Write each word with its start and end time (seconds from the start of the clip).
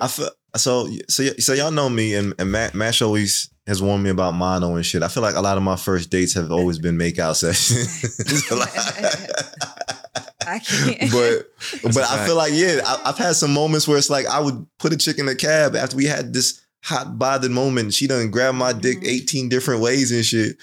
I 0.00 0.08
feel 0.08 0.30
so. 0.56 0.88
So, 1.08 1.24
y- 1.24 1.34
so 1.38 1.52
y'all 1.52 1.70
know 1.70 1.88
me, 1.88 2.14
and, 2.14 2.34
and 2.38 2.50
Matt, 2.50 2.74
Mash 2.74 3.02
always 3.02 3.50
has 3.66 3.80
warned 3.82 4.02
me 4.02 4.10
about 4.10 4.34
mono 4.34 4.74
and 4.74 4.84
shit. 4.84 5.02
I 5.02 5.08
feel 5.08 5.22
like 5.22 5.36
a 5.36 5.40
lot 5.40 5.56
of 5.56 5.62
my 5.62 5.76
first 5.76 6.10
dates 6.10 6.34
have 6.34 6.50
always 6.50 6.78
been 6.78 6.96
makeout 6.98 7.36
sessions. 7.36 8.16
I 10.46 10.58
can't. 10.58 11.12
but 11.12 11.92
but 11.94 12.04
I 12.04 12.26
feel 12.26 12.34
like 12.36 12.52
yeah, 12.54 12.80
I, 12.84 13.02
I've 13.06 13.18
had 13.18 13.36
some 13.36 13.52
moments 13.52 13.86
where 13.86 13.98
it's 13.98 14.10
like 14.10 14.26
I 14.26 14.40
would 14.40 14.66
put 14.78 14.92
a 14.92 14.96
chick 14.96 15.18
in 15.18 15.26
the 15.26 15.36
cab 15.36 15.76
after 15.76 15.96
we 15.96 16.06
had 16.06 16.32
this 16.32 16.60
hot 16.82 17.18
bothered 17.18 17.50
moment. 17.50 17.94
She 17.94 18.06
done 18.06 18.30
grabbed 18.30 18.56
my 18.58 18.72
dick 18.72 19.00
Mhm. 19.00 19.06
eighteen 19.06 19.48
different 19.48 19.82
ways 19.82 20.10
and 20.10 20.24
shit. 20.24 20.56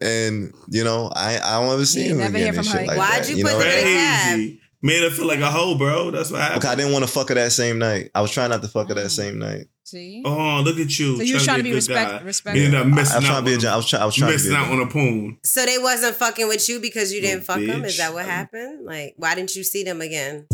And 0.00 0.52
you 0.68 0.84
know, 0.84 1.10
I 1.14 1.38
I 1.42 1.60
don't 1.60 1.72
ever 1.72 1.84
see 1.86 2.04
You 2.04 2.12
him 2.12 2.18
never 2.18 2.36
again 2.36 2.52
hear 2.54 2.62
from 2.62 2.72
her. 2.72 2.86
like 2.86 2.98
Why'd 2.98 3.24
that. 3.24 3.36
you 3.36 3.42
know? 3.44 3.56
put 3.56 3.66
her 3.66 3.72
in 3.72 3.78
a 3.78 3.82
cab? 3.82 4.58
Crazy. 4.84 5.00
Made 5.00 5.08
her 5.08 5.14
feel 5.14 5.26
like 5.26 5.40
a 5.40 5.50
hoe, 5.50 5.76
bro. 5.76 6.10
That's 6.10 6.30
what 6.30 6.40
happened. 6.40 6.64
Okay, 6.64 6.72
I 6.72 6.74
didn't 6.74 6.92
want 6.92 7.04
to 7.04 7.10
fuck 7.10 7.28
her 7.28 7.34
that 7.36 7.52
same 7.52 7.78
night. 7.78 8.10
I 8.14 8.20
was 8.20 8.30
trying 8.30 8.50
not 8.50 8.62
to 8.62 8.68
fuck 8.68 8.88
her 8.88 8.94
that 8.94 9.06
Mm. 9.06 9.10
same 9.10 9.38
night. 9.38 9.66
See? 9.84 10.22
Oh, 10.24 10.62
look 10.64 10.78
at 10.78 10.98
you. 10.98 11.16
so 11.16 11.22
you 11.22 11.34
was 11.34 11.44
trying 11.44 11.58
to 11.58 11.62
be 11.62 11.70
a 11.70 11.72
good 11.72 11.76
respect, 11.76 12.10
guy. 12.10 12.20
respectful. 12.22 12.58
You 12.60 12.66
ended 12.66 12.80
up 12.80 12.86
I, 12.86 12.90
I 12.90 12.94
missing 12.94 13.16
was 13.16 13.24
trying 13.24 13.36
out 13.36 13.40
to 13.40 13.44
be 13.44 13.50
a 13.52 13.54
on- 13.54 13.60
gen- 13.60 13.72
I 13.72 13.76
was 13.76 13.86
trying 13.86 14.02
I 14.02 14.06
was 14.06 14.14
trying 14.16 14.38
to 14.38 14.44
be 14.44 14.48
a 14.50 14.56
out 14.56 14.64
gen- 14.68 14.72
on 14.80 14.86
a 14.86 14.90
poon. 14.90 15.38
So 15.44 15.66
they 15.66 15.78
wasn't 15.78 16.16
fucking 16.16 16.48
with 16.48 16.68
you 16.68 16.80
because 16.80 17.12
you 17.12 17.20
didn't 17.20 17.44
fuck 17.44 17.58
Little 17.58 17.74
them? 17.76 17.84
Is 17.84 17.98
that 17.98 18.12
what 18.14 18.24
happened? 18.24 18.84
Like, 18.86 19.14
why 19.16 19.34
didn't 19.34 19.54
you 19.54 19.64
see 19.64 19.84
them 19.84 20.00
again? 20.00 20.46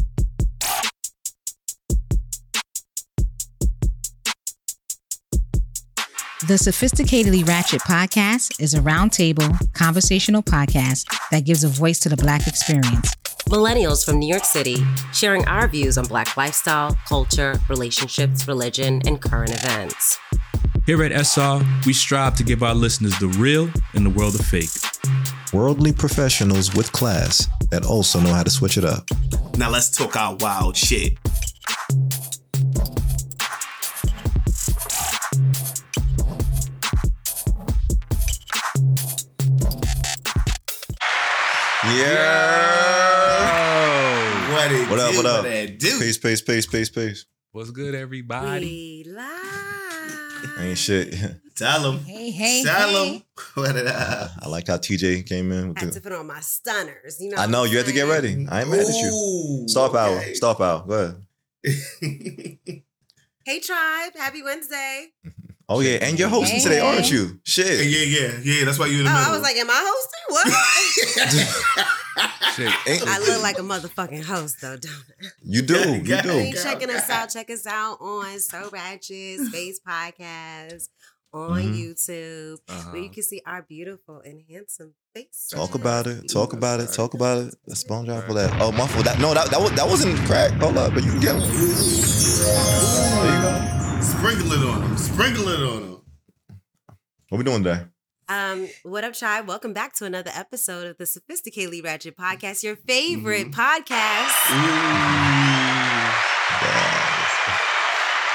The 6.47 6.55
Sophisticatedly 6.55 7.47
Ratchet 7.47 7.81
podcast 7.83 8.61
is 8.61 8.73
a 8.75 8.79
roundtable 8.81 9.51
conversational 9.75 10.43
podcast 10.43 11.05
that 11.31 11.45
gives 11.45 11.65
a 11.65 11.69
voice 11.69 11.99
to 12.01 12.09
the 12.09 12.17
Black 12.17 12.47
experience. 12.47 13.13
Millennials 13.49 14.05
from 14.05 14.19
New 14.19 14.29
York 14.29 14.45
City 14.45 14.77
sharing 15.15 15.43
our 15.47 15.67
views 15.67 15.97
on 15.97 16.05
Black 16.05 16.37
lifestyle, 16.37 16.99
culture, 17.09 17.59
relationships, 17.71 18.47
religion, 18.47 19.01
and 19.07 19.23
current 19.23 19.51
events. 19.51 20.19
Here 20.85 21.03
at 21.03 21.13
SR, 21.13 21.63
we 21.87 21.95
strive 21.95 22.35
to 22.37 22.45
give 22.45 22.63
our 22.63 22.75
listeners 22.75 23.19
the 23.19 23.29
real 23.39 23.71
in 23.95 24.05
the 24.05 24.11
world 24.11 24.35
of 24.35 24.45
fake. 24.45 24.69
worldly 25.55 25.93
professionals 25.93 26.75
with 26.75 26.93
class 26.93 27.49
that 27.71 27.87
also 27.87 28.21
know 28.21 28.35
how 28.35 28.43
to 28.43 28.51
switch 28.51 28.77
it 28.77 28.85
up. 28.85 29.09
Now 29.57 29.71
let's 29.71 29.89
talk 29.91 30.15
our 30.15 30.37
wild 30.37 30.77
shit. 30.77 31.15
Yeah. 41.85 42.88
What 44.69 44.75
it 44.77 44.91
What 44.91 44.99
up, 45.01 45.11
do? 45.13 45.17
what 45.17 45.27
up? 45.27 45.45
it 45.47 45.79
do? 45.79 45.99
Peace, 45.99 46.19
peace, 46.19 46.43
peace, 46.43 46.67
peace, 46.67 46.91
peace. 46.91 47.25
What's 47.53 47.71
good, 47.71 47.95
everybody? 47.95 49.03
We 49.07 49.11
live. 49.11 50.59
Ain't 50.59 50.77
shit. 50.77 51.15
Tell 51.57 51.91
him. 51.91 52.05
Hey, 52.05 52.31
hey, 52.31 52.63
Tell 52.65 52.91
hey. 52.91 53.15
him. 53.15 53.23
What 53.55 53.77
it 53.77 53.87
up? 53.87 54.31
I 54.43 54.47
like 54.49 54.67
how 54.67 54.77
TJ 54.77 55.27
came 55.27 55.53
in. 55.53 55.69
With 55.71 55.79
I 55.79 55.85
had 55.87 55.93
to 55.95 56.01
put 56.03 56.13
on 56.13 56.27
my 56.27 56.41
stunners. 56.41 57.17
You 57.19 57.31
know. 57.31 57.39
I 57.39 57.47
know 57.47 57.65
you 57.65 57.79
had 57.79 57.87
to 57.87 57.93
get 57.95 58.09
ready. 58.09 58.47
I 58.51 58.61
ain't 58.61 58.71
mad 58.71 58.81
at 58.81 58.89
you. 58.89 59.09
Ooh, 59.65 59.69
Star 59.69 59.89
power. 59.89 60.17
okay. 60.19 60.35
Star 60.35 60.55
power. 60.55 60.85
Go 60.87 61.17
ahead. 61.65 62.83
Hey, 63.47 63.61
tribe. 63.61 64.13
Happy 64.19 64.43
Wednesday. 64.43 65.07
Oh 65.71 65.81
yeah, 65.81 65.99
and 66.01 66.19
you're 66.19 66.31
hosting 66.31 66.57
Hey, 66.57 66.63
today, 66.63 66.75
hey. 66.77 66.81
aren't 66.81 67.11
you? 67.11 67.41
Shit. 67.45 67.85
yeah, 67.87 68.05
yeah, 68.05 68.33
yeah. 68.43 68.65
That's 68.65 68.79
why 68.79 68.87
you 68.87 69.01
in 69.01 69.05
the 69.05 69.11
Oh, 69.11 69.15
middle. 69.15 69.29
I 69.29 69.33
was 69.33 69.43
like, 69.43 69.57
am 69.57 69.69
I 69.69 69.85
hosting? 69.87 70.25
What? 70.31 70.47
Shit. 72.57 72.73
I 73.07 73.19
look 73.19 73.43
like 73.43 73.59
a 73.59 73.63
motherfucking 73.63 74.25
host, 74.25 74.61
though, 74.63 74.77
don't 74.79 75.05
I? 75.23 75.27
you 75.43 75.61
do. 75.63 75.97
You 75.97 76.23
do. 76.23 76.29
Hey, 76.31 76.51
Girl, 76.53 76.63
checking 76.63 76.89
us 76.91 77.11
out. 77.11 77.29
Check 77.31 77.51
us 77.51 77.67
out 77.67 78.01
on 78.01 78.39
So 78.41 78.71
Ratchet 78.73 79.41
Space 79.41 79.79
Podcast 79.87 80.89
on 81.35 81.61
Mhm. 81.61 81.77
YouTube, 81.77 82.57
Uh-huh. 82.69 82.91
where 82.91 83.03
you 83.03 83.11
can 83.11 83.23
see 83.23 83.43
our 83.45 83.61
beautiful 83.61 84.23
and 84.25 84.41
handsome 84.51 84.95
face. 85.15 85.49
Talk 85.53 85.75
about 85.75 86.07
it. 86.07 86.29
Talk 86.31 86.55
about 86.55 86.81
it. 86.81 86.91
Talk 86.95 87.13
about 87.13 87.43
it. 87.47 87.55
Let's 87.67 87.85
bone 87.85 88.07
drop 88.07 88.25
for 88.27 88.33
that. 88.35 88.51
Oh, 88.61 88.73
my 88.73 88.87
fault. 88.89 89.05
That 89.05 89.19
no, 89.21 89.35
that 89.35 89.51
that, 89.51 89.61
was, 89.61 89.71
that 89.73 89.87
wasn't 89.87 90.17
crack. 90.27 90.53
Hold 90.53 90.79
up, 90.79 90.95
but 90.95 91.05
you 91.05 91.11
can 91.13 91.21
get 91.21 91.35
one. 91.35 91.43
There 91.51 93.37
you 93.37 93.43
go. 93.43 93.68
Sprinkle 94.01 94.53
it 94.53 94.65
on 94.65 94.81
them. 94.83 94.97
Sprinkle 94.97 95.49
it 95.49 95.61
on 95.61 95.81
them. 95.83 96.01
What 97.29 97.39
we 97.39 97.45
doing 97.45 97.65
today? 97.65 97.83
Um, 98.29 98.69
what 98.85 99.05
up, 99.05 99.13
tribe? 99.15 99.49
Welcome 99.49 99.73
back 99.73 99.95
to 99.97 100.05
another 100.05 100.31
episode 100.35 100.87
of 100.87 100.97
the 100.99 101.05
Sophisticatedly 101.05 101.83
Ratchet 101.85 102.17
Podcast, 102.17 102.63
your 102.63 102.77
favorite 102.77 103.51
Mm-hmm. 103.51 103.61
podcast. 103.61 104.35
Yes. 106.63 107.35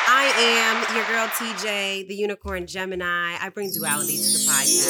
I 0.07 0.33
am 0.37 0.95
your 0.95 1.05
girl 1.07 1.27
TJ, 1.27 2.07
the 2.07 2.15
unicorn 2.15 2.67
Gemini. 2.67 3.37
I 3.39 3.49
bring 3.49 3.71
duality 3.71 4.17
to 4.17 4.23
the 4.23 4.45
podcast. 4.49 4.89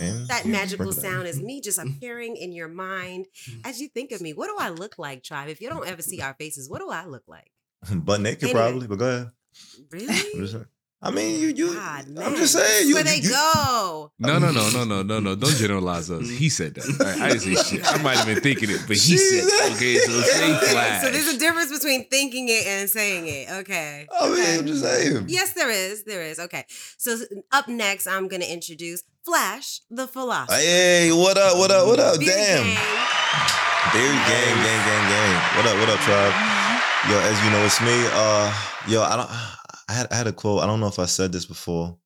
And 0.00 0.26
That 0.28 0.44
magical 0.46 0.86
Break 0.86 0.98
it 0.98 1.02
down. 1.02 1.12
sound 1.12 1.26
is 1.28 1.40
me 1.40 1.60
just 1.60 1.78
appearing 1.78 2.36
in 2.36 2.52
your 2.52 2.68
mind 2.68 3.26
as 3.64 3.80
you 3.80 3.88
think 3.88 4.12
of 4.12 4.20
me. 4.20 4.32
What 4.32 4.48
do 4.48 4.56
I 4.58 4.68
look 4.70 4.98
like, 4.98 5.22
tribe? 5.22 5.48
If 5.48 5.60
you 5.60 5.68
don't 5.68 5.86
ever 5.86 6.02
see 6.02 6.20
our 6.20 6.34
faces, 6.34 6.68
what 6.68 6.80
do 6.80 6.90
I 6.90 7.04
look 7.06 7.24
like? 7.28 7.50
butt 7.94 8.20
naked 8.20 8.44
Anyway. 8.44 8.60
probably, 8.60 8.86
but 8.86 8.98
go 8.98 9.06
ahead. 9.08 9.30
I'm 9.80 9.86
Really? 9.90 10.06
just. 10.36 10.56
I 11.02 11.10
mean, 11.10 11.38
you 11.38 11.48
you. 11.48 11.74
God. 11.74 12.06
I'm 12.18 12.34
just 12.34 12.54
saying. 12.54 12.88
You, 12.88 12.94
Where 12.94 13.04
they 13.04 13.18
you- 13.18 13.28
go? 13.28 14.10
No, 14.18 14.38
no, 14.38 14.50
no, 14.50 14.70
no, 14.70 14.84
no, 14.84 15.02
no, 15.02 15.20
no. 15.20 15.34
Don't 15.34 15.54
generalize 15.54 16.10
us. 16.10 16.26
He 16.30 16.48
said 16.48 16.74
that. 16.76 16.84
All 16.98 17.06
right, 17.06 17.20
I 17.20 17.28
didn't 17.36 17.42
say 17.42 17.76
shit. 17.76 17.86
I 17.86 18.02
might 18.02 18.16
have 18.16 18.26
been 18.26 18.40
thinking 18.40 18.70
it, 18.70 18.80
but 18.88 18.96
he 18.96 19.18
said 19.18 19.44
it. 19.46 19.72
Okay, 19.76 19.96
so 19.98 20.20
say 20.22 20.58
flash. 20.72 21.02
So 21.04 21.10
there's 21.10 21.28
a 21.28 21.38
difference 21.38 21.70
between 21.70 22.08
thinking 22.08 22.48
it 22.48 22.66
and 22.66 22.88
saying 22.88 23.26
it. 23.28 23.50
Okay. 23.50 24.06
I 24.10 24.24
mean, 24.30 24.32
Okay. 24.40 24.58
I'm 24.58 24.66
just 24.66 24.82
saying. 24.82 25.26
Yes, 25.28 25.52
there 25.52 25.70
is. 25.70 26.04
There 26.04 26.22
is. 26.22 26.38
Okay. 26.38 26.64
So 26.96 27.18
up 27.52 27.68
next, 27.68 28.06
I'm 28.06 28.26
going 28.26 28.40
to 28.42 28.50
introduce 28.50 29.02
Flash 29.26 29.82
the 29.90 30.08
Philosopher. 30.08 30.54
Hey, 30.58 31.10
what 31.12 31.36
up? 31.36 31.58
What 31.58 31.70
up? 31.70 31.86
What 31.86 32.00
up? 32.00 32.18
Beard 32.18 32.32
Damn. 32.32 32.64
gang. 32.64 32.76
Beard 33.92 34.26
gang, 34.26 34.56
gang, 34.64 34.86
gang, 34.88 35.08
gang. 35.10 35.56
What 35.56 35.66
up? 35.66 35.78
What 35.78 35.88
up, 35.90 36.00
tribe? 36.00 36.53
Yo, 37.10 37.18
as 37.20 37.36
you 37.44 37.50
know, 37.50 37.62
it's 37.64 37.80
me. 37.82 37.92
Uh, 38.12 38.48
yo, 38.88 39.02
I 39.02 39.16
don't. 39.16 39.28
I 39.88 39.92
had 39.92 40.06
I 40.10 40.16
had 40.16 40.26
a 40.26 40.32
quote. 40.32 40.62
I 40.62 40.66
don't 40.66 40.80
know 40.80 40.86
if 40.86 40.98
I 40.98 41.04
said 41.04 41.32
this 41.32 41.44
before, 41.44 41.98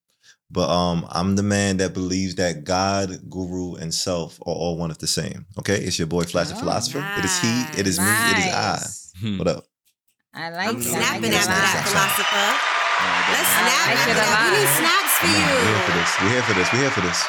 but 0.51 0.69
um, 0.69 1.07
I'm 1.11 1.37
the 1.37 1.45
man 1.45 1.77
that 1.77 1.95
believes 1.95 2.35
that 2.35 2.65
God, 2.65 3.31
Guru, 3.31 3.77
and 3.77 3.95
Self 3.95 4.41
are 4.41 4.51
all 4.53 4.77
one 4.77 4.91
of 4.91 4.99
the 4.99 5.07
same. 5.07 5.47
Okay, 5.61 5.77
it's 5.77 5.99
your 6.01 6.09
boy 6.09 6.25
Flash 6.25 6.49
the 6.49 6.57
Oh, 6.57 6.59
Philosopher. 6.59 6.99
It 7.17 7.25
is 7.25 7.39
he. 7.39 7.63
It 7.79 7.87
is 7.87 8.01
me. 8.01 8.07
It 8.11 8.39
is 8.39 8.47
I. 8.53 8.79
Hmm. 9.21 9.39
What 9.39 9.47
up? 9.49 9.65
I 10.35 10.51
like 10.51 10.69
I'm 10.69 10.75
that. 10.79 10.83
snapping 10.83 11.31
I 11.33 11.37
after 11.39 11.55
like 11.55 11.63
that, 11.63 11.79
it. 11.79 11.91
philosopher. 11.95 12.49
Let's 13.31 13.51
I 13.55 13.63
snap 13.63 13.87
like 13.87 13.99
after 13.99 14.11
it 14.11 14.19
a 14.19 14.19
that. 14.19 14.35
We 14.43 14.49
need 14.59 14.67
lot. 14.67 14.79
snaps 14.83 15.15
for 15.19 15.27
Come 15.27 15.35
on, 15.39 15.55
we're 15.55 15.71
here 15.71 15.83
for 15.87 15.95
you. 15.95 15.99
this. 15.99 16.11
We're 16.19 16.31
here 16.35 16.43
for 16.43 16.55
this. 16.59 16.69
We're 16.73 16.83
here 16.83 16.91
for 16.91 17.01
this. 17.07 17.21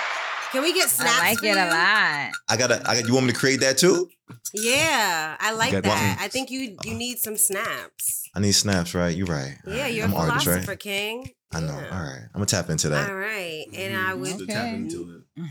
Can 0.51 0.63
we 0.63 0.73
get 0.73 0.89
snaps 0.89 1.19
I 1.19 1.29
like 1.29 1.39
for 1.39 1.45
it 1.45 1.49
you? 1.49 1.55
a 1.55 1.67
lot. 1.69 2.31
I 2.49 2.57
gotta. 2.57 2.81
I 2.89 2.95
got. 2.99 3.07
You 3.07 3.13
want 3.13 3.27
me 3.27 3.33
to 3.33 3.37
create 3.39 3.59
that 3.59 3.77
too? 3.77 4.09
Yeah, 4.53 5.37
I 5.39 5.51
like 5.53 5.71
got 5.71 5.83
that. 5.83 5.89
one. 6.17 6.23
I 6.25 6.27
think 6.27 6.49
you 6.49 6.77
you 6.83 6.93
need 6.95 7.19
some 7.19 7.37
snaps. 7.37 8.27
I 8.35 8.39
need 8.39 8.53
snaps, 8.53 8.93
right? 8.95 9.15
You're 9.15 9.27
right. 9.27 9.57
All 9.67 9.73
Yeah, 9.73 9.83
right. 9.83 9.93
you're 9.93 10.05
I'm 10.05 10.13
a 10.13 10.15
an 10.15 10.21
artist, 10.31 10.43
philosopher, 10.45 10.71
right? 10.71 10.79
king. 10.79 11.29
I 11.51 11.59
know. 11.61 11.67
Yeah. 11.79 11.95
All 11.97 12.03
right. 12.03 12.21
I'm 12.25 12.33
gonna 12.33 12.45
tap 12.47 12.69
into 12.69 12.89
that. 12.89 13.09
All 13.09 13.15
right, 13.15 13.65
and 13.75 13.95
I 13.97 14.11
Mhm. 14.13 14.19
would 14.19 14.37
To 14.37 14.43
Okay. 14.43 14.53
tap 14.53 14.73
into 14.73 15.23
it. 15.37 15.45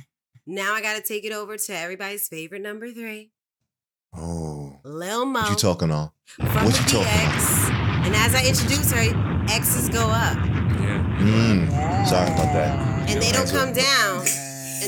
now 0.46 0.74
I 0.74 0.80
got 0.80 0.96
to 0.96 1.02
take 1.02 1.24
it 1.24 1.32
over 1.32 1.56
to 1.56 1.76
everybody's 1.76 2.26
favorite 2.28 2.62
number 2.62 2.90
three, 2.92 3.30
Oh, 4.16 4.78
Lil 4.84 5.26
Mo 5.26 5.40
what 5.42 5.50
you 5.50 5.56
talking 5.56 5.90
on? 5.90 6.10
from 6.26 6.46
what 6.46 6.74
the 6.74 6.80
you 6.80 6.88
talking 6.88 7.02
BX. 7.04 7.70
And 8.06 8.14
as 8.16 8.34
I 8.34 8.44
introduce 8.46 8.90
her, 8.92 9.44
X's 9.50 9.88
go 9.90 10.06
up, 10.08 10.36
Yeah. 10.80 11.04
Mm. 11.18 12.08
Sorry 12.08 12.26
about 12.30 12.52
that. 12.52 13.08
and 13.10 13.20
they 13.22 13.32
don't 13.32 13.48
come 13.50 13.74
man. 13.74 13.74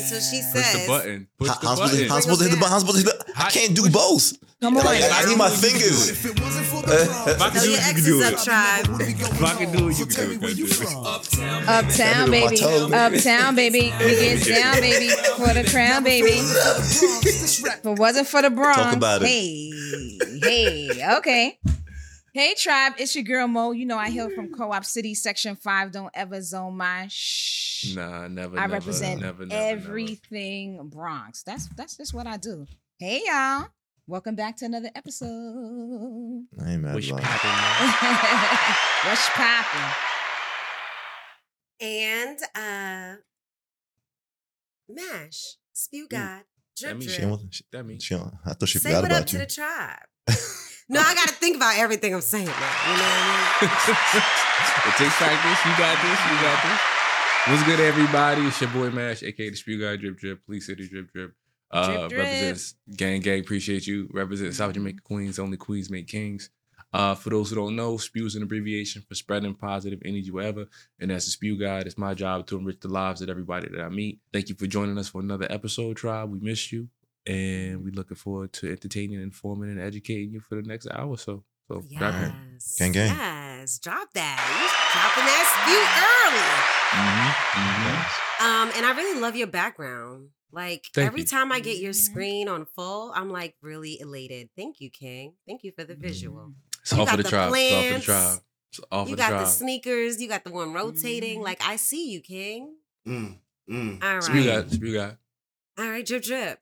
Down 0.01 0.07
until 0.07 0.21
she 0.21 0.41
Push 0.41 0.53
the 0.53 0.63
says, 0.63 0.87
button. 0.89 1.29
Push 1.39 1.49
How, 1.49 1.55
the 1.55 1.67
how, 1.67 1.75
supposed 1.75 1.93
to, 1.93 1.97
button. 1.99 2.09
how 2.11 2.21
supposed 2.21 2.41
to 2.41 2.45
hit 2.49 2.55
the 2.55 2.61
button? 2.61 2.73
How 2.73 2.79
supposed 2.81 3.07
to 3.07 3.11
hit 3.13 3.27
the? 3.27 3.33
I 3.37 3.51
can't 3.51 3.75
do 3.77 3.91
both. 3.91 4.33
Come 4.61 4.77
on. 4.77 4.85
Like, 4.85 5.01
I 5.03 5.25
need 5.27 5.39
my 5.39 5.47
You 5.49 5.53
can 5.53 5.61
do 5.63 5.69
fingers. 5.69 6.09
it. 6.11 6.17
If 6.21 7.41
I 7.41 7.49
can 7.49 7.61
"Throw 7.61 7.63
do 7.63 7.71
your 7.71 7.79
it, 7.81 7.81
you 7.81 7.81
can 7.81 7.97
X's 7.97 8.05
do 8.05 8.23
up, 8.23 8.33
it. 8.33 8.39
tribe." 8.45 8.87
If 9.01 9.43
I 9.43 9.55
can 9.55 9.73
do 9.73 9.89
it, 9.89 9.99
you 9.99 10.07
can 10.07 10.39
do 10.41 10.47
it. 10.47 11.69
Uptown, 11.69 12.31
baby. 12.31 12.61
Uptown, 12.63 13.55
baby. 13.57 13.93
We 14.01 14.11
get 14.17 14.45
down, 14.45 14.81
baby. 14.81 15.09
For 15.37 15.55
the 15.55 15.65
crown, 15.71 16.05
baby. 16.05 16.29
If 16.33 17.85
it 17.87 17.99
wasn't 17.99 18.27
for 18.29 18.43
the 18.43 18.51
Bronx. 18.51 18.77
Talk 18.77 18.97
about 18.97 19.23
it. 19.23 19.29
Hey, 19.29 19.71
hey, 20.43 21.17
okay. 21.19 21.59
Hey, 22.33 22.55
tribe. 22.57 22.93
It's 22.99 23.15
your 23.17 23.25
girl 23.25 23.49
Mo. 23.49 23.73
You 23.73 23.87
know 23.87 23.99
I 23.99 24.09
hail 24.09 24.31
from 24.31 24.53
Co-op 24.53 24.85
City, 24.85 25.15
Section 25.15 25.57
Five. 25.57 25.91
Don't 25.91 26.11
ever 26.15 26.41
zone 26.41 26.77
my 26.77 27.09
shh. 27.11 27.95
Nah, 27.97 28.29
never. 28.29 28.57
I 28.57 28.63
never, 28.63 28.73
represent 28.75 29.21
never, 29.21 29.47
never, 29.47 29.61
everything 29.61 30.89
Bronx. 30.89 31.43
That's 31.43 31.67
that's 31.77 31.97
just 31.97 32.15
what 32.15 32.27
I 32.29 32.37
do. 32.37 32.67
Hey, 32.99 33.23
y'all. 33.27 33.67
Welcome 34.07 34.35
back 34.37 34.57
to 34.59 34.65
another 34.65 34.91
episode. 34.95 35.27
I 36.61 36.71
ain't 36.73 36.83
mad 36.83 36.95
Never. 36.95 36.95
Wish 36.97 37.11
about 37.11 37.21
it. 37.23 37.27
poppin', 37.27 37.51
man. 37.51 38.77
What's 39.07 39.31
poppin'? 39.31 39.95
and 41.83 42.39
uh, 42.55 43.17
Mash, 44.89 45.57
Spew 45.73 46.07
God, 46.09 46.19
That 46.21 46.45
Drip 46.77 46.99
means 46.99 47.17
Drip. 47.17 47.39
she- 47.51 47.65
That 47.73 47.85
means 47.87 48.05
she 48.05 48.15
don't- 48.17 48.35
I 48.45 48.53
thought 48.53 48.69
she 48.69 48.79
Say 48.79 48.91
forgot 48.91 49.03
what 49.03 49.13
up 49.13 49.19
about 49.19 49.29
to 49.29 49.37
you. 49.37 49.43
the 49.45 49.47
tribe. 49.47 49.99
No, 50.91 50.99
I 51.01 51.15
gotta 51.15 51.33
think 51.35 51.55
about 51.55 51.79
everything 51.79 52.13
I'm 52.13 52.21
saying. 52.21 52.47
Now, 52.47 52.53
you 52.53 52.97
know 52.99 53.07
what 53.07 53.15
I 53.15 53.63
mean? 53.63 53.71
it 54.91 54.95
takes 54.99 55.15
practice. 55.15 55.65
You 55.65 55.73
got 55.79 56.03
this. 56.03 56.19
You 56.27 56.37
got 56.43 56.63
this. 56.65 56.81
What's 57.47 57.63
good, 57.63 57.79
everybody? 57.79 58.43
It's 58.43 58.61
your 58.61 58.71
boy 58.71 58.91
Mash, 58.91 59.23
aka 59.23 59.51
the 59.51 59.55
Spew 59.55 59.81
Guy 59.81 59.95
Drip 59.95 60.19
Drip, 60.19 60.45
Police 60.45 60.67
City 60.67 60.89
Drip 60.89 61.13
Drip. 61.13 61.33
Uh, 61.71 61.87
Drip, 61.87 62.09
drip. 62.09 62.21
represents 62.21 62.75
Gang 62.97 63.21
Gang. 63.21 63.39
Appreciate 63.39 63.87
you. 63.87 64.11
Represent 64.13 64.53
South 64.53 64.75
Jamaica 64.75 65.03
Queens. 65.05 65.39
Only 65.39 65.57
Queens 65.57 65.91
make 65.91 66.09
kings. 66.09 66.51
Uh, 66.93 67.15
for 67.15 67.31
those 67.31 67.51
who 67.51 67.55
don't 67.55 67.77
know, 67.77 67.97
Spew 67.97 68.27
is 68.27 68.35
an 68.35 68.43
abbreviation 68.43 69.03
for 69.09 69.15
spreading 69.15 69.55
positive 69.55 70.03
energy 70.05 70.33
wherever. 70.33 70.67
And 70.99 71.13
as 71.13 71.25
a 71.29 71.31
Spew 71.31 71.57
Guide, 71.57 71.87
it's 71.87 71.99
my 71.99 72.15
job 72.15 72.49
to 72.49 72.59
enrich 72.59 72.81
the 72.81 72.89
lives 72.89 73.23
of 73.23 73.29
everybody 73.29 73.69
that 73.69 73.81
I 73.81 73.91
meet. 73.91 74.19
Thank 74.33 74.49
you 74.49 74.57
for 74.57 74.67
joining 74.67 74.99
us 74.99 75.09
for 75.09 75.21
another 75.21 75.47
episode, 75.51 75.99
Tribe. 75.99 76.33
We 76.33 76.41
missed 76.41 76.73
you. 76.73 76.89
And 77.27 77.85
we're 77.85 77.93
looking 77.93 78.17
forward 78.17 78.53
to 78.55 78.71
entertaining, 78.71 79.21
informing, 79.23 79.71
and 79.71 79.81
educating 79.81 80.33
you 80.33 80.41
for 80.41 80.55
the 80.57 80.63
next 80.63 80.89
hour 80.91 81.09
or 81.11 81.19
so. 81.19 81.45
So, 81.69 81.81
mean? 81.89 81.99
grab 81.99 82.15
it. 82.15 82.33
Gang, 82.79 82.93
gang. 82.93 83.15
Yes. 83.17 83.79
Drop 83.79 84.09
that. 84.15 84.39
You 84.59 84.67
dropping 84.93 85.27
that 85.29 85.47
spew 85.55 85.81
early. 86.11 86.81
Mhm, 86.91 87.31
mhm. 88.41 88.47
Um, 88.47 88.73
and 88.77 88.87
I 88.87 88.97
really 88.97 89.21
love 89.21 89.37
your 89.37 89.47
background. 89.47 90.31
Like 90.53 90.87
Thank 90.95 91.07
every 91.07 91.21
you. 91.21 91.27
time 91.27 91.53
I 91.53 91.61
get 91.61 91.77
your 91.79 91.93
Mhm. 91.93 91.97
screen 92.11 92.49
on 92.49 92.67
full, 92.75 93.13
I'm 93.15 93.31
like 93.31 93.55
really 93.63 94.01
elated. 94.01 94.49
Thank 94.57 94.81
you, 94.81 94.91
King. 94.91 95.35
Thank 95.47 95.63
you 95.63 95.71
for 95.77 95.85
the 95.85 95.95
visual. 95.95 96.55
It's 96.81 96.91
You 96.91 96.99
all 96.99 97.07
for 97.07 97.13
got 97.13 97.17
the 97.19 97.23
the 97.25 97.29
tribe. 97.29 97.53
It's 97.55 97.73
all 97.73 97.83
for 97.83 97.85
the 97.85 97.89
plants. 97.91 98.05
tribe. 98.07 98.39
It's 98.73 98.81
all 98.91 99.05
for 99.05 99.11
You 99.11 99.17
the 99.17 99.21
got 99.23 99.29
tribe. 99.29 99.41
the 99.45 99.51
sneakers. 99.51 100.21
You 100.21 100.29
got 100.29 100.43
the 100.45 100.51
one 100.51 100.73
rotating. 100.73 101.39
Mhm. 101.41 101.45
Like 101.45 101.63
I 101.63 101.77
see 101.77 102.11
you, 102.11 102.21
King. 102.21 102.75
Mm, 103.07 103.39
mm. 103.71 104.03
All 104.03 104.23
Spew 104.23 104.35
right. 104.51 104.69
guy. 104.69 104.75
Spew 104.75 104.95
guy. 104.95 105.17
All 105.79 105.89
right, 105.89 106.05
drip 106.05 106.23
drip. 106.25 106.59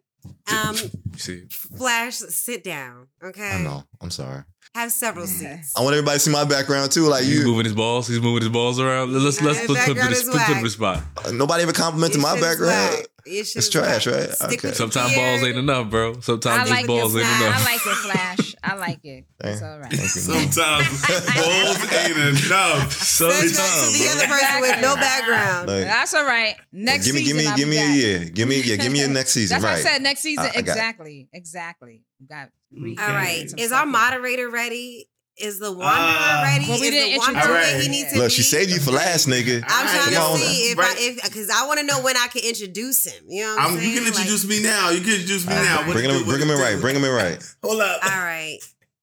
Um, 0.53 0.75
see. 1.17 1.45
Flash, 1.51 2.15
sit 2.17 2.65
down. 2.65 3.09
Okay. 3.23 3.51
I 3.51 3.63
know. 3.63 3.85
I'm 4.01 4.11
sorry. 4.11 4.43
Have 4.75 4.93
several 4.93 5.27
seats. 5.27 5.73
I 5.77 5.81
want 5.83 5.95
everybody 5.95 6.17
to 6.17 6.21
see 6.21 6.31
my 6.31 6.45
background 6.45 6.93
too. 6.93 7.07
Like 7.09 7.25
He's 7.25 7.41
you, 7.41 7.47
moving 7.47 7.65
his 7.65 7.75
balls. 7.75 8.07
He's 8.07 8.21
moving 8.21 8.43
his 8.43 8.51
balls 8.51 8.79
around. 8.79 9.13
Let's 9.13 9.41
let's 9.43 9.59
His 9.59 9.67
put 9.67 9.77
put 9.79 9.87
background 9.87 10.11
this 10.13 10.23
is 10.23 10.29
put 10.29 10.39
put 10.41 10.49
whack. 10.53 10.63
the 10.63 10.71
spot. 10.71 11.03
uh, 11.27 11.31
nobody 11.33 11.63
ever 11.63 11.73
complimented 11.73 12.17
Your 12.21 12.23
my 12.23 12.35
shit's 12.35 12.47
background. 12.47 12.95
whack. 12.97 13.07
Your 13.29 13.45
shit 13.45 13.57
It's 13.57 13.69
trash, 13.69 14.07
whack. 14.07 14.15
right? 14.17 14.31
Stick 14.31 14.43
Okay. 14.47 14.55
with 14.57 14.63
your 14.65 14.75
Sometimes 14.75 15.15
beard. 15.15 15.27
balls 15.41 15.49
ain't 15.49 15.59
enough, 15.59 15.91
bro. 15.91 16.11
I 16.17 16.21
Sometimes 16.21 16.71
like 16.71 16.79
just 16.81 16.87
balls 16.89 17.17
ain't 17.17 17.27
Flash. 17.27 17.41
enough. 17.41 17.61
I 17.61 17.65
like 17.65 17.87
it, 17.87 17.97
Flash. 17.97 18.55
I 18.63 18.75
like 18.75 19.05
it. 19.05 19.25
It's 19.41 19.63
all 19.63 19.79
right. 19.79 19.91
Thank 19.93 20.15
you. 20.15 20.33
man. 20.35 20.53
Sometimes 20.53 21.07
balls 21.35 21.93
ain't 21.93 22.17
enough. 22.19 22.93
Send 22.93 23.31
that 23.31 23.41
to 23.41 23.99
the 23.99 24.09
other 24.13 24.27
person 24.27 24.61
with 24.61 24.81
no 24.83 24.95
background. 24.97 25.69
Like, 25.69 25.85
That's 25.85 26.15
all 26.15 26.25
right. 26.25 26.57
Next 26.73 27.07
give 27.07 27.15
me, 27.15 27.23
give 27.23 27.37
season, 27.37 27.45
me, 27.45 27.51
I'll 27.51 27.57
give 27.57 27.67
be 27.71 27.77
me 27.77 27.83
a 27.83 27.95
year. 27.95 28.25
Give 28.31 28.49
me, 28.49 28.61
yeah, 28.63 28.77
give 28.77 28.93
me 28.93 29.03
a 29.03 29.09
next 29.09 29.33
season. 29.33 29.61
That's 29.61 29.65
right. 29.65 29.85
what 29.85 29.87
I 29.87 29.93
said. 29.95 30.03
Next 30.03 30.21
season, 30.21 30.45
I- 30.45 30.49
I 30.57 30.59
exactly, 30.59 31.29
exactly. 31.33 32.03
Got 32.29 32.49
re- 32.73 32.97
All 33.01 33.09
right. 33.09 33.47
Is 33.59 33.71
our 33.73 33.87
moderator 33.87 34.51
ready? 34.51 35.09
Is 35.39 35.59
the 35.61 35.71
wanderer 35.71 35.87
Uh, 35.89 36.43
ready? 36.43 36.65
Well, 36.69 36.81
we 36.81 36.87
Is 36.89 36.93
didn't 36.93 37.13
the 37.13 37.19
wanderer 37.19 37.41
introduce- 37.43 37.73
where 37.73 37.81
he 37.83 37.89
needs 37.89 38.13
to 38.13 38.19
Look, 38.19 38.29
be? 38.29 38.35
she 38.35 38.43
saved 38.43 38.71
you 38.71 38.81
for 38.81 38.91
last, 38.91 39.29
nigga. 39.29 39.63
I'm 39.69 39.87
trying 39.87 40.03
Come 40.03 40.13
to 40.13 40.21
on. 40.21 40.39
see 40.39 40.63
if 40.71 40.79
Right. 40.79 40.97
I 40.97 41.01
if 41.01 41.23
because 41.23 41.49
I 41.51 41.67
want 41.67 41.79
to 41.79 41.87
know 41.87 42.01
when 42.01 42.17
I 42.17 42.27
can 42.27 42.43
introduce 42.43 43.05
him. 43.05 43.23
You 43.29 43.45
know 43.45 43.55
what 43.55 43.61
I'm, 43.63 43.67
I'm, 43.75 43.79
saying? 43.79 43.89
you 43.91 43.95
can 44.01 44.05
Like- 44.05 44.15
introduce 44.19 44.45
me 44.47 44.61
now. 44.63 44.91
You 44.91 45.01
can 45.01 45.11
introduce 45.13 45.47
me 45.47 45.55
All 45.55 45.63
now. 45.63 45.77
What 45.87 45.93
Bring 45.93 46.11
him, 46.11 46.19
do? 46.19 46.25
bring 46.25 46.43
him 46.43 46.51
in 46.51 46.59
right. 46.59 46.81
Bring 46.81 46.97
him 46.97 47.05
in 47.05 47.11
right. 47.13 47.39
Hold 47.63 47.81
up. 47.81 48.01
All 48.03 48.11
right, 48.11 48.59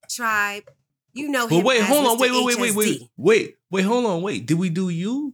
tribe. 0.10 0.64
You 1.14 1.30
know 1.30 1.44
him. 1.48 1.50
But 1.60 1.64
wait, 1.66 1.82
as 1.82 1.88
hold 1.88 2.06
on, 2.06 2.18
Mr. 2.18 2.20
wait, 2.20 2.32
wait, 2.32 2.44
wait, 2.46 2.58
wait, 2.60 2.76
wait, 2.76 3.02
wait, 3.16 3.56
wait, 3.72 3.82
hold 3.86 4.06
on, 4.06 4.22
wait. 4.22 4.46
Did 4.46 4.60
we 4.60 4.70
do 4.70 4.90
you? 4.90 5.34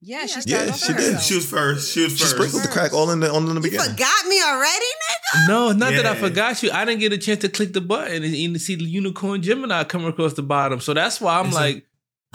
Yeah, 0.00 0.26
she 0.26 0.34
Yeah, 0.34 0.40
started 0.40 0.66
Yeah, 0.68 0.72
she 0.76 0.92
did. 0.92 1.14
though. 1.16 1.18
She 1.18 1.34
was 1.34 1.46
first. 1.50 1.92
She 1.92 2.02
was 2.04 2.12
She 2.12 2.18
first. 2.18 2.30
sprinkled 2.36 2.62
the 2.62 2.68
crack 2.68 2.92
all 2.92 3.10
in 3.10 3.18
the, 3.20 3.30
all 3.32 3.38
in 3.38 3.46
the 3.46 3.54
You 3.54 3.60
beginning. 3.60 3.90
forgot 3.90 4.26
me 4.28 4.40
already, 4.42 4.84
nigga. 4.84 5.48
No, 5.48 5.72
not 5.72 5.90
that 5.92 6.06
I 6.06 6.14
forgot 6.14 6.62
you. 6.62 6.70
I 6.70 6.84
didn't 6.84 7.00
get 7.00 7.12
a 7.12 7.18
chance 7.18 7.40
to 7.40 7.48
click 7.48 7.72
the 7.72 7.80
button 7.80 8.22
and, 8.22 8.34
and 8.34 8.60
see 8.60 8.76
the 8.76 8.84
unicorn 8.84 9.42
Gemini 9.42 9.82
come 9.84 10.04
across 10.04 10.34
the 10.34 10.42
bottom. 10.42 10.80
So 10.80 10.94
that's 10.94 11.20
why 11.20 11.38
I'm 11.40 11.46
It's 11.46 11.56
a- 11.56 11.60
like, 11.60 11.74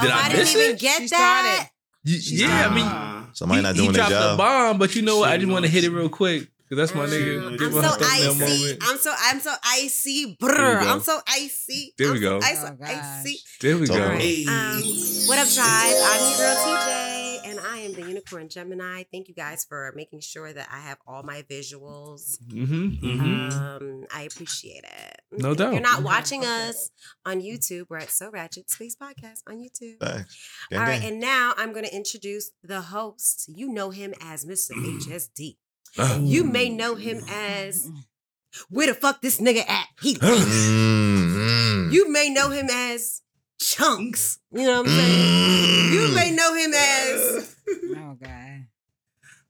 did 0.02 0.10
oh, 0.12 0.14
I, 0.14 0.28
didn't 0.30 0.40
miss 0.40 0.56
even 0.56 0.72
it? 0.76 0.80
get 0.80 1.02
She 1.04 1.08
that. 1.10 1.66
started. 1.66 1.70
Y- 2.06 2.20
She 2.20 2.36
yeah, 2.44 2.68
I 2.70 2.74
mean. 2.76 3.28
Somebody 3.34 3.60
he, 3.62 3.64
not 3.64 3.76
he 3.76 3.82
doing 3.82 3.94
their 3.94 4.00
dropped 4.10 4.10
the 4.12 4.20
job. 4.20 4.38
bomb, 4.38 4.78
but 4.78 4.96
you 4.96 5.02
know 5.02 5.20
what? 5.20 5.30
I 5.32 5.38
just 5.38 5.50
want 5.52 5.64
to 5.66 5.72
hit 5.72 5.84
it 5.86 5.90
real 5.90 6.10
quick 6.10 6.48
because 6.70 6.78
that's 6.92 6.94
my 6.96 7.06
nigga. 7.08 7.58
Give 7.58 7.70
I'm 7.70 7.82
my 7.82 7.82
so 7.82 7.96
thumbnail 7.96 8.32
icy. 8.32 8.40
moment. 8.40 8.84
I'm 8.84 8.98
so 8.98 9.16
I'm 9.18 9.40
so 9.40 9.54
icy. 9.66 10.38
There 10.40 10.50
we 10.52 10.56
Brr. 10.56 10.80
go. 10.84 10.90
I'm 10.92 11.00
so 11.00 11.20
icy. 11.28 11.94
There 11.98 12.12
we 12.12 12.18
I'm 12.18 12.22
go. 12.22 12.40
So 12.42 12.46
icy, 12.48 12.66
Oh, 12.68 12.86
icy. 12.86 13.40
There 13.62 13.78
we 13.78 13.88
go. 13.88 13.98
right. 14.08 14.22
Hey. 14.22 14.46
Um, 14.46 14.84
what 15.28 15.40
up, 15.40 15.48
tribe? 15.50 15.96
I'm 15.98 16.30
your 16.30 16.38
girl 16.38 16.56
TJ, 16.58 16.90
and 16.92 17.23
I 17.64 17.78
am 17.80 17.94
the 17.94 18.02
Unicorn 18.02 18.50
Gemini. 18.50 19.04
Thank 19.12 19.28
you 19.28 19.34
guys 19.34 19.64
for 19.68 19.92
making 19.96 20.20
sure 20.22 20.52
that 20.54 20.68
I 20.72 20.80
have 20.82 20.98
all 21.08 21.24
my 21.24 21.44
visuals. 21.44 22.38
Mm-hmm. 22.48 22.90
Mhm. 23.06 23.52
Um, 23.54 24.06
I 24.14 24.24
appreciate 24.24 24.84
it. 24.84 25.22
No 25.32 25.52
If 25.52 25.58
doubt. 25.58 25.74
you're 25.74 25.82
not 25.82 26.04
watching 26.04 26.44
us 26.46 26.90
on 27.26 27.42
YouTube, 27.42 27.86
we're 27.90 27.98
at 28.00 28.10
So 28.12 28.30
Ratchet 28.30 28.70
Space 28.70 28.96
Podcast 28.96 29.42
on 29.48 29.58
YouTube. 29.58 30.00
Facts. 30.00 30.38
Gang, 30.70 30.80
All 30.80 30.86
right, 30.86 31.02
gang. 31.02 31.12
and 31.14 31.20
now 31.22 31.54
I'm 31.58 31.72
going 31.74 31.86
to 31.86 31.96
introduce 31.96 32.52
the 32.64 32.82
host. 32.82 33.46
You 33.48 33.70
know 33.70 33.90
him 33.92 34.14
as 34.22 34.46
Mr. 34.46 34.72
HSD. 34.74 35.58
Uh, 35.98 36.20
You 36.22 36.44
may 36.44 36.70
know 36.70 36.96
him 36.96 37.24
as 37.30 37.90
Where 38.70 38.88
the 38.88 38.94
fuck 38.94 39.22
this 39.22 39.40
nigga 39.40 39.68
at? 39.68 39.88
He. 40.02 40.16
Mm, 40.22 41.36
mm. 41.36 41.92
You 41.94 42.12
may 42.12 42.30
know 42.30 42.50
him 42.52 42.68
as 42.72 43.22
Chunks. 43.60 44.40
You 44.52 44.64
know 44.64 44.82
what 44.82 44.90
I'm 44.90 44.96
saying? 44.96 45.90
Mm. 45.90 45.94
You 45.94 46.16
may 46.16 46.32
know 46.32 46.54
him 46.54 46.72
as 46.74 47.53
Oh 47.70 48.18
God. 48.22 48.66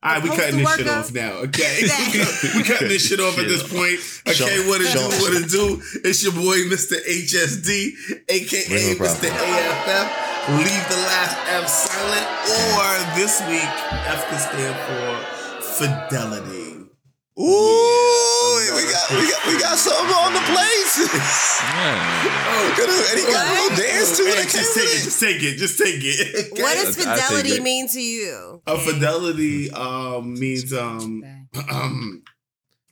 All 0.02 0.12
right, 0.12 0.22
we 0.22 0.28
Supposed 0.28 0.40
cutting 0.42 0.58
this 0.60 0.76
shit 0.76 0.86
work 0.86 0.96
off 0.96 1.12
now, 1.14 1.32
okay? 1.48 1.80
We 2.54 2.62
cutting 2.62 2.88
this 2.88 3.08
shit 3.08 3.20
off 3.20 3.38
at 3.38 3.48
this 3.48 3.62
point. 3.62 3.96
Okay, 4.28 4.34
Sean- 4.34 4.68
what 4.68 4.82
it 4.82 4.88
Sean- 4.92 5.10
do, 5.10 5.16
what 5.16 5.32
it 5.32 5.48
do. 5.48 5.80
It's 6.04 6.22
your 6.22 6.32
boy, 6.34 6.68
Mr. 6.68 7.00
HSD, 7.00 8.20
aka 8.28 8.68
Bring 8.68 8.96
Mr. 9.00 9.30
AFF. 9.32 10.06
Leave 10.60 10.84
the 10.92 11.00
last 11.08 11.36
F 11.48 11.68
silent, 11.68 12.28
or 12.76 13.16
this 13.16 13.40
week, 13.48 13.64
F 13.64 14.28
can 14.28 14.38
stand 14.38 14.76
for 14.84 15.64
fidelity. 15.78 16.84
Ooh, 17.40 18.33
we 18.72 18.82
got, 18.90 19.04
we 19.10 19.24
got, 19.30 19.40
we 19.46 19.54
got 19.60 19.76
something 19.78 20.14
on 20.16 20.32
the 20.32 20.44
place. 20.52 20.94
yeah. 21.60 22.30
Look 22.78 22.78
at 22.78 23.10
and 23.10 23.18
he 23.20 23.26
got 23.32 23.46
a 23.46 23.52
little 23.52 23.76
dance 23.76 24.16
too. 24.16 24.24
Hey, 24.24 24.34
that 24.34 24.48
just 24.50 24.74
take 24.74 24.84
it, 24.84 25.02
just 25.04 25.20
take 25.20 25.42
it, 25.42 25.56
just 25.56 25.78
take 25.78 26.00
it. 26.00 26.52
okay? 26.52 26.62
What 26.62 26.74
does 26.74 26.98
I- 27.06 27.12
I 27.12 27.16
take 27.16 27.24
fidelity 27.26 27.60
mean 27.60 27.88
to 27.88 28.00
you? 28.00 28.62
A 28.66 28.78
fidelity 28.78 29.70
um 29.70 30.34
means 30.38 30.72
um 30.72 31.22
um 31.70 32.22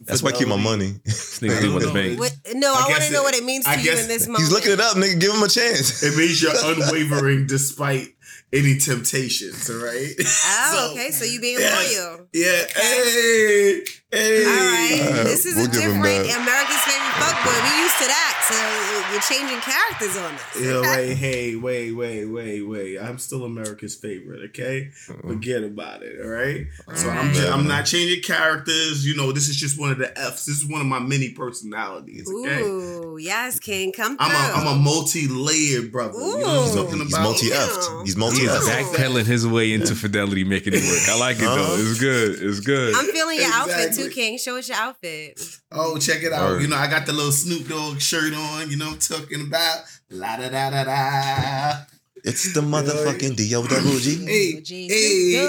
That's 0.01 0.23
why 0.23 0.31
I 0.31 0.33
keep 0.33 0.49
my 0.49 0.57
money. 0.57 0.93
Nigga 1.05 1.59
think 1.61 1.71
about 1.75 1.83
the 1.83 1.93
bank. 1.93 2.19
What, 2.19 2.35
no, 2.55 2.73
I 2.75 2.85
I, 2.87 2.89
want 2.91 3.03
to 3.05 3.13
know 3.13 3.23
what 3.23 3.35
it 3.35 3.45
means 3.45 3.65
to 3.65 3.71
I 3.71 3.75
you 3.77 3.85
guess 3.85 4.03
in 4.03 4.09
this 4.09 4.27
moment. 4.27 4.43
He's 4.45 4.53
looking 4.53 4.73
it 4.73 4.81
up, 4.81 4.97
nigga. 4.97 5.21
Give 5.21 5.33
him 5.33 5.43
a 5.43 5.49
chance. 5.49 6.03
It 6.03 6.17
means 6.17 6.43
you're 6.43 6.53
unwavering 6.65 7.47
despite 7.47 8.09
any 8.53 8.79
temptations, 8.79 9.71
all 9.71 9.77
right? 9.77 10.13
Oh, 10.21 10.73
So, 10.75 10.93
okay. 10.93 11.11
So 11.11 11.25
you 11.25 11.41
being 11.41 11.59
Yeah. 11.61 11.75
loyal. 11.75 12.27
Yeah. 12.33 12.65
Hey. 12.75 13.83
Hey. 14.13 14.45
All 14.45 14.53
right. 14.53 15.21
Uh, 15.21 15.25
this 15.25 15.47
is 15.47 15.57
we'll 15.57 15.65
a 15.65 15.69
different. 15.69 16.05
America's 16.05 16.83
favorite 16.85 17.17
fuckboy. 17.17 17.57
We 17.65 17.83
used 17.83 17.97
to 17.99 18.07
that. 18.09 18.29
So 18.43 19.13
you're 19.13 19.23
changing 19.23 19.61
characters 19.61 20.17
on 20.19 20.35
us. 20.35 20.61
Yeah, 20.61 20.73
okay? 20.75 21.09
wait, 21.09 21.15
hey, 21.15 21.57
wait, 21.57 21.93
wait, 21.93 22.25
wait, 22.27 22.63
wait. 22.63 22.99
I'm 22.99 23.17
still 23.19 23.45
America's 23.45 23.95
favorite, 23.95 24.51
okay? 24.51 24.91
Forget 24.91 25.63
about 25.65 26.03
it, 26.03 26.21
all 26.23 26.29
right? 26.31 26.67
So 26.95 27.09
I'm 27.09 27.19
Alright. 27.19 27.35
ju- 27.35 27.49
I'm 27.49 27.67
not 27.67 27.87
changing 27.87 28.23
characters. 28.23 29.07
You 29.07 29.17
know, 29.17 29.33
this 29.33 29.49
is 29.49 29.57
just 29.57 29.81
one 29.81 29.93
of 29.93 29.99
the 29.99 30.11
F's. 30.19 30.45
This 30.45 30.57
is 30.63 30.67
one 30.69 30.83
of 30.83 30.87
my 30.87 30.99
many 30.99 31.31
personalities, 31.31 32.29
okay? 32.31 32.61
Ooh, 32.63 33.17
yes, 33.19 33.59
King. 33.61 33.93
Come 33.93 34.19
through. 34.19 34.27
I'm 34.27 34.67
a 34.67 34.69
I'm 34.69 34.77
a 34.77 34.83
multi-layered 34.83 35.91
brother. 35.91 36.19
You 36.19 36.19
know 36.19 36.37
what 36.37 36.47
I'm 36.47 36.79
Ooh. 36.79 36.83
talking 36.85 37.01
He's 37.01 37.19
multi-effed. 37.19 38.01
He's 38.01 38.09
He's 38.09 38.17
multi-effed. 38.17 38.69
backpedaling 38.69 39.25
his 39.25 39.47
way 39.47 39.73
into 39.73 39.95
fidelity, 39.95 40.45
making 40.45 40.75
it 40.75 40.83
work. 40.83 41.09
I 41.09 41.19
like 41.19 41.37
it 41.37 41.43
though. 41.43 41.77
It's 41.79 41.99
good. 41.99 42.43
It's 42.43 42.61
good. 42.61 42.95
I'm 42.95 43.07
feeling 43.07 43.39
your 43.39 43.51
outfit 43.53 43.95
Exactly. 44.05 44.09
too, 44.09 44.15
King. 44.15 44.39
Show 44.39 44.57
us 44.59 44.69
your 44.69 44.77
outfit. 44.79 45.41
Oh, 45.71 45.99
check 45.99 46.23
it 46.23 46.33
out. 46.33 46.51
Word. 46.51 46.63
You 46.63 46.69
know, 46.69 46.77
I 46.77 46.89
got 46.89 47.07
the 47.07 47.13
little 47.13 47.33
Snoop 47.33 47.69
Dogg 47.69 48.01
shirt 48.01 48.33
on, 48.35 48.71
you 48.71 48.77
know 48.77 48.87
what 48.91 49.11
I'm 49.11 49.19
talking 49.21 49.47
about. 49.47 49.85
La 50.11 50.37
da 50.37 50.49
da 50.49 50.71
da 50.71 50.85
da. 50.85 51.85
It's 52.25 52.53
the 52.55 52.61
motherfucking 52.61 53.35
D.O. 53.37 53.67
double 53.67 53.99
Hey, 53.99 54.63
hey, 54.63 55.49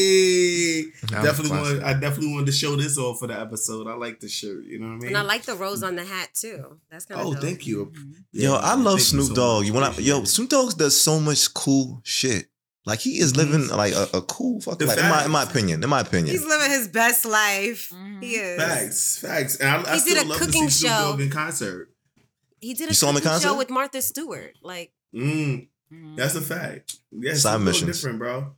hey. 0.00 0.84
Definitely 1.10 1.48
classic. 1.50 1.50
wanted, 1.50 1.82
I 1.82 1.92
definitely 1.92 2.32
wanted 2.32 2.46
to 2.46 2.52
show 2.52 2.74
this 2.76 2.96
off 2.96 3.18
for 3.18 3.26
the 3.26 3.38
episode. 3.38 3.86
I 3.86 3.94
like 3.94 4.20
the 4.20 4.28
shirt, 4.28 4.64
you 4.64 4.78
know 4.78 4.86
what 4.86 4.92
I 4.94 4.98
mean? 4.98 5.06
And 5.08 5.18
I 5.18 5.22
like 5.22 5.42
the 5.42 5.54
rose 5.56 5.82
on 5.82 5.96
the 5.96 6.04
hat 6.04 6.30
too. 6.34 6.78
That's 6.90 7.04
kind 7.04 7.20
of 7.20 7.26
Oh, 7.26 7.32
dope. 7.34 7.42
thank 7.42 7.66
you. 7.66 7.86
Mm-hmm. 7.86 8.12
Yo, 8.32 8.54
I 8.54 8.74
love 8.76 8.94
thank 8.98 9.00
Snoop 9.08 9.26
so 9.26 9.34
Dogg. 9.34 9.66
You 9.66 9.74
when 9.74 9.82
I, 9.84 9.88
Appreciate 9.90 10.16
yo. 10.16 10.24
Snoop 10.24 10.48
Dogg 10.48 10.78
does 10.78 10.98
so 10.98 11.20
much 11.20 11.52
cool 11.52 12.00
shit. 12.04 12.46
Like 12.86 13.00
he 13.00 13.18
is 13.18 13.36
living 13.36 13.68
like 13.68 13.92
a, 13.94 14.08
a 14.14 14.22
cool 14.22 14.60
fucking 14.60 14.86
life. 14.88 14.98
In 14.98 15.08
my, 15.10 15.24
in 15.26 15.30
my 15.30 15.42
opinion. 15.42 15.82
In 15.84 15.90
my 15.90 16.00
opinion. 16.00 16.28
He's 16.34 16.44
living 16.46 16.70
his 16.70 16.88
best 16.88 17.24
life. 17.26 17.90
Mhm. 17.92 18.22
He 18.22 18.34
is. 18.36 18.58
Facts, 18.62 19.18
facts. 19.18 19.56
And 19.56 19.86
I, 19.86 19.90
I 19.90 19.94
He 19.94 20.00
still 20.00 20.14
did 20.14 20.24
a 20.24 20.28
love 20.28 20.38
cooking 20.38 20.64
to 20.66 20.70
see 20.72 20.86
show. 20.88 21.16
In 21.20 21.30
concert. 21.30 21.92
He 22.60 22.74
did 22.74 22.86
a 22.86 22.88
You 22.88 22.94
saw 22.94 23.10
him 23.10 23.16
in 23.16 23.22
cooking 23.22 23.38
show 23.38 23.48
concert? 23.48 23.58
with 23.58 23.70
Martha 23.70 24.02
Stewart. 24.02 24.54
Like 24.62 24.92
Mm, 25.14 25.68
Mhm. 25.92 26.16
that's 26.16 26.34
a 26.36 26.40
fact. 26.40 26.96
Yeah, 27.12 27.32
Side 27.34 27.40
Snoop 27.40 27.52
Dogg 27.52 27.62
missions. 27.64 27.96
different, 27.96 28.18
bro. 28.20 28.54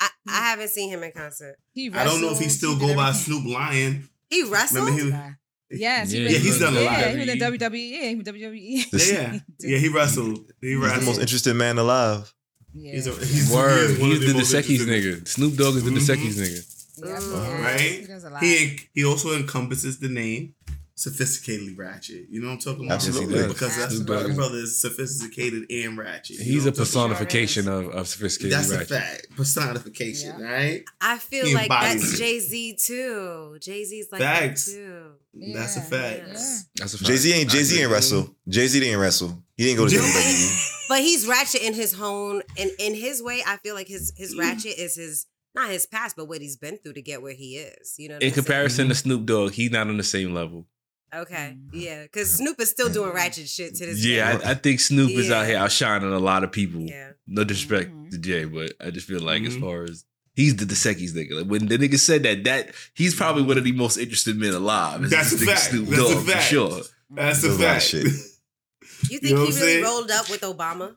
I, 0.00 0.08
I 0.28 0.40
haven't 0.50 0.68
seen 0.70 0.88
him 0.90 1.02
in 1.02 1.12
concert. 1.12 1.56
He 1.72 1.90
I 1.92 2.04
don't 2.04 2.20
know 2.22 2.30
if 2.32 2.38
he 2.38 2.48
still 2.48 2.72
did 2.78 2.80
go 2.88 2.94
by 2.94 3.08
everything. 3.08 3.34
Snoop 3.42 3.52
Lion. 3.54 4.08
He 4.30 4.44
wrestled. 4.44 4.86
Remember 4.88 5.36
he. 5.70 5.78
Yes, 5.78 6.12
Yeah, 6.12 6.22
was- 6.24 6.32
yeah, 6.32 6.38
he's 6.38 6.58
done 6.58 6.76
a 6.76 6.80
lot. 6.80 6.92
Yeah, 7.00 7.10
he 7.12 7.18
was 7.18 7.28
in 7.28 7.38
WWE. 7.38 7.90
Yeah, 7.90 8.08
he 8.08 8.16
WWE. 8.22 8.86
Yeah, 8.92 9.38
yeah, 9.60 9.78
he 9.78 9.88
wrestled. 9.88 10.38
He 10.60 10.68
He's 10.78 10.80
the 10.94 11.00
most 11.04 11.20
interesting 11.20 11.56
man 11.56 11.78
alive. 11.78 12.32
Yeah. 12.74 12.92
He's 12.92 13.06
a, 13.06 13.12
he's, 13.14 13.50
Word. 13.52 13.88
he 13.88 13.94
is 13.94 13.98
one 14.00 14.08
He's 14.10 14.20
of 14.20 14.26
the 14.28 14.34
most 14.34 14.52
nigga. 14.54 15.28
Snoop 15.28 15.56
Dogg 15.56 15.76
is 15.76 15.84
the 15.84 15.90
Mhm. 15.90 15.94
Dos 15.94 16.08
Equis 16.16 16.34
nigga. 16.34 16.66
Yeah, 16.98 17.06
Mm. 17.06 17.32
yeah, 17.48 17.62
Right? 17.62 17.80
He 18.00 18.06
does 18.06 18.24
a 18.24 18.30
lot. 18.30 18.42
He 18.42 18.80
he 18.94 19.04
also 19.04 19.34
encompasses 19.36 19.98
the 19.98 20.08
name 20.08 20.54
sophisticatedly 20.96 21.76
ratchet. 21.76 22.26
You 22.30 22.40
know 22.40 22.48
what 22.48 22.52
I'm 22.54 22.58
talking 22.60 22.84
about? 22.86 22.94
Absolutely. 22.96 23.34
Yes. 23.40 23.48
Because 23.52 23.76
that's 23.76 23.94
Absolutely. 23.94 24.28
my 24.28 24.34
brother 24.34 24.58
is 24.58 24.76
sophisticated 24.80 25.64
and 25.70 25.98
ratchet. 25.98 26.38
You 26.38 26.44
He's 26.44 26.54
know 26.64 26.68
a 26.68 26.70
what 26.72 26.78
I'm 26.78 26.84
personification 26.84 27.66
of, 27.68 27.86
of 27.86 27.92
about? 27.92 28.06
sophisticated 28.06 28.52
That's 28.58 28.70
a 28.70 28.84
fact. 28.84 29.26
Personification, 29.36 30.34
Yeah. 30.38 30.46
right? 30.46 30.84
I 31.00 31.18
feel 31.18 31.46
He 31.46 31.54
like 31.54 31.64
embodies 31.64 32.02
that's. 32.02 32.18
Jay 32.18 32.38
Z 32.40 32.76
too. 32.86 33.56
Jay 33.60 33.84
Z's 33.84 34.06
like 34.12 34.20
Facts. 34.20 34.66
that 34.66 34.72
too. 34.72 35.02
That's 35.54 35.76
a 35.76 35.80
fact. 35.80 36.22
yeah. 36.28 36.58
That's 36.76 36.94
a 36.94 36.98
fact. 36.98 37.06
Jay 37.08 37.16
Z 37.16 37.32
ain't 37.32 37.50
Jay 37.50 37.62
Z 37.64 37.80
ain't 37.82 37.90
wrestle. 37.90 38.36
Jay 38.48 38.66
Z 38.68 38.78
didn't 38.80 39.00
wrestle. 39.00 39.42
He 39.56 39.64
didn't 39.64 39.78
go 39.78 39.88
to. 39.88 39.96
WWE. 39.96 40.71
But 40.88 41.00
he's 41.00 41.26
ratchet 41.26 41.62
in 41.62 41.74
his 41.74 41.98
own 42.00 42.42
in 42.56 42.70
in 42.78 42.94
his 42.94 43.22
way. 43.22 43.42
I 43.46 43.56
feel 43.58 43.74
like 43.74 43.88
his 43.88 44.12
Mm. 44.12 44.18
his 44.18 44.36
ratchet 44.36 44.78
is 44.78 44.94
his 44.96 45.26
not 45.54 45.70
his 45.70 45.86
past, 45.86 46.16
but 46.16 46.26
what 46.26 46.40
he's 46.40 46.56
been 46.56 46.78
through 46.78 46.94
to 46.94 47.02
get 47.02 47.22
where 47.22 47.34
he 47.34 47.56
is. 47.58 47.94
You 47.98 48.08
know. 48.08 48.14
What 48.14 48.22
In 48.22 48.28
I'm 48.28 48.34
saying? 48.34 48.44
comparison 48.44 48.88
to 48.88 48.94
Snoop 48.94 49.26
Dogg, 49.26 49.52
he's 49.52 49.70
not 49.70 49.86
on 49.88 49.96
the 49.96 50.02
same 50.02 50.32
level. 50.34 50.66
Okay. 51.14 51.56
Mhm. 51.58 51.68
Yeah, 51.74 52.02
because 52.04 52.30
Snoop 52.30 52.58
is 52.60 52.70
still 52.70 52.88
doing 52.88 53.10
ratchet 53.12 53.46
shit 53.48 53.74
to 53.76 53.86
this 53.86 54.02
Yeah, 54.04 54.38
day. 54.38 54.44
I, 54.44 54.50
I 54.52 54.54
think 54.54 54.80
Snoop 54.80 55.10
is 55.10 55.30
out 55.30 55.46
here 55.46 55.58
outshining 55.58 56.10
a 56.12 56.18
lot 56.18 56.42
of 56.42 56.52
people. 56.52 56.82
Yeah. 56.88 57.10
No 57.26 57.44
disrespect 57.44 57.90
Mhm. 57.90 58.10
to 58.12 58.18
Jay, 58.18 58.44
but 58.44 58.72
I 58.80 58.90
just 58.90 59.06
feel 59.06 59.20
like 59.20 59.42
as 59.44 59.54
Mhm. 59.56 59.60
far 59.60 59.84
as 59.84 60.04
he's 60.34 60.56
the 60.56 60.64
Dos 60.64 60.78
Equis 60.84 61.12
nigga. 61.12 61.32
Like 61.40 61.46
when 61.46 61.66
the 61.68 61.76
nigga 61.76 61.98
said 61.98 62.22
that, 62.22 62.44
that 62.44 62.74
he's 62.94 63.14
probably 63.14 63.42
one 63.42 63.58
of 63.58 63.64
the 63.64 63.72
most 63.72 63.98
interested 63.98 64.36
men 64.38 64.54
alive. 64.54 65.08
That's 65.10 65.32
this 65.32 65.42
a 65.42 65.46
fact. 65.46 65.60
Snoop 65.70 65.88
That's 65.88 66.10
a 66.12 66.20
fact. 66.22 66.42
for 66.44 66.48
sure. 66.48 66.82
That's 67.10 67.44
a 67.44 67.48
Does 67.48 67.56
a 67.56 67.58
fact. 67.62 67.84
shit. 67.84 68.06
You 69.10 69.18
think 69.18 69.34
know 69.34 69.44
he 69.44 69.50
really 69.50 69.52
saying? 69.52 69.84
rolled 69.84 70.10
up 70.10 70.30
with 70.30 70.40
Obama? 70.42 70.96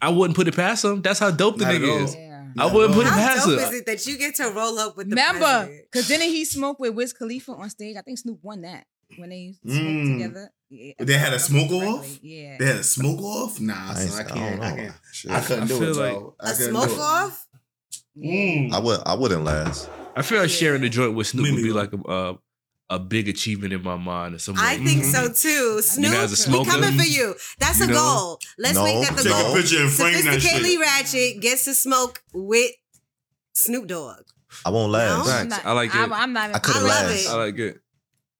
I 0.00 0.10
wouldn't 0.10 0.36
put 0.36 0.48
it 0.48 0.56
past 0.56 0.84
him. 0.84 1.02
That's 1.02 1.18
how 1.18 1.30
dope 1.30 1.56
the 1.58 1.64
Not 1.64 1.74
nigga 1.74 2.04
is. 2.04 2.14
Yeah. 2.14 2.30
I 2.58 2.66
wouldn't 2.72 2.94
put 2.94 3.06
it 3.06 3.10
How 3.10 3.16
past 3.16 3.46
dope 3.46 3.58
him. 3.58 3.64
is 3.68 3.72
it 3.80 3.86
that 3.86 4.06
you 4.06 4.18
get 4.18 4.34
to 4.36 4.44
roll 4.50 4.78
up 4.78 4.96
with 4.96 5.08
the 5.08 5.16
Remember, 5.16 5.40
president? 5.40 5.82
because 5.90 6.08
didn't 6.08 6.28
he 6.28 6.44
smoke 6.44 6.78
with 6.78 6.94
Wiz 6.94 7.12
Khalifa 7.12 7.52
on 7.52 7.70
stage? 7.70 7.96
I 7.96 8.02
think 8.02 8.18
Snoop 8.18 8.38
won 8.42 8.62
that 8.62 8.86
when 9.16 9.30
they 9.30 9.54
smoked 9.64 9.78
Mm. 9.80 10.12
together. 10.18 10.50
Yeah, 10.70 10.92
They 10.98 11.14
had 11.18 11.32
a 11.32 11.38
smoke 11.38 11.68
correctly. 11.70 11.86
off? 11.88 12.18
Yeah. 12.22 12.56
They 12.58 12.66
had 12.66 12.76
a 12.76 12.82
smoke 12.84 13.20
off? 13.20 13.60
Nah, 13.60 13.90
I, 13.90 13.94
son, 13.94 14.02
ain't, 14.04 14.14
I 14.14 14.18
I, 14.18 14.24
can't. 14.36 14.60
don't 14.60 14.64
I, 14.72 14.76
can't. 14.76 14.94
Shit. 15.12 15.30
I 15.30 15.40
couldn't 15.40 15.62
I 15.64 15.66
do 15.66 15.82
it, 15.82 15.96
like- 15.96 16.12
bro. 16.14 16.34
I 16.40 16.50
A 16.50 16.54
smoke 16.54 16.90
it. 16.90 16.98
off? 16.98 17.46
Mm. 18.16 18.72
I 18.72 18.78
would 18.80 19.00
I 19.06 19.14
wouldn't 19.14 19.44
last. 19.44 19.88
I 20.16 20.22
feel 20.22 20.38
like 20.40 20.50
sharing 20.50 20.82
the 20.82 20.88
joint 20.88 21.14
with 21.14 21.26
Snoop 21.26 21.44
Me 21.44 21.52
would 21.52 21.62
be 21.64 21.72
like 21.72 21.92
a, 21.92 21.96
a 22.12 22.38
a 22.90 22.98
big 22.98 23.28
achievement 23.28 23.72
in 23.72 23.82
my 23.82 23.96
mind. 23.96 24.34
Or 24.34 24.38
something. 24.38 24.62
I 24.64 24.74
like- 24.76 24.84
think 24.84 25.04
Mhm. 25.04 25.12
so 25.12 25.28
too. 25.32 25.82
Snoop, 25.82 26.12
guys 26.12 26.46
are 26.48 26.50
we 26.58 26.64
coming 26.64 26.98
for 26.98 27.04
you. 27.04 27.34
That's 27.58 27.78
You 27.78 27.84
a 27.84 27.88
know? 27.88 27.94
goal. 27.94 28.40
Let's 28.58 28.74
No. 28.74 28.84
make 28.84 29.06
that 29.08 29.16
the 29.16 29.22
Take 29.24 29.32
a 29.32 29.42
goal. 29.42 29.54
picture 29.56 29.80
and 29.80 29.90
frame 29.92 30.24
that 30.24 30.40
Sophisticatedly 30.40 30.64
shit. 30.64 30.80
ratchet 30.80 31.40
gets 31.40 31.64
to 31.64 31.74
smoke 31.74 32.22
with 32.32 32.70
Snoop 33.54 33.86
Dogg. 33.86 34.20
I 34.64 34.70
won't 34.70 34.92
last. 34.92 35.26
No? 35.26 35.32
I'm 35.32 35.48
not- 35.48 35.64
I 35.66 35.72
like 35.72 35.94
I'm, 35.94 36.12
it. 36.12 36.14
I'm 36.14 36.32
not. 36.32 36.54
I 36.54 36.58
couldn't 36.58 36.82
I 36.82 36.86
love 36.86 37.10
it. 37.10 37.26
I 37.26 37.34
like 37.34 37.58
it. 37.58 37.80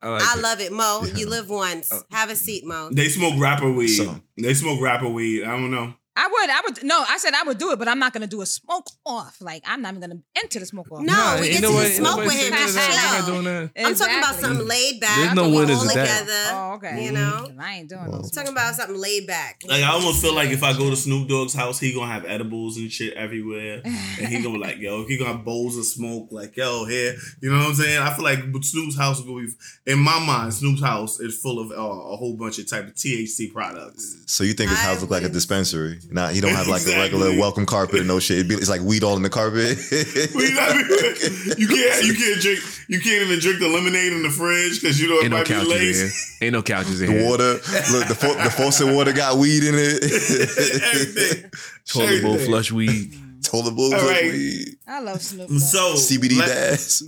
I 0.02 0.08
like 0.10 0.22
I 0.22 0.34
it. 0.34 0.42
love 0.42 0.60
it, 0.60 0.72
Mo. 0.72 1.04
Yeah. 1.06 1.16
You 1.16 1.26
live 1.30 1.48
once. 1.48 1.90
Uh, 1.90 2.00
Have 2.12 2.30
a 2.30 2.36
seat, 2.36 2.64
Mo. 2.66 2.90
They 2.92 3.08
smoke 3.08 3.34
rapper 3.38 3.70
weed. 3.72 3.96
So- 3.96 4.20
They 4.36 4.52
smoke 4.54 4.80
rapper 4.80 5.08
weed. 5.08 5.44
I 5.44 5.48
don't 5.52 5.70
know. 5.70 5.94
I 6.16 6.28
would. 6.28 6.50
I 6.50 6.60
would. 6.64 6.84
No, 6.84 7.04
I 7.08 7.18
said 7.18 7.34
I 7.34 7.42
would 7.42 7.58
do 7.58 7.72
it, 7.72 7.78
but 7.78 7.88
I'm 7.88 7.98
not 7.98 8.12
gonna 8.12 8.26
do 8.28 8.40
a 8.40 8.46
smoke 8.46 8.86
off. 9.04 9.40
Like 9.40 9.62
I'm 9.66 9.82
not 9.82 9.94
even 9.96 10.00
gonna 10.00 10.20
enter 10.36 10.60
the 10.60 10.66
smoke 10.66 10.86
off. 10.92 11.00
No, 11.02 11.12
Nah, 11.12 11.40
we 11.40 11.46
ain't 11.48 11.52
get 11.54 11.56
to 11.56 11.62
nobody- 11.62 11.86
just 11.86 11.96
smoke 11.96 12.10
nobody 12.18 12.28
with 12.28 12.36
him. 12.38 12.52
saying 12.52 12.62
Just 12.66 12.74
that. 12.76 13.12
Not 13.18 13.24
chill. 13.24 13.34
doing 13.34 13.44
that. 13.44 13.70
I'm 13.86 13.94
talking 13.94 14.18
about 14.18 14.34
Exactly. 14.34 14.42
something 14.42 14.66
laid 14.68 15.00
back. 15.00 15.16
There's 15.16 15.34
no 15.34 15.44
all 15.44 15.50
winners 15.54 15.82
in 15.82 15.88
that. 15.88 16.50
Oh, 16.52 16.72
okay. 16.74 17.04
You 17.04 17.12
know? 17.12 17.48
I 17.58 17.74
ain't 17.74 17.88
doing 17.88 18.02
Well, 18.02 18.10
no 18.12 18.18
I'm 18.24 18.30
talking 18.30 18.52
about 18.52 18.74
something 18.76 18.96
laid 19.00 19.26
back. 19.26 19.62
Like 19.66 19.82
I 19.82 19.88
almost 19.88 20.22
feel 20.22 20.34
like 20.34 20.50
if 20.50 20.62
I 20.62 20.72
go 20.76 20.88
to 20.90 20.96
Snoop 20.96 21.28
Dogg's 21.28 21.52
house, 21.54 21.80
he 21.80 21.92
gonna 21.92 22.12
have 22.12 22.24
edibles 22.26 22.76
and 22.76 22.92
shit 22.92 23.14
everywhere, 23.14 23.80
and 23.84 24.28
he 24.28 24.40
gonna 24.42 24.54
be 24.58 24.64
like, 24.64 24.78
yo, 24.78 25.04
he 25.06 25.16
gonna 25.18 25.32
have 25.32 25.44
bowls 25.44 25.76
of 25.76 25.84
smoke, 25.84 26.28
like 26.30 26.56
yo, 26.56 26.84
here, 26.84 27.16
you 27.40 27.50
know 27.50 27.58
what 27.58 27.68
I'm 27.70 27.74
saying? 27.74 27.98
I 28.00 28.14
feel 28.14 28.24
like 28.24 28.38
with 28.52 28.64
Snoop's 28.64 28.96
house 28.96 29.18
is 29.18 29.24
gonna 29.24 29.46
be, 29.46 29.52
in 29.92 29.98
my 29.98 30.24
mind, 30.24 30.54
Snoop's 30.54 30.80
house 30.82 31.18
is 31.18 31.36
full 31.36 31.58
of 31.58 31.70
uh, 31.72 31.74
a 31.74 32.16
whole 32.16 32.36
bunch 32.36 32.58
of 32.60 32.68
type 32.70 32.86
of 32.86 32.94
THC 32.94 33.52
products. 33.52 34.22
So 34.26 34.44
you 34.44 34.52
think 34.52 34.70
his 34.70 34.78
I 34.78 34.82
house 34.82 35.00
look 35.00 35.10
like 35.10 35.24
a 35.24 35.28
dispensary? 35.28 35.98
Nah, 36.10 36.28
he 36.28 36.40
don't 36.40 36.54
have 36.54 36.68
like 36.68 36.82
a 36.86 36.90
regular 36.96 37.36
welcome 37.38 37.66
carpet 37.66 37.98
and 38.00 38.08
no 38.08 38.20
shit. 38.20 38.38
It'd 38.38 38.48
be, 38.48 38.54
it's 38.54 38.68
like 38.68 38.80
weed 38.82 39.02
all 39.02 39.16
in 39.16 39.22
the 39.22 39.30
carpet. 39.30 39.78
You, 39.90 40.54
know 40.54 40.60
what 40.60 40.70
I 40.70 40.78
mean? 40.78 41.54
you 41.58 41.66
can't, 41.68 42.04
you 42.04 42.14
can't 42.14 42.40
drink, 42.40 42.60
you 42.88 43.00
can't 43.00 43.22
even 43.26 43.38
drink 43.40 43.58
the 43.60 43.68
lemonade 43.68 44.12
in 44.12 44.22
the 44.22 44.30
fridge 44.30 44.80
because 44.80 45.00
you 45.00 45.08
know 45.08 45.18
it 45.18 45.24
Ain't 45.24 45.30
no 45.32 45.42
be 45.42 45.48
couches 45.50 46.02
in 46.40 46.46
Ain't 46.46 46.52
no 46.52 46.62
couches 46.62 47.00
in 47.02 47.10
the 47.12 47.18
here. 47.18 47.28
water, 47.28 47.52
look, 47.54 48.08
the 48.08 48.14
fo- 48.18 48.34
the 48.34 48.50
faucet 48.50 48.94
water 48.94 49.12
got 49.12 49.38
weed 49.38 49.64
in 49.64 49.74
it. 49.76 50.02
Everything. 50.04 51.50
Toilet 51.86 52.22
bowl 52.22 52.38
flush 52.38 52.70
weed. 52.72 53.14
Toilet 53.42 53.72
bowl 53.76 53.92
All 53.94 54.00
with 54.00 54.10
right. 54.10 54.24
weed. 54.32 54.68
I 54.86 55.00
love 55.00 55.20
Snoop. 55.22 55.48
Dogg. 55.48 55.58
So 55.58 55.94
CBD 55.94 56.38
let- 56.38 56.48
bass. 56.48 57.02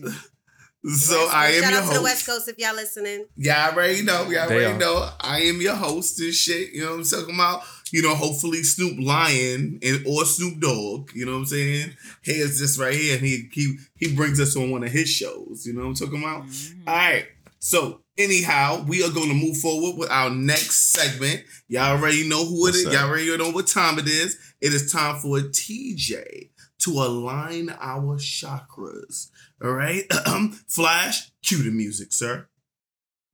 So 0.94 1.18
West 1.24 1.34
I 1.34 1.46
am 1.48 1.62
Shout 1.62 1.70
your 1.72 1.80
out 1.80 1.82
to 1.82 1.88
the 1.88 1.94
host. 1.94 2.02
West 2.04 2.26
Coast 2.26 2.48
if 2.48 2.58
y'all 2.58 2.74
listening. 2.74 3.24
Y'all 3.36 3.72
already 3.72 4.02
know. 4.02 4.22
Y'all 4.30 4.48
They 4.48 4.64
already 4.64 4.64
are. 4.66 4.78
know. 4.78 5.10
I 5.20 5.40
am 5.42 5.60
your 5.60 5.74
host 5.74 6.20
and 6.20 6.32
shit. 6.32 6.72
You 6.72 6.84
know 6.84 6.90
what 6.92 6.98
I'm 6.98 7.04
talking 7.04 7.34
about? 7.34 7.62
You 7.92 8.02
know, 8.02 8.14
hopefully 8.14 8.62
Snoop 8.62 8.98
Lion 9.00 9.78
and 9.82 10.04
or 10.06 10.24
Snoop 10.24 10.60
Dogg. 10.60 11.10
You 11.14 11.24
know 11.26 11.32
what 11.32 11.38
I'm 11.38 11.46
saying? 11.46 11.90
Here's 12.22 12.58
this 12.60 12.78
right 12.78 12.94
here, 12.94 13.16
and 13.16 13.24
he 13.26 13.48
he 13.52 13.76
he 13.96 14.14
brings 14.14 14.38
us 14.40 14.56
on 14.56 14.70
one 14.70 14.84
of 14.84 14.90
his 14.90 15.08
shows. 15.08 15.64
You 15.66 15.72
know 15.72 15.82
what 15.82 15.88
I'm 15.88 15.94
talking 15.94 16.22
about? 16.22 16.46
Mhm. 16.46 16.74
All 16.86 16.94
right. 16.94 17.26
So 17.58 18.02
anyhow, 18.18 18.84
we 18.86 19.02
are 19.04 19.10
going 19.10 19.28
to 19.28 19.34
move 19.34 19.56
forward 19.56 19.96
with 19.98 20.10
our 20.10 20.30
next 20.30 20.92
segment. 20.92 21.42
Y'all 21.68 21.96
already 21.98 22.28
know 22.28 22.44
who 22.44 22.58
it 22.58 22.60
What's 22.60 22.76
is. 22.78 22.84
that? 22.84 22.92
Y'all 22.92 23.08
already 23.08 23.36
know 23.36 23.50
what 23.50 23.66
time 23.66 23.98
it 23.98 24.06
is. 24.06 24.36
It 24.60 24.72
is 24.72 24.92
time 24.92 25.16
for 25.20 25.38
TJ 25.40 26.50
to 26.86 26.92
align 27.02 27.68
our 27.80 28.16
chakras. 28.16 29.30
All 29.62 29.72
right, 29.72 30.04
Flash, 30.68 31.30
cue 31.42 31.62
the 31.62 31.70
music, 31.70 32.12
sir. 32.12 32.48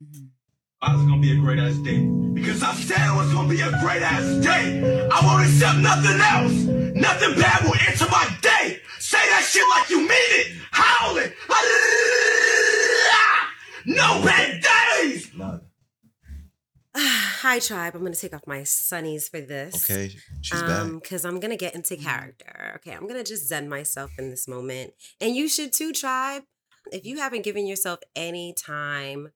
Mhm. 0.03 0.29
It's 0.85 1.03
gonna 1.09 1.21
be 1.21 1.31
a 1.33 1.37
great 1.37 1.61
ass 1.61 1.77
day. 1.85 2.01
Because 2.35 2.61
I 2.63 2.75
said 2.75 2.99
it 2.99 3.15
was 3.15 3.33
gonna 3.33 3.49
be 3.49 3.61
a 3.61 3.71
great 3.81 4.03
ass 4.03 4.43
day. 4.45 4.81
I 5.13 5.21
won't 5.25 5.45
accept 5.47 5.79
nothing 5.79 6.21
else. 6.21 6.53
Nothing 6.97 7.41
bad 7.41 7.63
will 7.65 7.77
enter 7.87 8.07
my 8.11 8.27
day. 8.43 8.81
Say 8.99 9.19
that 9.31 9.45
shit 9.49 9.63
like 9.77 9.89
you 9.91 9.99
mean 10.01 10.09
it. 10.11 10.57
Howl 10.73 11.17
it. 11.19 11.35
No 13.85 14.23
bad 14.25 14.63
days. 14.63 15.29
Hi, 16.97 17.59
tribe. 17.59 17.95
I'm 17.95 18.03
gonna 18.03 18.15
take 18.15 18.35
off 18.35 18.47
my 18.47 18.61
sunnies 18.61 19.31
for 19.31 19.41
this. 19.41 19.89
Okay, 19.91 20.15
she's 20.43 20.61
um, 20.61 20.67
back. 20.95 21.03
because 21.03 21.25
I'm 21.25 21.41
gonna 21.41 21.57
get 21.57 21.75
into 21.75 21.97
character. 21.97 22.75
Okay, 22.77 22.93
I'm 22.93 23.07
gonna 23.07 23.25
just 23.25 23.49
zen 23.49 23.67
myself 23.67 24.11
in 24.19 24.29
this 24.29 24.47
moment, 24.47 24.93
and 25.19 25.35
you 25.35 25.49
should 25.49 25.73
too, 25.73 25.93
tribe. 25.93 26.43
If 26.91 27.07
you 27.07 27.17
haven't 27.19 27.45
given 27.45 27.67
yourself 27.67 28.01
any 28.15 28.53
time 28.53 29.33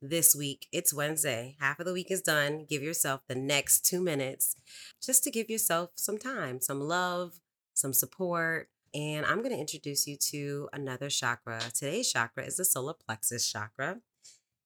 this 0.00 0.34
week, 0.34 0.66
it's 0.72 0.94
Wednesday. 0.94 1.56
Half 1.60 1.78
of 1.78 1.84
the 1.84 1.92
week 1.92 2.10
is 2.10 2.22
done. 2.22 2.64
Give 2.66 2.82
yourself 2.82 3.20
the 3.28 3.34
next 3.34 3.84
two 3.84 4.00
minutes 4.00 4.56
just 5.02 5.22
to 5.24 5.30
give 5.30 5.50
yourself 5.50 5.90
some 5.96 6.16
time, 6.16 6.62
some 6.62 6.80
love, 6.80 7.40
some 7.74 7.92
support. 7.92 8.70
And 8.94 9.26
I'm 9.26 9.42
gonna 9.42 9.56
introduce 9.56 10.06
you 10.06 10.16
to 10.30 10.70
another 10.72 11.10
chakra. 11.10 11.60
Today's 11.74 12.10
chakra 12.10 12.44
is 12.44 12.56
the 12.56 12.64
solar 12.64 12.94
plexus 12.94 13.50
chakra. 13.52 14.00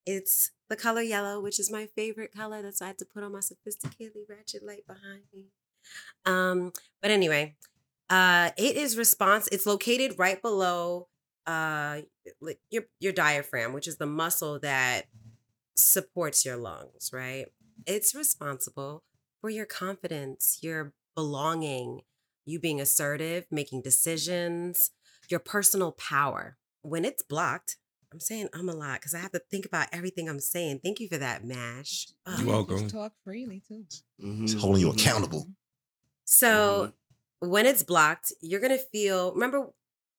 It's 0.09 0.49
the 0.69 0.75
color 0.75 1.03
yellow, 1.03 1.39
which 1.39 1.59
is 1.59 1.71
my 1.71 1.85
favorite 1.85 2.33
color. 2.33 2.63
That's 2.63 2.81
why 2.81 2.85
I 2.85 2.89
had 2.89 2.97
to 2.97 3.05
put 3.05 3.23
on 3.23 3.31
my 3.31 3.39
sophisticatedly 3.39 4.27
ratchet 4.27 4.65
light 4.65 4.87
behind 4.87 5.21
me. 5.31 5.43
Um, 6.25 6.73
but 6.99 7.11
anyway, 7.11 7.55
uh, 8.09 8.49
it 8.57 8.75
is 8.75 8.97
response. 8.97 9.47
It's 9.51 9.67
located 9.67 10.17
right 10.17 10.41
below 10.41 11.07
uh 11.45 12.01
your 12.71 12.83
your 12.99 13.13
diaphragm, 13.13 13.71
which 13.73 13.87
is 13.87 13.97
the 13.97 14.07
muscle 14.07 14.59
that 14.59 15.05
supports 15.75 16.43
your 16.43 16.57
lungs, 16.57 17.11
right? 17.13 17.45
It's 17.85 18.15
responsible 18.15 19.03
for 19.39 19.51
your 19.51 19.67
confidence, 19.67 20.57
your 20.63 20.93
belonging, 21.15 22.01
you 22.45 22.59
being 22.59 22.81
assertive, 22.81 23.45
making 23.51 23.83
decisions, 23.83 24.89
your 25.29 25.39
personal 25.39 25.91
power. 25.91 26.57
When 26.81 27.05
it's 27.05 27.21
blocked, 27.23 27.77
I'm 28.11 28.19
saying 28.19 28.49
I'm 28.53 28.69
a 28.69 28.73
lot 28.73 28.99
because 28.99 29.13
I 29.13 29.19
have 29.19 29.31
to 29.33 29.39
think 29.51 29.65
about 29.65 29.87
everything 29.91 30.27
I'm 30.27 30.39
saying. 30.39 30.79
Thank 30.83 30.99
you 30.99 31.07
for 31.07 31.17
that, 31.17 31.45
Mash. 31.45 32.07
Ugh. 32.25 32.39
You're 32.39 32.47
welcome. 32.47 32.79
Just 32.79 32.95
talk 32.95 33.13
freely 33.23 33.61
too. 33.67 33.85
Mm-hmm. 34.21 34.45
It's 34.45 34.53
holding 34.53 34.81
you 34.81 34.89
mm-hmm. 34.89 34.99
accountable. 34.99 35.41
Mm-hmm. 35.41 35.51
So 36.25 36.93
when 37.39 37.65
it's 37.65 37.83
blocked, 37.83 38.33
you're 38.41 38.61
gonna 38.61 38.77
feel. 38.77 39.33
Remember, 39.33 39.69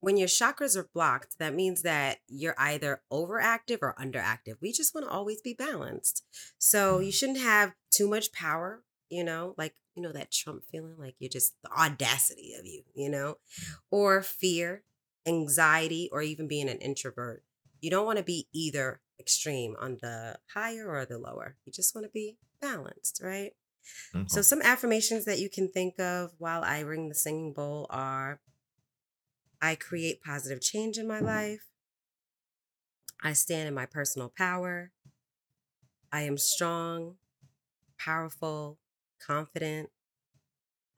when 0.01 0.17
your 0.17 0.29
chakras 0.29 0.77
are 0.77 0.89
blocked, 0.95 1.39
that 1.39 1.55
means 1.55 1.83
that 1.83 2.19
you're 2.29 2.55
either 2.59 3.03
overactive 3.13 3.79
or 3.83 3.95
underactive. 4.01 4.55
We 4.61 4.73
just 4.73 4.95
want 4.95 5.07
to 5.07 5.13
always 5.13 5.41
be 5.41 5.55
balanced. 5.55 6.25
So 6.59 7.01
you 7.01 7.13
shouldn't 7.13 7.41
have 7.41 7.75
too 7.91 8.09
much 8.09 8.33
power. 8.33 8.83
You 9.09 9.25
know, 9.25 9.55
like 9.59 9.75
you 9.97 10.03
know 10.03 10.13
that 10.13 10.31
Trump 10.31 10.63
feeling, 10.71 10.95
like 10.97 11.17
you're 11.19 11.29
just 11.29 11.55
the 11.65 11.71
audacity 11.73 12.55
of 12.59 12.67
you. 12.67 12.83
You 12.95 13.11
know, 13.11 13.39
or 13.91 14.23
fear, 14.23 14.85
anxiety, 15.27 16.09
or 16.13 16.23
even 16.23 16.47
being 16.47 16.69
an 16.69 16.79
introvert. 16.79 17.43
You 17.81 17.91
don't 17.91 18.07
want 18.07 18.19
to 18.19 18.25
be 18.25 18.49
either 18.53 19.01
extreme 19.19 19.77
on 19.81 19.99
the 20.01 20.39
higher 20.55 20.89
or 20.89 21.05
the 21.05 21.19
lower. 21.19 21.57
You 21.65 21.73
just 21.73 21.95
want 21.95 22.07
to 22.07 22.11
be 22.11 22.37
balanced, 22.61 23.21
right? 23.23 23.53
Okay. 24.15 24.25
So, 24.29 24.41
mm-hmm. 24.41 24.43
some 24.43 24.63
affirmations 24.63 25.25
that 25.25 25.39
you 25.39 25.49
can 25.49 25.69
think 25.69 25.99
of 25.99 26.33
while 26.39 26.63
I 26.63 26.81
ring 26.81 27.09
the 27.09 27.15
singing 27.15 27.53
bowl 27.53 27.87
are 27.91 28.41
I 29.63 29.75
create 29.75 30.23
positive 30.23 30.61
change 30.61 30.97
in 30.97 31.07
my 31.07 31.21
life. 31.21 31.67
I 33.23 33.35
stand 33.35 33.69
in 33.69 33.75
my 33.75 33.87
personal 33.87 34.33
power. 34.35 34.93
I 36.11 36.23
am 36.23 36.39
strong, 36.39 37.17
powerful, 37.99 38.79
confident. 39.25 39.91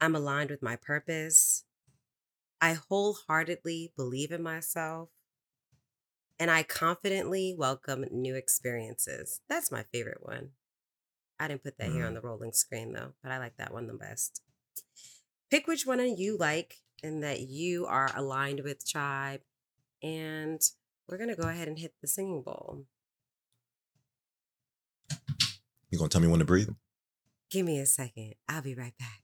I'm 0.00 0.14
aligned 0.14 0.50
with 0.50 0.62
my 0.62 0.76
purpose. 0.76 1.64
I 2.60 2.74
wholeheartedly 2.74 3.92
believe 3.96 4.30
in 4.30 4.42
myself. 4.42 5.08
And 6.42 6.50
I 6.50 6.64
confidently 6.64 7.54
welcome 7.56 8.04
new 8.10 8.34
experiences. 8.34 9.38
That's 9.48 9.70
my 9.70 9.84
favorite 9.92 10.24
one. 10.26 10.48
I 11.38 11.46
didn't 11.46 11.62
put 11.62 11.78
that 11.78 11.92
here 11.92 12.04
on 12.04 12.14
the 12.14 12.20
rolling 12.20 12.52
screen 12.52 12.92
though, 12.92 13.12
but 13.22 13.30
I 13.30 13.38
like 13.38 13.56
that 13.58 13.72
one 13.72 13.86
the 13.86 13.94
best. 13.94 14.42
Pick 15.52 15.68
which 15.68 15.86
one 15.86 16.00
you 16.16 16.36
like 16.36 16.78
and 17.00 17.22
that 17.22 17.42
you 17.42 17.86
are 17.86 18.10
aligned 18.16 18.62
with 18.64 18.84
tribe. 18.84 19.42
And 20.02 20.60
we're 21.08 21.16
going 21.16 21.30
to 21.30 21.40
go 21.40 21.46
ahead 21.46 21.68
and 21.68 21.78
hit 21.78 21.94
the 22.02 22.08
singing 22.08 22.42
bowl. 22.42 22.86
You 25.90 25.96
gonna 25.96 26.08
tell 26.08 26.22
me 26.22 26.26
when 26.26 26.40
to 26.40 26.44
breathe? 26.44 26.70
Give 27.50 27.64
me 27.64 27.78
a 27.78 27.86
second. 27.86 28.34
I'll 28.48 28.62
be 28.62 28.74
right 28.74 28.98
back. 28.98 29.22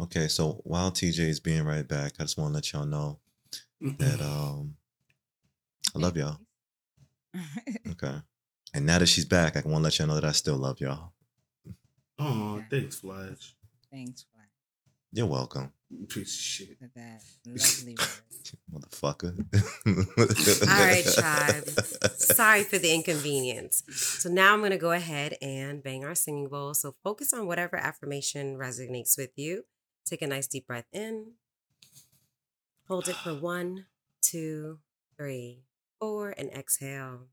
Okay, 0.00 0.26
so 0.26 0.62
while 0.64 0.90
TJ 0.90 1.28
is 1.28 1.38
being 1.38 1.62
right 1.62 1.86
back, 1.86 2.14
I 2.18 2.24
just 2.24 2.36
want 2.36 2.50
to 2.50 2.54
let 2.54 2.72
y'all 2.72 2.86
know 2.86 3.20
that 3.80 4.20
um 4.20 4.78
I 5.94 5.98
love 5.98 6.16
y'all. 6.16 6.38
Okay. 7.90 8.14
And 8.74 8.86
now 8.86 8.98
that 8.98 9.06
she's 9.06 9.24
back, 9.24 9.56
I 9.56 9.60
want 9.60 9.80
to 9.80 9.84
let 9.84 9.98
y'all 9.98 10.08
know 10.08 10.14
that 10.14 10.24
I 10.24 10.32
still 10.32 10.56
love 10.56 10.80
y'all. 10.80 11.12
Oh, 12.18 12.62
thanks, 12.70 12.96
Flash. 13.00 13.54
Thanks 13.90 14.22
for 14.22 14.38
You're 15.12 15.26
welcome, 15.26 15.72
Piece 16.08 16.34
of 16.34 16.40
shit. 16.40 16.78
for 16.78 16.88
that 16.94 17.22
lovely 17.46 17.96
word. 17.98 18.08
motherfucker. 18.72 19.34
All 20.68 20.86
right, 20.86 21.04
tribe. 21.04 22.10
Sorry 22.16 22.62
for 22.64 22.78
the 22.78 22.92
inconvenience. 22.92 23.82
So 23.90 24.28
now 24.28 24.52
I'm 24.52 24.60
going 24.60 24.70
to 24.70 24.78
go 24.78 24.92
ahead 24.92 25.36
and 25.42 25.82
bang 25.82 26.04
our 26.04 26.14
singing 26.14 26.48
bowl. 26.48 26.74
So 26.74 26.94
focus 27.02 27.32
on 27.32 27.46
whatever 27.46 27.76
affirmation 27.76 28.56
resonates 28.56 29.16
with 29.18 29.30
you. 29.36 29.64
Take 30.06 30.22
a 30.22 30.26
nice 30.26 30.46
deep 30.46 30.66
breath 30.66 30.86
in. 30.92 31.32
Hold 32.88 33.08
it 33.08 33.16
for 33.16 33.34
one, 33.34 33.86
two, 34.22 34.78
three, 35.16 35.62
four, 36.00 36.34
and 36.36 36.50
exhale. 36.50 37.28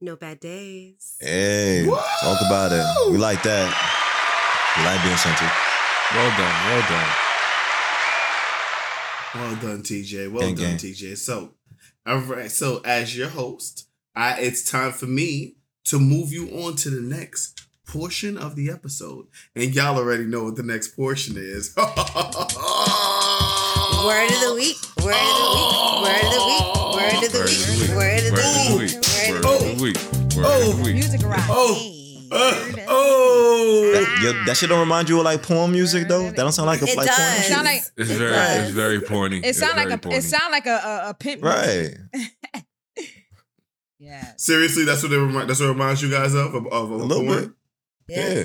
No 0.00 0.14
bad 0.14 0.38
days. 0.38 1.16
Hey, 1.20 1.84
talk 2.22 2.40
about 2.46 2.70
it. 2.70 3.10
We 3.10 3.18
like 3.18 3.42
that. 3.42 3.66
We 4.78 4.84
like 4.84 5.02
being 5.02 5.16
centered. 5.16 5.50
Well 6.14 6.30
done, 6.38 6.70
well 6.70 6.88
done. 6.88 7.27
Well 9.34 9.56
done, 9.56 9.82
TJ. 9.82 10.30
Well 10.32 10.42
Gang, 10.42 10.54
done, 10.54 10.64
gang. 10.64 10.76
TJ. 10.78 11.16
So, 11.18 11.54
all 12.06 12.18
right. 12.20 12.50
So, 12.50 12.80
as 12.84 13.16
your 13.16 13.28
host, 13.28 13.86
I 14.16 14.40
it's 14.40 14.68
time 14.68 14.92
for 14.92 15.06
me 15.06 15.56
to 15.84 15.98
move 15.98 16.32
you 16.32 16.48
on 16.64 16.76
to 16.76 16.90
the 16.90 17.00
next 17.02 17.66
portion 17.86 18.36
of 18.38 18.56
the 18.56 18.70
episode, 18.70 19.26
and 19.54 19.74
y'all 19.74 19.96
already 19.98 20.24
know 20.24 20.44
what 20.44 20.56
the 20.56 20.62
next 20.62 20.96
portion 20.96 21.36
is. 21.38 21.74
Word 21.76 21.84
of 21.86 21.96
the 24.40 24.54
week. 24.56 24.76
Word 25.04 25.14
of 25.14 25.36
the 25.36 25.50
week. 25.54 25.94
Word 26.04 26.24
of 26.24 26.32
the 26.32 26.42
week. 26.46 26.64
Word 26.96 27.22
of 27.24 27.32
the 27.32 27.38
week. 27.44 27.96
Word 27.96 28.24
of 28.24 28.32
the 28.32 28.76
week. 28.78 28.94
Word 28.94 29.28
Word 29.28 29.44
of 29.44 29.44
of 29.44 29.60
the 29.60 29.66
the 29.74 29.82
week. 29.82 29.96
week. 29.96 29.98
Word 30.36 30.46
of 30.46 30.76
the 30.76 30.82
week. 30.84 30.94
Music 30.94 31.22
rock. 31.24 31.46
Oh. 31.48 31.74
Hey, 31.74 31.94
Uh, 32.30 32.36
word 32.38 32.78
of- 32.78 32.84
oh, 32.88 33.57
That, 33.92 34.20
yo, 34.22 34.44
that 34.46 34.56
shit 34.56 34.68
don't 34.68 34.80
remind 34.80 35.08
you 35.08 35.18
of 35.18 35.24
like 35.24 35.42
porn 35.42 35.72
music 35.72 36.08
though. 36.08 36.24
That 36.24 36.36
don't 36.36 36.52
sound 36.52 36.66
like 36.66 36.82
a 36.82 36.86
It 36.86 36.96
like 36.96 37.06
does. 37.06 37.16
porn. 37.18 37.42
Sound 37.42 37.64
like 37.64 37.82
It's 37.96 38.10
It 38.10 38.18
very, 38.18 38.30
does. 38.32 38.62
it's 38.64 38.70
very 38.74 39.00
porny. 39.00 39.44
it 39.44 39.54
sound 39.56 39.78
It's 39.78 39.84
like 39.90 39.90
a 39.90 39.98
porny. 40.08 40.14
it 40.18 40.22
sound 40.22 40.52
like 40.52 40.66
a 40.66 40.76
a, 40.76 41.10
a 41.10 41.14
pimp. 41.14 41.42
Right. 41.42 41.94
Yeah. 44.00 44.32
seriously, 44.36 44.84
that's 44.84 45.02
what 45.02 45.10
it 45.12 45.16
remind, 45.18 45.50
that's 45.50 45.58
what 45.58 45.66
it 45.66 45.72
reminds 45.72 46.02
you 46.02 46.10
guys 46.10 46.32
of 46.32 46.54
of, 46.54 46.66
of 46.68 46.90
A 46.90 46.94
little 46.94 47.24
porn? 47.24 47.54
bit. 48.06 48.16
Yeah. 48.16 48.44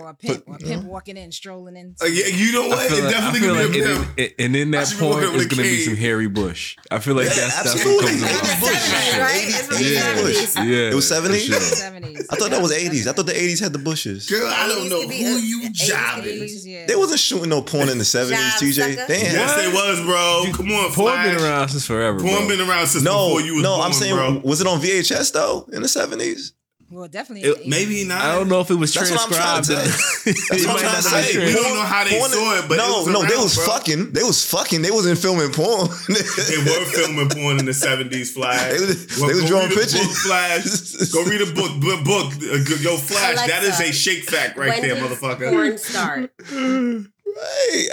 Or 0.00 0.08
a 0.10 0.14
pimp. 0.14 0.44
But, 0.46 0.52
or 0.52 0.56
a 0.56 0.58
pimp 0.58 0.82
know. 0.84 0.88
walking 0.90 1.16
in, 1.16 1.30
strolling 1.32 1.76
in. 1.76 1.94
Uh, 2.02 2.06
yeah, 2.06 2.26
you 2.26 2.52
know 2.52 2.68
what? 2.68 2.90
It 2.90 3.04
like, 3.04 3.12
definitely 3.12 3.40
feel 3.40 3.54
could 3.54 3.62
like 3.64 3.72
be 3.72 3.80
a 3.80 3.84
and, 3.96 4.04
pimp. 4.06 4.18
and- 4.18 4.34
and 4.38 4.56
in 4.56 4.70
that 4.72 4.86
point 4.88 4.98
be 5.00 5.04
walking 5.06 5.20
porn 5.28 5.32
with 5.34 5.40
is 5.42 5.46
gonna 5.48 5.62
be 5.62 5.84
some 5.84 5.96
hairy 5.96 6.28
bush. 6.28 6.76
I 6.90 6.98
feel 7.00 7.14
like 7.14 7.26
Yeah, 7.26 7.34
that's 7.34 7.62
that's 7.62 7.84
what 7.84 8.00
comes 8.06 8.22
It 8.22 8.26
to 8.26 8.32
was. 8.32 8.60
Bush. 8.60 8.80
Seventies, 8.80 9.18
right? 9.20 9.44
It's 9.46 9.62
from 9.66 9.76
the 9.76 9.84
Yeah. 9.84 10.00
seventies. 10.00 10.56
Yeah, 10.56 10.90
It 10.90 10.94
was 10.94 11.06
70s? 11.06 11.40
sure. 11.46 11.60
Seventies. 11.60 12.26
I 12.30 12.36
thought 12.36 12.50
that 12.50 12.62
was 12.62 12.72
80s. 12.72 13.06
I 13.06 13.12
thought 13.12 13.26
the 13.26 13.32
80s 13.36 13.60
had 13.60 13.72
the 13.72 13.78
bushes. 13.78 14.26
Girl, 14.28 14.46
I 14.48 14.66
don't 14.68 14.88
know 14.88 15.02
who 15.02 15.10
a- 15.10 15.40
you 15.40 15.60
80s 15.64 15.72
job 15.88 16.14
could 16.16 16.24
be- 16.24 16.30
is. 16.30 16.66
Yeah. 16.66 16.86
They 16.86 16.96
wasn't 16.96 17.20
shooting 17.20 17.50
no 17.50 17.60
porn 17.62 17.88
in 17.88 17.98
the 17.98 18.04
70s, 18.04 18.54
TJ. 18.58 18.94
sucker. 18.96 19.06
They 19.08 19.20
Yes, 19.22 19.48
What? 19.50 19.56
they 19.62 19.68
was, 19.72 20.00
bro. 20.00 20.44
Come 20.54 20.72
on, 20.72 20.92
Porn 20.92 21.22
been 21.22 21.36
around 21.36 21.68
since 21.68 21.84
forever. 21.86 22.20
Porn 22.20 22.48
been 22.48 22.60
around 22.60 22.86
since 22.86 23.04
No, 23.04 23.26
before 23.34 23.40
you 23.42 23.54
was 23.54 23.62
no, 23.62 23.80
I'm 23.82 23.92
saying, 23.92 24.42
was 24.42 24.60
it 24.60 24.66
on 24.66 24.80
VHS 24.80 25.30
though 25.32 25.68
in 25.72 25.82
the 25.82 25.88
70s? 25.88 26.52
Well, 26.92 27.06
definitely. 27.06 27.48
It- 27.48 27.68
Maybe 27.68 28.02
not. 28.04 28.20
I 28.20 28.34
don't 28.34 28.48
know 28.48 28.60
if 28.60 28.68
it 28.70 28.74
was 28.74 28.92
That's 28.92 29.12
what 29.12 29.20
I'm 29.20 29.28
trying 29.30 29.62
transcribed. 29.62 30.24
to 30.24 30.30
it 30.30 30.36
That's 30.50 30.66
what 30.66 30.68
I'm 30.68 30.74
might 30.74 30.80
trying 30.80 30.92
not 30.92 30.96
to 30.96 31.02
say. 31.02 31.36
been 31.38 31.46
We 31.46 31.52
don't 31.54 31.74
know 31.76 31.82
how 31.86 32.02
they 32.04 32.18
Porn- 32.18 32.30
saw 32.30 32.58
it, 32.58 32.68
but 32.68 32.76
no, 32.78 32.84
it 32.84 32.90
was 32.90 33.06
no, 33.14 33.22
they 33.22 33.36
was 33.36 33.54
bro. 33.54 33.64
fucking. 33.66 34.12
They 34.12 34.22
was 34.24 34.44
fucking. 34.50 34.82
They 34.82 34.90
wasn't 34.90 35.18
filming 35.18 35.52
porn. 35.52 35.86
They 36.08 36.58
were 36.66 36.84
filming 36.90 37.28
porn 37.28 37.58
in 37.60 37.66
the 37.66 37.74
seventies, 37.74 38.32
Flash. 38.34 38.72
They 38.74 38.80
was- 38.86 39.18
Well, 39.20 39.28
they 39.28 39.34
was 39.38 39.44
drawing 39.46 39.68
pictures. 39.68 40.02
Book, 40.02 40.16
Flash. 40.26 40.66
Go 41.14 41.22
read 41.30 41.42
a 41.46 41.52
book. 41.54 41.78
book, 41.80 42.02
book. 42.04 42.26
Uh, 42.42 42.58
Yo, 42.82 42.96
Flash. 42.98 43.46
that 43.46 43.62
is 43.62 43.78
a 43.80 43.92
shake 43.92 44.24
fact 44.24 44.56
right 44.58 44.70
when 44.70 44.82
there, 44.82 44.94
did 44.96 45.04
motherfucker. 45.04 45.50
Porn 45.50 45.78
start. 45.78 46.32
right. 46.50 47.86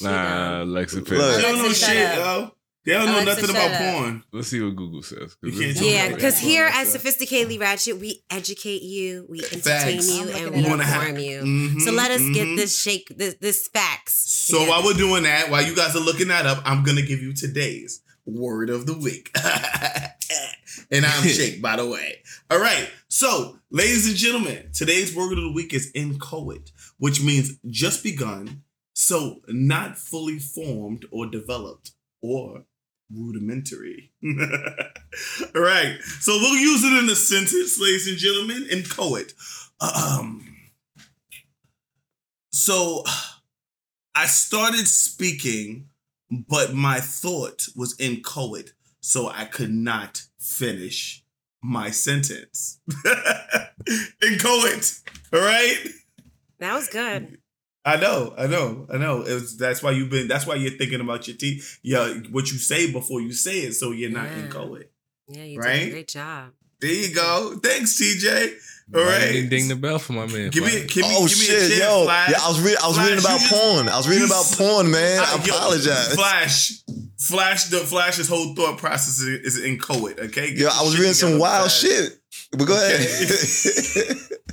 Nah, 0.00 0.62
Alexa 0.64 0.96
Look. 0.96 1.06
They 1.08 1.16
don't 1.40 1.56
know 1.58 1.68
shit, 1.68 1.76
shut 1.76 2.16
yo. 2.18 2.53
They 2.86 2.92
don't 2.92 3.06
know 3.06 3.20
Alexa, 3.22 3.40
nothing 3.46 3.50
about 3.56 3.70
up. 3.72 3.80
porn. 3.94 4.24
Let's 4.32 4.48
see 4.48 4.60
what 4.60 4.76
Google 4.76 5.02
says. 5.02 5.34
'cause 5.36 5.36
You 5.42 5.50
this 5.52 5.58
can't 5.58 5.70
is- 5.70 5.76
tell 5.78 5.86
me 5.86 5.92
Yeah, 5.94 6.14
because 6.14 6.38
here 6.38 6.64
like 6.66 6.74
at. 6.74 6.86
Sophisticatedly 6.88 7.58
Ratchet, 7.58 7.98
we 7.98 8.22
educate 8.30 8.82
you, 8.82 9.26
we 9.28 9.38
entertain 9.40 9.62
Facts. 9.62 10.08
you, 10.14 10.28
and 10.28 10.50
we 10.54 10.60
it 10.60 10.64
up. 10.64 10.68
Wanna 10.70 10.84
have- 10.84 11.02
inform 11.08 11.18
you. 11.24 11.40
Mhm, 11.42 11.80
So 11.82 11.92
let 11.92 12.10
us 12.10 12.20
get 12.34 12.46
mhm. 12.46 12.56
this 12.56 12.78
shake, 12.78 13.08
this, 13.16 13.36
this 13.40 13.68
facts. 13.68 14.30
So 14.30 14.58
together. 14.58 14.70
while 14.70 14.84
we're 14.84 14.92
doing 14.98 15.22
that, 15.22 15.50
while 15.50 15.66
you 15.66 15.74
guys 15.74 15.96
are 15.96 16.00
looking 16.00 16.28
that 16.28 16.44
up, 16.46 16.60
I'm 16.66 16.84
gonna 16.84 17.00
give 17.02 17.22
you 17.22 17.32
today's 17.32 18.02
word 18.26 18.68
of 18.68 18.84
the 18.86 18.94
week. 18.94 19.30
and 20.90 21.06
I'm 21.06 21.22
Shake, 21.28 21.62
by 21.62 21.76
the 21.76 21.86
way. 21.86 22.18
All 22.50 22.58
right. 22.58 22.88
So, 23.08 23.58
ladies 23.70 24.06
and 24.06 24.16
gentlemen, 24.16 24.70
today's 24.74 25.14
word 25.14 25.32
of 25.32 25.42
the 25.42 25.52
week 25.52 25.72
is 25.72 25.90
inchoate, 25.94 26.72
which 26.98 27.20
means 27.22 27.52
just 27.70 28.02
begun, 28.02 28.62
so 28.92 29.40
not 29.48 29.98
fully 29.98 30.38
formed 30.38 31.06
or 31.10 31.26
developed 31.26 31.92
or 32.20 32.64
rudimentary. 33.12 34.12
All 34.24 35.62
right. 35.62 35.98
So 36.20 36.32
we'll 36.32 36.56
use 36.56 36.84
it 36.84 37.02
in 37.02 37.08
a 37.10 37.14
sentence, 37.14 37.80
ladies 37.80 38.08
and 38.08 38.18
gentlemen, 38.18 38.66
inchoate. 38.70 39.34
Um 39.80 40.54
so 42.52 43.04
I 44.14 44.26
started 44.26 44.86
speaking, 44.86 45.88
but 46.30 46.72
my 46.72 47.00
thought 47.00 47.66
was 47.74 47.98
in 47.98 48.16
inchoate, 48.16 48.72
so 49.00 49.28
I 49.28 49.44
could 49.44 49.72
not 49.72 50.22
finish 50.38 51.24
my 51.62 51.90
sentence. 51.90 52.78
In 54.22 54.34
inchoate, 54.34 55.00
all 55.32 55.40
right? 55.40 55.78
that 56.58 56.74
was 56.74 56.88
good. 56.88 57.38
I 57.84 57.96
know, 57.96 58.32
I 58.38 58.46
know, 58.46 58.86
I 58.92 58.96
know. 58.96 59.22
It 59.22 59.34
was, 59.34 59.56
that's 59.58 59.82
why 59.82 59.90
you've 59.90 60.08
been. 60.10 60.26
That's 60.28 60.46
why 60.46 60.54
you're 60.54 60.70
thinking 60.78 61.00
about 61.00 61.28
your 61.28 61.36
teeth. 61.36 61.78
Yeah, 61.82 62.14
what 62.30 62.50
you 62.50 62.58
say 62.58 62.90
before 62.90 63.20
you 63.20 63.32
say 63.32 63.58
it, 63.60 63.74
so 63.74 63.90
you're 63.92 64.10
not 64.10 64.24
Yeah. 64.30 64.44
inchoate. 64.44 64.90
Yeah, 65.28 65.44
you 65.44 65.60
did 65.60 65.66
Right? 65.66 65.86
a 65.88 65.90
great 65.90 66.08
job. 66.08 66.52
There 66.80 66.90
you 66.92 67.14
go. 67.14 67.58
Thanks, 67.62 67.98
TJ. 68.00 68.52
All 68.94 69.02
Right, 69.02 69.18
right. 69.22 69.32
ding, 69.32 69.48
ding 69.48 69.68
the 69.68 69.76
bell 69.76 69.98
for 69.98 70.12
my 70.12 70.26
man. 70.26 70.50
Give 70.50 70.64
me, 70.64 70.84
give 70.86 70.96
me, 70.96 71.02
oh 71.16 71.26
give 71.26 71.38
me 71.38 71.44
a 71.44 71.48
shit, 71.48 71.70
chance, 71.70 71.78
yo, 71.78 72.04
Flash. 72.04 72.30
yeah, 72.30 72.38
I 72.42 72.48
was 72.48 72.60
reading. 72.60 72.78
I 72.82 72.86
was 72.88 72.96
Flash, 72.96 73.06
reading 73.08 73.24
about 73.24 73.32
you 73.40 73.48
just- 73.48 73.52
porn. 73.52 73.88
I 73.88 73.96
was 73.96 74.08
reading 74.08 74.24
about 74.26 74.44
porn, 74.52 74.90
man. 74.90 75.18
I 75.20 75.44
yo, 75.44 75.54
apologize. 75.56 76.14
Flash, 76.14 76.72
Flash, 77.18 77.64
the 77.64 77.78
Flash's 77.80 78.28
whole 78.28 78.54
thought 78.54 78.76
process 78.78 79.20
is, 79.20 79.56
is 79.56 79.64
inchoate. 79.64 80.18
Okay. 80.18 80.50
Get 80.50 80.58
Yo, 80.58 80.68
I 80.68 80.82
was 80.82 80.98
reading 80.98 81.14
some 81.14 81.38
wild 81.38 81.70
Flash. 81.70 81.80
shit. 81.80 82.18
But 82.52 82.64
go 82.66 82.74
ahead. 82.74 84.16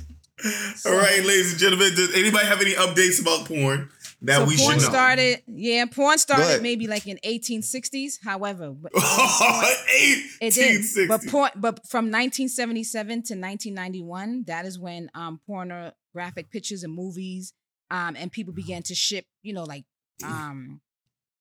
All 0.86 0.92
right, 0.96 1.24
ladies 1.24 1.52
and 1.52 1.60
gentlemen, 1.60 1.94
does 1.94 2.14
anybody 2.14 2.46
have 2.46 2.60
any 2.60 2.72
updates 2.74 3.20
about 3.20 3.46
porn? 3.46 3.90
that 4.22 4.38
so 4.38 4.44
we 4.44 4.56
porn 4.56 4.78
should 4.78 4.82
know. 4.82 4.88
started, 4.88 5.42
yeah, 5.48 5.84
porn 5.86 6.16
started 6.16 6.62
maybe 6.62 6.86
like 6.86 7.06
in 7.06 7.18
1860s. 7.24 8.18
However, 8.22 8.70
but- 8.70 8.92
it 8.94 10.54
did. 10.54 11.08
But 11.08 11.26
porn, 11.26 11.50
but 11.56 11.86
from 11.88 12.06
1977 12.06 13.08
to 13.08 13.34
1991, 13.34 14.44
that 14.46 14.64
is 14.64 14.78
when 14.78 15.10
um 15.14 15.40
pornographic 15.46 16.50
pictures 16.50 16.82
and 16.84 16.94
movies 16.94 17.52
um 17.90 18.16
and 18.16 18.30
people 18.30 18.52
began 18.54 18.82
to 18.84 18.94
ship, 18.94 19.26
you 19.42 19.52
know, 19.52 19.64
like 19.64 19.84
um 20.24 20.80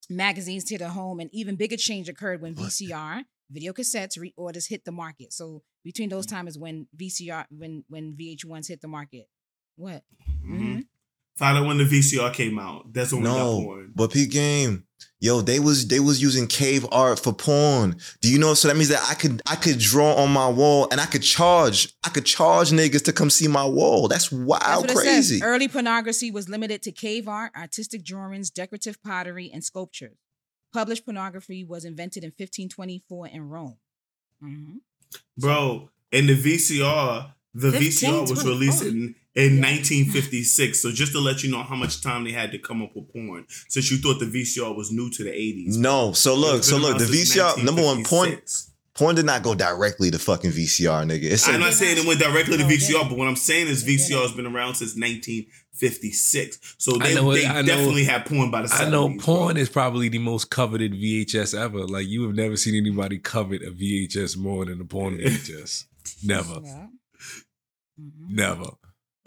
magazines 0.10 0.64
to 0.66 0.78
their 0.78 0.90
home, 0.90 1.20
and 1.20 1.30
even 1.34 1.56
bigger 1.56 1.78
change 1.78 2.10
occurred 2.10 2.42
when 2.42 2.56
VCR, 2.56 3.24
video 3.52 3.74
cassettes, 3.74 4.18
reorders 4.18 4.68
hit 4.70 4.86
the 4.86 4.92
market. 4.92 5.34
So 5.34 5.64
between 5.84 6.10
those 6.10 6.26
Mm-hmm. 6.26 6.36
time 6.36 6.48
is 6.48 6.58
when 6.58 6.88
VCR, 6.96 7.46
when 7.50 7.84
when 7.90 8.16
VH1s 8.20 8.68
hit 8.68 8.82
the 8.82 8.88
market. 8.88 9.28
What? 9.76 10.04
Mhm. 10.46 10.60
Mhm. 10.60 10.86
Found 11.38 11.58
out 11.60 11.66
when 11.66 11.78
the 11.78 11.86
VCR 11.86 12.30
came 12.34 12.60
out. 12.60 12.92
That's 12.94 13.12
when 13.14 13.22
we 13.24 13.28
got 13.30 13.38
No, 13.38 13.62
porn. 13.64 13.92
but 13.96 14.12
P 14.12 14.28
game, 14.28 14.84
yo, 15.22 15.42
they 15.42 15.60
was 15.60 15.88
they 15.88 16.00
was 16.00 16.22
using 16.22 16.46
cave 16.46 16.86
art 16.92 17.20
for 17.20 17.34
porn. 17.34 17.96
Do 18.22 18.30
you 18.32 18.38
know? 18.38 18.54
So 18.54 18.68
that 18.68 18.76
means 18.76 18.90
that 18.90 19.04
I 19.10 19.16
could 19.16 19.42
I 19.48 19.56
could 19.56 19.80
draw 19.80 20.14
on 20.16 20.32
my 20.32 20.48
wall 20.50 20.88
and 20.92 21.00
I 21.02 21.06
could 21.06 21.24
charge 21.24 21.96
I 22.04 22.10
could 22.10 22.26
charge 22.26 22.70
niggas 22.72 23.06
to 23.06 23.14
come 23.14 23.30
see 23.30 23.48
my 23.48 23.66
wall. 23.66 24.08
That's 24.10 24.30
That's 24.30 24.44
wild, 24.44 24.82
what 24.84 24.92
it 24.92 24.96
crazy. 24.98 25.40
says. 25.40 25.42
Early 25.42 25.68
pornography 25.70 26.30
was 26.32 26.48
limited 26.50 26.84
to 26.84 26.92
cave 26.92 27.28
art, 27.28 27.54
artistic 27.56 28.04
drawings, 28.04 28.52
decorative 28.52 29.02
pottery, 29.02 29.50
and 29.52 29.64
sculptures. 29.64 30.18
Published 30.74 31.06
pornography 31.06 31.64
was 31.64 31.86
invented 31.86 32.24
in 32.24 32.30
1524 32.30 33.28
in 33.28 33.50
Rome. 33.50 33.78
Mhm. 34.44 34.80
Bro, 35.38 35.90
in 36.12 36.28
the 36.28 36.36
VCR, 36.36 37.34
the 37.54 37.72
VCR 37.72 38.22
was 38.30 38.46
released 38.46 38.84
in, 38.84 39.16
in 39.36 39.60
1956. 39.60 40.82
So 40.82 40.92
just 40.92 41.12
to 41.12 41.20
let 41.20 41.44
you 41.44 41.52
know 41.52 41.64
how 41.64 41.76
much 41.76 42.02
time 42.02 42.24
they 42.24 42.32
had 42.32 42.52
to 42.54 42.60
come 42.60 42.82
up 42.82 42.96
with 42.96 43.12
porn, 43.12 43.46
since 43.68 43.92
you 43.92 43.98
thought 43.98 44.20
the 44.20 44.26
VCR 44.26 44.74
was 44.76 44.92
new 44.92 45.10
to 45.12 45.24
the 45.24 45.32
80s. 45.32 45.78
No, 45.78 46.14
so 46.14 46.36
look, 46.36 46.64
so 46.64 46.78
look, 46.78 46.98
the 46.98 47.04
around 47.04 47.14
since 47.14 47.36
VCR 47.36 47.64
number 47.64 47.84
one 47.84 48.04
porn 48.04 48.30
1956. 48.30 48.71
Porn 48.96 49.16
did 49.16 49.26
not 49.26 49.44
go 49.44 49.56
directly 49.56 50.12
to 50.12 50.20
fucking 50.20 50.52
VCR, 50.52 51.06
nigga. 51.06 51.24
It 51.24 51.38
said 51.38 51.56
I'm 51.56 51.62
not 51.62 51.74
saying 51.74 51.98
it 51.98 52.06
went 52.06 52.20
directly 52.20 52.58
to 52.58 52.64
VCR, 52.64 53.08
but 53.10 53.18
what 53.18 53.28
I'm 53.28 53.36
saying 53.36 53.68
is 53.68 53.84
VCR 53.84 54.22
has 54.24 54.32
been 54.34 54.46
around 54.46 54.76
since 54.76 54.96
1956. 54.96 56.76
So 56.78 56.96
I 57.00 57.08
they, 57.10 57.16
know 57.16 57.32
it- 57.32 57.36
they 57.42 57.48
know- 57.48 57.64
definitely 57.64 58.04
had 58.04 58.26
porn 58.26 58.52
by 58.52 58.62
the 58.64 58.68
70s. 58.68 58.88
I 58.88 58.90
know 58.90 59.10
porn 59.18 59.54
bro. 59.56 59.62
is 59.62 59.70
probably 59.70 60.10
the 60.10 60.18
most 60.20 60.50
coveted 60.50 60.94
VHS 60.94 61.58
ever. 61.58 61.86
Like 61.86 62.08
you 62.08 62.24
have 62.24 62.36
never 62.36 62.58
seen 62.58 62.76
anybody 62.76 63.18
covet 63.18 63.62
a 63.64 63.72
VHS 63.72 64.38
more 64.38 64.66
than 64.66 64.82
a 64.82 64.86
porn 64.86 65.18
VHS. 65.20 65.86
Never, 66.24 66.60
Yeah. 66.64 66.88
Mhm. 68.00 68.30
never. 68.30 68.70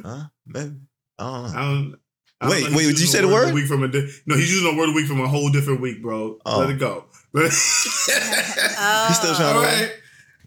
huh? 0.03 0.25
Maybe. 0.47 0.75
I 1.19 1.23
don't 1.25 1.43
know. 1.43 1.49
I 1.59 1.63
don't, 1.63 1.95
I 2.41 2.47
don't 2.49 2.51
Wait, 2.51 2.71
know. 2.71 2.77
Wait, 2.77 2.87
did 2.89 3.01
you 3.01 3.07
say 3.07 3.21
the 3.21 3.27
of 3.29 3.33
word? 3.33 3.55
week 3.55 3.67
from 3.67 3.85
a 3.85 3.89
di- 3.89 4.09
no, 4.27 4.35
he's 4.37 4.53
using 4.53 4.75
a 4.75 4.77
word 4.77 4.89
a 4.89 4.93
week 4.93 5.07
from 5.07 5.21
a 5.21 5.29
whole 5.29 5.51
different 5.51 5.81
week, 5.81 6.03
bro. 6.03 6.39
Oh. 6.45 6.59
Let 6.61 6.71
it 6.71 6.79
go. 6.81 7.05
He's 7.43 9.17
still 9.19 9.35
trying 9.35 9.57
All 9.57 9.63
to- 9.63 9.67
right. 9.67 9.93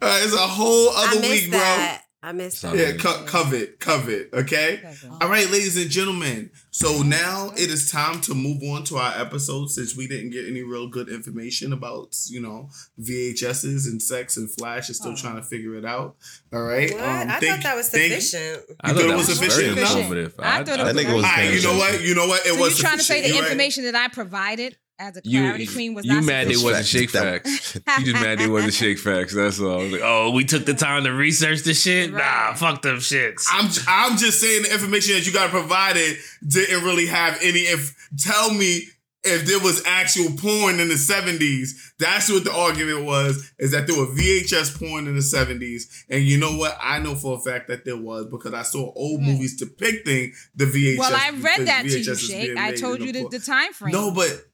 All 0.01 0.07
right, 0.09 0.23
it's 0.23 0.33
a 0.33 0.37
whole 0.37 0.89
other 0.89 1.19
missed 1.19 1.43
week, 1.45 1.51
bro. 1.51 1.95
I 2.23 2.31
missed 2.33 2.61
that. 2.63 2.75
Yeah, 2.75 2.91
co- 2.93 3.23
covet, 3.25 3.79
covet. 3.79 4.29
Okay. 4.33 4.73
Okay. 4.83 4.93
All 5.21 5.29
right, 5.29 5.49
ladies 5.49 5.77
and 5.77 5.89
gentlemen. 5.89 6.49
So 6.71 7.01
now 7.03 7.51
it 7.55 7.69
is 7.69 7.89
time 7.91 8.21
to 8.21 8.33
move 8.35 8.61
on 8.63 8.83
to 8.85 8.97
our 8.97 9.13
episode 9.19 9.69
since 9.71 9.95
we 9.95 10.07
didn't 10.07 10.31
get 10.31 10.47
any 10.47 10.61
real 10.61 10.87
good 10.87 11.09
information 11.09 11.73
about, 11.73 12.15
you 12.27 12.41
know, 12.41 12.69
VHSs 12.99 13.87
and 13.87 14.01
sex 14.01 14.35
and 14.37 14.51
Flash 14.51 14.89
is 14.89 14.97
still 14.97 15.11
Oh. 15.13 15.15
trying 15.15 15.37
to 15.37 15.43
figure 15.43 15.75
it 15.75 15.85
out. 15.85 16.15
All 16.53 16.61
right. 16.63 16.91
What? 16.91 17.01
Um, 17.01 17.29
I 17.29 17.39
thank- 17.39 17.45
thought 17.53 17.63
that 17.63 17.75
was 17.75 17.89
thank- 17.89 18.13
sufficient. 18.21 18.63
I 18.81 18.89
You 18.89 18.93
thought 18.93 19.01
thought 19.01 19.05
it 19.05 19.07
that 19.09 19.17
was 19.17 19.27
was 19.29 19.37
very 19.39 19.49
sufficient 19.51 19.77
enough? 19.77 19.95
informative. 19.97 20.33
I 20.39 20.63
thought 20.63 20.79
it 20.79 20.85
That 20.85 20.95
was 20.95 21.05
nigga 21.05 21.15
was 21.15 21.23
All 21.23 21.31
right, 21.31 21.53
you 21.53 21.61
know 21.63 21.77
what? 21.77 22.01
You 22.03 22.15
know 22.15 22.27
what? 22.27 22.45
It 22.45 22.53
So 22.53 22.59
was 22.59 22.77
You're 22.77 22.87
trying 22.87 22.97
to 22.99 23.03
say 23.03 23.21
the 23.21 23.27
You 23.29 23.33
right. 23.35 23.43
information 23.43 23.83
that 23.85 23.95
I 23.95 24.07
provided 24.09 24.77
as 24.99 25.17
a 25.17 25.21
You, 25.23 25.39
clarity 25.41 25.67
queen 25.67 25.93
was 25.93 26.05
you 26.05 26.13
not 26.13 26.23
mad 26.23 26.47
they 26.47 26.57
wasn't 26.57 26.85
shake 26.85 27.09
facts. 27.11 27.75
you 27.75 28.05
just 28.05 28.13
mad 28.23 28.39
they 28.39 28.47
wasn't 28.47 28.73
shake 28.73 28.99
facts. 28.99 29.33
That's 29.33 29.59
all. 29.59 29.79
I 29.79 29.83
was 29.83 29.91
like, 29.91 30.01
oh, 30.03 30.31
we 30.31 30.43
took 30.43 30.65
the 30.65 30.73
time 30.73 31.03
to 31.03 31.11
research 31.11 31.61
the 31.63 31.73
shit. 31.73 32.11
Nah, 32.13 32.53
fuck 32.53 32.81
them 32.81 32.97
shits. 32.97 33.45
I'm 33.51 33.69
I'm 33.87 34.17
just 34.17 34.39
saying 34.41 34.63
the 34.63 34.73
information 34.73 35.15
that 35.15 35.25
you 35.27 35.33
got 35.33 35.49
provided 35.49 36.17
didn't 36.47 36.83
really 36.83 37.07
have 37.07 37.37
any. 37.41 37.59
If 37.59 37.95
tell 38.17 38.51
me 38.53 38.83
if 39.23 39.45
there 39.45 39.59
was 39.59 39.83
actual 39.85 40.29
porn 40.37 40.79
in 40.79 40.87
the 40.87 40.93
70s, 40.93 41.71
that's 41.99 42.29
what 42.31 42.45
the 42.45 42.53
argument 42.53 43.03
was. 43.03 43.51
Is 43.59 43.71
that 43.71 43.85
there 43.87 43.97
were 43.97 44.05
VHS 44.05 44.79
porn 44.79 45.05
in 45.07 45.15
the 45.15 45.21
70s, 45.21 46.05
and 46.09 46.23
you 46.23 46.39
know 46.39 46.55
what? 46.55 46.77
I 46.81 46.99
know 46.99 47.13
for 47.15 47.35
a 47.37 47.39
fact 47.41 47.67
that 47.67 47.83
there 47.83 47.97
was 47.97 48.27
because 48.31 48.53
I 48.53 48.61
saw 48.63 48.93
old 48.95 49.19
Right. 49.19 49.27
movies 49.31 49.57
depicting 49.57 50.33
the 50.55 50.65
VHS. 50.65 50.97
well, 50.99 51.13
I 51.13 51.31
read 51.31 51.67
that 51.67 51.81
to 51.83 51.89
you, 51.89 52.05
VHS 52.05 52.07
is 52.11 52.21
Shake. 52.21 52.57
I 52.57 52.73
told 52.75 53.01
you 53.01 53.11
the 53.11 53.23
the, 53.23 53.37
the 53.37 53.39
time 53.39 53.73
frame. 53.73 53.91
No, 53.91 54.11
but 54.11 54.46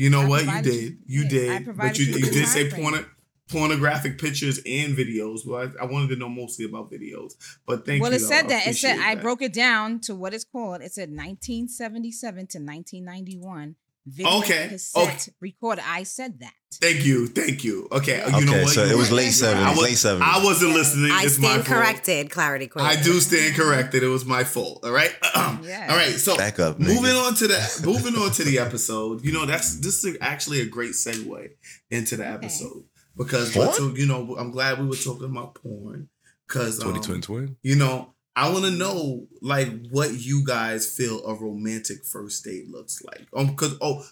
you 0.00 0.10
know 0.10 0.22
I 0.22 0.28
what? 0.28 0.44
You 0.44 0.62
did. 0.62 0.82
you- 1.06 1.22
You 1.22 1.28
did. 1.28 1.76
But 1.76 1.98
you, 1.98 2.06
you 2.06 2.18
you 2.18 2.30
did 2.30 2.48
say 2.48 2.68
time 2.68 2.70
frame. 2.70 2.92
porn, 2.92 3.06
pornographic 3.48 4.18
pictures 4.18 4.58
and 4.58 4.96
videos. 4.96 5.46
Well, 5.46 5.70
I, 5.78 5.82
I 5.82 5.86
wanted 5.86 6.08
to 6.10 6.16
know 6.16 6.28
mostly 6.28 6.64
about 6.64 6.90
videos. 6.90 7.32
But 7.66 7.84
thank 7.84 8.02
well, 8.02 8.10
you. 8.10 8.16
it 8.16 8.20
said 8.20 8.48
that. 8.48 8.66
It 8.66 8.76
said 8.76 8.96
appreciate 8.96 9.18
I 9.18 9.20
broke 9.20 9.42
it 9.42 9.52
down 9.52 10.00
to 10.00 10.14
what 10.14 10.32
it's 10.32 10.44
called. 10.44 10.80
It 10.82 10.92
said 10.92 11.10
1977 11.10 12.34
to 12.34 12.58
1991. 12.58 13.76
Video 14.06 14.38
Okay, 14.38 14.68
cassette 14.70 15.02
okay. 15.02 15.32
recorder. 15.40 15.82
I 15.86 16.04
said 16.04 16.40
that. 16.40 16.52
Thank 16.80 17.04
you. 17.04 17.26
Thank 17.26 17.64
you. 17.64 17.86
Okay. 17.92 18.22
Okay, 18.22 18.38
You 18.38 18.46
know 18.46 18.62
what? 18.62 18.68
so 18.70 18.82
You're 18.84 18.92
it 18.94 18.96
was 18.96 19.12
late 19.12 19.24
You're 19.24 19.32
seventies, 19.32 19.64
right. 19.64 19.66
I 19.66 19.70
was, 19.76 19.82
late 19.82 19.98
seventies. 19.98 20.28
I 20.34 20.44
wasn't 20.44 20.72
listening. 20.72 21.10
I 21.12 21.22
it's 21.24 21.38
my 21.38 21.48
stand 21.48 21.66
fault. 21.66 21.78
corrected, 21.80 22.30
Clarity 22.30 22.66
Queen. 22.68 22.84
I 22.86 22.96
do 23.00 23.20
stand 23.20 23.54
corrected. 23.56 24.02
It 24.02 24.08
was 24.08 24.24
my 24.24 24.44
fault. 24.44 24.84
All 24.84 24.90
right. 24.92 25.12
Yeah. 25.62 25.86
All 25.90 25.96
right. 25.96 26.12
So 26.12 26.36
Back 26.36 26.58
up, 26.58 26.78
nigga. 26.78 26.86
moving 26.94 27.12
on 27.16 27.34
to 27.34 27.46
the 27.48 27.82
moving 27.84 28.14
on 28.16 28.30
to 28.32 28.44
the 28.44 28.58
episode. 28.58 29.22
You 29.24 29.32
know, 29.32 29.44
that's 29.46 29.76
this 29.80 30.02
is 30.04 30.16
actually 30.20 30.60
a 30.62 30.66
great 30.66 30.92
segue 30.92 31.50
into 31.90 32.16
the 32.16 32.26
episode 32.26 32.84
because 33.18 33.52
Porn? 33.52 33.72
so, 33.74 33.88
you 33.94 34.06
know 34.06 34.36
I'm 34.38 34.50
glad 34.50 34.80
we 34.80 34.86
were 34.86 34.96
talking 34.96 35.26
about 35.30 35.54
porn 35.56 36.08
because 36.48 36.78
Twenty 36.78 36.98
um, 36.98 37.04
twin 37.04 37.20
twin. 37.20 37.56
you 37.62 37.76
know 37.76 38.14
I 38.36 38.50
want 38.50 38.64
to 38.64 38.70
know 38.70 39.26
like 39.42 39.68
what 39.90 40.12
you 40.14 40.44
guys 40.46 40.86
feel 40.94 41.24
a 41.26 41.34
romantic 41.34 42.04
first 42.04 42.44
date 42.44 42.70
looks 42.70 43.02
like. 43.02 43.26
Um, 43.36 43.48
because 43.48 43.76
oh, 43.80 44.04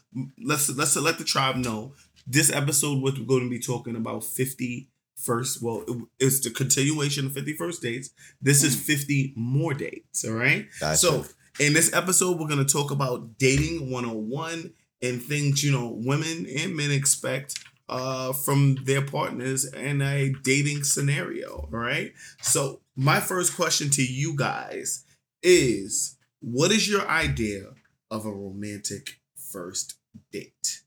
let's 0.42 0.68
let's 0.70 0.96
let 0.96 1.18
the 1.18 1.24
tribe 1.24 1.57
know 1.57 1.94
this 2.26 2.50
episode 2.52 3.02
we're 3.02 3.12
going 3.12 3.44
to 3.44 3.50
be 3.50 3.61
talking 3.61 3.96
about 3.96 4.24
fifty 4.24 4.88
first. 5.16 5.62
Well, 5.62 5.85
it- 5.87 6.09
it's 6.26 6.40
the 6.40 6.50
continuation 6.50 7.26
of 7.26 7.33
fifty 7.33 7.52
first 7.54 7.81
dates. 7.83 8.11
This 8.42 8.62
is 8.64 8.74
fifty 8.74 9.33
more 9.37 9.72
dates. 9.74 10.24
All 10.24 10.33
right. 10.35 10.66
Gotcha. 10.81 10.98
So 10.98 11.24
in 11.61 11.72
this 11.72 11.92
episode, 11.94 12.38
we're 12.38 12.48
going 12.48 12.64
to 12.64 12.72
talk 12.72 12.90
about 12.92 13.37
dating 13.38 13.90
101 13.90 14.72
and 15.02 15.22
things 15.22 15.62
you 15.62 15.70
know 15.72 15.92
women 16.04 16.46
and 16.57 16.76
men 16.76 16.90
expect 16.90 17.59
uh, 17.88 18.33
from 18.33 18.77
their 18.85 19.03
partners 19.03 19.64
in 19.72 20.03
a 20.03 20.33
dating 20.42 20.85
scenario. 20.85 21.68
All 21.72 21.79
right. 21.79 22.12
So 22.42 22.81
my 22.96 23.20
first 23.20 23.57
question 23.57 23.90
to 23.90 24.03
you 24.03 24.37
guys 24.37 25.05
is: 25.42 26.16
What 26.40 26.70
is 26.70 26.88
your 26.88 27.07
idea 27.09 27.72
of 28.11 28.27
a 28.27 28.33
romantic 28.33 29.20
first 29.37 29.94
date? 30.33 30.83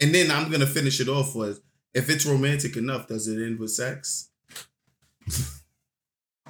And 0.00 0.14
then 0.14 0.30
I'm 0.30 0.50
gonna 0.50 0.66
finish 0.66 1.00
it 1.00 1.08
off 1.08 1.34
with: 1.34 1.60
If 1.94 2.10
it's 2.10 2.26
romantic 2.26 2.76
enough, 2.76 3.06
does 3.08 3.28
it 3.28 3.42
end 3.42 3.58
with 3.58 3.70
sex? 3.70 4.28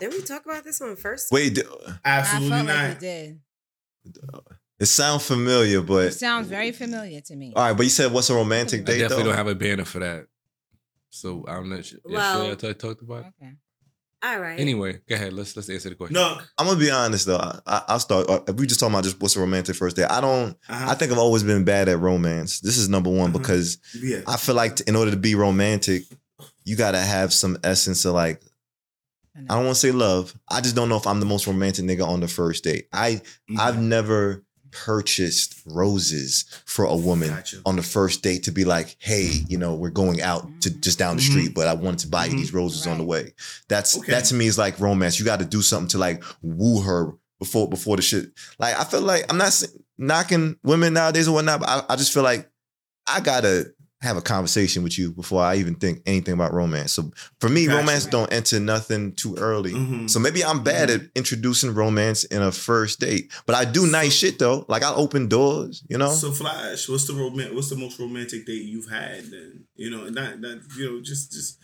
Did 0.01 0.13
we 0.13 0.23
talk 0.23 0.45
about 0.47 0.65
this 0.65 0.81
one 0.81 0.97
first? 0.97 1.31
Wait, 1.31 1.55
d- 1.55 1.63
Absolutely 2.05 2.53
I 2.53 2.57
felt 2.57 2.67
not. 2.67 2.77
like 2.89 2.95
you 2.95 3.01
did. 3.01 3.41
It 4.81 4.87
sounds 4.87 5.25
familiar, 5.27 5.81
but 5.83 6.07
It 6.07 6.15
sounds 6.15 6.49
very 6.49 6.73
familiar 6.73 7.21
to 7.21 7.37
me. 7.37 7.53
all 7.55 7.65
right. 7.69 7.77
But 7.77 7.85
you 7.85 7.91
said 7.91 8.13
what's 8.13 8.31
a 8.31 8.35
romantic 8.35 8.85
date? 8.85 8.93
I 8.93 8.97
date 8.97 9.01
definitely 9.03 9.25
though? 9.25 9.31
don't 9.31 9.39
have 9.39 9.47
a 9.49 9.55
banner 9.55 9.85
for 9.85 9.99
that. 10.01 10.27
So 11.11 11.45
I'm 11.47 11.69
not 11.69 11.85
sure. 11.85 11.99
Well- 12.05 12.15
Well, 12.15 12.45
sure 12.45 12.53
I 12.53 12.73
t- 12.73 12.75
talked 12.75 13.03
about. 13.03 13.25
it? 13.27 13.33
Okay. 13.41 13.53
All 14.25 14.39
right. 14.41 14.59
Anyway, 14.61 15.01
go 15.09 15.17
ahead. 15.17 15.33
Let's 15.33 15.57
let's 15.57 15.69
answer 15.69 15.89
the 15.89 15.97
question. 15.97 16.15
No, 16.15 16.39
I'm 16.57 16.67
gonna 16.67 16.79
be 16.79 16.91
honest 16.93 17.27
though. 17.27 17.39
I, 17.39 17.59
I, 17.67 17.83
I'll 17.89 17.99
start. 17.99 18.31
uh, 18.31 18.41
If 18.47 18.55
we 18.55 18.67
just 18.69 18.79
talking 18.79 18.95
about 18.95 19.03
just 19.03 19.21
what's 19.21 19.35
a 19.35 19.41
romantic 19.41 19.75
first 19.75 19.97
date, 19.97 20.07
I 20.09 20.21
don't. 20.21 20.57
uh-huh. 20.69 20.91
I 20.91 20.95
think 20.95 21.11
I've 21.11 21.19
always 21.19 21.43
been 21.43 21.65
bad 21.65 21.89
at 21.89 21.99
romance. 21.99 22.61
This 22.61 22.77
is 22.79 22.89
number 22.89 23.11
one 23.11 23.31
Mhm. 23.31 23.39
because 23.39 23.79
yeah. 24.01 24.21
I 24.29 24.37
feel 24.37 24.55
like 24.55 24.77
t- 24.77 24.85
in 24.87 24.95
order 24.95 25.11
to 25.11 25.17
be 25.17 25.35
romantic, 25.35 26.05
you 26.65 26.77
gotta 26.77 27.01
have 27.01 27.33
some 27.33 27.59
essence 27.65 28.05
of 28.05 28.15
like. 28.15 28.41
I 29.35 29.55
don't 29.57 29.65
want 29.65 29.75
to 29.77 29.81
say 29.81 29.91
love. 29.93 30.39
I 30.49 30.61
just 30.61 30.77
don't 30.77 30.89
know 30.91 30.99
if 30.99 31.07
I'm 31.07 31.19
the 31.19 31.27
most 31.27 31.47
romantic 31.49 31.85
nigga 31.87 32.07
on 32.07 32.21
the 32.21 32.29
first 32.29 32.63
date. 32.65 32.87
I. 32.93 33.23
I've 33.59 33.81
never 33.81 34.45
purchased 34.73 35.55
roses 35.67 36.45
for 36.67 36.85
a 36.85 36.97
woman 36.97 37.29
Gotcha. 37.29 37.59
on 37.65 37.77
the 37.77 37.83
first 37.83 38.23
date 38.23 38.43
to 38.45 38.51
be 38.51 38.65
like, 38.65 38.97
hey, 38.99 39.31
you 39.49 39.57
know, 39.59 39.75
we're 39.75 39.91
going 39.91 40.21
out 40.21 40.49
to 40.63 40.71
just 40.71 40.99
down 40.99 41.17
the 41.17 41.23
Mhm. 41.23 41.31
street, 41.31 41.55
but 41.55 41.69
I 41.69 41.75
wanted 41.75 42.01
to 42.01 42.09
buy 42.09 42.27
you 42.27 42.33
Mhm. 42.35 42.39
these 42.39 42.53
roses 42.55 42.87
on 42.87 42.99
the 42.99 43.05
way. 43.05 43.35
That's 43.69 43.97
Okay. 43.97 44.11
that 44.13 44.25
to 44.27 44.35
me 44.35 44.47
is 44.47 44.59
like 44.59 44.81
romance. 44.81 45.19
You 45.19 45.25
got 45.25 45.39
to 45.39 45.45
do 45.45 45.63
something 45.63 45.89
to 45.89 45.99
like 45.99 46.23
woo 46.43 46.81
her 46.83 47.13
before 47.39 47.69
before 47.69 47.97
the 47.97 48.03
shit. 48.03 48.33
Like 48.59 48.79
I 48.79 48.85
feel 48.85 49.01
like 49.03 49.25
I'm 49.31 49.39
not 49.39 49.63
knocking 49.99 50.57
women 50.63 50.95
nowadays 50.95 51.29
or 51.29 51.33
whatnot, 51.35 51.61
but 51.61 51.69
I, 51.69 51.85
I 51.91 51.97
just 51.97 52.13
feel 52.13 52.23
like 52.23 52.49
I 53.07 53.21
gotta 53.21 53.73
have 54.03 54.17
a 54.17 54.21
conversation 54.21 54.83
with 54.83 54.99
you 54.99 55.13
before 55.13 55.43
I 55.43 55.57
even 55.57 55.77
think 55.77 56.03
anything 56.07 56.35
about 56.35 56.53
romance. 56.53 56.93
So 56.93 57.13
for 57.41 57.49
me, 57.49 57.67
Gotcha. 57.67 57.79
romance 57.79 58.07
don't 58.07 58.33
enter 58.33 58.59
nothing 58.61 59.13
too 59.15 59.37
early. 59.39 59.73
Mhm. 59.73 60.11
So 60.11 60.19
maybe 60.19 60.45
I'm 60.45 60.63
bad 60.65 60.91
at 60.91 61.03
introducing 61.15 61.73
romance 61.73 62.25
in 62.25 62.43
a 62.43 62.51
first 62.53 62.99
date, 63.01 63.31
but 63.47 63.55
I 63.55 63.65
do 63.65 63.87
nice 63.87 64.13
shit 64.13 64.39
though. 64.39 64.67
Like 64.69 64.83
I'll 64.83 64.99
open 65.01 65.29
doors, 65.29 65.85
you 65.89 65.99
know. 65.99 66.13
So 66.13 66.33
Flash, 66.33 66.89
what's 66.89 67.07
the 67.07 67.15
roman- 67.15 67.55
What's 67.55 67.71
the 67.71 67.77
most 67.77 67.99
romantic 67.99 68.45
date 68.45 68.65
you've 68.65 68.91
had? 68.91 69.31
Then 69.31 69.65
you 69.77 69.91
know, 69.91 70.09
not, 70.09 70.41
not 70.41 70.59
you 70.77 70.91
know, 70.91 71.01
just 71.01 71.33
just 71.33 71.59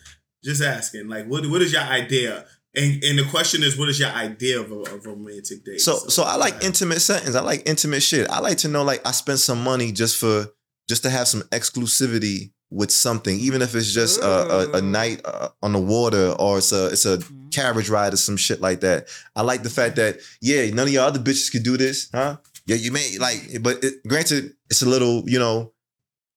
just 0.44 0.62
asking. 0.62 1.08
Like, 1.08 1.26
what 1.26 1.44
what 1.46 1.60
is 1.60 1.72
your 1.72 1.82
idea? 1.82 2.46
And 2.74 3.02
and 3.02 3.18
the 3.18 3.24
question 3.24 3.62
is, 3.64 3.76
what 3.76 3.88
is 3.88 3.98
your 3.98 4.10
idea 4.10 4.60
of 4.60 4.70
a, 4.70 4.76
of 4.94 5.06
a 5.06 5.08
romantic 5.08 5.64
date? 5.64 5.80
So 5.80 5.96
so 6.08 6.22
I 6.22 6.36
like 6.36 6.62
intimate 6.62 7.00
settings. 7.00 7.34
I 7.34 7.40
like 7.40 7.62
intimate 7.66 8.02
shit. 8.02 8.28
I 8.30 8.38
like 8.40 8.58
to 8.58 8.68
know 8.68 8.84
like 8.84 9.04
I 9.06 9.10
spent 9.10 9.40
some 9.40 9.64
money 9.64 9.90
just 9.90 10.16
for 10.18 10.46
just 10.88 11.02
to 11.04 11.10
have 11.10 11.28
some 11.28 11.42
exclusivity 11.52 12.50
with 12.70 12.90
something, 12.90 13.38
even 13.38 13.62
if 13.62 13.74
it's 13.74 13.92
just 13.92 14.20
a, 14.20 14.26
a, 14.74 14.78
a 14.78 14.82
night 14.82 15.20
uh, 15.24 15.48
on 15.62 15.72
the 15.72 15.78
water 15.78 16.32
or 16.38 16.58
it's 16.58 16.72
a 16.72 16.86
it's 16.88 17.06
a 17.06 17.18
Mhm. 17.18 17.52
carriage 17.52 17.88
ride 17.88 18.12
or 18.12 18.16
some 18.18 18.36
shit 18.36 18.60
like 18.60 18.80
that. 18.80 19.08
I 19.34 19.40
like 19.42 19.62
the 19.62 19.70
fact 19.70 19.96
that 19.96 20.18
yeah, 20.42 20.68
none 20.70 20.86
of 20.86 20.92
your 20.92 21.04
other 21.04 21.18
bitches 21.18 21.50
could 21.50 21.62
do 21.62 21.76
this, 21.78 22.08
huh? 22.12 22.36
Yeah, 22.66 22.76
you 22.76 22.92
may 22.92 23.16
like, 23.18 23.62
but 23.62 23.82
it, 23.82 24.06
granted, 24.06 24.52
it's 24.70 24.82
a 24.82 24.88
little 24.88 25.22
you 25.26 25.38
know. 25.38 25.72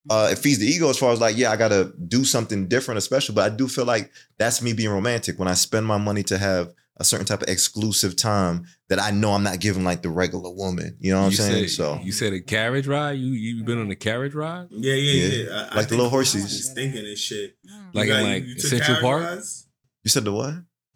Uh, 0.09 0.29
it 0.31 0.37
feeds 0.39 0.57
the 0.57 0.65
ego 0.65 0.89
as 0.89 0.97
far 0.97 1.11
as 1.13 1.19
like, 1.21 1.37
yeah, 1.37 1.51
I 1.51 1.57
gotta 1.57 1.93
do 2.07 2.23
something 2.25 2.67
different 2.67 2.97
or 2.97 3.01
special. 3.01 3.35
But 3.35 3.51
I 3.51 3.55
do 3.55 3.67
feel 3.67 3.85
like 3.85 4.11
that's 4.39 4.59
me 4.61 4.73
being 4.73 4.89
romantic 4.89 5.37
when 5.37 5.47
I 5.47 5.53
spend 5.53 5.85
my 5.85 5.97
money 5.99 6.23
to 6.23 6.39
have 6.39 6.73
a 7.01 7.03
certain 7.03 7.25
type 7.25 7.41
of 7.41 7.49
exclusive 7.49 8.15
time 8.15 8.65
that 8.89 8.99
I 9.01 9.11
know 9.11 9.33
I'm 9.33 9.43
not 9.43 9.59
giving 9.59 9.83
like 9.83 10.01
the 10.03 10.09
regular 10.09 10.51
woman. 10.53 10.95
You 10.99 11.11
know 11.11 11.19
what 11.19 11.25
I'm 11.25 11.31
you 11.31 11.37
saying? 11.37 11.67
Said, 11.67 11.69
so 11.71 11.99
you 12.03 12.11
said 12.11 12.31
a 12.33 12.39
carriage 12.41 12.87
ride. 12.87 13.13
You 13.19 13.31
you 13.33 13.63
been 13.63 13.79
on 13.81 13.91
a 13.91 13.95
carriage 13.95 14.33
ride? 14.35 14.67
Yeah, 14.69 14.93
yeah, 14.93 15.13
Yeah. 15.13 15.43
yeah. 15.43 15.49
I, 15.49 15.55
I 15.55 15.59
Like 15.61 15.69
the 15.69 15.79
think 15.81 15.91
little 15.91 16.05
Flash 16.09 16.31
horses. 16.33 16.51
is 16.53 16.73
thinking 16.73 17.05
and 17.05 17.17
shit. 17.17 17.57
Like 17.93 18.07
You 18.07 18.13
in 18.15 18.23
like 18.23 18.43
you 18.45 18.55
took 18.55 18.69
Central 18.69 18.97
Park, 19.01 19.23
rides? 19.23 19.67
you 20.03 20.09
said 20.09 20.23
the 20.23 20.31
what? 20.31 20.53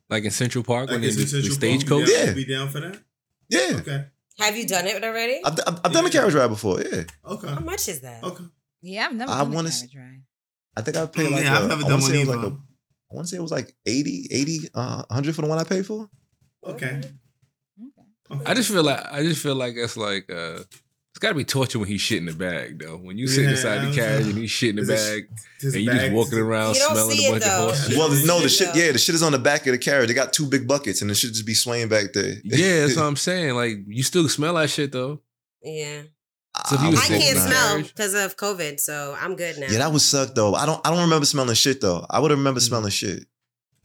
like 0.09 0.23
in 0.23 0.31
Central 0.31 0.63
Park 0.63 0.89
when 0.89 1.01
Like 1.01 1.11
they 1.15 1.21
it's 1.21 1.31
the, 1.31 1.41
the 1.41 1.49
stagecoach. 1.49 2.07
Yeah. 2.09 2.25
you 2.29 2.35
be 2.35 2.45
down 2.45 2.69
for 2.69 2.79
that? 2.79 2.99
Yeah, 3.49 3.77
Okay, 3.79 4.05
Have 4.39 4.55
you 4.55 4.65
done 4.67 4.85
it 4.87 5.03
already? 5.03 5.41
I've, 5.43 5.57
I've, 5.67 5.79
I've 5.85 5.91
done 5.93 6.05
a 6.05 6.09
carriage 6.11 6.33
ride 6.35 6.47
before. 6.47 6.81
Yeah, 6.81 7.03
okay, 7.25 7.47
How 7.47 7.59
much 7.59 7.87
is 7.89 8.01
that? 8.01 8.23
okay. 8.23 8.43
Yeah, 8.81 9.07
I've 9.07 9.15
never 9.15 9.31
I 9.31 9.37
done 9.39 9.51
a 9.51 9.55
wanna 9.55 9.69
carriage 9.69 9.89
s- 9.91 9.95
ride. 9.97 10.21
I 10.77 10.81
think 10.81 10.97
I 10.97 11.05
paid 11.07 11.31
like 11.31 11.43
yeah, 11.43 11.57
a, 11.57 11.61
I've 11.63 11.69
never 11.69 11.85
I 11.85 11.87
done 11.89 12.01
one 12.01 12.15
either. 12.15 12.35
like 12.37 12.45
a, 12.51 12.57
I 13.11 13.15
want 13.15 13.27
to 13.27 13.31
say 13.31 13.37
it 13.37 13.41
was 13.41 13.51
like 13.51 13.75
80, 13.85 14.27
80, 14.31 14.59
uh, 14.73 15.03
100 15.09 15.35
for 15.35 15.41
the 15.43 15.47
one 15.47 15.59
I 15.59 15.63
paid 15.63 15.85
for. 15.85 16.09
Okay. 16.65 17.01
Okay. 18.31 18.43
I 18.45 18.53
just 18.55 18.71
feel 18.71 18.83
like 18.83 19.05
I 19.11 19.21
just 19.21 19.41
feel 19.43 19.53
like 19.55 19.75
it's 19.75 19.95
like 19.97 20.31
uh 20.31 20.59
it's 21.11 21.19
got 21.19 21.29
to 21.29 21.35
be 21.35 21.43
torture 21.45 21.77
when 21.79 21.87
he's 21.87 22.01
shit 22.01 22.17
in 22.17 22.25
the 22.25 22.33
bag 22.33 22.79
though. 22.79 22.97
When 22.97 23.17
you 23.19 23.27
sit 23.27 23.43
Yeah, 23.43 23.51
inside 23.51 23.77
the 23.77 23.87
I'm 23.87 23.93
carriage 23.93 24.25
and 24.25 24.37
he's 24.37 24.49
shit 24.51 24.71
in 24.71 24.75
the 24.77 24.81
Is 24.81 24.89
it- 24.89 24.93
bag 25.29 25.37
His 25.61 25.75
and 25.75 25.83
you 25.85 25.91
just 25.91 26.11
walking 26.11 26.39
around 26.39 26.75
smelling 26.75 27.17
a 27.17 27.21
it, 27.21 27.31
bunch 27.31 27.43
of 27.45 27.51
horse 27.51 27.87
shit. 27.87 27.97
Well, 27.97 28.09
no, 28.25 28.41
the 28.41 28.49
Shit, 28.49 28.67
shit, 28.73 28.75
yeah, 28.75 28.91
the 28.91 28.97
shit 28.97 29.13
is 29.15 29.21
on 29.23 29.31
the 29.31 29.37
back 29.39 29.65
of 29.67 29.71
the 29.73 29.77
carriage. 29.77 30.07
They 30.07 30.13
got 30.15 30.33
two 30.33 30.47
big 30.47 30.67
buckets, 30.67 31.01
and 31.03 31.09
it 31.11 31.15
should 31.15 31.31
just 31.33 31.45
be 31.45 31.53
swaying 31.53 31.87
back 31.89 32.11
there. 32.13 32.33
Yeah, 32.43 32.81
that's 32.81 32.95
what 32.97 33.03
I'm 33.05 33.15
saying. 33.15 33.53
Like 33.53 33.77
you 33.87 34.01
still 34.03 34.27
smell 34.27 34.55
that 34.55 34.69
shit 34.71 34.91
though. 34.91 35.21
Yeah. 35.61 36.01
So 36.67 36.75
if 36.75 36.81
was 36.91 36.99
I 36.99 37.07
can't 37.07 37.23
in 37.23 37.35
not. 37.35 37.43
the 37.43 37.49
smell 37.49 37.81
because 37.83 38.13
of 38.13 38.37
COVID, 38.37 38.79
so 38.79 39.15
I'm 39.19 39.35
good 39.35 39.57
now. 39.59 39.67
Yeah, 39.69 39.79
that 39.79 39.91
would 39.91 40.01
suck 40.01 40.33
though. 40.35 40.55
I 40.55 40.65
don't. 40.65 40.79
I 40.85 40.89
don't 40.91 41.01
remember 41.01 41.25
smelling 41.25 41.55
shit 41.55 41.81
though. 41.81 42.05
I 42.09 42.19
would 42.19 42.31
remember 42.31 42.59
Mm. 42.59 42.63
smelling 42.63 42.91
shit. 42.91 43.25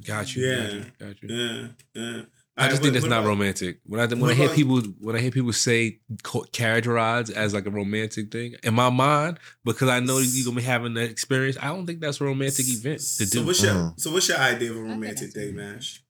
Got 0.06 0.34
you. 0.34 0.46
Yeah. 0.46 0.56
Got 0.56 0.72
you. 0.74 0.84
Got 0.98 1.22
you. 1.22 1.28
Yeah, 1.28 1.66
yeah. 1.94 2.22
I 2.56 2.68
just 2.68 2.82
think 2.82 2.92
that's 2.94 3.06
not 3.06 3.24
romantic. 3.24 3.80
When 3.84 4.00
I 4.00 4.06
when 4.06 4.20
what 4.20 4.30
I 4.32 4.34
hear 4.34 4.46
about- 4.46 4.56
people 4.56 4.80
when 5.00 5.16
I 5.16 5.20
hear 5.20 5.30
people 5.30 5.52
say 5.52 6.00
co- 6.22 6.44
carriage 6.52 6.86
rides 6.86 7.30
as 7.30 7.54
like 7.54 7.64
a 7.66 7.70
romantic 7.70 8.30
thing 8.30 8.54
in 8.62 8.74
my 8.74 8.90
mind, 8.90 9.38
because 9.64 9.88
I 9.88 10.00
know 10.00 10.18
you're 10.18 10.44
gonna 10.44 10.56
be 10.56 10.62
having 10.62 10.92
that 10.94 11.08
experience, 11.10 11.56
I 11.60 11.68
don't 11.68 11.86
think 11.86 12.00
that's 12.00 12.20
a 12.20 12.24
romantic 12.24 12.66
event 12.68 12.98
to 13.00 13.26
So 13.26 13.40
do. 13.40 13.46
what's 13.46 13.62
your 13.62 13.72
Uh-huh. 13.72 13.90
so 13.96 14.10
what's 14.12 14.28
your 14.28 14.36
idea 14.38 14.70
of 14.72 14.76
a 14.76 14.82
romantic 14.82 15.32
that's 15.32 15.34
date. 15.34 15.54
Mash? 15.54 16.02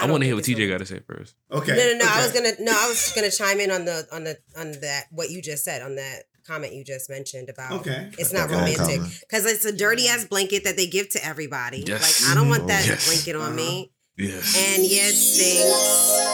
I, 0.00 0.02
don't 0.02 0.10
want 0.12 0.22
to 0.22 0.26
hear 0.26 0.34
think 0.36 0.46
what 0.46 0.58
it's 0.58 0.60
TJ 0.60 0.68
got 0.70 0.78
to 0.78 0.86
say 0.86 1.00
first. 1.06 1.34
Okay. 1.50 1.76
No, 1.76 1.92
no, 1.92 2.04
no. 2.04 2.10
I 2.10 2.22
was 2.24 2.32
gonna 2.32 2.52
no, 2.60 2.72
I 2.74 2.88
was 2.88 3.12
gonna 3.14 3.30
chime 3.30 3.60
in 3.60 3.70
on 3.70 3.84
the 3.84 4.06
on 4.12 4.24
the 4.24 4.36
on 4.58 4.72
that 4.80 5.04
what 5.10 5.30
you 5.30 5.40
just 5.42 5.64
said 5.64 5.82
on 5.82 5.96
that 5.96 6.24
comment 6.46 6.72
you 6.74 6.82
just 6.84 7.08
mentioned 7.10 7.48
about 7.48 7.72
Okay. 7.80 8.10
it's 8.18 8.32
not 8.32 8.46
Okay. 8.50 8.54
romantic 8.58 9.00
because 9.20 9.46
it's 9.46 9.64
a 9.64 9.76
dirty 9.76 10.08
ass 10.08 10.24
blanket 10.24 10.64
that 10.64 10.76
they 10.76 10.86
give 10.86 11.08
to 11.10 11.24
everybody. 11.24 11.84
Yes. 11.86 12.22
Like 12.22 12.30
I 12.30 12.34
don't 12.34 12.48
want 12.48 12.66
that 12.68 12.86
Yes. 12.86 13.06
blanket 13.06 13.36
on 13.36 13.54
me, 13.54 13.92
Yes. 14.16 14.56
and 14.56 14.84
yet 14.84 15.12
stinks. 15.12 16.26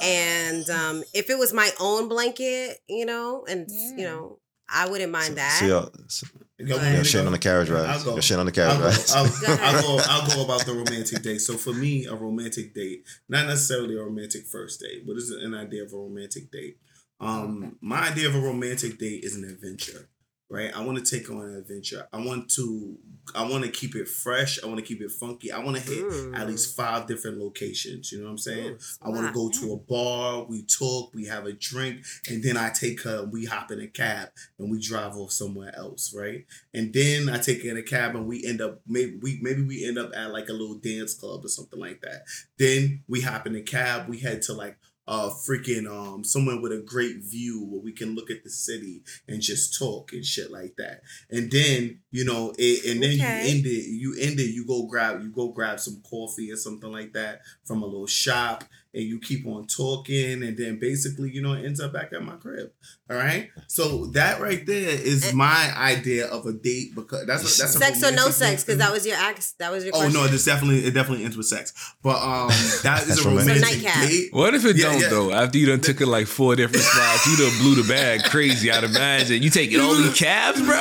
And 0.00 0.70
um, 0.70 1.02
if 1.12 1.28
it 1.30 1.38
was 1.38 1.52
my 1.52 1.70
own 1.80 2.08
blanket, 2.08 2.78
you 2.88 3.04
know, 3.04 3.44
and 3.48 3.68
you 3.70 4.04
know, 4.04 4.38
I 4.68 4.88
wouldn't 4.88 5.10
mind 5.10 5.36
that. 5.38 5.58
So 5.60 5.66
y'all, 5.66 5.90
so 6.08 6.26
Want 6.60 6.70
y'all 6.70 6.80
shitting 7.02 7.26
on 7.26 7.32
the 7.32 7.38
carriage 7.38 7.70
ride. 7.70 7.86
I'll 7.86 8.02
go. 8.04 8.10
Y'all 8.10 8.18
shitting 8.18 8.40
on 8.40 8.46
the 8.46 8.52
carriage 8.52 8.78
ride. 8.78 8.98
I'll. 9.14 9.26
I'll 9.62 9.82
go. 9.82 10.02
I'll 10.08 10.26
go 10.34 10.44
about 10.44 10.66
the 10.66 10.72
romantic 10.72 11.22
date. 11.22 11.38
So 11.40 11.56
for 11.56 11.72
me, 11.72 12.06
a 12.06 12.14
romantic 12.14 12.74
date, 12.74 13.06
not 13.28 13.46
necessarily 13.46 13.96
a 13.96 14.02
romantic 14.02 14.44
first 14.46 14.80
date, 14.80 15.06
but 15.06 15.16
it's 15.16 15.30
an 15.30 15.54
idea 15.54 15.84
of 15.84 15.92
a 15.92 15.96
romantic 15.96 16.50
date. 16.50 16.78
Um, 17.20 17.76
my 17.80 18.08
idea 18.10 18.28
of 18.28 18.34
a 18.34 18.40
romantic 18.40 18.98
date 18.98 19.24
is 19.24 19.36
an 19.36 19.44
adventure, 19.44 20.08
right? 20.50 20.74
I 20.74 20.82
want 20.84 21.04
to 21.04 21.18
take 21.18 21.30
on 21.30 21.40
an 21.42 21.56
adventure. 21.56 22.06
I 22.12 22.18
want 22.24 22.50
to. 22.52 22.96
I 23.34 23.46
want 23.46 23.62
to 23.64 23.70
keep 23.70 23.94
it 23.94 24.08
fresh. 24.08 24.58
I 24.64 24.66
want 24.66 24.78
to 24.78 24.84
keep 24.84 25.02
it 25.02 25.10
funky. 25.10 25.52
I 25.52 25.58
want 25.58 25.76
to 25.76 25.82
hit 25.82 26.02
Mm. 26.02 26.34
at 26.38 26.48
least 26.48 26.74
five 26.74 27.06
different 27.06 27.36
locations. 27.36 28.10
You 28.10 28.18
know 28.20 28.24
what 28.24 28.30
I'm 28.30 28.38
saying? 28.38 28.74
Mm, 28.76 28.98
I 29.02 29.08
want 29.10 29.26
to 29.26 29.32
go 29.34 29.50
to 29.50 29.72
a 29.74 29.76
bar, 29.76 30.44
we 30.44 30.62
talk, 30.62 31.12
we 31.12 31.26
have 31.26 31.44
a 31.44 31.52
drink, 31.52 32.02
and 32.26 32.42
then 32.42 32.56
I 32.56 32.70
take 32.70 33.02
her, 33.02 33.24
we 33.26 33.44
hop 33.44 33.70
in 33.70 33.80
a 33.80 33.86
cab 33.86 34.30
and 34.58 34.70
we 34.70 34.80
drive 34.80 35.14
off 35.14 35.30
somewhere 35.32 35.74
else, 35.76 36.14
right? 36.14 36.46
And 36.72 36.90
then 36.94 37.28
I 37.28 37.36
take 37.36 37.62
her 37.64 37.68
in 37.70 37.76
a 37.76 37.82
cab 37.82 38.16
and 38.16 38.26
we 38.26 38.46
end 38.46 38.62
up 38.62 38.80
maybe 38.86 39.18
we 39.20 39.38
maybe 39.42 39.60
we 39.62 39.84
end 39.86 39.98
up 39.98 40.12
at 40.16 40.32
like 40.32 40.48
a 40.48 40.52
little 40.52 40.76
dance 40.76 41.12
club 41.12 41.44
or 41.44 41.48
something 41.48 41.78
like 41.78 42.00
that. 42.00 42.22
Then 42.58 43.02
we 43.08 43.20
hop 43.20 43.46
in 43.46 43.54
a 43.56 43.62
cab, 43.62 44.08
we 44.08 44.20
head 44.20 44.40
to 44.42 44.54
like 44.54 44.78
uh 45.08 45.30
freaking 45.30 45.88
um 45.90 46.22
somewhere 46.22 46.60
with 46.60 46.72
a 46.72 46.84
great 46.86 47.16
view 47.24 47.64
where 47.64 47.80
we 47.80 47.92
can 47.92 48.14
look 48.14 48.30
at 48.30 48.44
the 48.44 48.50
city 48.50 49.02
and 49.26 49.40
just 49.42 49.78
talk 49.78 50.12
and 50.12 50.24
shit 50.24 50.52
like 50.52 50.76
that. 50.76 51.00
And 51.30 51.50
then, 51.50 52.00
you 52.10 52.24
know, 52.24 52.54
it, 52.58 52.84
and 52.84 53.02
then 53.02 53.12
Okay. 53.12 53.18
you 53.18 53.50
end 53.56 53.66
it, 53.66 53.88
you 53.88 54.14
end 54.20 54.38
it, 54.38 54.52
you 54.54 54.66
go 54.66 54.86
grab 54.86 55.22
you 55.22 55.30
go 55.30 55.48
grab 55.48 55.80
some 55.80 56.02
coffee 56.08 56.52
or 56.52 56.56
something 56.56 56.92
like 56.92 57.12
that 57.14 57.40
from 57.64 57.82
a 57.82 57.86
little 57.86 58.06
shop 58.06 58.64
and 58.94 59.02
you 59.04 59.20
keep 59.20 59.46
on 59.46 59.66
talking 59.66 60.42
and 60.42 60.56
then 60.56 60.78
basically, 60.78 61.30
you 61.30 61.42
know, 61.42 61.52
it 61.52 61.64
ends 61.64 61.80
up 61.80 61.92
back 61.92 62.12
at 62.12 62.22
my 62.22 62.34
crib. 62.36 62.70
All 63.10 63.16
right. 63.16 63.48
So 63.68 64.06
that 64.08 64.40
right 64.40 64.64
there 64.66 64.90
is 64.90 65.28
And- 65.28 65.36
my 65.36 65.72
idea 65.76 66.26
of 66.26 66.46
a 66.46 66.52
date 66.52 66.94
because 66.94 67.26
that's 67.26 67.42
a, 67.42 67.62
that's 67.62 67.74
a 67.74 67.78
sex 67.78 68.02
or 68.02 68.12
no 68.12 68.30
sex? 68.30 68.64
Because 68.64 68.78
that 68.78 68.92
was 68.92 69.06
your 69.06 69.16
ex. 69.16 69.52
That 69.58 69.70
was 69.72 69.84
your. 69.84 69.94
Oh 69.94 70.00
question. 70.00 70.14
no, 70.14 70.24
it's 70.26 70.44
definitely 70.44 70.84
it 70.84 70.92
definitely 70.94 71.24
ends 71.24 71.36
with 71.36 71.46
sex. 71.46 71.72
But 72.02 72.16
um 72.22 72.48
that 72.82 73.04
is 73.06 73.24
a 73.24 73.28
romantic. 73.28 73.62
romantic 73.62 73.80
So 73.80 73.84
nightcap. 73.86 74.08
date. 74.08 74.28
What 74.32 74.54
if 74.54 74.64
it 74.64 74.76
Yeah, 74.76 74.84
don't 74.92 75.00
yeah. 75.00 75.08
though? 75.08 75.32
After 75.32 75.58
you 75.58 75.66
done 75.66 75.80
took 75.80 76.00
it 76.00 76.06
like 76.06 76.26
four 76.26 76.56
different 76.56 76.82
spots, 76.84 77.26
you 77.26 77.36
done 77.46 77.58
blew 77.60 77.82
the 77.82 77.88
bag 77.88 78.24
crazy. 78.24 78.70
I'd 78.70 78.84
imagine 78.84 79.42
you 79.42 79.50
taking 79.50 79.80
all 79.80 79.94
these 79.94 80.18
cabs, 80.18 80.60
bro. 80.62 80.76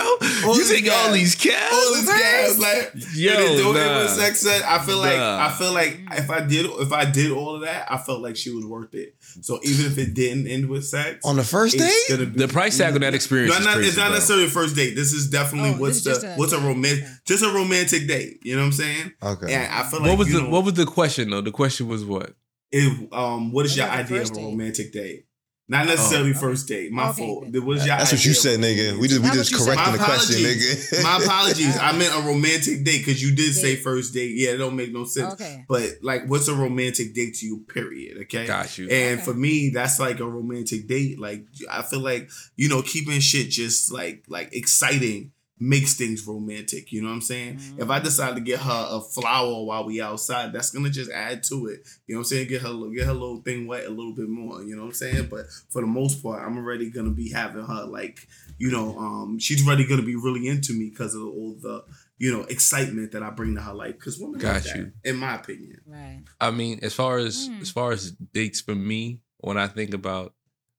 All 0.45 0.57
you 0.57 0.65
taking 0.67 0.91
all 0.91 1.11
these 1.11 1.35
cabs? 1.35 1.71
All 1.73 1.93
this 1.93 2.07
guys 2.07 2.59
like 2.59 2.93
Yo, 3.15 3.31
and 3.33 3.39
then 3.43 3.57
doing 3.57 3.77
it 3.77 3.85
nah. 3.85 3.99
with 4.01 4.09
sex 4.11 4.39
set. 4.41 4.63
I 4.63 4.79
feel 4.85 4.97
like 4.97 5.17
I 5.17 5.51
feel 5.51 5.73
like 5.73 5.99
if 6.11 6.29
I 6.29 6.41
did 6.41 6.65
if 6.65 6.91
I 6.91 7.05
did 7.05 7.31
all 7.31 7.55
of 7.55 7.61
that, 7.61 7.91
I 7.91 7.96
felt 7.97 8.21
like 8.21 8.35
she 8.35 8.49
was 8.51 8.65
worth 8.65 8.93
it. 8.93 9.15
So 9.41 9.59
even 9.63 9.85
if 9.85 9.97
it 9.97 10.13
didn't 10.13 10.47
end 10.47 10.69
with 10.69 10.85
sex, 10.85 11.25
on 11.25 11.35
the 11.35 11.43
first 11.43 11.77
date? 11.77 11.93
be 12.09 12.25
The 12.25 12.47
price 12.47 12.77
tag 12.77 12.93
on 12.95 13.01
that 13.01 13.13
experience 13.13 13.53
No, 13.53 13.59
is 13.59 13.65
not, 13.65 13.73
crazy, 13.75 13.87
it's 13.89 13.97
not 13.97 14.05
bro. 14.07 14.13
necessarily 14.15 14.45
a 14.45 14.49
first 14.49 14.75
date. 14.75 14.95
This 14.95 15.13
is 15.13 15.29
definitely 15.29 15.71
Oh, 15.71 15.77
what's 15.81 16.03
the 16.03 16.11
a- 16.33 16.35
what's 16.37 16.53
a 16.53 16.59
romantic 16.59 17.03
okay. 17.03 17.13
just 17.25 17.43
a 17.43 17.49
romantic 17.49 18.07
date. 18.07 18.39
You 18.43 18.55
know 18.55 18.61
what 18.61 18.65
I'm 18.67 18.71
saying? 18.73 19.11
Okay. 19.21 19.53
And 19.53 19.73
I 19.73 19.83
feel 19.83 19.99
like 19.99 20.09
What 20.09 20.17
was 20.19 20.31
the 20.31 20.41
know, 20.41 20.49
What 20.49 20.63
was 20.65 20.73
the 20.73 20.85
question 20.85 21.29
though? 21.29 21.41
The 21.41 21.51
question 21.51 21.87
was 21.87 22.03
what? 22.05 22.33
if, 22.71 23.13
um 23.13 23.51
what 23.53 23.65
is 23.65 23.77
your 23.77 23.87
idea 23.87 24.17
of 24.17 24.21
first 24.23 24.33
a 24.33 24.35
date? 24.37 24.43
romantic 24.45 24.91
date? 24.93 25.25
Not 25.69 25.85
oh. 25.85 25.89
necessarily 25.89 26.31
Oh. 26.33 26.39
first 26.39 26.67
date. 26.69 26.91
My 26.93 27.09
Okay, 27.09 27.25
fault. 27.25 27.51
then. 27.51 27.65
What 27.65 27.77
is 27.77 27.85
your 27.85 27.97
That's 27.97 28.11
what 28.13 28.23
you 28.23 28.33
said, 28.33 28.59
nigga. 28.61 28.97
We 28.97 29.07
just 29.09 29.21
we 29.21 29.29
just 29.31 29.51
what 29.53 29.65
correcting 29.75 29.93
the 29.93 29.99
My 29.99 30.05
question, 30.05 30.35
apologies. 30.37 30.91
nigga. 30.91 31.03
My 31.03 31.17
apologies. 31.23 31.77
I 31.77 31.91
meant 31.97 32.13
a 32.15 32.21
romantic 32.27 32.83
date 32.85 32.99
because 32.99 33.21
you 33.21 33.35
did 33.35 33.53
say 33.53 33.75
first 33.75 34.13
date. 34.13 34.31
Yeah, 34.35 34.51
it 34.51 34.57
don't 34.57 34.75
make 34.77 34.93
no 34.93 35.03
sense. 35.03 35.33
Okay. 35.33 35.65
But 35.67 35.97
like, 36.01 36.25
what's 36.27 36.47
a 36.47 36.53
romantic 36.55 37.13
date 37.13 37.35
to 37.35 37.45
you? 37.45 37.65
Period. 37.67 38.17
Okay. 38.23 38.45
Got 38.47 38.77
you. 38.77 38.87
And 38.89 39.19
Okay. 39.19 39.25
for 39.25 39.33
me, 39.33 39.69
that's 39.73 39.99
like 39.99 40.19
a 40.21 40.25
romantic 40.25 40.87
date. 40.87 41.19
Like 41.19 41.45
I 41.69 41.81
feel 41.81 41.99
like 41.99 42.29
you 42.55 42.69
know 42.69 42.81
keeping 42.81 43.19
shit 43.19 43.49
just 43.49 43.91
like 43.91 44.23
like 44.29 44.53
exciting 44.53 45.31
makes 45.59 45.95
things 45.95 46.25
romantic. 46.27 46.91
You 46.91 47.01
know 47.01 47.07
what 47.07 47.15
I'm 47.15 47.21
saying? 47.21 47.55
Mhm. 47.57 47.81
If 47.81 47.89
I 47.89 47.99
decide 47.99 48.35
to 48.35 48.41
get 48.41 48.59
her 48.59 48.87
a 48.91 49.01
flower 49.01 49.63
while 49.65 49.85
we 49.85 49.99
outside, 50.01 50.53
that's 50.53 50.69
gonna 50.71 50.89
just 50.89 51.09
add 51.11 51.43
to 51.45 51.67
it. 51.67 51.87
You 52.07 52.15
know 52.15 52.19
what 52.19 52.25
I'm 52.27 52.29
saying? 52.29 52.47
Get 52.49 52.61
her 52.61 52.73
get 52.95 53.05
her 53.05 53.13
little 53.13 53.41
thing 53.41 53.65
wet 53.67 53.85
a 53.85 53.89
little 53.89 54.13
bit 54.13 54.29
more. 54.29 54.61
You 54.63 54.75
know 54.75 54.83
what 54.83 54.89
I'm 54.89 54.93
saying? 54.93 55.27
But 55.29 55.47
for 55.69 55.81
the 55.81 55.87
most 55.87 56.21
part, 56.21 56.45
I'm 56.45 56.57
already 56.57 56.89
gonna 56.91 57.09
be 57.11 57.29
having 57.31 57.65
her 57.65 57.85
like 57.85 58.27
you 58.59 58.71
know 58.71 58.97
um 58.99 59.39
she's 59.39 59.65
already 59.65 59.85
gonna 59.87 60.03
be 60.03 60.15
really 60.15 60.47
into 60.47 60.73
me 60.73 60.89
because 60.89 61.15
of 61.15 61.23
all 61.23 61.55
the 61.61 61.83
you 62.19 62.31
know 62.31 62.43
excitement 62.43 63.11
that 63.13 63.23
I 63.23 63.29
bring 63.31 63.55
to 63.55 63.61
her 63.61 63.73
life. 63.73 63.95
Because 63.95 64.19
women 64.19 64.39
Got 64.39 64.53
love 64.55 64.63
that, 64.63 64.93
in 65.03 65.15
my 65.17 65.35
opinion. 65.35 65.81
Right. 65.85 66.23
I 66.39 66.51
mean, 66.51 66.79
as 66.83 66.93
far 66.93 67.17
as 67.17 67.49
Mm. 67.49 67.61
as 67.61 67.69
far 67.71 67.91
as 67.91 68.11
dates 68.11 68.61
for 68.61 68.75
me, 68.75 69.21
when 69.39 69.57
I 69.57 69.67
think 69.67 69.93
about 69.93 70.33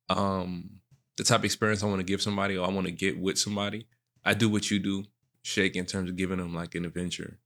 um 0.08 0.70
the 1.16 1.24
type 1.24 1.40
of 1.40 1.44
experience 1.44 1.82
I 1.82 1.86
want 1.86 1.98
to 1.98 2.04
give 2.04 2.22
somebody 2.22 2.56
or 2.56 2.64
I 2.66 2.70
want 2.70 2.86
to 2.86 2.92
get 2.92 3.18
with 3.18 3.38
somebody, 3.38 3.86
I 4.24 4.34
do 4.34 4.48
what 4.48 4.70
you 4.70 4.78
do. 4.78 5.04
shake 5.42 5.76
in 5.76 5.86
terms 5.86 6.10
of 6.10 6.16
giving 6.16 6.36
them 6.38 6.52
like 6.52 6.74
an 6.74 6.84
adventure, 6.84 7.38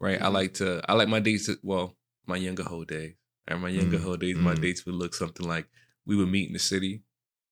right? 0.00 0.20
I 0.20 0.26
Mhm. 0.26 0.32
like 0.32 0.54
to 0.54 0.80
I 0.88 0.94
like 0.94 1.08
my 1.08 1.20
dates. 1.20 1.46
To, 1.46 1.56
well, 1.62 1.96
my 2.26 2.36
younger 2.36 2.64
whole 2.64 2.84
days. 2.84 3.14
And 3.46 3.60
my 3.60 3.68
younger 3.68 3.98
Mm, 3.98 4.02
whole 4.02 4.16
days, 4.16 4.36
my 4.36 4.54
mm. 4.54 4.60
dates 4.60 4.84
would 4.86 4.94
look 4.96 5.14
something 5.14 5.46
like 5.46 5.68
we 6.06 6.16
would 6.16 6.30
meet 6.30 6.46
in 6.48 6.52
the 6.54 6.58
city, 6.58 7.04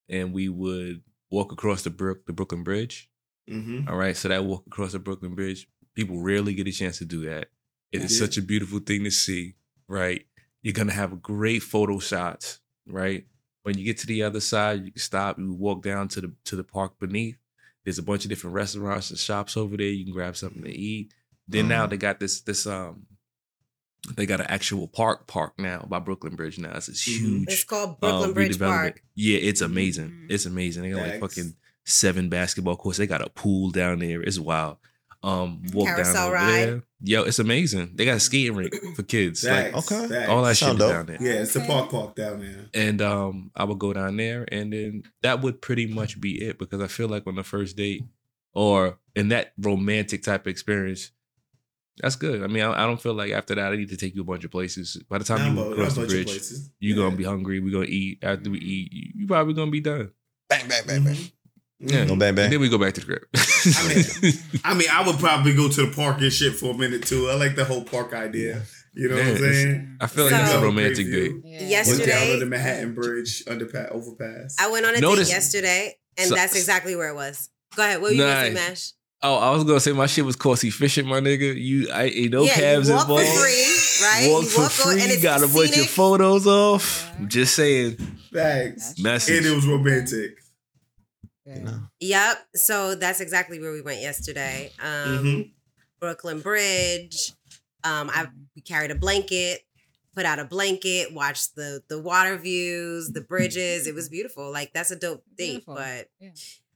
and 0.09 0.33
we 0.33 0.49
would 0.49 1.03
walk 1.31 1.53
across 1.53 1.83
the 1.83 1.91
Brook 1.91 2.27
the 2.27 2.33
Brooklyn 2.33 2.65
Bridge. 2.65 3.11
Mm-hmm. 3.49 3.89
All 3.89 3.97
right, 3.97 4.17
so 4.17 4.29
that 4.29 4.45
walk 4.45 4.65
across 4.67 4.93
the 4.93 4.99
Brooklyn 4.99 5.35
Bridge, 5.35 5.69
people 5.95 6.21
rarely 6.21 6.55
get 6.55 6.67
a 6.67 6.73
chance 6.73 6.99
to 6.99 7.05
do 7.05 7.21
that. 7.27 7.51
It 7.93 8.03
is 8.03 8.19
such 8.19 8.39
a 8.39 8.43
beautiful 8.43 8.81
thing 8.81 9.05
to 9.05 9.11
see, 9.11 9.55
right? 9.87 10.27
You're 10.63 10.73
gonna 10.73 10.93
have 10.93 11.21
great 11.23 11.63
photo 11.63 11.99
shots, 11.99 12.61
right? 12.87 13.27
When 13.63 13.77
you 13.79 13.85
get 13.85 13.99
to 13.99 14.07
the 14.07 14.23
other 14.23 14.41
side, 14.41 14.85
you 14.85 14.91
can 14.91 15.01
stop. 15.01 15.39
You 15.39 15.53
walk 15.53 15.83
down 15.83 16.09
to 16.09 16.21
the 16.23 16.35
to 16.45 16.57
the 16.57 16.65
park 16.65 16.99
beneath. 16.99 17.37
There's 17.85 17.99
a 17.99 18.03
bunch 18.03 18.25
of 18.25 18.29
different 18.29 18.55
restaurants 18.55 19.11
and 19.11 19.18
shops 19.18 19.57
over 19.57 19.77
there. 19.77 19.87
You 19.87 20.05
can 20.05 20.12
grab 20.12 20.37
something 20.37 20.62
to 20.62 20.71
eat. 20.71 21.12
Then 21.49 21.68
now 21.68 21.87
Mhm. 21.87 21.90
they 21.90 21.97
got 21.97 22.21
this 22.21 22.40
this 22.42 22.66
um, 22.66 23.07
they 24.16 24.27
got 24.27 24.40
an 24.40 24.47
actual 24.49 24.88
park 24.88 25.27
park 25.27 25.55
now 25.59 25.85
by 25.88 25.99
Brooklyn 25.99 26.35
Bridge 26.37 26.59
now. 26.59 26.73
It's 26.75 26.87
this 26.87 27.09
Mhm. 27.09 27.18
huge 27.18 27.49
It's 27.49 27.64
called 27.64 27.90
um, 27.90 27.97
Brooklyn 28.01 28.33
Bridge 28.35 28.57
redevelopment. 28.59 28.59
Park. 28.68 29.03
Yeah, 29.14 29.38
it's 29.38 29.61
amazing. 29.61 30.11
Mhm. 30.11 30.27
It's 30.31 30.47
amazing. 30.47 30.83
They 30.85 30.90
got 30.90 31.09
like 31.09 31.21
fucking 31.21 31.55
seven 31.85 32.29
basketball 32.29 32.77
courts. 32.77 32.99
They 32.99 33.07
got 33.07 33.23
a 33.27 33.31
pool 33.31 33.71
down 33.71 33.99
there. 34.01 34.23
It's 34.23 34.38
wild. 34.38 34.77
Um, 35.25 35.63
walk 35.73 35.87
Carousel 35.87 36.15
down 36.15 36.25
over 36.27 36.35
ride. 36.35 36.51
there. 36.69 36.83
Yo, 37.05 37.23
it's 37.23 37.39
amazing. 37.39 37.93
They 37.95 38.05
got 38.05 38.17
a 38.17 38.21
skating 38.21 38.57
rink 38.57 38.75
for 38.97 39.03
kids. 39.05 39.45
Like 39.45 39.73
Facts, 39.73 39.93
okay. 39.93 40.09
facts. 40.09 40.29
all 40.29 40.43
that 40.43 40.57
shit 40.57 40.69
is 40.73 40.79
down 40.79 41.07
there. 41.07 41.19
Yeah, 41.21 41.33
it's 41.43 41.53
the 41.53 41.61
Okay. 41.61 41.69
park 41.69 41.91
park 41.91 42.17
down 42.17 42.41
there. 42.41 42.67
And 42.75 43.01
um, 43.03 43.51
I 43.55 43.65
would 43.65 43.79
go 43.79 43.93
down 43.93 44.17
there, 44.17 44.45
and 44.51 44.73
then 44.73 45.03
that 45.23 45.41
would 45.43 45.61
pretty 45.63 45.87
much 45.87 46.21
be 46.21 46.43
it 46.45 46.59
because 46.59 46.81
I 46.81 46.89
feel 46.89 47.09
like 47.09 47.27
on 47.27 47.37
the 47.37 47.45
first 47.45 47.77
date 47.77 48.03
or 48.53 48.99
in 49.15 49.29
that 49.29 49.53
romantic 49.59 50.23
type 50.25 50.43
of 50.43 50.51
experience, 50.51 51.13
that's 51.99 52.17
good. 52.17 52.43
I 52.43 52.47
mean, 52.49 52.63
I, 52.65 52.83
I 52.83 52.87
don't 52.87 53.01
feel 53.01 53.15
like 53.15 53.31
after 53.33 53.55
that 53.55 53.73
I 53.73 53.77
need 53.77 53.91
to 53.91 53.97
take 53.97 54.15
you 54.17 54.23
a 54.23 54.25
bunch 54.25 54.45
of 54.45 54.51
places. 54.51 55.01
By 55.09 55.19
the 55.19 55.25
time 55.25 55.39
Nah, 55.39 55.49
you 55.63 55.71
but 55.71 55.79
walk 55.79 55.89
a 55.97 56.01
the 56.01 56.07
bridge, 56.07 56.51
you're 56.81 56.97
Yeah. 56.97 57.03
gonna 57.05 57.17
be 57.17 57.25
hungry. 57.25 57.61
We're 57.61 57.73
gonna 57.73 57.85
eat. 57.87 58.19
After 58.23 58.51
we 58.51 58.59
eat, 58.59 58.93
you, 58.93 59.13
you 59.15 59.27
probably 59.27 59.55
gonna 59.55 59.71
be 59.71 59.81
done. 59.81 60.11
Bang, 60.49 60.67
bang, 60.69 60.83
bang, 60.87 61.05
bang. 61.05 61.17
Yeah. 61.85 62.05
No 62.05 62.14
bang, 62.16 62.29
And 62.38 62.53
then 62.53 62.61
we 62.61 62.68
go 62.68 62.79
back 62.79 62.95
to 62.95 63.01
the 63.01 63.07
crib. 63.07 63.23
I 63.35 63.88
mean, 63.88 64.35
I 64.64 64.75
mean, 64.75 64.88
I 64.90 65.05
would 65.07 65.18
probably 65.18 65.55
go 65.55 65.68
to 65.68 65.87
the 65.87 65.92
park 65.95 66.21
and 66.21 66.33
shit 66.33 66.55
for 66.55 66.71
a 66.73 66.79
minute 66.79 67.05
too. 67.07 67.29
I 67.29 67.35
like 67.35 67.57
the 67.57 67.64
whole 67.64 67.83
park 67.85 68.12
idea. 68.14 68.62
You 68.95 69.09
know 69.09 69.16
Yeah, 69.16 69.23
what 69.25 69.31
I'm 69.33 69.38
saying? 69.38 69.97
I 70.01 70.07
feel 70.07 70.25
like 70.25 70.35
So- 70.35 70.42
it's 70.42 70.53
a 70.53 70.61
romantic 70.61 71.07
view. 71.07 71.40
date. 71.42 71.42
Yeah. 71.45 71.59
Went 71.61 71.71
Yesterday- 71.71 72.07
down 72.07 72.33
on 72.35 72.38
the 72.40 72.47
Manhattan 72.47 72.95
Bridge 72.95 73.45
underpass 73.47 73.90
overpass. 73.90 74.57
I 74.61 74.68
went 74.71 74.85
on 74.87 74.95
a 74.95 75.01
Notice- 75.01 75.29
date 75.29 75.35
yesterday, 75.35 75.97
and 76.18 76.29
So- 76.29 76.35
that's 76.35 76.55
exactly 76.55 76.95
where 76.95 77.09
it 77.09 77.14
was. 77.14 77.49
Go 77.75 77.83
ahead. 77.83 78.01
What 78.03 78.11
were 78.11 78.16
you 78.16 78.23
gonna 78.23 78.49
say, 78.49 78.51
Mash? 78.55 78.92
Oh, 79.25 79.37
I 79.37 79.51
was 79.55 79.64
gonna 79.64 79.81
say 79.81 79.92
my 79.92 80.07
shit 80.07 80.25
was 80.25 80.37
cost 80.37 80.62
efficient, 80.64 81.09
my 81.09 81.21
nigga. 81.21 81.55
You, 81.59 81.88
I 81.90 82.05
ain't 82.05 82.33
no 82.33 82.42
yeah, 82.42 82.55
cabs 82.55 82.88
you 82.88 82.95
walk 82.95 83.05
involved. 83.09 83.27
for 83.29 83.38
free, 83.38 83.66
right? 84.03 84.29
Walk 84.31 84.45
for 84.47 84.68
free. 84.68 85.01
and 85.01 85.11
it's 85.12 85.23
got 85.23 85.42
a 85.42 85.49
bunch 85.49 85.77
of 85.79 85.87
photos 85.88 86.47
off. 86.47 87.07
Yeah. 87.09 87.16
I'm 87.21 87.29
just 87.29 87.55
saying, 87.55 87.97
Thanks. 88.33 88.99
message. 88.99 89.38
And 89.38 89.47
it 89.47 89.55
was 89.55 89.64
romantic. 89.66 90.41
Yeah. 91.44 91.57
You 91.59 91.62
know? 91.64 91.81
Yep. 92.00 92.46
So 92.55 92.94
that's 92.94 93.20
exactly 93.20 93.59
where 93.61 93.72
we 93.72 93.81
went 93.83 94.00
yesterday. 94.00 94.72
Um, 94.81 95.24
Mhm. 95.24 95.50
Brooklyn 96.00 96.40
Bridge. 96.40 97.33
Um, 97.85 98.11
I 98.11 98.28
we 98.55 98.62
carried 98.62 98.90
a 98.90 98.94
blanket, 98.94 99.62
put 100.14 100.24
out 100.24 100.38
a 100.38 100.44
blanket, 100.44 101.12
watched 101.12 101.55
the 101.57 101.83
the 101.88 102.00
water 102.00 102.37
views, 102.37 103.11
the 103.12 103.20
bridges. 103.20 103.87
It 103.87 103.94
was 103.94 104.09
beautiful. 104.09 104.50
Like 104.52 104.72
that's 104.72 104.90
a 104.90 104.96
dope 104.96 105.24
date, 105.37 105.64
Beautiful. 105.66 105.74
but 105.74 106.09
Yeah. 106.20 106.31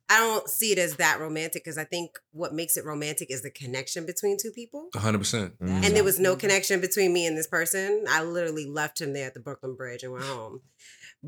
I 0.08 0.18
don't 0.18 0.48
see 0.48 0.70
it 0.70 0.78
as 0.78 0.96
that 0.96 1.18
romantic 1.18 1.64
because 1.64 1.76
I 1.78 1.82
think 1.84 2.12
what 2.30 2.54
makes 2.54 2.76
it 2.76 2.84
romantic 2.84 3.28
is 3.28 3.42
the 3.42 3.50
connection 3.50 4.06
between 4.06 4.36
two 4.40 4.52
people. 4.52 4.88
100. 4.94 5.18
percent 5.18 5.58
Mm. 5.58 5.84
And 5.84 5.96
there 5.96 6.04
was 6.04 6.20
no 6.20 6.36
connection 6.36 6.80
between 6.80 7.12
me 7.12 7.26
and 7.26 7.36
this 7.36 7.48
person. 7.48 8.04
I 8.08 8.22
literally 8.22 8.66
left 8.66 9.00
him 9.00 9.12
there 9.14 9.26
at 9.26 9.34
the 9.34 9.40
Brooklyn 9.40 9.74
Bridge 9.74 10.04
and 10.04 10.12
went 10.12 10.24
home. 10.24 10.60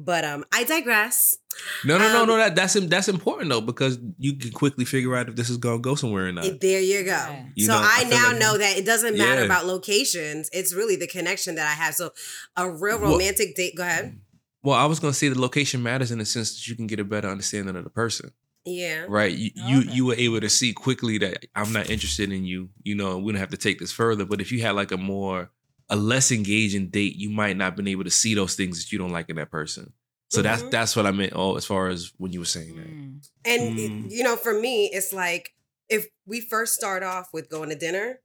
But 0.05 0.25
um, 0.25 0.45
I 0.53 0.65
digress. 0.65 1.37
No, 1.85 1.99
no, 1.99 2.13
no, 2.13 2.23
Um, 2.23 2.29
no. 2.29 2.37
That 2.37 2.55
that's 2.55 2.75
that's 2.75 3.09
important 3.09 3.51
though 3.51 3.61
because 3.61 3.99
you 4.19 4.35
can 4.37 4.53
quickly 4.53 4.85
figure 4.85 5.17
out 5.17 5.29
if 5.29 5.35
this 5.37 5.51
is 5.51 5.57
gonna 5.57 5.81
go 5.81 5.95
somewhere 5.97 6.29
or 6.29 6.33
not. 6.33 6.45
It- 6.45 6.61
there 6.61 6.81
you 6.81 7.03
go. 7.03 7.11
Yeah. 7.11 7.45
You 7.57 7.67
so 7.67 7.73
know, 7.73 7.79
I 7.83 8.05
I, 8.07 8.09
now 8.09 8.29
like- 8.31 8.39
know 8.39 8.59
that 8.59 8.79
it 8.79 8.87
doesn't 8.87 9.17
matter 9.19 9.41
Yeah. 9.41 9.47
about 9.47 9.67
locations. 9.67 10.49
It's 10.53 10.73
really 10.75 10.97
the 10.97 11.09
connection 11.09 11.57
that 11.57 11.67
I 11.67 11.73
have. 11.83 11.95
So 11.95 12.13
a 12.57 12.71
real 12.71 13.01
Well- 13.01 13.13
romantic 13.13 13.57
date. 13.57 13.75
Go 13.77 13.83
ahead. 13.83 14.21
well, 14.63 14.77
I 14.77 14.85
was 14.87 15.01
gonna 15.01 15.15
say 15.15 15.29
the 15.29 15.41
location 15.41 15.83
matters 15.83 16.11
in 16.13 16.19
the 16.19 16.25
sense 16.25 16.55
that 16.55 16.69
you 16.69 16.77
can 16.77 16.87
get 16.87 17.01
a 17.01 17.05
better 17.05 17.29
understanding 17.29 17.75
of 17.75 17.83
the 17.85 17.91
person, 17.91 18.31
Yeah. 18.65 19.07
right? 19.09 19.33
You 19.35 19.51
you, 19.55 19.79
you 19.81 20.05
were 20.05 20.15
able 20.17 20.41
to 20.41 20.49
see 20.49 20.73
quickly 20.73 21.19
that 21.19 21.47
I'm 21.57 21.73
not 21.73 21.91
interested 21.91 22.31
in 22.33 22.45
you. 22.45 22.69
You 22.85 22.95
know, 22.95 23.19
we 23.19 23.33
don't 23.33 23.41
have 23.41 23.51
to 23.51 23.57
take 23.57 23.79
this 23.81 23.91
further. 23.93 24.25
But 24.25 24.41
if 24.41 24.53
you 24.53 24.61
had 24.61 24.73
like 24.77 24.93
a 24.93 24.97
more 24.97 25.51
a 25.91 25.97
less 25.97 26.31
engaging 26.31 26.89
date, 26.89 27.17
you 27.17 27.31
might 27.31 27.57
not 27.57 27.77
been 27.77 27.89
able 27.89 28.05
to 28.05 28.11
see 28.11 28.35
those 28.35 28.55
things 28.55 28.79
that 28.79 28.93
you 28.93 28.99
don't 28.99 29.11
like 29.13 29.29
in 29.29 29.37
that 29.37 29.51
person. 29.51 29.93
So 30.31 30.43
that's 30.43 30.63
Mhm. 30.63 30.71
that's 30.71 30.95
what 30.95 31.07
I 31.07 31.11
meant. 31.11 31.33
Oh, 31.35 31.57
as 31.57 31.65
far 31.65 31.89
as 31.89 32.13
when 32.19 32.33
you 32.33 32.41
were 32.41 32.45
saying 32.45 32.77
that. 32.77 32.87
Mm. 32.87 33.29
And 33.47 33.79
it- 33.79 33.91
Mm. 33.91 34.11
you 34.11 34.23
know, 34.23 34.37
for 34.37 34.53
me, 34.53 34.91
it's 34.93 35.13
like 35.13 35.55
if 35.89 36.07
we 36.27 36.41
first 36.43 36.75
start 36.75 37.03
off 37.03 37.29
with 37.33 37.49
going 37.49 37.71
to 37.71 37.75
dinner, 37.75 38.21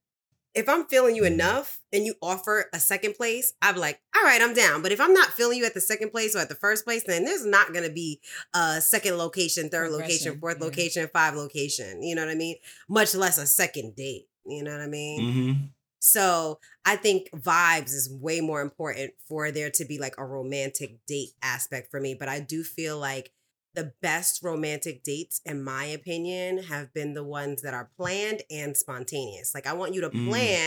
if 0.53 0.67
I'm 0.67 0.85
feeling 0.85 1.15
you 1.15 1.23
enough 1.23 1.79
and 1.93 2.05
you 2.05 2.15
offer 2.21 2.69
a 2.73 2.79
second 2.79 3.15
place, 3.15 3.53
I'm 3.61 3.77
like, 3.77 4.01
all 4.15 4.21
right, 4.23 4.41
I'm 4.41 4.53
down. 4.53 4.81
But 4.81 4.91
if 4.91 4.99
I'm 4.99 5.13
not 5.13 5.31
feeling 5.33 5.57
you 5.59 5.65
at 5.65 5.73
the 5.73 5.81
second 5.81 6.11
place 6.11 6.35
or 6.35 6.39
at 6.39 6.49
the 6.49 6.55
first 6.55 6.83
place, 6.83 7.03
then 7.07 7.23
there's 7.23 7.45
not 7.45 7.73
gonna 7.73 7.89
be 7.89 8.19
a 8.53 8.81
second 8.81 9.17
location, 9.17 9.69
third 9.69 9.91
location, 9.91 10.37
fourth 10.41 10.57
yeah. 10.59 10.65
location, 10.65 11.09
five 11.13 11.35
location. 11.35 12.03
You 12.03 12.15
know 12.15 12.25
what 12.25 12.31
I 12.31 12.35
mean? 12.35 12.57
Much 12.89 13.15
less 13.15 13.37
a 13.37 13.47
second 13.47 13.95
date. 13.95 14.27
You 14.45 14.61
know 14.61 14.71
what 14.73 14.81
I 14.81 14.87
mean? 14.87 15.21
Mm-hmm. 15.21 15.65
So 16.03 16.59
I 16.83 16.97
think 16.97 17.29
vibes 17.31 17.93
is 17.93 18.11
way 18.11 18.41
more 18.41 18.61
important 18.61 19.13
for 19.25 19.51
there 19.51 19.71
to 19.71 19.85
be 19.85 19.97
like 19.97 20.15
a 20.17 20.25
romantic 20.25 20.97
date 21.07 21.29
aspect 21.41 21.89
for 21.89 22.01
me. 22.01 22.13
But 22.13 22.27
I 22.27 22.41
do 22.41 22.61
feel 22.63 22.99
like 22.99 23.31
the 23.73 23.93
best 24.01 24.43
romantic 24.43 25.03
dates, 25.03 25.39
in 25.45 25.63
my 25.63 25.85
opinion, 25.85 26.63
have 26.63 26.93
been 26.93 27.13
the 27.13 27.23
ones 27.23 27.61
that 27.61 27.73
are 27.73 27.89
planned 27.97 28.41
and 28.51 28.75
spontaneous. 28.75 29.55
Like 29.55 29.65
I 29.65 29.73
want 29.73 29.93
you 29.93 30.01
to 30.01 30.09
Mm. 30.13 30.59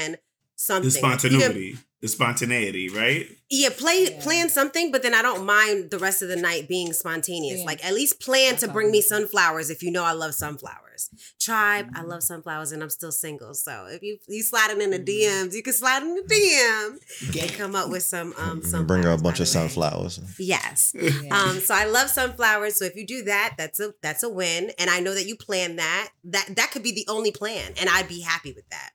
Plan 0.57 0.83
something. 0.83 0.91
The 0.91 0.97
You 0.97 1.01
can- 1.01 1.19
spontaneity. 1.51 1.79
The 2.03 2.09
spontaneity, 2.09 2.89
right? 2.91 3.27
yeah, 3.49 3.71
play 3.71 4.09
Yeah. 4.11 4.23
plan 4.23 4.51
something, 4.51 4.93
but 4.93 5.03
then 5.03 5.15
I 5.15 5.23
don't 5.23 5.47
mind 5.47 5.91
the 5.91 5.99
rest 5.99 6.21
of 6.21 6.29
the 6.29 6.37
night 6.37 6.69
being 6.69 6.93
spontaneous. 6.93 7.61
Yeah. 7.61 7.65
Like 7.65 7.83
at 7.85 7.95
least 7.95 8.21
plan 8.21 8.51
That's 8.51 8.65
to 8.65 8.69
bring 8.71 8.91
me 8.91 9.01
sunflowers 9.01 9.71
if 9.71 9.83
you 9.83 9.91
know 9.91 10.05
I 10.05 10.13
love 10.13 10.35
sunflowers. 10.35 11.09
Tribe, 11.41 11.89
I 11.95 12.01
Mhm. 12.03 12.09
love 12.09 12.23
sunflowers 12.23 12.71
and 12.73 12.83
I'm 12.83 12.91
still 12.91 13.13
single. 13.13 13.55
So 13.55 13.87
if 13.91 14.03
you 14.03 14.19
you 14.29 14.43
sliding 14.43 14.83
in 14.83 14.91
the 14.91 14.99
Mhm. 14.99 15.05
DMs, 15.07 15.55
you 15.55 15.63
can 15.63 15.73
slide 15.73 16.03
in 16.03 16.15
the 16.17 16.23
DM 16.23 16.99
and 17.41 17.53
come 17.55 17.75
up 17.75 17.89
with 17.89 18.03
some 18.03 18.35
um 18.37 18.61
sunflowers. 18.63 18.87
Bring 18.87 19.03
her 19.05 19.13
a 19.13 19.19
bunch 19.19 19.41
of 19.41 19.49
sunflowers. 19.49 20.21
Yes. 20.39 20.93
Yeah. 21.25 21.41
Um, 21.43 21.61
so 21.63 21.75
I 21.75 21.85
love 21.87 22.11
sunflowers. 22.11 22.77
So 22.77 22.85
if 22.85 22.95
you 22.95 23.07
do 23.07 23.23
that, 23.25 23.55
that's 23.57 23.81
a 23.81 23.95
that's 24.03 24.23
a 24.23 24.29
win. 24.29 24.71
And 24.79 24.91
I 24.91 25.01
know 25.01 25.15
that 25.15 25.27
you 25.27 25.35
plan 25.37 25.77
that. 25.77 26.11
That 26.25 26.55
that 26.57 26.73
could 26.73 26.83
be 26.83 26.93
the 26.93 27.07
only 27.09 27.31
plan, 27.31 27.73
and 27.81 27.89
I'd 27.89 28.07
be 28.09 28.21
happy 28.21 28.53
with 28.53 28.69
that. 28.71 28.91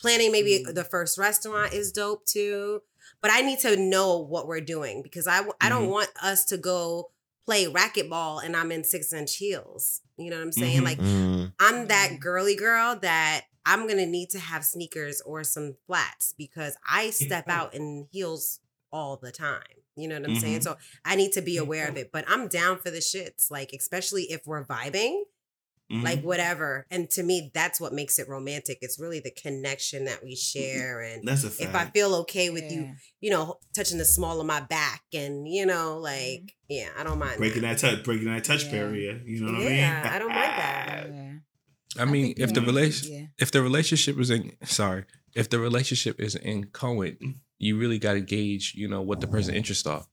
Planning 0.00 0.32
maybe 0.32 0.64
Mm. 0.64 0.74
the 0.74 0.84
first 0.84 1.16
restaurant 1.18 1.72
is 1.72 1.92
dope 1.92 2.26
too, 2.26 2.82
but 3.22 3.30
I 3.30 3.40
need 3.42 3.60
to 3.60 3.76
know 3.76 4.18
what 4.18 4.46
we're 4.46 4.60
doing 4.60 5.02
because 5.02 5.26
I 5.26 5.46
I 5.60 5.68
don't 5.68 5.86
Mhm. 5.86 5.90
want 5.90 6.10
us 6.22 6.44
to 6.46 6.56
go 6.58 7.10
play 7.46 7.66
racquetball 7.66 8.42
and 8.44 8.56
I'm 8.56 8.72
in 8.72 8.82
six 8.84 9.12
inch 9.12 9.36
heels. 9.36 10.02
You 10.18 10.30
know 10.30 10.36
what 10.36 10.42
I'm 10.42 10.52
saying? 10.52 10.80
Mhm. 10.80 10.84
Like 10.84 10.98
Mm. 10.98 11.52
I'm 11.60 11.86
that 11.88 12.10
Mhm. 12.12 12.20
girly 12.20 12.56
girl 12.56 12.96
that 13.00 13.44
I'm 13.64 13.86
gonna 13.88 14.06
need 14.06 14.30
to 14.30 14.38
have 14.38 14.64
sneakers 14.64 15.20
or 15.22 15.42
some 15.44 15.76
flats 15.86 16.34
because 16.36 16.74
I 16.88 17.10
step 17.10 17.48
out 17.48 17.74
in 17.74 18.08
heels 18.12 18.60
all 18.92 19.16
the 19.16 19.32
time. 19.32 19.62
You 19.96 20.08
know 20.08 20.20
what 20.20 20.28
I'm 20.28 20.40
saying? 20.40 20.60
Mhm. 20.60 20.64
So 20.64 20.76
I 21.04 21.16
need 21.16 21.32
to 21.32 21.40
be 21.42 21.56
aware 21.56 21.88
of 21.88 21.96
it. 21.96 22.12
But 22.12 22.24
I'm 22.28 22.48
down 22.48 22.78
for 22.78 22.90
the 22.90 22.98
shits. 22.98 23.50
Like, 23.50 23.72
especially 23.72 24.30
if 24.30 24.46
we're 24.46 24.64
vibing, 24.64 25.22
Mhm. 25.90 26.02
like 26.02 26.18
mm-hmm. 26.18 26.26
whatever. 26.26 26.86
And 26.90 27.08
to 27.10 27.22
me, 27.22 27.50
that's 27.54 27.80
what 27.80 27.92
makes 27.92 28.18
it 28.18 28.28
romantic. 28.28 28.78
It's 28.80 28.98
really 28.98 29.20
the 29.20 29.30
connection 29.30 30.06
that 30.06 30.22
we 30.22 30.34
mm-hmm. 30.34 30.60
share. 30.60 31.00
And 31.00 31.22
that's 31.26 31.44
a 31.44 31.62
if 31.62 31.74
I 31.74 31.84
feel 31.86 32.14
okay 32.16 32.50
with 32.50 32.70
you, 32.72 32.82
Yeah. 32.82 32.94
you 33.20 33.30
know, 33.30 33.58
touching 33.74 33.98
the 33.98 34.04
small 34.04 34.40
of 34.40 34.46
my 34.46 34.60
back 34.60 35.02
and, 35.12 35.46
you 35.46 35.64
know, 35.64 35.94
mm-hmm. 35.94 36.02
like, 36.02 36.56
yeah, 36.68 36.88
I 36.98 37.04
don't 37.04 37.18
mind. 37.18 37.38
breaking 37.38 37.62
that. 37.62 37.78
that 37.78 37.96
touch, 37.96 38.04
breaking 38.04 38.32
that 38.32 38.42
touch 38.42 38.64
Yeah. 38.64 38.70
barrier. 38.72 39.22
You 39.24 39.40
know 39.40 39.52
what 39.52 39.62
I 39.62 39.64
mean? 39.64 39.76
Yeah, 39.76 40.10
I 40.12 40.18
don't 40.18 40.28
mind 40.28 40.52
that. 40.58 41.06
Yeah. 41.96 42.02
I 42.02 42.04
mean, 42.04 42.26
think 42.26 42.40
if 42.40 42.52
the 42.52 42.60
right. 42.60 42.66
relation 42.66 43.12
Yeah. 43.12 43.26
if 43.38 43.50
the 43.52 43.62
relationship 43.62 44.18
is 44.18 44.28
in 44.28 44.52
sorry, 44.64 45.04
if 45.34 45.48
the 45.48 45.58
relationship 45.58 46.20
is 46.20 46.34
in 46.34 46.42
inchoate, 46.42 47.20
mm. 47.20 47.36
you 47.58 47.78
really 47.78 47.98
got 47.98 48.14
to 48.14 48.20
gauge, 48.20 48.74
you 48.74 48.88
know, 48.88 49.02
what 49.02 49.20
the 49.20 49.26
person 49.26 49.54
interests 49.54 49.86
are. 49.86 50.04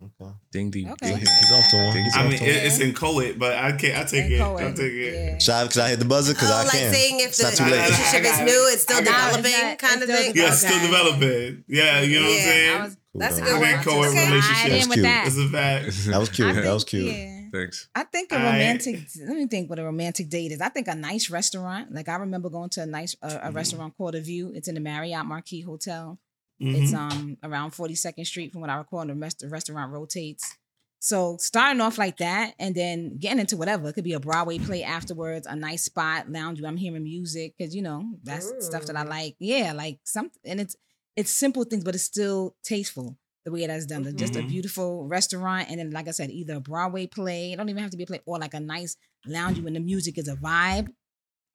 Okay. 0.00 0.30
Ding 0.52 0.70
ding. 0.70 0.90
Okay. 0.92 1.08
ding. 1.08 1.18
He's 1.18 1.52
off 1.52 1.68
to 1.70 1.76
one. 1.76 1.96
He's 1.96 2.16
I 2.16 2.20
off 2.24 2.28
mean, 2.30 2.38
to 2.38 2.44
it, 2.44 2.56
one. 2.56 2.66
it's 2.66 2.78
inchoate, 2.78 3.38
but 3.38 3.54
I 3.56 3.72
can't. 3.72 3.98
I 3.98 4.04
take 4.04 4.30
it. 4.30 4.40
I 4.40 4.48
Inchoate. 4.50 4.76
take 4.76 4.92
it. 4.92 5.14
Yeah. 5.32 5.38
Shy 5.38 5.62
because 5.64 5.78
I 5.78 5.88
hit 5.88 5.98
the 5.98 6.04
buzzer 6.04 6.34
because 6.34 6.50
Oh, 6.50 6.54
I 6.54 6.62
like 6.62 6.70
can. 6.72 6.92
saying 6.94 7.20
if 7.20 7.26
It's 7.30 7.38
the 7.38 7.44
not 7.44 7.54
too 7.54 7.64
late. 7.64 7.72
relationship 7.84 8.20
is 8.24 8.38
I- 8.38 8.44
new, 8.44 8.68
it's 8.72 8.82
still 8.82 8.96
I 8.98 9.02
got 9.02 9.08
it. 9.08 9.36
developing, 9.42 9.52
It's 9.52 9.62
not- 9.62 9.78
kind 9.90 10.02
of 10.02 10.08
it's 10.08 10.18
thing. 10.20 10.30
still 10.30 10.42
Yeah, 10.44 10.48
it's 10.52 10.58
still 10.60 10.76
Okay. 10.76 10.86
developing. 10.86 11.64
Yeah, 11.68 12.00
you 12.02 12.20
know 12.20 12.26
what 12.26 12.30
I'm 12.32 12.36
Yeah, 12.38 12.44
saying? 12.44 12.76
I 12.80 12.84
was- 12.84 12.96
That's 13.14 13.38
a 13.38 13.40
Cool. 13.40 13.44
good 13.48 13.54
I'm 13.56 13.60
one. 13.60 13.70
in 13.70 13.78
co-ed 13.84 14.08
Okay. 14.08 14.26
relationship. 14.30 14.64
I 14.64 14.68
That's 14.68 14.82
in 14.84 14.88
with 14.88 14.94
cute. 14.96 15.02
that. 15.04 15.26
It's 15.26 15.36
a 15.36 15.48
fact. 15.48 15.84
That 16.06 16.18
was 16.20 16.28
cute. 16.28 16.48
I 16.48 16.52
that 16.52 16.72
was 16.74 16.84
think- 16.84 16.90
cute. 16.90 17.16
Yeah. 17.16 17.34
Thanks. 17.50 17.88
I 17.94 18.04
think 18.04 18.30
a 18.32 18.36
I- 18.36 18.44
romantic. 18.44 19.00
let 19.26 19.36
me 19.36 19.46
think 19.48 19.70
what 19.70 19.78
a 19.80 19.84
romantic 19.84 20.28
date 20.28 20.52
is. 20.52 20.60
I 20.60 20.68
think 20.68 20.86
a 20.86 20.94
nice 20.94 21.28
restaurant. 21.30 21.92
Like 21.92 22.08
I 22.08 22.16
remember 22.16 22.50
going 22.50 22.68
to 22.70 22.82
a 22.82 22.86
nice 22.86 23.16
uh, 23.22 23.38
a 23.42 23.50
Mhm. 23.50 23.54
restaurant 23.54 23.96
called 23.96 24.14
a 24.14 24.20
View. 24.20 24.52
It's 24.54 24.68
in 24.68 24.74
the 24.74 24.80
Marriott 24.80 25.24
Marquis 25.26 25.62
Hotel. 25.62 26.18
Mhm. 26.60 26.74
It's 26.82 26.92
um 26.94 27.38
around 27.42 27.70
42nd 27.72 28.24
Street 28.26 28.52
from 28.52 28.60
what 28.60 28.70
I 28.70 28.76
recall. 28.76 29.00
And 29.00 29.10
the 29.10 29.14
rest 29.14 29.40
the 29.40 29.48
restaurant 29.48 29.92
rotates. 29.92 30.56
So 31.00 31.36
starting 31.38 31.80
off 31.80 31.96
like 31.96 32.16
that 32.16 32.54
and 32.58 32.74
then 32.74 33.18
getting 33.18 33.38
into 33.38 33.56
whatever. 33.56 33.88
It 33.88 33.92
could 33.92 34.02
be 34.04 34.14
a 34.14 34.20
Broadway 34.20 34.58
play 34.58 34.82
afterwards, 34.82 35.46
a 35.46 35.54
nice 35.54 35.84
spot, 35.84 36.28
lounge. 36.30 36.60
I'm 36.62 36.76
hearing 36.76 37.04
music 37.04 37.54
because 37.56 37.74
you 37.74 37.82
know 37.82 38.04
that's 38.24 38.54
stuff 38.58 38.86
that 38.86 38.96
I 38.96 39.04
like. 39.04 39.36
Yeah, 39.38 39.72
like 39.74 40.00
some 40.04 40.30
and 40.44 40.60
it's 40.60 40.74
it's 41.16 41.30
simple 41.30 41.64
things, 41.64 41.84
but 41.84 41.94
it's 41.94 42.04
still 42.04 42.56
tasteful 42.64 43.16
the 43.44 43.52
way 43.52 43.66
that's 43.66 43.86
done. 43.86 44.04
Just 44.16 44.36
a 44.36 44.40
Mhm. 44.42 44.48
beautiful 44.48 45.06
restaurant, 45.06 45.68
and 45.70 45.78
then 45.78 45.90
like 45.92 46.08
I 46.08 46.10
said, 46.12 46.30
either 46.30 46.56
a 46.56 46.60
Broadway 46.60 47.06
play. 47.06 47.52
It 47.52 47.56
don't 47.56 47.68
even 47.68 47.82
have 47.82 47.92
to 47.92 47.96
be 47.96 48.02
a 48.04 48.06
play, 48.06 48.20
or 48.26 48.38
like 48.38 48.54
a 48.54 48.60
nice 48.60 48.96
lounge 49.26 49.60
when 49.60 49.74
the 49.74 49.80
music 49.80 50.18
is 50.18 50.26
a 50.28 50.34
vibe. 50.36 50.88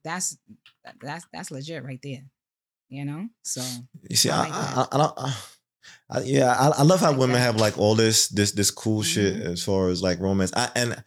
That's 0.04 0.38
that's 1.02 1.26
that's 1.34 1.52
legit 1.52 1.84
right 1.84 2.00
there. 2.02 2.24
You 2.94 3.06
know, 3.06 3.28
so 3.44 3.62
You 4.10 4.16
see, 4.16 4.30
I 4.30 4.44
I. 4.44 4.48
I, 4.50 4.88
I, 4.92 4.98
don't. 4.98 5.14
I, 5.18 5.34
I, 6.12 6.22
yeah, 6.22 6.52
I, 6.54 6.68
I 6.80 6.84
love 6.84 7.00
how 7.00 7.10
like 7.10 7.20
women 7.20 7.34
that. 7.38 7.42
have 7.42 7.56
like 7.56 7.78
all 7.80 7.96
this 7.96 8.28
this 8.28 8.52
this 8.52 8.70
cool 8.70 9.02
shit 9.02 9.36
Mhm. 9.36 9.46
as 9.54 9.64
far 9.64 9.90
as 9.90 10.04
like 10.04 10.20
romance. 10.20 10.52
I 10.56 10.70
and 10.76 11.04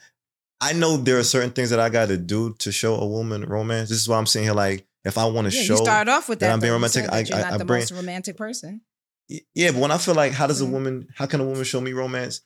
I 0.60 0.72
know 0.72 0.96
there 0.96 1.16
are 1.18 1.22
certain 1.22 1.50
things 1.52 1.70
that 1.70 1.78
I 1.78 1.88
got 1.88 2.08
to 2.08 2.16
do 2.16 2.54
to 2.58 2.72
show 2.72 2.96
a 2.96 3.06
woman 3.06 3.44
romance. 3.44 3.88
This 3.88 3.98
is 4.00 4.08
why 4.08 4.18
I'm 4.18 4.26
saying 4.26 4.46
here, 4.46 4.54
like 4.54 4.84
if 5.04 5.16
I 5.16 5.26
want 5.26 5.48
to 5.48 5.56
yeah, 5.56 5.62
show, 5.62 5.76
start 5.76 6.08
off 6.08 6.28
with 6.28 6.40
that 6.40 6.48
that. 6.48 6.52
I'm 6.54 6.60
being 6.60 6.72
romantic, 6.72 7.04
I- 7.08 7.20
you're 7.20 7.36
I- 7.38 7.42
not 7.42 7.52
I 7.52 7.58
the 7.58 7.64
bring- 7.64 7.82
most 7.82 7.92
romantic 7.92 8.36
person. 8.36 8.80
yeah. 9.54 9.70
But 9.70 9.80
when 9.80 9.90
I 9.92 9.98
feel 9.98 10.16
like, 10.16 10.32
how 10.32 10.48
does 10.48 10.60
a 10.60 10.64
Mhm. 10.64 10.70
woman? 10.72 11.08
How 11.14 11.26
can 11.26 11.40
a 11.40 11.44
woman 11.44 11.62
show 11.62 11.80
me 11.80 11.92
romance? 11.92 12.40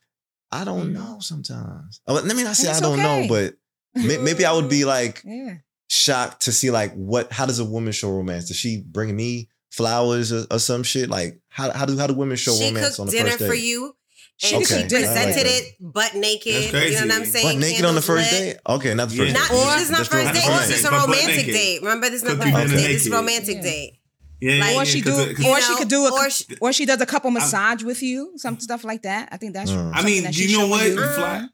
I 0.52 0.64
don't 0.64 0.88
Mhm. 0.90 0.92
know. 0.98 1.18
Sometimes. 1.20 2.02
Uh, 2.06 2.12
Let 2.12 2.36
me 2.36 2.42
not 2.44 2.56
say 2.56 2.68
I 2.68 2.80
don't 2.80 2.98
know, 2.98 3.24
but 3.26 3.54
may- 3.94 4.18
maybe 4.18 4.44
I 4.44 4.52
would 4.52 4.68
be 4.68 4.84
like 4.96 5.22
Yeah. 5.24 5.54
Shocked 5.90 6.42
to 6.42 6.52
see 6.52 6.70
like 6.70 6.94
what. 6.94 7.30
How 7.32 7.44
does 7.44 7.58
a 7.58 7.64
woman 7.64 7.92
show 7.92 8.10
romance? 8.10 8.48
Does 8.48 8.56
she 8.56 8.80
bring 8.80 9.14
me 9.14 9.48
flowers 9.70 10.32
or, 10.32 10.46
or 10.50 10.58
some 10.58 10.82
shit? 10.82 11.10
Like 11.10 11.40
how 11.48 11.70
how 11.72 11.84
do 11.84 11.98
how 11.98 12.06
do 12.06 12.14
women 12.14 12.36
show 12.36 12.52
she 12.54 12.64
romance 12.68 12.98
on 12.98 13.06
the 13.08 13.12
first 13.12 13.38
date? 13.40 13.46
for 13.48 13.54
you. 13.54 13.94
She 14.38 14.54
And 14.56 14.64
Okay, 14.64 14.74
she 14.74 14.74
I 14.74 14.80
like 14.80 14.88
presented 14.90 15.34
that. 15.34 15.46
it 15.46 15.64
butt 15.80 16.14
naked. 16.14 16.72
That's 16.72 16.86
You 16.86 17.00
know 17.00 17.06
what 17.08 17.14
I'm 17.16 17.24
saying? 17.26 17.58
But 17.58 17.60
naked 17.60 17.84
on 17.84 17.94
the 17.94 18.00
first 18.00 18.32
lit. 18.32 18.40
date? 18.54 18.60
Okay, 18.66 18.94
not 18.94 19.10
the 19.10 19.16
first 19.16 19.28
Yeah. 19.28 19.34
date. 19.34 19.50
Not 19.50 19.50
Or- 19.50 19.74
this 19.74 19.82
is 19.82 19.90
not 19.90 19.98
Just 19.98 20.10
first 20.12 20.26
for- 20.28 20.32
date. 20.32 20.42
for 20.44 20.66
This 20.66 20.78
is 20.78 20.84
a 20.86 20.90
romantic 20.90 21.46
date. 21.46 21.82
Remember, 21.82 22.08
this 22.08 22.22
is 22.22 22.28
not 22.28 22.38
Cooking 22.38 22.52
first 22.54 22.66
dinner 22.68 22.80
date. 22.80 22.88
This 22.88 23.00
is 23.02 23.06
naked. 23.08 23.18
romantic 23.20 23.56
Yeah. 23.56 23.62
date. 23.62 23.92
Yeah, 24.40 24.52
yeah, 24.52 24.64
or 24.70 24.72
yeah, 24.72 24.84
she 24.84 25.02
'cause 25.02 25.14
do, 25.16 25.20
it- 25.30 25.44
or 25.44 25.58
You 25.58 25.62
she 25.62 25.74
could 25.76 25.88
do 25.88 26.06
a, 26.06 26.10
or 26.12 26.24
or, 26.24 26.30
she- 26.30 26.72
she 26.72 26.86
does 26.86 27.02
a 27.02 27.04
couple 27.06 27.30
massage 27.30 27.82
with 27.82 28.02
you, 28.02 28.32
some 28.36 28.58
stuff 28.58 28.82
like 28.82 29.02
that. 29.02 29.28
I 29.30 29.36
think 29.36 29.52
that's. 29.52 29.70
Mm. 29.70 29.74
Something 29.74 29.94
I 29.94 30.06
mean, 30.06 30.22
that 30.22 30.32
do 30.32 30.42
you 30.48 30.56
know 30.56 30.68
what, 30.68 30.86
you. 30.86 30.98
Uh-huh. 30.98 31.14
Flash? 31.16 31.48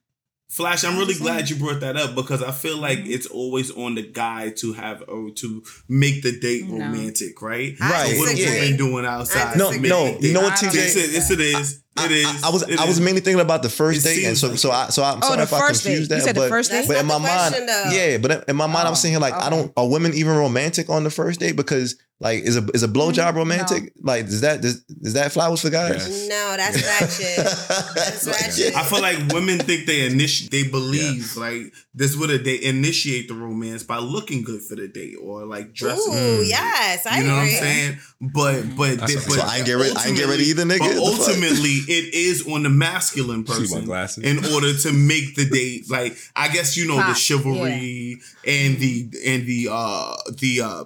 Flash, 0.48 0.84
I'm 0.84 0.96
really 0.96 1.14
glad 1.14 1.50
you 1.50 1.56
brought 1.56 1.80
that 1.80 1.96
up 1.96 2.14
because 2.14 2.40
I 2.42 2.52
feel 2.52 2.78
like 2.78 3.00
Mhm. 3.00 3.10
it's 3.10 3.26
always 3.26 3.70
on 3.72 3.96
the 3.96 4.02
guy 4.02 4.50
to 4.58 4.72
have 4.74 5.02
or 5.08 5.30
to 5.32 5.62
make 5.88 6.22
the 6.22 6.38
date 6.38 6.68
No. 6.68 6.78
romantic, 6.78 7.42
right? 7.42 7.74
Right, 7.80 8.12
So 8.12 8.18
what 8.20 8.32
are 8.32 8.36
disagree. 8.36 8.68
been 8.68 8.76
doing 8.76 9.04
outside? 9.04 9.56
No, 9.58 9.72
to 9.72 9.78
disagree. 9.78 9.88
no, 9.90 10.18
you 10.20 10.32
know 10.32 10.42
what, 10.42 10.54
TJ? 10.56 10.74
Yes, 11.12 11.30
it 11.32 11.40
is. 11.40 11.82
I, 11.98 12.04
It 12.06 12.12
is. 12.12 12.44
I, 12.44 12.48
I 12.48 12.50
was 12.50 12.62
It 12.68 12.78
I 12.80 12.84
was 12.86 12.98
is. 12.98 13.04
mainly 13.04 13.20
thinking 13.20 13.40
about 13.40 13.62
the 13.62 13.68
first 13.70 14.04
date, 14.04 14.24
and 14.24 14.36
so 14.36 14.54
so 14.56 14.70
I 14.70 14.88
so 14.88 15.02
I'm 15.02 15.18
Oh, 15.18 15.28
sorry 15.28 15.36
the 15.38 15.42
if 15.44 15.52
I 15.52 15.58
first 15.60 15.84
date. 15.84 15.90
confused 15.90 16.10
You 16.10 16.16
that. 16.18 16.24
said 16.24 16.36
the 16.36 16.40
but 16.40 16.48
first 16.50 16.70
date. 16.70 16.86
but 16.88 16.96
in 16.98 17.06
my 17.06 17.18
mind, 17.18 17.54
though. 17.68 17.90
yeah, 17.92 18.18
but 18.18 18.48
in 18.48 18.56
my 18.56 18.66
mind, 18.66 18.86
I'm 18.88 18.92
Oh, 18.92 18.94
saying 18.94 19.12
here 19.14 19.20
like 19.20 19.34
I 19.34 19.50
don't 19.50 19.72
are 19.76 19.88
women 19.88 20.12
even 20.14 20.36
romantic 20.36 20.88
on 20.90 21.04
the 21.04 21.10
first 21.10 21.40
date 21.40 21.56
because 21.56 21.96
like 22.18 22.42
is 22.44 22.56
a 22.56 22.66
is 22.72 22.82
a 22.82 22.88
blowjob 22.88 23.32
Mm, 23.32 23.36
romantic? 23.36 23.92
Like 24.00 24.24
is 24.26 24.40
that 24.40 24.64
is, 24.64 24.82
is 25.02 25.12
that 25.14 25.32
flowers 25.32 25.60
for 25.60 25.68
guys? 25.70 26.06
Yes. 26.08 26.28
No, 26.30 26.56
that's 26.56 26.82
ratchet. 26.86 27.36
That's 27.96 28.26
Like, 28.26 28.40
ratchet. 28.40 28.74
I 28.76 28.82
feel 28.84 29.02
like 29.02 29.18
women 29.32 29.58
think 29.58 29.86
they 29.86 30.06
initiate, 30.06 30.50
they 30.50 30.62
believe 30.68 31.36
like 31.36 31.72
this 31.94 32.16
would 32.16 32.30
they 32.44 32.62
initiate 32.62 33.28
the 33.28 33.34
romance 33.34 33.82
by 33.82 33.98
looking 33.98 34.42
good 34.44 34.62
for 34.62 34.76
the 34.76 34.88
date 34.88 35.16
or 35.20 35.44
like 35.44 35.72
dressing. 35.74 36.14
Ooh, 36.14 36.42
yes, 36.42 37.06
I 37.06 37.18
you 37.18 37.24
know 37.24 37.34
what 37.34 37.42
I'm 37.42 37.48
saying? 37.50 37.98
But 38.20 38.62
but 38.76 39.06
they- 39.06 39.14
but 39.16 39.22
So 39.22 39.42
I 39.42 39.56
ain't 39.58 39.66
get 39.66 39.74
ready. 39.74 39.94
I 39.96 40.06
ain't 40.06 40.16
get 40.16 40.26
ready 40.28 40.44
either, 40.44 40.64
nigga. 40.64 40.78
But 40.78 40.96
ultimately, 40.96 41.80
it 41.88 42.14
is 42.14 42.46
on 42.46 42.62
the 42.62 42.70
masculine 42.70 43.44
person 43.44 43.88
in 44.24 44.44
order 44.52 44.74
to 44.76 44.92
make 44.92 45.34
the 45.36 45.44
date. 45.48 45.90
Like 45.90 46.16
I 46.34 46.48
guess 46.48 46.76
you 46.76 46.86
know 46.86 46.96
the 46.96 47.02
Pop, 47.02 47.16
chivalry 47.16 48.18
and 48.46 48.78
the 48.78 49.08
and 49.26 49.46
the 49.46 49.68
uh 49.70 50.16
the 50.38 50.60
uh 50.62 50.84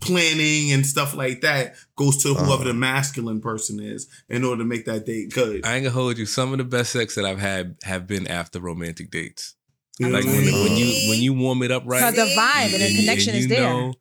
planning 0.00 0.72
and 0.72 0.84
stuff 0.84 1.14
like 1.14 1.42
that 1.42 1.76
goes 1.96 2.22
to 2.24 2.34
whoever 2.34 2.52
Uh-huh. 2.54 2.64
the 2.64 2.74
masculine 2.74 3.40
person 3.40 3.78
is 3.80 4.08
in 4.28 4.44
order 4.44 4.62
to 4.62 4.68
make 4.68 4.84
that 4.86 5.06
date 5.06 5.32
good. 5.32 5.64
I 5.64 5.76
ain't 5.76 5.84
gonna 5.84 5.90
hold 5.94 6.18
you. 6.18 6.26
Some 6.26 6.50
of 6.52 6.58
the 6.58 6.64
best 6.64 6.90
sex 6.92 7.14
that 7.14 7.24
I've 7.24 7.38
had 7.38 7.76
have 7.84 8.06
been 8.06 8.26
after 8.26 8.58
romantic 8.60 9.10
dates. 9.10 9.54
Like 10.00 10.24
when, 10.24 10.44
mean? 10.44 10.64
when 10.64 10.76
you 10.76 11.08
when 11.10 11.20
you 11.20 11.34
warm 11.34 11.62
it 11.62 11.70
up 11.70 11.84
right, 11.86 12.10
Because 12.10 12.16
the 12.34 12.34
vibe 12.40 12.72
and 12.72 12.82
the 12.82 12.86
and- 12.86 12.96
connection 12.96 13.34
and 13.34 13.38
is 13.44 13.48
there. 13.48 13.60
know 13.62 13.94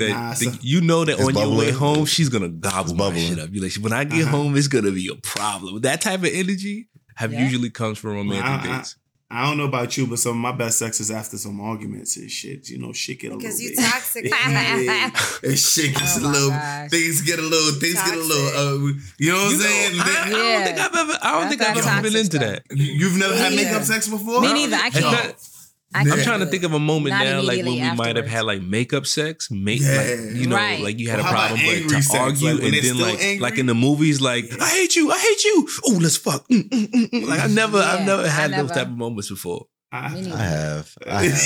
that 0.00 0.08
Nah, 0.10 0.34
the- 0.34 0.58
you 0.60 0.80
know 0.80 1.04
that 1.04 1.18
It's 1.18 1.22
on 1.22 1.34
your 1.34 1.56
way 1.56 1.70
home 1.70 2.04
she's 2.06 2.28
gonna 2.28 2.48
gobble 2.48 2.90
It's 2.90 2.98
my 2.98 3.16
shit 3.18 3.38
up. 3.38 3.48
You 3.52 3.62
like 3.62 3.72
when 3.76 3.92
I 3.92 4.04
get 4.04 4.22
Uh-huh. 4.22 4.30
home, 4.36 4.56
it's 4.56 4.66
gonna 4.68 4.90
be 4.92 5.08
a 5.08 5.14
problem. 5.14 5.80
That 5.82 6.00
type 6.00 6.20
of 6.20 6.30
energy 6.32 6.88
have 7.16 7.32
Yeah. 7.32 7.44
usually 7.44 7.70
comes 7.70 7.98
from 7.98 8.10
romantic 8.14 8.44
I- 8.46 8.58
I- 8.74 8.76
dates. 8.78 8.96
I 9.32 9.44
don't 9.44 9.58
know 9.58 9.64
about 9.66 9.96
you, 9.96 10.08
but 10.08 10.18
some 10.18 10.32
of 10.32 10.38
my 10.38 10.50
best 10.50 10.76
sex 10.76 10.98
is 10.98 11.08
after 11.08 11.38
some 11.38 11.60
arguments 11.60 12.16
and 12.16 12.28
shit. 12.28 12.68
You 12.68 12.78
know, 12.78 12.92
shit 12.92 13.20
get 13.20 13.30
a 13.30 13.36
Because 13.36 13.60
little 13.60 13.70
you 13.70 13.76
bit. 13.76 13.84
toxic. 13.88 14.24
Yeah, 14.48 15.10
and 15.44 15.56
shit 15.56 15.94
gets 15.94 16.16
Oh 16.16 16.18
a 16.18 16.22
my 16.22 16.30
little. 16.32 16.48
gosh. 16.50 16.90
Things 16.90 17.20
get 17.22 17.38
a 17.38 17.42
little. 17.42 17.72
Things 17.78 17.94
get 17.94 18.14
a 18.14 18.20
little. 18.20 18.46
Uh, 18.48 18.92
you 19.18 19.30
know 19.30 19.36
what 19.36 19.44
I'm 19.46 19.50
You 19.52 19.56
know, 19.58 19.62
saying? 19.62 20.00
I, 20.00 20.22
I 20.26 20.30
don't 20.30 20.44
Yeah. 20.44 20.64
think 20.64 20.78
I've 20.80 20.94
ever. 20.96 21.18
I 21.22 21.30
don't 21.30 21.40
That's 21.42 21.48
think 21.48 21.62
I've 21.62 21.86
ever 21.86 22.02
been 22.02 22.16
into 22.16 22.36
stuff. 22.38 22.40
that. 22.40 22.76
You've 22.76 23.16
never 23.18 23.36
had 23.36 23.52
Me 23.52 23.56
makeup 23.62 23.84
sex 23.84 24.08
before? 24.08 24.40
Me 24.40 24.52
neither. 24.52 24.76
I 24.82 24.90
can't. 24.90 25.34
Not- 25.92 26.06
I 26.06 26.10
I'm 26.12 26.22
trying 26.22 26.40
to 26.40 26.46
think 26.46 26.62
of 26.64 26.72
a 26.72 26.78
moment 26.78 27.14
Not 27.16 27.24
now, 27.24 27.42
like 27.42 27.56
when 27.58 27.64
we 27.66 27.70
immediately 27.78 27.96
might 27.96 28.16
have 28.16 28.26
had 28.26 28.44
like 28.44 28.62
makeup 28.62 29.06
sex, 29.06 29.50
make 29.50 29.80
Yeah. 29.80 29.96
like 29.96 30.36
you 30.36 30.46
know, 30.46 30.56
Right. 30.56 30.80
like 30.80 30.98
you 30.98 31.10
had 31.10 31.18
Well, 31.18 31.28
a 31.28 31.30
problem, 31.30 31.60
but 31.64 31.88
to 31.96 32.02
sex? 32.02 32.14
argue 32.14 32.48
Like, 32.54 32.62
and 32.62 32.74
then 32.74 32.98
like 32.98 33.20
angry? 33.20 33.38
like 33.40 33.58
in 33.58 33.66
the 33.66 33.74
movies, 33.74 34.20
like 34.20 34.50
I 34.60 34.68
hate 34.68 34.94
you, 34.96 35.10
I 35.10 35.18
hate 35.18 35.44
you. 35.44 35.68
Oh, 35.86 35.98
let's 36.00 36.16
fuck. 36.16 36.46
Mm, 36.48 36.68
mm, 36.68 36.86
mm, 36.90 37.10
mm. 37.10 37.26
Like 37.26 37.40
I 37.40 37.46
never, 37.60 37.78
I've 37.78 38.00
Yeah, 38.00 38.06
never 38.06 38.22
I 38.24 38.28
had 38.28 38.52
those 38.52 38.70
type 38.70 38.86
of 38.88 38.96
moments 38.96 39.28
before. 39.30 39.66
I, 39.92 40.06
I 40.06 40.42
have. 40.42 40.94
I 41.06 41.24
have. 41.24 41.42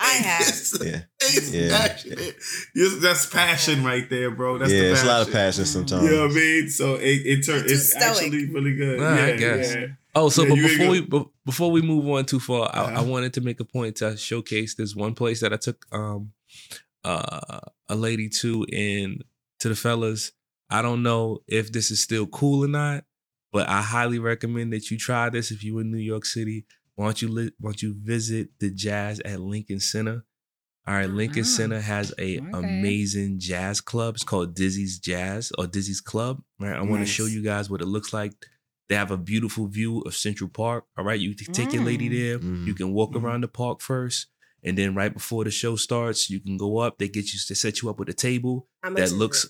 I 0.00 0.08
have. 0.12 0.46
Yeah. 0.82 1.00
it's 1.20 1.50
Yeah. 1.52 1.68
passionate. 1.88 2.36
Yes, 2.74 2.96
That's 3.02 3.26
passion 3.26 3.84
right 3.84 4.08
there, 4.08 4.30
bro. 4.30 4.58
That's 4.58 4.70
yeah, 4.72 4.82
the 4.82 4.90
it's 4.92 5.02
a 5.02 5.06
lot 5.06 5.22
of 5.22 5.32
passion. 5.32 5.64
passion 5.64 5.64
sometimes. 5.66 6.04
You 6.04 6.10
know 6.16 6.22
what 6.22 6.30
I 6.30 6.34
mean? 6.34 6.68
So 6.68 6.94
it 6.94 7.02
it 7.26 7.44
turns. 7.46 7.62
You're 7.64 7.72
It's 7.72 7.96
actually 7.96 8.46
really 8.50 8.76
good. 8.76 9.00
Nah, 9.00 9.14
I 9.14 9.28
yeah, 9.30 9.36
guess. 9.36 9.74
yeah. 9.74 9.86
Oh, 10.14 10.28
so 10.28 10.42
Yeah, 10.44 10.50
but 10.50 10.54
you 10.58 10.66
ain't 10.66 10.78
before 10.78 10.90
we 10.90 11.00
go- 11.06 11.32
before 11.44 11.70
we 11.72 11.82
move 11.82 12.08
on 12.08 12.24
too 12.24 12.38
far, 12.38 12.70
I, 12.72 12.78
I 12.82 12.84
Uh-huh. 12.94 13.04
wanted 13.04 13.34
to 13.34 13.40
make 13.40 13.58
a 13.60 13.64
point 13.64 13.96
to 13.96 14.16
showcase 14.16 14.74
this 14.76 14.94
one 14.94 15.14
place 15.14 15.40
that 15.40 15.52
I 15.52 15.56
took 15.56 15.84
um 15.90 16.32
uh 17.04 17.60
a 17.88 17.94
lady 17.96 18.28
to 18.28 18.64
and 18.72 19.24
to 19.60 19.68
the 19.68 19.74
fellas. 19.76 20.32
I 20.70 20.82
don't 20.82 21.02
know 21.02 21.40
if 21.48 21.72
this 21.72 21.90
is 21.90 22.00
still 22.02 22.26
cool 22.26 22.64
or 22.64 22.68
not, 22.68 23.04
but 23.52 23.68
I 23.68 23.82
highly 23.82 24.18
recommend 24.18 24.72
that 24.72 24.90
you 24.90 24.98
try 24.98 25.28
this 25.30 25.50
if 25.50 25.62
you're 25.64 25.80
in 25.80 25.90
New 25.90 25.98
York 25.98 26.24
City. 26.24 26.64
Why 26.94 27.06
don't 27.06 27.22
you 27.22 27.28
li- 27.28 27.52
why 27.58 27.70
don't 27.70 27.82
you 27.82 27.94
visit 27.98 28.50
the 28.60 28.70
jazz 28.70 29.20
at 29.20 29.40
Lincoln 29.40 29.80
Center? 29.80 30.24
All 30.86 30.94
right, 30.94 31.08
Lincoln 31.08 31.42
Ah, 31.44 31.46
Center 31.46 31.80
has 31.80 32.12
a 32.18 32.38
okay. 32.40 32.50
amazing 32.52 33.38
jazz 33.38 33.80
club. 33.80 34.16
It's 34.16 34.24
called 34.24 34.54
Dizzy's 34.54 34.98
Jazz 34.98 35.52
or 35.56 35.66
Dizzy's 35.68 36.00
Club. 36.00 36.42
Right, 36.58 36.74
I 36.74 36.82
want 36.82 37.02
to 37.02 37.06
show 37.06 37.26
you 37.26 37.40
guys 37.42 37.70
what 37.70 37.80
it 37.80 37.86
looks 37.86 38.12
like. 38.12 38.32
They 38.88 38.96
have 38.96 39.12
a 39.12 39.16
beautiful 39.16 39.68
view 39.68 40.00
of 40.00 40.14
Central 40.16 40.50
Park. 40.50 40.84
All 40.98 41.04
right, 41.04 41.18
you 41.20 41.34
can 41.36 41.54
take 41.54 41.72
your 41.72 41.84
lady 41.84 42.08
Mm. 42.08 42.12
there. 42.18 42.38
Mhm. 42.40 42.66
You 42.66 42.74
can 42.74 42.92
walk 42.92 43.12
Mhm. 43.12 43.22
around 43.22 43.40
the 43.42 43.48
park 43.48 43.80
first, 43.80 44.26
and 44.64 44.76
then 44.76 44.94
right 44.96 45.14
before 45.14 45.44
the 45.44 45.52
show 45.52 45.76
starts, 45.76 46.28
you 46.28 46.40
can 46.40 46.56
go 46.56 46.78
up. 46.78 46.98
They 46.98 47.08
get 47.08 47.32
you 47.32 47.38
to 47.46 47.54
set 47.54 47.80
you 47.80 47.88
up 47.88 47.98
with 48.00 48.08
a 48.08 48.12
table 48.14 48.68
How 48.82 48.90
much 48.90 48.98
that 48.98 49.04
is 49.04 49.12
looks. 49.12 49.46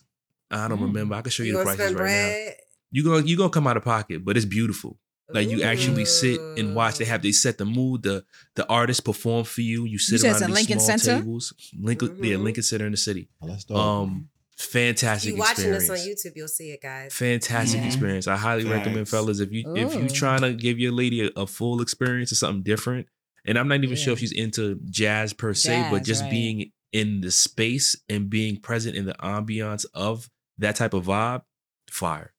I 0.50 0.68
don't 0.68 0.78
Mm. 0.80 0.82
remember. 0.88 1.14
I 1.14 1.22
can 1.22 1.30
show 1.30 1.42
you, 1.44 1.52
You 1.52 1.58
the 1.58 1.64
gonna 1.64 1.76
prices 1.76 1.92
spend 1.94 1.98
right 1.98 2.10
now. 2.12 2.28
bread? 2.28 2.56
You 2.90 3.04
gonna 3.04 3.26
you 3.26 3.36
gonna 3.38 3.48
come 3.48 3.66
out 3.66 3.78
of 3.78 3.84
pocket, 3.84 4.22
but 4.22 4.36
it's 4.36 4.44
beautiful. 4.44 5.00
Like 5.30 5.48
you 5.48 5.62
actually 5.62 6.04
sit 6.04 6.40
and 6.58 6.74
watch. 6.74 6.98
They 6.98 7.04
have 7.06 7.22
they 7.22 7.32
set 7.32 7.56
the 7.58 7.64
mood. 7.64 8.02
The 8.02 8.24
the 8.54 8.68
artists 8.68 9.00
perform 9.00 9.44
for 9.44 9.62
you. 9.62 9.84
You 9.84 9.98
sit 9.98 10.20
said 10.20 10.26
around 10.26 10.34
it's 10.34 10.42
in 10.42 10.48
these 10.48 10.56
Lincoln 10.56 10.80
small 10.80 10.98
Center? 10.98 11.20
tables. 11.22 11.54
Lincoln, 11.80 12.16
yeah, 12.22 12.34
Mhm. 12.36 12.42
Lincoln 12.42 12.62
Center 12.62 12.84
in 12.86 12.90
the 12.92 12.98
city. 12.98 13.28
Oh, 13.40 13.46
that's 13.46 13.64
dope. 13.64 13.78
Um, 13.78 14.28
fantastic 14.58 15.32
You 15.32 15.38
watching 15.38 15.72
experience. 15.72 15.88
this 15.88 16.26
on 16.26 16.30
YouTube, 16.32 16.36
you'll 16.36 16.48
see 16.48 16.70
it, 16.70 16.82
guys. 16.82 17.14
Fantastic 17.14 17.80
Yeah. 17.80 17.86
experience. 17.86 18.26
I 18.26 18.36
highly 18.36 18.64
recommend, 18.64 19.08
fellas, 19.08 19.40
if 19.40 19.50
you 19.52 19.74
if 19.74 19.94
you 19.94 20.08
trying 20.08 20.42
to 20.42 20.52
give 20.52 20.78
your 20.78 20.92
lady 20.92 21.26
a, 21.26 21.30
a 21.36 21.46
full 21.46 21.80
experience 21.80 22.30
or 22.32 22.36
something 22.36 22.62
different. 22.62 23.06
And 23.44 23.58
I'm 23.58 23.66
not 23.68 23.82
even 23.82 23.96
sure 23.96 24.12
if 24.12 24.20
she's 24.20 24.32
into 24.32 24.78
jazz 24.90 25.32
per 25.32 25.52
se, 25.54 25.88
but 25.90 26.04
just 26.04 26.22
right. 26.22 26.30
being 26.30 26.72
in 26.92 27.22
the 27.22 27.30
space 27.30 27.96
and 28.08 28.28
being 28.30 28.56
present 28.60 28.94
in 28.96 29.06
the 29.06 29.14
ambiance 29.14 29.84
of 29.94 30.28
that 30.58 30.76
type 30.76 30.94
of 30.94 31.06
vibe, 31.06 31.42
fire. 31.90 32.31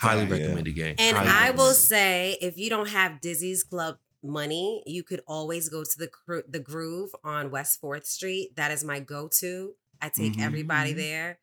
Highly 0.00 0.26
Fire, 0.26 0.36
yeah. 0.36 0.42
recommend 0.44 0.66
the 0.66 0.72
game. 0.72 0.94
And 0.98 1.16
Highly 1.16 1.28
I 1.30 1.50
will 1.52 1.72
say, 1.74 2.36
if 2.40 2.56
you 2.58 2.68
don't 2.70 2.88
have 2.90 3.20
Dizzy's 3.20 3.62
Club 3.62 3.96
money, 4.22 4.82
you 4.86 5.02
could 5.02 5.20
always 5.26 5.68
go 5.68 5.84
to 5.84 5.98
the 5.98 6.10
Gro- 6.26 6.42
the 6.48 6.58
Groove 6.58 7.10
on 7.24 7.50
West 7.50 7.80
Fourth 7.80 8.06
Street. 8.06 8.56
That 8.56 8.70
is 8.70 8.82
my 8.84 9.00
go 9.00 9.28
to. 9.40 9.74
I 10.02 10.08
take 10.10 10.34
Mhm. 10.34 10.42
everybody 10.42 10.92
Mhm. 10.92 10.96
there. 10.96 11.38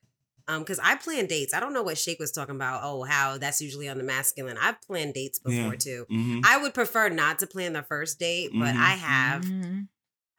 Um, 0.47 0.59
because 0.59 0.77
I 0.83 0.95
plan 0.95 1.25
dates. 1.27 1.53
I 1.53 1.61
don't 1.61 1.73
know 1.73 1.83
what 1.83 1.97
Shake 1.97 2.19
was 2.19 2.31
talking 2.33 2.55
about. 2.55 2.81
Oh, 2.83 3.03
how 3.03 3.37
that's 3.37 3.61
usually 3.61 3.87
on 3.87 3.97
the 3.97 4.03
masculine. 4.03 4.57
I've 4.57 4.81
planned 4.81 5.13
dates 5.13 5.39
before 5.39 5.73
Yeah. 5.73 5.79
too. 5.79 6.05
Mhm. 6.11 6.41
I 6.45 6.57
would 6.57 6.73
prefer 6.73 7.07
not 7.07 7.39
to 7.39 7.47
plan 7.47 7.71
the 7.73 7.83
first 7.83 8.19
date, 8.19 8.51
but 8.53 8.75
Mhm. 8.75 8.77
I 8.77 8.89
have. 8.91 9.45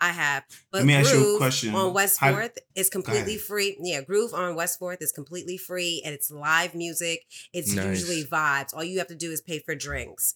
I 0.00 0.10
have. 0.12 0.44
But 0.70 0.78
Let 0.78 0.86
me 0.86 0.94
ask 0.94 1.12
you 1.12 1.18
a 1.18 1.22
Groove 1.22 1.38
question. 1.38 1.74
on 1.74 1.94
West 1.94 2.18
How- 2.20 2.32
Fourth 2.32 2.58
is 2.74 2.90
completely 2.90 3.38
free. 3.38 3.76
Yeah, 3.80 4.02
Groove 4.02 4.34
on 4.34 4.54
West 4.54 4.78
Fourth 4.78 5.00
is 5.00 5.12
completely 5.12 5.56
free 5.56 6.02
and 6.04 6.14
it's 6.14 6.30
live 6.30 6.74
music. 6.74 7.22
It's 7.52 7.72
Nice. 7.72 8.00
usually 8.00 8.24
vibes. 8.24 8.74
All 8.74 8.84
you 8.84 8.98
have 8.98 9.08
to 9.08 9.14
do 9.14 9.30
is 9.30 9.40
pay 9.40 9.60
for 9.60 9.74
drinks. 9.74 10.34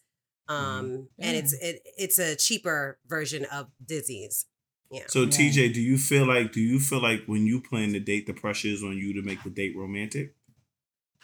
Mm-hmm. 0.49 0.65
Um, 0.65 1.09
and 1.19 1.37
it's 1.37 1.53
it, 1.53 1.83
it's 1.99 2.19
a 2.19 2.35
cheaper 2.37 2.99
version 3.07 3.45
of 3.53 3.67
Dizzy's. 3.85 4.47
Yeah. 4.91 5.03
So 5.09 5.23
Yeah. 5.23 5.29
TJ, 5.29 5.75
do 5.75 5.81
you 5.83 5.99
feel 5.99 6.27
like 6.27 6.53
do 6.53 6.61
you 6.61 6.81
feel 6.81 7.03
like 7.03 7.25
when 7.27 7.45
you 7.47 7.61
plan 7.61 7.93
the 7.93 8.01
date, 8.01 8.27
the 8.27 8.33
pressure 8.33 8.69
is 8.69 8.83
on 8.83 8.97
you 8.97 9.13
to 9.13 9.23
make 9.23 9.43
the 9.45 9.51
date 9.51 9.77
romantic? 9.77 10.35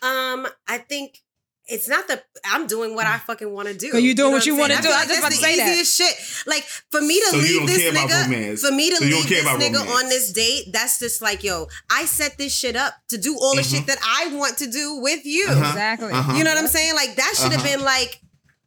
Um, 0.02 0.46
I 0.68 0.78
think 0.78 1.20
it's 1.66 1.88
not 1.88 2.06
the 2.08 2.22
I'm 2.44 2.66
doing 2.66 2.94
what 2.94 3.06
I 3.06 3.18
fucking 3.18 3.50
want 3.50 3.68
to 3.68 3.74
do. 3.74 3.90
'Cause 3.90 4.02
you 4.02 4.14
doing 4.14 4.32
what 4.32 4.40
know 4.40 4.44
you 4.44 4.52
I'm 4.54 4.58
wanna 4.60 4.76
do. 4.76 4.82
feel 4.82 4.92
I 4.92 5.06
just 5.06 5.08
that's 5.08 5.18
about 5.20 5.30
to 5.32 5.36
the 5.38 5.42
say 5.42 5.56
that. 5.56 5.86
shit. 5.86 6.46
Like 6.46 6.64
for 6.90 7.00
me 7.00 7.20
to 7.20 7.26
So 7.26 7.36
you 7.36 7.42
leave 7.42 7.56
don't 7.58 7.66
this 7.66 7.78
care 7.78 7.92
nigga, 7.92 8.22
romance. 8.24 8.60
for 8.60 8.70
me 8.72 8.90
to 8.90 8.96
So 8.96 9.04
you 9.04 9.10
don't 9.10 9.20
leave 9.20 9.28
care 9.28 9.42
this 9.42 9.46
about 9.50 9.60
nigga 9.60 9.78
romance. 9.86 10.02
on 10.02 10.08
this 10.10 10.32
date, 10.32 10.72
that's 10.72 10.98
just 10.98 11.22
like 11.22 11.42
yo. 11.42 11.68
I 11.90 12.04
set 12.04 12.36
this 12.36 12.52
shit 12.54 12.76
up 12.76 12.94
to 13.08 13.16
do 13.18 13.36
all 13.38 13.54
the 13.56 13.62
Mhm. 13.62 13.70
shit 13.70 13.86
that 13.86 13.98
I 14.04 14.26
want 14.34 14.58
to 14.58 14.66
do 14.66 14.96
with 14.96 15.24
you. 15.24 15.46
Uh-huh. 15.48 15.68
Exactly. 15.70 16.12
Uh-huh. 16.12 16.34
You 16.36 16.44
know 16.44 16.50
what 16.50 16.58
I'm 16.58 16.68
saying? 16.68 16.94
Like 16.94 17.16
that 17.16 17.32
should 17.36 17.52
have 17.52 17.60
Uh-huh. 17.62 17.76
been 17.76 17.80
like 17.82 18.20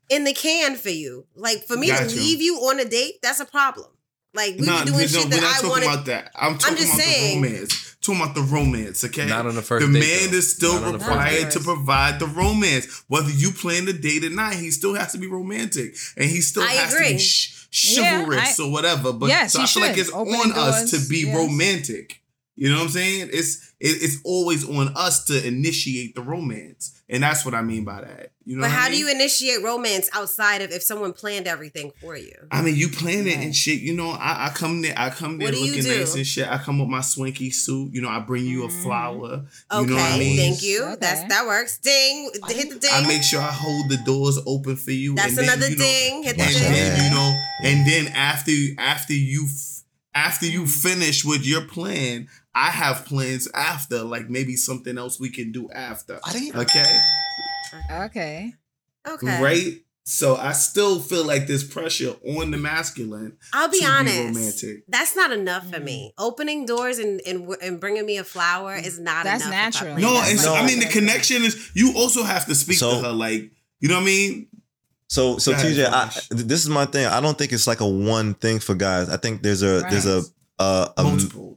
in 0.10 0.24
the 0.24 0.34
can 0.34 0.76
for 0.76 0.90
you. 0.90 1.26
Like 1.36 1.68
for 1.68 1.78
me 1.78 1.88
Gotcha. 1.88 2.10
to 2.10 2.16
leave 2.16 2.42
you 2.42 2.56
on 2.58 2.80
a 2.80 2.86
date, 2.86 3.20
that's 3.22 3.40
a 3.40 3.46
problem. 3.46 3.88
Like 4.34 4.56
we 4.58 4.66
Nah, 4.66 4.80
were 4.80 4.86
doing 4.86 5.00
no, 5.02 5.08
shit 5.08 5.24
we're 5.26 5.30
that 5.32 5.42
not 5.42 5.50
I 5.52 5.54
talking 5.56 5.70
wanted. 5.70 5.86
about 5.86 6.06
that. 6.06 6.32
I'm 6.36 6.58
talking 6.58 6.78
just 6.78 6.94
about 6.94 7.02
saying. 7.06 7.42
the 7.42 7.48
romance. 7.50 7.87
Talking 8.08 8.22
about 8.22 8.36
the 8.36 8.42
romance, 8.42 9.04
okay? 9.04 9.28
Not 9.28 9.46
on 9.46 9.56
the 9.56 9.62
first 9.62 9.86
the 9.86 9.92
date, 9.94 10.00
man 10.00 10.32
though. 10.32 10.38
is 10.38 10.56
still 10.56 10.74
Not 10.76 10.84
on 10.84 10.94
the 10.94 11.00
first 11.00 11.10
required 11.12 11.52
to 11.52 11.60
provide 11.60 12.20
the 12.20 12.26
romance. 12.28 13.04
Whether 13.08 13.30
you 13.32 13.52
plan 13.52 13.86
the 13.86 13.94
date 13.94 14.24
or 14.24 14.30
not, 14.30 14.54
he 14.56 14.72
still 14.72 14.96
has 14.96 15.12
to 15.12 15.18
be 15.18 15.28
romantic, 15.28 15.96
and 16.16 16.30
he 16.30 16.42
still 16.42 16.64
I 16.64 16.72
has 16.72 16.94
to 16.94 17.00
be 17.00 17.18
sh- 17.20 17.98
Yeah, 17.98 18.26
I- 18.30 18.54
or 18.64 18.72
whatever. 18.72 19.14
But 19.14 19.30
Yes, 19.30 19.54
so 19.54 19.62
I 19.62 19.66
feel 19.66 19.84
like 19.84 19.98
it's 19.98 20.12
Opening 20.12 20.52
on 20.54 20.58
us 20.58 20.92
to 20.92 21.10
be 21.10 21.26
yes. 21.28 21.36
romantic. 21.36 22.22
You 22.58 22.70
know 22.70 22.78
what 22.78 22.84
I'm 22.86 22.90
saying? 22.90 23.30
It's 23.32 23.74
it, 23.80 24.02
it's 24.02 24.18
always 24.24 24.68
on 24.68 24.90
us 24.96 25.26
to 25.26 25.48
initiate 25.48 26.16
the 26.16 26.22
romance, 26.22 27.00
and 27.08 27.22
that's 27.22 27.46
what 27.46 27.54
I 27.54 27.62
mean 27.62 27.86
by 27.86 28.02
that. 28.02 28.32
You 28.46 28.56
know, 28.56 28.62
But 28.62 28.72
what 28.72 28.78
I 28.78 28.82
how 28.82 28.90
do 28.90 28.98
you 28.98 29.12
initiate 29.12 29.62
romance 29.62 30.10
outside 30.14 30.64
of 30.64 30.72
if 30.72 30.82
someone 30.82 31.14
planned 31.14 31.46
everything 31.48 31.92
for 32.02 32.18
you? 32.18 32.34
I 32.50 32.64
mean, 32.64 32.76
you 32.76 32.90
plan 32.90 33.28
it 33.28 33.38
and 33.38 33.56
shit. 33.56 33.82
You 33.82 33.94
know, 33.94 34.10
I, 34.10 34.48
I 34.48 34.50
come 34.56 34.82
there, 34.82 34.96
I 34.98 35.12
come 35.12 35.38
there 35.38 35.50
What 35.50 35.54
do 35.54 35.60
you 35.60 35.76
looking 35.76 35.92
nice 36.00 36.16
and 36.16 36.26
shit. 36.26 36.48
I 36.50 36.58
come 36.58 36.80
with 36.80 36.90
my 36.90 37.02
swanky 37.02 37.52
suit. 37.52 37.94
You 37.94 38.02
know, 38.02 38.10
I 38.10 38.20
bring 38.20 38.46
you 38.46 38.64
a 38.64 38.68
Mhm. 38.70 38.84
flower. 38.84 39.46
Okay, 39.72 39.82
You 39.82 39.86
know 39.86 39.96
what 39.96 40.12
I 40.14 40.18
mean? 40.18 40.38
thank 40.38 40.64
you. 40.64 40.84
Okay. 40.84 40.96
That's 41.00 41.30
that 41.32 41.46
works. 41.46 41.78
Ding, 41.78 42.32
hit 42.48 42.70
the 42.72 42.80
ding. 42.80 42.90
I 42.92 43.06
make 43.08 43.22
sure 43.22 43.42
I 43.42 43.52
hold 43.52 43.90
the 43.90 43.98
doors 43.98 44.40
open 44.48 44.78
for 44.78 44.92
you. 44.92 45.14
That's 45.14 45.30
and 45.30 45.38
then, 45.38 45.44
another 45.46 45.70
you 45.70 45.76
know, 45.78 45.84
ding. 45.84 46.24
Hit 46.24 46.38
the 46.38 46.44
And 46.44 46.54
ding. 46.54 46.64
then 46.64 46.98
that. 46.98 47.04
you 47.04 47.12
know, 47.16 47.70
and 47.70 47.88
then 47.88 48.08
after 48.16 48.52
after 48.80 49.14
you 49.14 49.46
f- 49.46 49.74
after 50.16 50.48
you 50.48 50.66
finish 50.66 51.24
with 51.24 51.46
your 51.46 51.62
plan, 51.62 52.28
I 52.58 52.72
have 52.72 53.06
plans 53.06 53.48
after, 53.54 54.02
like 54.04 54.30
maybe 54.30 54.56
something 54.56 54.98
else 54.98 55.20
we 55.20 55.30
can 55.30 55.52
do 55.52 55.70
after. 55.70 56.20
I 56.26 56.34
didn't. 56.34 56.56
Okay, 56.62 57.00
Okay. 57.92 58.54
Okay. 59.08 59.42
right. 59.42 59.74
So 60.10 60.38
I 60.38 60.54
still 60.54 61.00
feel 61.00 61.26
like 61.26 61.48
this 61.48 61.66
pressure 61.66 62.16
on 62.26 62.52
the 62.52 62.58
masculine 62.58 63.36
I'll 63.54 63.70
be 63.70 63.82
to 63.82 63.86
honest. 63.86 64.18
be 64.18 64.24
romantic. 64.26 64.84
That's 64.88 65.16
not 65.18 65.32
enough 65.34 65.70
for 65.70 65.82
me. 65.82 66.14
Opening 66.18 66.66
doors 66.66 66.98
and, 66.98 67.20
and 67.28 67.54
and 67.62 67.80
bringing 67.80 68.06
me 68.06 68.18
a 68.18 68.24
flower 68.24 68.74
is 68.76 69.00
not 69.00 69.26
That's 69.26 69.44
enough. 69.46 69.52
natural. 69.54 69.98
No, 69.98 70.14
that 70.14 70.30
and 70.32 70.40
so, 70.40 70.54
way. 70.54 70.60
I 70.60 70.66
mean 70.66 70.80
the 70.80 70.86
connection 70.88 71.44
is 71.44 71.72
you 71.76 71.92
also 71.98 72.24
have 72.24 72.46
to 72.46 72.56
speak 72.56 72.78
So- 72.78 73.02
to 73.02 73.08
her 73.08 73.12
like 73.14 73.52
you 73.82 73.90
know 73.90 73.96
what 73.96 74.02
I 74.04 74.06
mean. 74.06 74.48
So 75.10 75.38
so 75.40 75.52
ahead, 75.52 75.66
TJ, 75.74 75.86
I, 75.86 76.06
this 76.32 76.62
is 76.64 76.70
my 76.70 76.86
thing. 76.86 77.06
I 77.06 77.20
don't 77.22 77.38
think 77.38 77.52
it's 77.54 77.68
like 77.68 77.82
a 77.82 77.88
one 77.88 78.34
thing 78.34 78.60
for 78.60 78.76
guys. 78.76 79.10
I 79.10 79.18
think 79.18 79.42
there's 79.44 79.62
a 79.62 79.82
there's 79.90 80.06
a 80.06 80.24
uh, 80.60 80.88
a 80.98 81.04
Multiple. 81.04 81.57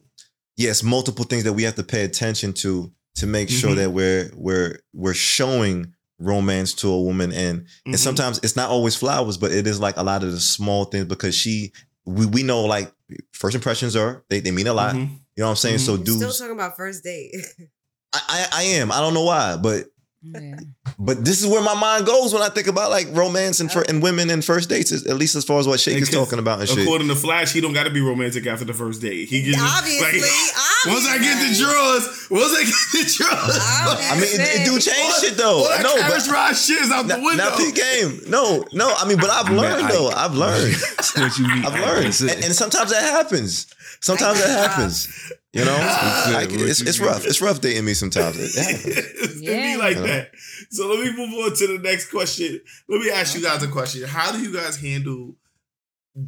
Yes 0.64 0.82
multiple 0.82 1.24
things 1.30 1.44
that 1.44 1.54
we 1.58 1.62
have 1.64 1.74
to 1.76 1.82
pay 1.82 2.02
attention 2.04 2.52
to 2.62 2.70
to 3.20 3.26
make 3.26 3.48
sure 3.50 3.70
Mhm. 3.70 3.76
that 3.80 3.90
we're 3.98 4.30
we're 4.46 4.72
we're 5.02 5.14
showing 5.34 5.76
romance 6.18 6.70
to 6.74 6.86
a 6.88 7.00
woman 7.08 7.32
and 7.32 7.60
Mhm. 7.62 7.66
and 7.92 8.00
sometimes 8.00 8.40
it's 8.44 8.56
not 8.56 8.68
always 8.74 8.94
flowers 9.02 9.36
but 9.42 9.50
it 9.52 9.66
is 9.66 9.78
like 9.80 9.96
a 9.96 10.02
lot 10.10 10.22
of 10.22 10.30
the 10.32 10.40
small 10.40 10.84
things 10.84 11.06
because 11.06 11.34
she 11.34 11.72
we, 12.04 12.26
we 12.26 12.42
know 12.42 12.62
like 12.76 12.92
first 13.32 13.54
impressions 13.54 13.96
are 13.96 14.22
they, 14.28 14.40
they 14.40 14.50
mean 14.50 14.66
a 14.66 14.72
lot 14.82 14.94
Mhm. 14.94 15.08
you 15.36 15.40
know 15.42 15.46
what 15.46 15.50
i'm 15.50 15.56
saying 15.56 15.78
so 15.78 15.92
You're 15.96 16.16
still 16.20 16.32
talking 16.32 16.52
about 16.60 16.76
first 16.76 17.02
date. 17.04 17.32
I, 18.12 18.20
I 18.28 18.40
i 18.52 18.62
am 18.80 18.90
i 18.92 18.98
don't 19.00 19.14
know 19.14 19.24
why 19.24 19.56
but 19.56 19.86
Yeah. 20.22 20.56
but 20.98 21.24
this 21.24 21.40
is 21.40 21.46
where 21.46 21.62
my 21.62 21.72
mind 21.72 22.04
goes 22.04 22.34
when 22.34 22.42
i 22.42 22.50
think 22.50 22.66
about 22.66 22.90
like 22.90 23.06
romance 23.12 23.60
and 23.60 23.72
for 23.72 23.78
uh-huh. 23.78 23.86
and 23.88 24.02
women 24.02 24.28
and 24.28 24.44
first 24.44 24.68
dates 24.68 24.92
at 24.92 25.16
least 25.16 25.34
as 25.34 25.46
far 25.46 25.58
as 25.58 25.66
what 25.66 25.80
shake 25.80 25.96
is 25.96 26.10
talking 26.10 26.38
about 26.38 26.60
and 26.60 26.68
shit 26.68 26.80
According 26.80 27.08
to 27.08 27.14
Flash, 27.14 27.54
he 27.54 27.62
don't 27.62 27.72
got 27.72 27.84
to 27.84 27.90
be 27.90 28.02
romantic 28.02 28.46
after 28.46 28.66
the 28.66 28.74
first 28.74 29.00
date. 29.00 29.28
He 29.30 29.42
can 29.44 29.54
just, 29.54 29.78
obviously, 29.78 30.20
like, 30.20 30.94
once 30.94 31.06
I 31.08 31.16
get 31.16 31.34
the 31.40 31.48
obviously. 31.48 31.64
drawers, 31.64 32.26
once 32.30 32.52
I 32.52 32.64
get 32.68 32.84
the 32.92 33.14
drawers, 33.16 33.58
i 34.10 34.14
mean 34.14 34.24
it, 34.40 34.60
it 34.60 34.64
do 34.66 34.78
change 34.78 35.14
shit 35.20 35.36
though 35.38 35.64
All 35.64 35.68
that 35.70 35.82
no 35.82 35.94
carriage 35.96 36.26
but 36.26 36.32
ride 36.34 36.56
shit 36.56 36.82
is 36.82 36.90
out 36.90 37.08
the 37.08 37.16
window. 37.16 37.36
now 37.44 37.56
peak 37.56 37.74
game 37.74 38.20
no 38.28 38.62
no 38.74 38.92
i 38.98 39.08
mean 39.08 39.16
but 39.16 39.30
i've 39.30 39.48
learned 39.50 39.86
I- 39.86 39.90
though 39.90 40.08
i've 40.10 40.34
learned 40.34 40.74
what 41.16 41.38
you 41.38 41.48
mean? 41.48 41.64
I've 41.64 41.80
learned, 41.80 42.20
and, 42.20 42.44
and 42.44 42.54
sometimes 42.54 42.90
that 42.90 43.02
happens. 43.02 43.66
Sometimes 44.00 44.38
that 44.40 44.68
happens. 44.70 45.32
You 45.52 45.64
know, 45.64 45.76
I, 45.76 46.46
it's 46.48 46.80
it's 46.80 47.00
rough. 47.00 47.26
It's 47.26 47.40
rough 47.40 47.60
dating 47.60 47.84
me 47.84 47.94
sometimes. 47.94 48.36
It 48.38 48.60
happens. 48.62 48.96
it's 48.96 49.40
gonna 49.40 49.52
Yeah. 49.56 49.74
be 49.74 49.80
like 49.80 49.96
Yeah. 49.96 50.02
that. 50.02 50.30
So 50.70 50.86
let 50.88 51.00
me 51.04 51.16
move 51.16 51.34
on 51.44 51.56
to 51.56 51.66
the 51.66 51.78
next 51.82 52.10
question. 52.10 52.60
Let 52.88 53.00
me 53.00 53.10
ask 53.10 53.34
you 53.36 53.42
guys 53.42 53.62
a 53.62 53.68
question. 53.68 54.06
How 54.08 54.30
do 54.32 54.40
you 54.40 54.52
guys 54.52 54.76
handle 54.80 55.34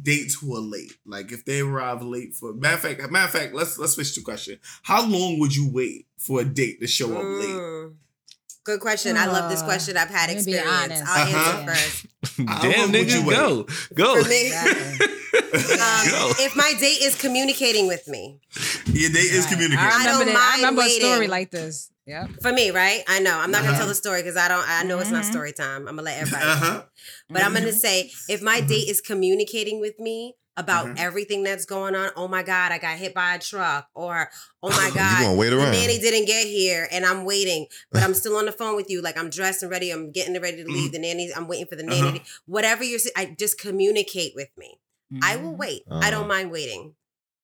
dates 0.01 0.35
who 0.35 0.55
are 0.55 0.59
late? 0.61 0.91
Like 1.05 1.31
if 1.31 1.45
they 1.45 1.61
arrive 1.61 2.01
late 2.01 2.33
for 2.35 2.53
matter 2.53 2.75
of 2.75 2.79
fact, 2.97 3.11
matter 3.11 3.25
of 3.25 3.31
fact, 3.31 3.53
let's 3.53 3.77
let's 3.77 3.93
switch 3.93 4.13
to 4.15 4.21
question. 4.21 4.59
How 4.83 5.05
long 5.07 5.39
would 5.39 5.55
you 5.55 5.69
wait 5.71 6.07
for 6.17 6.41
a 6.41 6.45
date 6.45 6.81
to 6.81 6.87
show 6.87 7.15
up 7.15 7.23
late? 7.23 7.91
Good 8.63 8.79
question. 8.79 9.17
I 9.17 9.25
love 9.25 9.49
this 9.49 9.61
Uh, 9.61 9.65
question. 9.65 9.97
I've 9.97 10.09
had 10.09 10.29
let 10.29 10.37
me 10.37 10.43
be 10.45 10.57
experience. 10.57 11.01
I'll 11.05 11.21
Uh-huh. 11.27 11.59
answer 11.67 11.73
first. 11.73 12.05
Damn, 12.61 12.91
would 12.91 13.11
you 13.11 13.21
nigga, 13.21 13.29
go, 13.29 13.67
go. 13.93 14.23
For 14.23 14.29
me, 14.29 14.47
Exactly. 14.47 15.07
um, 15.81 16.07
Go. 16.09 16.31
if 16.39 16.55
my 16.55 16.73
date 16.79 17.01
is 17.01 17.15
communicating 17.15 17.87
with 17.87 18.07
me, 18.07 18.39
Your 18.85 19.09
date 19.11 19.31
is 19.31 19.45
communicating. 19.47 19.79
I 19.79 19.89
I 19.89 20.03
don't 20.05 20.19
remember, 20.19 20.33
that. 20.33 20.37
I 20.39 20.61
mind 20.61 20.75
remember 20.77 20.81
a 20.83 20.89
story 20.89 21.27
like 21.27 21.51
this. 21.51 21.89
Yep. 22.05 22.29
for 22.41 22.51
me, 22.51 22.71
right? 22.71 23.01
I 23.07 23.19
know. 23.19 23.37
I'm 23.37 23.49
not 23.51 23.59
gonna 23.61 23.71
Uh-huh. 23.71 23.79
tell 23.79 23.87
the 23.87 23.95
story 23.95 24.21
because 24.21 24.35
I 24.37 24.47
don't. 24.49 24.65
I 24.67 24.83
know 24.83 24.99
it's 24.99 25.09
not 25.11 25.23
Mhm. 25.23 25.31
story 25.31 25.53
time. 25.53 25.87
I'm 25.87 25.95
gonna 25.95 26.01
let 26.03 26.19
everybody. 26.21 26.45
know. 26.45 26.51
Uh-huh. 26.51 26.83
But 27.29 27.43
I'm 27.43 27.53
gonna 27.53 27.67
Mhm. 27.67 27.79
say 27.79 28.11
if 28.27 28.41
my 28.41 28.59
date 28.61 28.89
is 28.89 28.99
communicating 29.01 29.79
with 29.79 29.99
me 29.99 30.35
about 30.55 30.85
Mhm. 30.87 30.99
everything 30.99 31.43
that's 31.43 31.65
going 31.65 31.95
on, 31.95 32.11
oh 32.15 32.27
my 32.27 32.43
god, 32.43 32.71
I 32.71 32.77
got 32.77 32.97
hit 32.97 33.13
by 33.13 33.35
a 33.35 33.39
truck, 33.39 33.87
or 33.95 34.29
oh 34.61 34.69
my 34.69 34.87
You 34.89 34.93
god, 34.93 35.21
gonna 35.21 35.35
wait 35.35 35.49
the 35.49 35.57
around? 35.59 35.71
nanny 35.71 35.97
didn't 35.99 36.25
get 36.25 36.45
here 36.47 36.87
and 36.91 37.05
I'm 37.05 37.25
waiting, 37.25 37.67
but 37.91 38.03
I'm 38.03 38.13
still 38.21 38.37
on 38.37 38.45
the 38.45 38.51
phone 38.51 38.75
with 38.75 38.89
you. 38.89 39.01
Like 39.01 39.17
I'm 39.17 39.29
dressed 39.29 39.63
and 39.63 39.71
ready. 39.71 39.89
I'm 39.91 40.11
getting 40.11 40.39
ready 40.39 40.63
to 40.63 40.69
leave. 40.69 40.91
The 40.91 40.99
nanny, 40.99 41.31
I'm 41.35 41.47
waiting 41.47 41.65
for 41.67 41.75
the 41.75 41.83
nanny. 41.83 42.01
Uh-huh. 42.01 42.17
to- 42.19 42.23
Whatever 42.45 42.83
you're, 42.83 42.99
saying, 42.99 43.13
I 43.17 43.35
just 43.37 43.57
communicate 43.59 44.33
with 44.35 44.49
me. 44.57 44.79
I 45.21 45.35
will 45.37 45.55
wait. 45.55 45.83
I 45.91 46.09
don't 46.09 46.21
Uh-huh. 46.21 46.27
mind 46.27 46.51
waiting. 46.51 46.95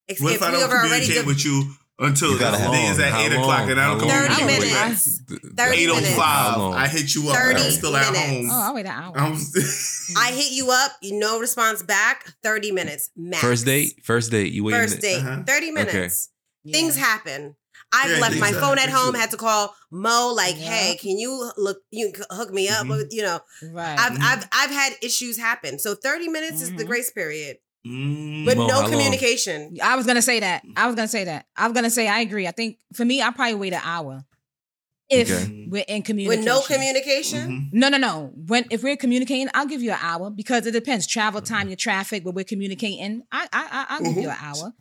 If, 0.07 0.19
What 0.21 0.31
if 0.31 0.37
if 0.37 0.43
I 0.43 0.51
don't 0.51 0.61
have 0.61 0.71
already 0.71 1.21
with 1.23 1.45
you 1.45 1.75
until 1.99 2.31
You 2.31 2.37
the 2.37 2.43
gotta 2.43 2.57
is 2.77 2.99
at 2.99 3.11
How 3.11 3.19
eight 3.21 3.31
long? 3.31 3.41
o'clock 3.41 3.69
and 3.69 3.79
I 3.79 3.87
don't 3.87 3.99
come 3.99 4.09
communicate 4.09 4.61
30 4.61 4.73
minutes. 4.73 5.21
30 5.57 5.77
Eight 5.77 5.89
oh 5.89 6.01
five. 6.17 6.57
I 6.73 6.87
hit 6.87 7.13
you 7.13 7.29
up. 7.29 7.35
30 7.35 7.61
I'm 7.61 7.71
still 7.71 7.95
at 7.95 8.11
minutes. 8.13 8.29
home. 8.29 8.49
Oh, 8.51 8.61
I'll 8.67 8.73
wait 8.75 8.85
an 8.85 8.91
hour. 8.91 9.17
I'm 9.17 9.33
I 10.17 10.31
hit 10.31 10.51
you 10.51 10.71
up, 10.71 10.91
you 11.01 11.19
no 11.19 11.39
response 11.39 11.83
back. 11.83 12.25
Thirty 12.41 12.71
minutes 12.71 13.09
max. 13.15 13.41
First 13.41 13.65
date, 13.65 13.99
first 14.03 14.31
date. 14.31 14.51
You 14.53 14.63
wait. 14.63 14.73
First 14.73 15.01
date, 15.01 15.19
Uh-huh. 15.19 15.43
30 15.45 15.71
minutes. 15.71 16.29
Yeah. 16.63 16.73
Things 16.73 16.95
happen. 16.97 17.55
I've 17.91 18.11
Yeah, 18.11 18.17
left 18.19 18.37
my 18.39 18.47
happen. 18.47 18.61
phone 18.61 18.77
at 18.79 18.89
home, 18.89 19.15
had 19.15 19.31
to 19.31 19.37
call 19.37 19.73
Mo, 19.91 20.31
like, 20.35 20.55
Yeah. 20.59 20.65
hey, 20.71 20.95
can 20.97 21.17
you 21.17 21.51
look 21.57 21.79
you 21.91 22.11
hook 22.29 22.51
me 22.53 22.69
up? 22.69 22.85
Mhm. 22.85 23.07
You 23.11 23.23
know, 23.23 23.39
Right. 23.71 23.97
I've. 23.99 24.17
I've 24.21 24.47
I've 24.51 24.69
had 24.71 24.93
issues 25.01 25.37
happen. 25.37 25.79
So 25.79 25.95
30 25.95 26.27
minutes 26.27 26.61
is 26.61 26.69
the 26.75 26.83
Mhm. 26.83 26.87
grace 26.87 27.09
period. 27.11 27.57
Mm. 27.89 28.45
But 28.45 28.57
Mo, 28.57 28.63
how 28.63 28.67
no 28.75 28.81
long? 28.81 28.91
communication. 28.91 29.77
I 29.81 29.95
was 29.95 30.05
gonna 30.05 30.21
say 30.21 30.39
that. 30.41 30.63
I 30.77 30.85
was 30.87 30.95
gonna 30.95 31.07
say 31.07 31.23
that. 31.25 31.45
I 31.57 31.67
was 31.67 31.73
gonna 31.73 31.89
say 31.89 32.07
I 32.07 32.19
agree. 32.19 32.47
I 32.47 32.51
think 32.51 32.77
for 32.93 33.05
me, 33.05 33.21
I 33.21 33.31
probably 33.31 33.55
wait 33.55 33.73
an 33.73 33.81
hour 33.83 34.23
if 35.09 35.31
Okay. 35.31 35.65
we're 35.69 35.85
in 35.87 36.03
communication. 36.03 36.39
With 36.39 36.45
no 36.45 36.61
communication. 36.61 37.49
Mhm. 37.49 37.73
No, 37.73 37.89
no, 37.89 37.97
no. 37.97 38.31
When 38.35 38.65
if 38.69 38.83
we're 38.83 38.97
communicating, 38.97 39.49
I'll 39.53 39.65
give 39.65 39.81
you 39.81 39.91
an 39.91 39.99
hour 40.01 40.29
because 40.29 40.65
it 40.67 40.71
depends. 40.71 41.07
Travel 41.07 41.41
time, 41.41 41.67
your 41.67 41.75
traffic, 41.77 42.23
but 42.23 42.35
we're 42.35 42.43
communicating. 42.45 43.23
I, 43.31 43.47
I, 43.51 43.67
I 43.71 43.85
I'll 43.95 44.03
give 44.03 44.17
you 44.17 44.29
an 44.29 44.37
hour. 44.39 44.73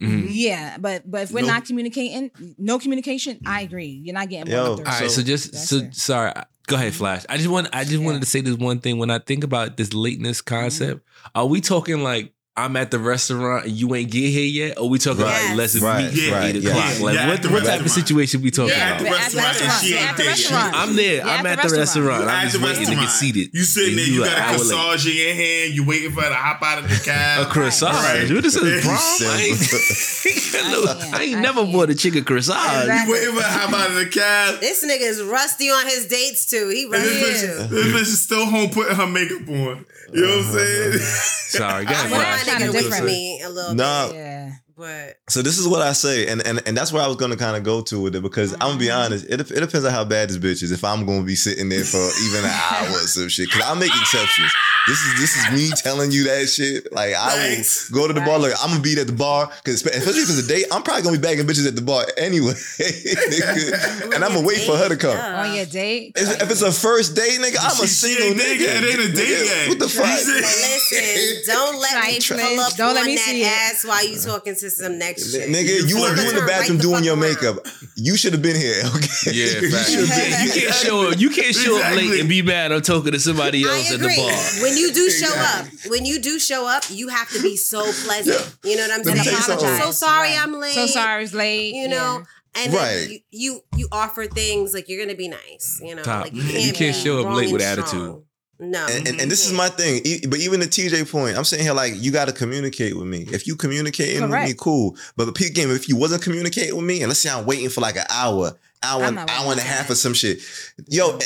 Mhm. 0.00 0.28
Yeah, 0.30 0.76
but 0.78 1.10
but 1.10 1.22
if 1.24 1.32
we're 1.32 1.40
No. 1.42 1.48
not 1.48 1.64
communicating, 1.66 2.30
no 2.56 2.78
communication. 2.78 3.40
I 3.44 3.62
agree. 3.62 4.00
You're 4.04 4.14
not 4.14 4.28
getting 4.30 4.50
Yo, 4.52 4.64
more 4.66 4.76
than 4.76 4.86
All 4.86 4.92
30. 4.92 5.02
right, 5.04 5.10
so, 5.10 5.20
So- 5.20 5.26
just 5.26 5.54
so 5.68 5.76
it. 5.78 5.94
sorry. 5.96 6.32
Go 6.68 6.76
ahead, 6.76 6.94
Flash. 6.94 7.24
I 7.28 7.36
just 7.36 7.48
want 7.48 7.68
I 7.72 7.82
just 7.84 7.96
Yeah. 7.98 8.04
wanted 8.06 8.20
to 8.20 8.26
say 8.26 8.40
this 8.42 8.54
one 8.56 8.78
thing. 8.78 8.98
When 8.98 9.10
I 9.10 9.18
think 9.18 9.42
about 9.42 9.76
this 9.76 9.92
lateness 9.94 10.40
concept, 10.40 11.00
are 11.34 11.46
we 11.46 11.60
talking 11.60 12.02
like 12.04 12.32
I'm 12.58 12.76
at 12.76 12.90
the 12.90 12.98
restaurant 12.98 13.66
and 13.66 13.72
you 13.72 13.94
ain't 13.94 14.10
get 14.10 14.28
here 14.30 14.44
yet, 14.44 14.78
or 14.78 14.88
we 14.88 14.98
talking 14.98 15.22
Right. 15.24 15.48
like 15.50 15.56
let's 15.56 15.78
Right, 15.80 16.12
meet 16.12 16.30
right, 16.32 16.42
at 16.50 16.56
eight 16.56 16.62
yeah. 16.62 16.70
o'clock? 16.70 16.92
Yeah, 16.98 17.04
Like 17.04 17.14
yeah, 17.14 17.28
what, 17.28 17.42
the 17.42 17.48
what 17.50 17.64
type 17.64 17.80
of 17.80 17.90
situation 17.90 18.42
we 18.42 18.50
talking 18.50 18.74
Yeah, 18.76 18.84
at 18.94 18.98
the 19.00 19.06
about? 19.08 19.20
at 19.20 19.30
the 19.30 19.36
restaurant, 19.38 19.72
she 19.84 19.90
Yeah, 19.94 20.00
ain't 20.00 20.08
at 20.10 20.16
the 20.16 20.22
there 20.22 20.30
yet. 20.32 20.38
restaurant. 20.50 20.74
I'm 20.74 20.96
there. 20.96 21.16
Yeah, 21.16 21.26
I'm 21.34 21.46
at 21.46 21.62
the 21.62 21.76
restaurant. 21.76 22.22
You 22.24 22.28
I'm 22.30 22.42
just 22.48 22.58
the 22.60 22.64
waiting 22.66 22.86
to 22.86 22.94
get 22.96 23.08
seated. 23.10 23.50
You 23.54 23.62
sitting 23.62 23.96
there, 23.96 24.04
you, 24.06 24.24
an 24.24 24.28
got 24.30 24.38
a 24.38 24.42
hour 24.42 24.58
corsage 24.58 25.06
in 25.10 25.16
your 25.16 25.34
hand, 25.34 25.74
you 25.74 25.86
waiting 25.86 26.12
for 26.12 26.20
her 26.22 26.28
to 26.30 26.34
hop 26.34 26.62
out 26.62 26.78
of 26.82 26.88
the 26.90 26.96
cab. 27.04 27.46
A 27.46 27.50
croissant. 27.50 27.94
Right. 27.94 28.30
What 28.30 28.44
is 28.44 28.54
this 28.54 28.84
prom? 28.84 28.98
I 28.98 29.40
ain't, 29.42 30.80
Look, 30.82 30.98
can't. 31.00 31.14
I 31.14 31.22
ain't 31.22 31.36
I 31.38 31.40
never 31.40 31.64
bought 31.64 31.90
a 31.90 31.94
chicken 31.94 32.24
croissant. 32.24 32.86
You 32.86 33.12
waiting 33.12 33.34
for 33.34 33.42
her 33.42 33.46
to 33.46 33.58
hop 33.58 33.72
out 33.72 33.90
of 33.90 33.96
the 33.96 34.06
cab. 34.06 34.60
This 34.60 34.84
nigga 34.84 35.00
is 35.08 35.22
rusty 35.22 35.70
on 35.70 35.86
his 35.86 36.06
dates 36.06 36.46
too. 36.46 36.68
He 36.68 36.84
And 36.84 36.92
rusty 36.92 37.08
this, 37.08 37.40
too. 37.42 37.46
bitch, 37.48 37.68
this 37.70 37.86
bitch 37.86 38.00
is 38.02 38.20
still 38.22 38.46
home 38.46 38.70
putting 38.70 38.96
her 38.96 39.06
makeup 39.06 39.48
on. 39.48 39.86
You 40.12 40.22
know 40.22 40.36
what 40.38 40.46
I'm 40.46 40.52
saying? 40.52 40.92
Sorry, 40.98 41.84
go 41.86 41.90
I 41.90 41.94
ahead. 41.94 42.10
Well, 42.10 42.20
want 42.20 42.28
that's 42.28 42.46
my 42.46 42.52
kinda 42.58 42.66
nigga 42.78 42.82
different. 42.82 43.04
me 43.06 43.42
a 43.42 43.48
little 43.48 43.74
Nah. 43.74 44.06
bit, 44.08 44.16
Yeah. 44.16 44.50
But 44.78 45.16
So 45.28 45.42
this 45.42 45.58
is 45.58 45.66
what 45.66 45.82
I 45.82 45.92
say, 45.92 46.28
and 46.28 46.40
and, 46.46 46.62
and 46.66 46.76
that's 46.76 46.92
where 46.92 47.02
I 47.02 47.08
was 47.08 47.16
gonna 47.16 47.36
kind 47.36 47.56
of 47.56 47.64
go 47.64 47.82
to 47.82 48.00
with 48.00 48.14
it 48.14 48.22
because 48.22 48.52
I'm 48.54 48.60
gonna 48.60 48.78
be 48.78 48.86
mm-hmm. 48.86 49.00
honest. 49.12 49.24
It, 49.26 49.40
it 49.40 49.46
depends 49.60 49.84
on 49.84 49.90
how 49.92 50.04
bad 50.04 50.28
this 50.30 50.38
bitch 50.38 50.62
is. 50.62 50.70
If 50.70 50.84
I'm 50.84 51.04
gonna 51.04 51.24
be 51.24 51.34
sitting 51.34 51.68
there 51.68 51.84
for 51.84 51.98
even 51.98 52.44
an 52.44 52.50
hour 52.70 52.88
or 52.88 53.06
some 53.10 53.28
shit, 53.28 53.48
because 53.50 53.64
I 53.66 53.74
make 53.74 53.90
exceptions. 53.90 54.52
This 54.86 54.98
is 55.02 55.20
this 55.20 55.36
is 55.36 55.52
me 55.52 55.76
telling 55.82 56.10
you 56.12 56.24
that 56.24 56.46
shit. 56.48 56.90
Like 56.92 57.14
I 57.14 57.30
Thanks. 57.54 57.90
will 57.90 58.00
go 58.00 58.06
to 58.08 58.14
the 58.14 58.20
bar. 58.22 58.38
Like 58.38 58.54
I'm 58.62 58.70
gonna 58.70 58.80
be 58.80 58.98
at 58.98 59.06
the 59.08 59.12
bar 59.12 59.50
because 59.62 59.82
especially 59.84 60.22
if 60.22 60.30
it's 60.30 60.44
a 60.44 60.48
date, 60.48 60.66
I'm 60.72 60.82
probably 60.82 61.02
gonna 61.02 61.18
be 61.18 61.22
bagging 61.22 61.44
bitches 61.46 61.66
at 61.66 61.74
the 61.74 61.82
bar 61.82 62.06
anyway, 62.16 62.52
nigga. 62.78 64.14
and 64.14 64.24
I'm 64.24 64.32
gonna 64.34 64.46
wait 64.46 64.60
for 64.62 64.76
her 64.76 64.88
to 64.88 64.96
come. 64.96 65.16
Yeah. 65.16 65.42
On 65.44 65.54
your 65.56 65.66
date. 65.66 66.12
If 66.16 66.40
if 66.42 66.50
it's 66.50 66.62
a 66.62 66.72
first 66.72 67.16
date, 67.16 67.38
nigga, 67.40 67.58
I'm 67.60 67.72
a 67.72 67.86
She- 67.86 68.08
she 68.08 68.14
single 68.14 68.26
ain't 68.28 68.38
there 68.38 68.54
nigga. 68.56 68.82
It 68.82 68.88
ain't 69.00 69.10
a 69.10 69.12
date 69.12 69.28
Nigga, 69.28 69.44
yet. 69.44 69.68
What 69.68 69.78
the 69.80 69.84
You 69.86 69.90
fuck? 69.90 70.18
said- 70.18 70.40
Listen, 70.40 71.42
don't 71.46 71.80
let 71.80 72.04
me 72.06 72.18
Trifling. 72.20 72.46
pull 72.56 72.60
up 72.60 72.74
Don't 72.76 72.88
on 72.90 72.94
let 72.94 73.06
me 73.06 73.14
that 73.16 73.24
see 73.24 73.42
it. 73.42 73.46
ass 73.46 73.84
while 73.84 74.06
you 74.06 74.18
uh, 74.18 74.22
talking 74.24 74.54
to 74.56 74.67
some 74.70 74.98
next 74.98 75.32
shit. 75.32 75.48
Nigga, 75.48 75.88
you, 75.88 76.00
were 76.00 76.14
you 76.16 76.28
in 76.30 76.34
the 76.36 76.44
bathroom 76.46 76.78
right 76.78 76.82
doing 76.82 76.94
fuck 76.96 77.04
your 77.04 77.14
around. 77.14 77.20
makeup. 77.20 77.66
You 77.96 78.16
should 78.16 78.32
have 78.32 78.42
been 78.42 78.56
here, 78.56 78.82
okay? 78.96 79.08
Yeah, 79.32 79.60
You 79.60 79.70
facts. 79.70 79.90
should've 79.90 80.08
You 80.08 80.50
can't 80.62 80.74
show 80.84 81.08
up. 81.10 81.18
You 81.18 81.30
can't 81.30 81.54
show 81.54 81.80
up 81.82 81.94
late 81.96 82.20
and 82.20 82.28
be 82.28 82.42
mad 82.42 82.72
I'm 82.72 82.82
talking 82.82 83.12
to 83.12 83.20
somebody 83.20 83.64
else 83.64 83.90
I 83.90 83.94
at 83.94 84.00
the 84.00 84.06
bar. 84.08 84.62
When 84.62 84.76
you 84.76 84.92
do 84.92 85.10
show 85.10 85.26
Exactly. 85.26 85.78
up, 85.86 85.90
when 85.90 86.04
you 86.04 86.20
do 86.20 86.38
show 86.38 86.66
up, 86.68 86.84
you 86.90 87.08
have 87.08 87.28
to 87.30 87.42
be 87.42 87.56
so 87.56 87.80
pleasant. 88.04 88.56
You 88.64 88.76
know 88.76 88.82
what 88.88 88.92
I'm 88.92 89.04
saying? 89.04 89.16
tell 89.24 89.60
you 89.60 89.66
I'm 89.66 89.82
so 89.82 89.90
sorry 89.90 90.28
Right. 90.30 90.40
I'm 90.42 90.52
late. 90.58 90.74
So 90.74 90.86
sorry 90.86 91.24
it's 91.24 91.34
late. 91.34 91.74
You 91.74 91.88
know, 91.88 92.22
and 92.54 92.72
Right. 92.72 92.94
then 92.96 93.10
you, 93.10 93.20
you 93.30 93.60
you 93.76 93.88
offer 93.92 94.26
things 94.26 94.74
like 94.74 94.88
you're 94.88 95.04
gonna 95.04 95.16
be 95.16 95.28
nice. 95.28 95.80
You 95.82 95.94
know, 95.94 96.02
Top. 96.02 96.24
like 96.24 96.34
You 96.34 96.42
can't, 96.42 96.76
can't 96.76 96.96
show 96.96 97.20
up 97.26 97.34
late 97.36 97.44
and 97.44 97.52
with 97.52 97.62
strong. 97.62 97.78
attitude. 97.78 98.22
No, 98.60 98.86
And, 98.90 99.06
and, 99.06 99.20
and 99.20 99.30
this 99.30 99.44
is 99.44 99.48
mm-hmm. 99.48 99.56
my 99.58 99.68
thing. 99.68 100.00
E- 100.04 100.26
But 100.26 100.40
even 100.40 100.58
the 100.60 100.66
TJ 100.66 101.10
point, 101.10 101.36
I'm 101.36 101.44
sitting 101.44 101.64
here 101.64 101.74
like 101.74 101.92
you 101.96 102.10
got 102.10 102.26
to 102.26 102.32
communicate 102.32 102.96
with 102.96 103.06
me. 103.06 103.24
If 103.30 103.46
you 103.46 103.54
communicating 103.54 104.22
with 104.22 104.30
me, 104.32 104.54
cool. 104.58 104.96
But 105.16 105.26
the 105.26 105.32
peak 105.32 105.54
game, 105.54 105.70
if 105.70 105.88
you 105.88 105.96
wasn't 105.96 106.22
communicating 106.22 106.74
with 106.74 106.84
me, 106.84 107.00
and 107.00 107.08
let's 107.08 107.20
say 107.20 107.30
I'm 107.30 107.46
waiting 107.46 107.68
for 107.68 107.80
like 107.80 107.96
an 107.96 108.06
hour, 108.10 108.52
hour, 108.82 109.02
I'm 109.04 109.18
an 109.18 109.28
hour 109.28 109.50
and 109.52 109.60
a 109.60 109.62
half 109.62 109.86
that. 109.88 109.92
or 109.92 109.96
some 109.96 110.14
shit. 110.14 110.40
Yo, 110.88 111.18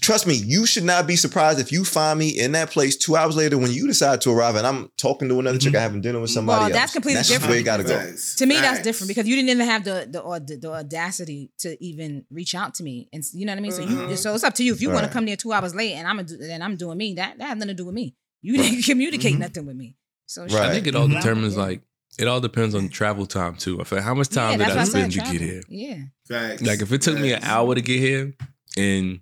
trust 0.00 0.26
me, 0.26 0.34
you 0.34 0.66
should 0.66 0.84
not 0.84 1.06
be 1.06 1.16
surprised 1.16 1.58
if 1.60 1.72
you 1.72 1.84
find 1.84 2.18
me 2.18 2.28
in 2.28 2.52
that 2.52 2.70
place 2.70 2.96
two 2.96 3.16
hours 3.16 3.36
later 3.36 3.56
when 3.58 3.70
you 3.70 3.86
decide 3.86 4.20
to 4.22 4.30
arrive 4.30 4.56
and 4.56 4.66
I'm 4.66 4.90
talking 4.96 5.28
to 5.28 5.38
another 5.40 5.58
chick, 5.58 5.74
I 5.74 5.80
having 5.80 6.00
dinner 6.00 6.20
with 6.20 6.30
somebody 6.30 6.56
Well, 6.58 6.64
else. 6.64 6.72
that's 6.72 6.92
completely 6.92 7.16
that's 7.16 7.28
just 7.28 7.42
the 7.42 7.48
way 7.48 7.60
it 7.60 7.62
got 7.64 7.78
to 7.78 7.84
go. 7.84 7.96
Facts. 7.98 8.36
To 8.36 8.46
me, 8.46 8.56
that's 8.56 8.82
different 8.82 9.08
because 9.08 9.26
you 9.26 9.36
didn't 9.36 9.50
even 9.50 9.66
have 9.66 9.84
the 9.84 10.06
the, 10.10 10.22
aud- 10.22 10.46
the 10.46 10.70
audacity 10.72 11.50
to 11.58 11.82
even 11.84 12.24
reach 12.30 12.54
out 12.54 12.74
to 12.74 12.82
me, 12.82 13.08
and 13.12 13.22
you 13.32 13.46
know 13.46 13.52
what 13.52 13.58
I 13.58 13.62
mean. 13.62 13.72
So 13.72 13.82
you, 13.82 13.88
Mhm. 13.96 14.16
so 14.18 14.34
it's 14.34 14.44
up 14.44 14.54
to 14.54 14.64
you. 14.64 14.72
If 14.74 14.80
you 14.80 14.88
want 14.88 15.02
Right. 15.02 15.06
to 15.08 15.12
come 15.12 15.24
there 15.26 15.36
two 15.36 15.52
hours 15.52 15.74
late 15.74 15.92
and 15.94 16.06
I'm 16.06 16.18
a, 16.18 16.24
and 16.52 16.62
I'm 16.62 16.76
doing 16.76 16.98
me, 16.98 17.14
that 17.14 17.38
that 17.38 17.44
has 17.48 17.56
nothing 17.56 17.68
to 17.68 17.74
do 17.74 17.86
with 17.86 17.94
me. 17.94 18.14
You 18.42 18.56
didn't 18.62 18.82
communicate 18.84 19.34
Mhm. 19.36 19.40
nothing 19.40 19.66
with 19.66 19.76
me. 19.76 19.96
So 20.26 20.42
Right. 20.42 20.52
I 20.54 20.72
think 20.72 20.86
it 20.86 20.94
all 20.94 21.08
Mhm. 21.08 21.14
determines 21.16 21.56
like 21.56 21.80
it 22.18 22.26
all 22.28 22.40
depends 22.40 22.74
on 22.74 22.88
travel 22.88 23.26
time 23.26 23.56
too. 23.56 23.80
I 23.80 23.84
feel 23.84 23.98
like 23.98 24.04
how 24.06 24.14
much 24.14 24.28
time 24.28 24.58
yeah, 24.60 24.68
did 24.68 24.76
I 24.76 24.84
spend 24.84 25.12
to 25.12 25.18
get 25.20 25.40
here? 25.40 25.62
Yeah, 25.68 25.98
Facts. 26.26 26.62
Like 26.62 26.80
if 26.80 26.92
it 26.92 27.02
took 27.02 27.18
me 27.18 27.32
an 27.32 27.42
hour 27.44 27.74
to 27.74 27.80
get 27.80 27.98
here 28.00 28.34
and 28.76 29.20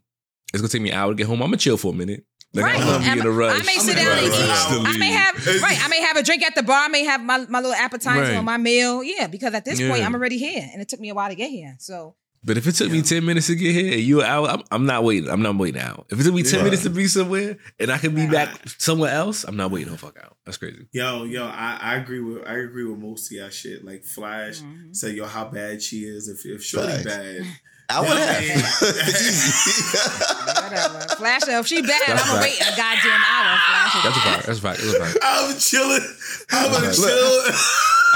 it's 0.53 0.61
gonna 0.63 0.69
take 0.69 0.83
me 0.83 0.91
an 0.91 0.97
hour 0.97 1.11
to 1.13 1.17
get 1.17 1.27
home, 1.27 1.43
I'm 1.43 1.49
gonna 1.49 1.57
chill 1.59 1.77
for 1.77 1.93
a 1.93 1.97
minute. 1.97 2.25
Like 2.55 2.65
right. 2.65 2.75
I'm 2.81 2.87
gonna 2.87 2.99
be 3.01 3.05
And 3.11 3.21
in 3.21 3.27
a 3.27 3.31
rush. 3.31 3.61
I 3.61 3.63
may 3.65 3.77
sit 3.77 3.97
down 3.97 4.17
and 4.17 4.27
eat. 4.27 4.31
Right. 4.31 4.95
I 4.95 4.97
may 4.99 5.11
have 5.11 5.47
right. 5.63 5.85
I 5.85 5.89
may 5.89 6.01
have 6.01 6.17
a 6.17 6.23
drink 6.23 6.43
at 6.43 6.55
the 6.55 6.63
bar. 6.63 6.85
I 6.85 6.89
may 6.89 7.05
have 7.05 7.23
my, 7.23 7.39
my 7.49 7.61
little 7.61 7.75
appetizer 7.75 8.21
Right. 8.21 8.37
or 8.37 8.43
my 8.43 8.57
meal. 8.57 9.03
Yeah, 9.05 9.27
because 9.27 9.53
at 9.53 9.65
this 9.65 9.79
point 9.81 10.03
I'm 10.03 10.15
already 10.15 10.39
here, 10.39 10.67
and 10.73 10.81
it 10.81 10.89
took 10.89 11.01
me 11.01 11.11
a 11.11 11.15
while 11.15 11.29
to 11.29 11.35
get 11.35 11.51
here. 11.51 11.77
So 11.79 12.15
But 12.47 12.57
if 12.57 12.67
it 12.69 12.77
took 12.77 12.91
me 12.93 13.03
10 13.03 13.25
minutes 13.25 13.49
to 13.49 13.57
get 13.57 13.73
here 13.75 13.93
and 13.95 14.01
you 14.03 14.21
an 14.21 14.27
hour, 14.27 14.47
I'm, 14.49 14.63
I'm 14.71 14.87
not 14.87 15.03
waiting. 15.05 15.29
I'm 15.29 15.43
not 15.43 15.57
waiting 15.57 15.83
out. 15.83 16.07
If 16.11 16.21
it 16.21 16.23
took 16.23 16.33
me 16.33 16.45
10 16.45 16.61
Yeah. 16.61 16.65
minutes 16.65 16.85
to 16.85 16.91
be 16.91 17.09
somewhere 17.09 17.57
and 17.81 17.91
I 17.91 17.99
can 17.99 18.15
be 18.15 18.21
Right. 18.23 18.31
back 18.31 18.61
somewhere 18.79 19.13
else, 19.13 19.43
I'm 19.45 19.57
not 19.57 19.71
waiting 19.73 19.91
no 19.91 19.97
fuck 19.99 20.17
out. 20.23 20.37
That's 20.47 20.57
crazy. 20.57 20.87
Yo, 20.93 21.25
yo, 21.25 21.45
I, 21.45 21.77
I 21.83 21.97
agree 21.97 22.21
with 22.21 22.47
I 22.47 22.55
agree 22.59 22.85
with 22.85 22.99
most 23.01 23.33
of 23.33 23.37
y'all 23.37 23.49
shit. 23.51 23.85
Like 23.85 24.05
Flash 24.05 24.61
Mhm. 24.61 24.95
say, 24.95 25.11
yo, 25.11 25.27
how 25.27 25.47
bad 25.49 25.83
she 25.83 26.05
is. 26.05 26.29
If 26.29 26.47
if 26.47 26.63
Shorty 26.63 26.93
Facts. 26.93 27.05
bad, 27.05 27.43
I 27.89 28.01
would 28.01 28.09
Yeah, 28.11 28.33
have. 28.33 28.47
whatever. 30.63 31.01
Flash, 31.17 31.49
if 31.49 31.67
she 31.67 31.83
bad, 31.83 32.01
That's 32.07 32.23
I'm 32.23 32.29
gonna 32.29 32.43
wait 32.43 32.61
a 32.61 32.71
goddamn 32.77 33.23
hour. 33.29 33.59
Flash. 33.59 34.03
That's 34.05 34.17
a 34.17 34.21
fact. 34.21 34.47
That's 34.47 34.59
a 34.59 34.63
fact. 34.63 34.79
That's 34.79 34.93
a 34.93 34.99
fact. 35.05 35.19
I'm 35.23 35.59
chilling. 35.59 36.07
I'm 36.53 36.71
gonna 36.73 36.95
chill. 36.95 37.43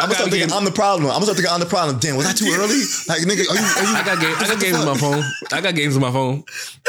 I'm 0.00 0.08
gonna 0.08 0.14
start 0.14 0.30
thinking 0.30 0.52
I'm 0.52 0.64
the 0.64 0.70
problem. 0.72 1.06
I'm 1.06 1.20
gonna 1.20 1.24
start 1.26 1.36
thinking 1.36 1.52
I'm 1.52 1.60
the 1.60 1.66
problem. 1.66 1.98
Damn, 1.98 2.16
was 2.16 2.26
I 2.26 2.32
too 2.32 2.46
early? 2.50 2.80
Like, 3.08 3.22
nigga, 3.28 3.44
are 3.48 3.56
you? 3.56 3.66
Are 3.76 3.84
you 3.84 3.94
I 3.96 4.02
got 4.04 4.20
games. 4.20 4.36
I 4.40 4.46
got 4.48 4.60
games 4.60 4.76
on 4.78 4.86
my 4.86 4.96
phone. 4.96 5.22
I 5.52 5.60
got 5.60 5.74
games 5.74 5.94
on 5.96 6.02
my 6.02 6.10
phone. 6.12 6.44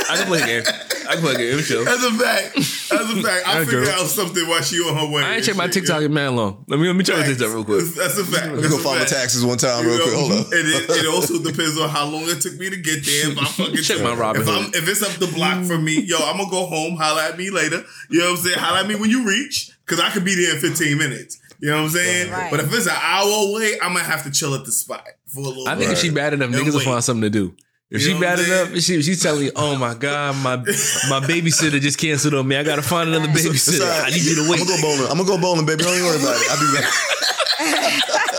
I 0.10 0.18
can 0.18 0.28
play 0.28 0.42
a 0.42 0.46
game. 0.46 0.64
I 1.10 1.14
can 1.14 1.22
play 1.22 1.34
a 1.36 1.38
game. 1.38 1.60
It's 1.60 1.68
chill. 1.68 1.84
That's 1.84 2.04
a 2.04 2.12
fact. 2.12 2.56
That's 2.56 3.10
a 3.12 3.22
fact. 3.22 3.48
I'll 3.48 3.60
That 3.60 3.66
figure 3.66 3.84
girl. 3.86 4.00
out 4.00 4.08
something 4.08 4.48
while 4.48 4.62
she 4.62 4.78
on 4.80 4.96
her 4.96 5.06
way. 5.14 5.24
I 5.24 5.28
ain't 5.28 5.36
and 5.38 5.46
check 5.46 5.56
my 5.56 5.68
TikTok 5.68 6.02
in 6.04 6.14
man 6.14 6.36
long. 6.36 6.64
Let 6.68 6.80
me 6.80 6.88
let 6.88 6.96
me 6.96 7.04
check 7.04 7.18
my 7.18 7.24
Facts. 7.24 7.38
TikTok 7.38 7.54
real 7.54 7.66
quick. 7.66 7.86
That's 7.96 8.18
a 8.18 8.24
fact. 8.26 8.46
Let 8.48 8.56
me 8.56 8.62
That's 8.62 8.74
go 8.74 8.80
file 8.80 9.00
my 9.00 9.06
taxes 9.06 9.46
one 9.46 9.58
time, 9.58 9.86
real 9.86 9.98
You 9.98 10.04
quick. 10.04 10.16
Hold 10.16 10.32
up. 10.32 10.48
It, 10.52 10.90
it 11.04 11.08
also 11.14 11.38
depends 11.44 11.78
on 11.80 11.90
how 11.90 12.06
long 12.06 12.24
it 12.30 12.40
took 12.42 12.56
me 12.56 12.70
to 12.70 12.78
get 12.78 13.04
there. 13.06 13.32
If 13.32 13.38
I 13.38 13.46
fucking 13.46 13.84
Check 13.84 14.02
my 14.02 14.14
Robin 14.14 14.42
if, 14.42 14.48
I'm, 14.48 14.66
if 14.74 14.88
it's 14.88 15.04
up 15.04 15.12
the 15.20 15.28
block 15.28 15.66
from 15.66 15.84
me, 15.84 16.00
yo, 16.02 16.18
I'm 16.18 16.38
gonna 16.38 16.50
go 16.50 16.66
home. 16.66 16.96
Holla 16.96 17.28
at 17.30 17.38
me 17.38 17.50
later. 17.50 17.84
You 18.10 18.20
know 18.20 18.32
what 18.32 18.40
I'm 18.40 18.46
saying? 18.46 18.60
Holla 18.60 18.80
at 18.82 18.88
me 18.88 18.96
when 18.96 19.10
you 19.10 19.28
reach, 19.28 19.72
because 19.86 20.00
I 20.00 20.10
could 20.12 20.24
be 20.24 20.36
there 20.36 20.56
in 20.56 20.62
15 20.62 20.98
minutes. 20.98 21.40
You 21.62 21.70
know 21.70 21.78
what 21.78 21.84
I'm 21.84 21.90
saying? 21.90 22.32
Right. 22.32 22.50
But 22.50 22.60
if 22.62 22.74
it's 22.74 22.88
an 22.88 22.94
hour 23.00 23.48
away, 23.50 23.78
I'm 23.82 23.94
gonna 23.94 24.04
have 24.04 24.24
to 24.24 24.32
chill 24.32 24.56
at 24.56 24.66
the 24.66 24.72
spot 24.72 25.06
for 25.28 25.40
a 25.40 25.44
little. 25.44 25.66
Bit. 25.66 25.72
I 25.72 25.76
think 25.78 25.92
if 25.92 26.00
she 26.00 26.10
bad 26.10 26.34
enough, 26.34 26.48
And 26.48 26.56
niggas 26.56 26.74
will 26.74 26.80
find 26.82 27.04
something 27.04 27.22
to 27.22 27.30
do. 27.30 27.56
If 27.92 28.02
You 28.02 28.14
she 28.16 28.20
bad 28.20 28.40
enough, 28.40 28.70
she, 28.82 29.02
she's 29.02 29.22
telling 29.22 29.44
you, 29.44 29.52
"Oh 29.56 29.78
my 29.78 29.94
god, 29.94 30.38
my 30.38 30.56
my 30.56 31.20
babysitter 31.28 31.80
just 31.80 32.00
canceled 32.00 32.34
on 32.34 32.48
me. 32.48 32.56
I 32.56 32.64
gotta 32.64 32.82
find 32.82 33.10
another 33.10 33.28
babysitter. 33.28 33.82
all 33.82 33.88
right. 33.90 34.08
I 34.08 34.10
need 34.10 34.24
you 34.24 34.36
to 34.44 34.50
wait." 34.50 34.60
I'm 34.62 34.66
gonna 34.68 34.82
go 34.82 34.82
bowling. 34.82 35.12
I'm 35.12 35.18
gonna 35.18 35.30
go 35.30 35.38
bowling, 35.38 35.66
baby. 35.66 35.84
Don't 35.84 35.94
even 35.94 36.06
worry 36.06 36.20
about 36.20 36.36
it. 36.36 36.48
I'll 36.50 36.60
be 36.60 36.80
back. 36.80 38.28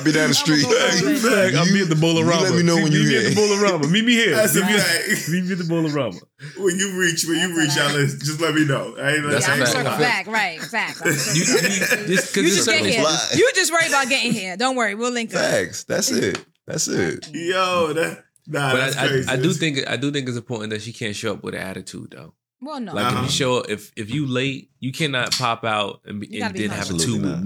I'll 0.00 0.04
be 0.04 0.12
down 0.12 0.28
the 0.28 0.34
street. 0.34 0.62
go 0.64 0.72
bowling. 0.72 1.20
Back, 1.20 1.54
I'll 1.60 1.68
be 1.72 1.82
at 1.84 1.88
the 1.92 1.94
Bolorama. 1.94 2.40
You 2.40 2.48
let 2.48 2.54
me 2.56 2.62
know 2.62 2.76
when 2.80 2.90
you 2.92 3.00
Meet 3.04 3.08
me 3.08 3.16
at 3.16 3.22
here. 3.22 3.30
the 3.30 3.40
Bolorama. 3.40 3.90
Meet 3.90 4.04
me 4.06 4.12
here. 4.12 4.34
That's 4.36 4.56
if 4.56 4.64
Meet 4.64 4.70
you 4.70 4.76
me- 4.76 4.82
like, 4.82 5.28
Meet 5.28 5.44
me 5.44 5.52
at 5.52 5.58
the 5.58 5.64
Bolorama. 5.68 6.20
when 6.56 6.76
you 6.78 6.98
reach, 6.98 7.24
when 7.28 7.38
you 7.38 7.56
reach, 7.58 7.76
all 7.76 7.90
y'all 7.92 8.06
just 8.06 8.40
let 8.40 8.54
me 8.54 8.64
know. 8.64 8.96
I 8.96 9.12
ain't 9.14 9.30
That's 9.30 9.46
yeah, 9.46 9.52
a 9.52 9.56
I'm 9.56 9.60
fact. 9.60 9.72
circle 9.72 9.90
Fact. 9.92 10.00
back, 10.00 10.26
right? 10.26 10.60
Fact. 10.60 11.00
I'm 11.04 11.12
You, 11.12 11.42
you, 11.44 11.54
back. 11.60 11.70
just, 12.08 12.36
You 12.36 12.42
just 12.48 12.66
get 12.68 12.84
here. 12.86 13.04
You 13.36 13.50
just 13.54 13.70
worry 13.72 13.86
about 13.88 14.08
getting 14.08 14.32
here. 14.32 14.56
Don't 14.56 14.76
worry, 14.76 14.94
we'll 14.94 15.12
link 15.12 15.34
up. 15.34 15.40
Facts. 15.42 15.84
That's 15.84 16.10
it. 16.10 16.42
That's 16.66 16.88
it. 16.88 17.28
Yo, 17.34 17.92
that 17.92 18.24
nah, 18.46 18.72
But 18.72 18.76
that's 18.78 18.96
I, 18.96 19.08
crazy. 19.08 19.28
I, 19.28 19.32
I 19.34 19.36
do 19.36 19.52
think 19.52 19.88
I 19.90 19.96
do 19.96 20.10
think 20.10 20.28
it's 20.28 20.36
important 20.38 20.70
that 20.70 20.82
she 20.82 20.92
can't 20.92 21.14
show 21.16 21.34
up 21.34 21.42
with 21.42 21.54
an 21.54 21.60
attitude 21.60 22.12
though. 22.16 22.32
Well, 22.62 22.78
no. 22.80 22.94
Like 22.94 23.06
if 23.06 23.12
Uh-huh. 23.12 23.22
you 23.24 23.30
show 23.30 23.58
up, 23.58 23.70
if 23.70 23.90
if 23.96 24.10
you 24.10 24.26
late, 24.26 24.70
you 24.80 24.92
cannot 24.92 25.32
pop 25.32 25.64
out 25.64 26.02
and, 26.04 26.20
be, 26.20 26.28
You 26.30 26.44
and 26.44 26.52
be 26.54 26.60
then 26.60 26.70
have 26.70 26.84
a 26.86 26.88
humble. 26.90 27.04
two 27.04 27.14
with 27.20 27.22
not. 27.22 27.42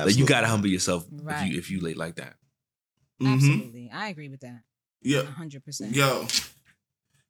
Me. 0.00 0.04
Like 0.06 0.16
you 0.16 0.26
gotta 0.26 0.46
humble 0.46 0.68
yourself 0.68 1.06
Right. 1.10 1.42
if 1.46 1.52
you 1.52 1.58
if 1.58 1.70
you 1.70 1.80
late 1.80 1.96
like 1.96 2.16
that. 2.16 2.36
Mhm. 3.20 3.34
Absolutely, 3.34 3.90
I 3.92 4.08
agree 4.08 4.28
with 4.28 4.40
that. 4.40 4.62
Yeah, 5.02 5.22
hundred 5.24 5.64
percent. 5.64 5.94
Yo, 5.94 6.26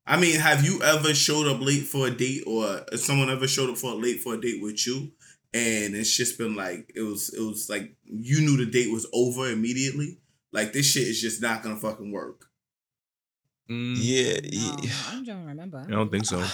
I 0.06 0.18
mean, 0.20 0.38
have 0.40 0.64
you 0.64 0.82
ever 0.82 1.14
showed 1.14 1.46
up 1.46 1.60
late 1.60 1.84
for 1.84 2.06
a 2.06 2.10
date, 2.10 2.44
or 2.46 2.84
someone 2.96 3.30
ever 3.30 3.46
showed 3.48 3.70
up 3.70 3.78
for 3.78 3.94
late 3.94 4.20
for 4.22 4.34
a 4.34 4.40
date 4.40 4.60
with 4.62 4.86
you, 4.86 5.12
and 5.54 5.94
it's 5.94 6.14
just 6.16 6.38
been 6.38 6.54
like 6.56 6.90
it 6.94 7.02
was, 7.02 7.28
it 7.32 7.40
was 7.40 7.68
like 7.70 7.94
you 8.04 8.40
knew 8.40 8.56
the 8.56 8.70
date 8.70 8.90
was 8.92 9.06
over 9.12 9.48
immediately. 9.50 10.18
Like 10.52 10.72
this 10.72 10.86
shit 10.86 11.06
is 11.08 11.20
just 11.20 11.40
not 11.40 11.62
gonna 11.62 11.76
fucking 11.76 12.10
work. 12.12 12.46
Mm, 13.70 13.94
Yeah. 13.96 14.34
No, 14.42 14.76
yeah. 14.82 14.92
I 15.08 15.22
don't 15.24 15.46
remember. 15.46 15.84
I 15.86 15.90
don't 15.90 16.10
think 16.10 16.26
so. 16.26 16.44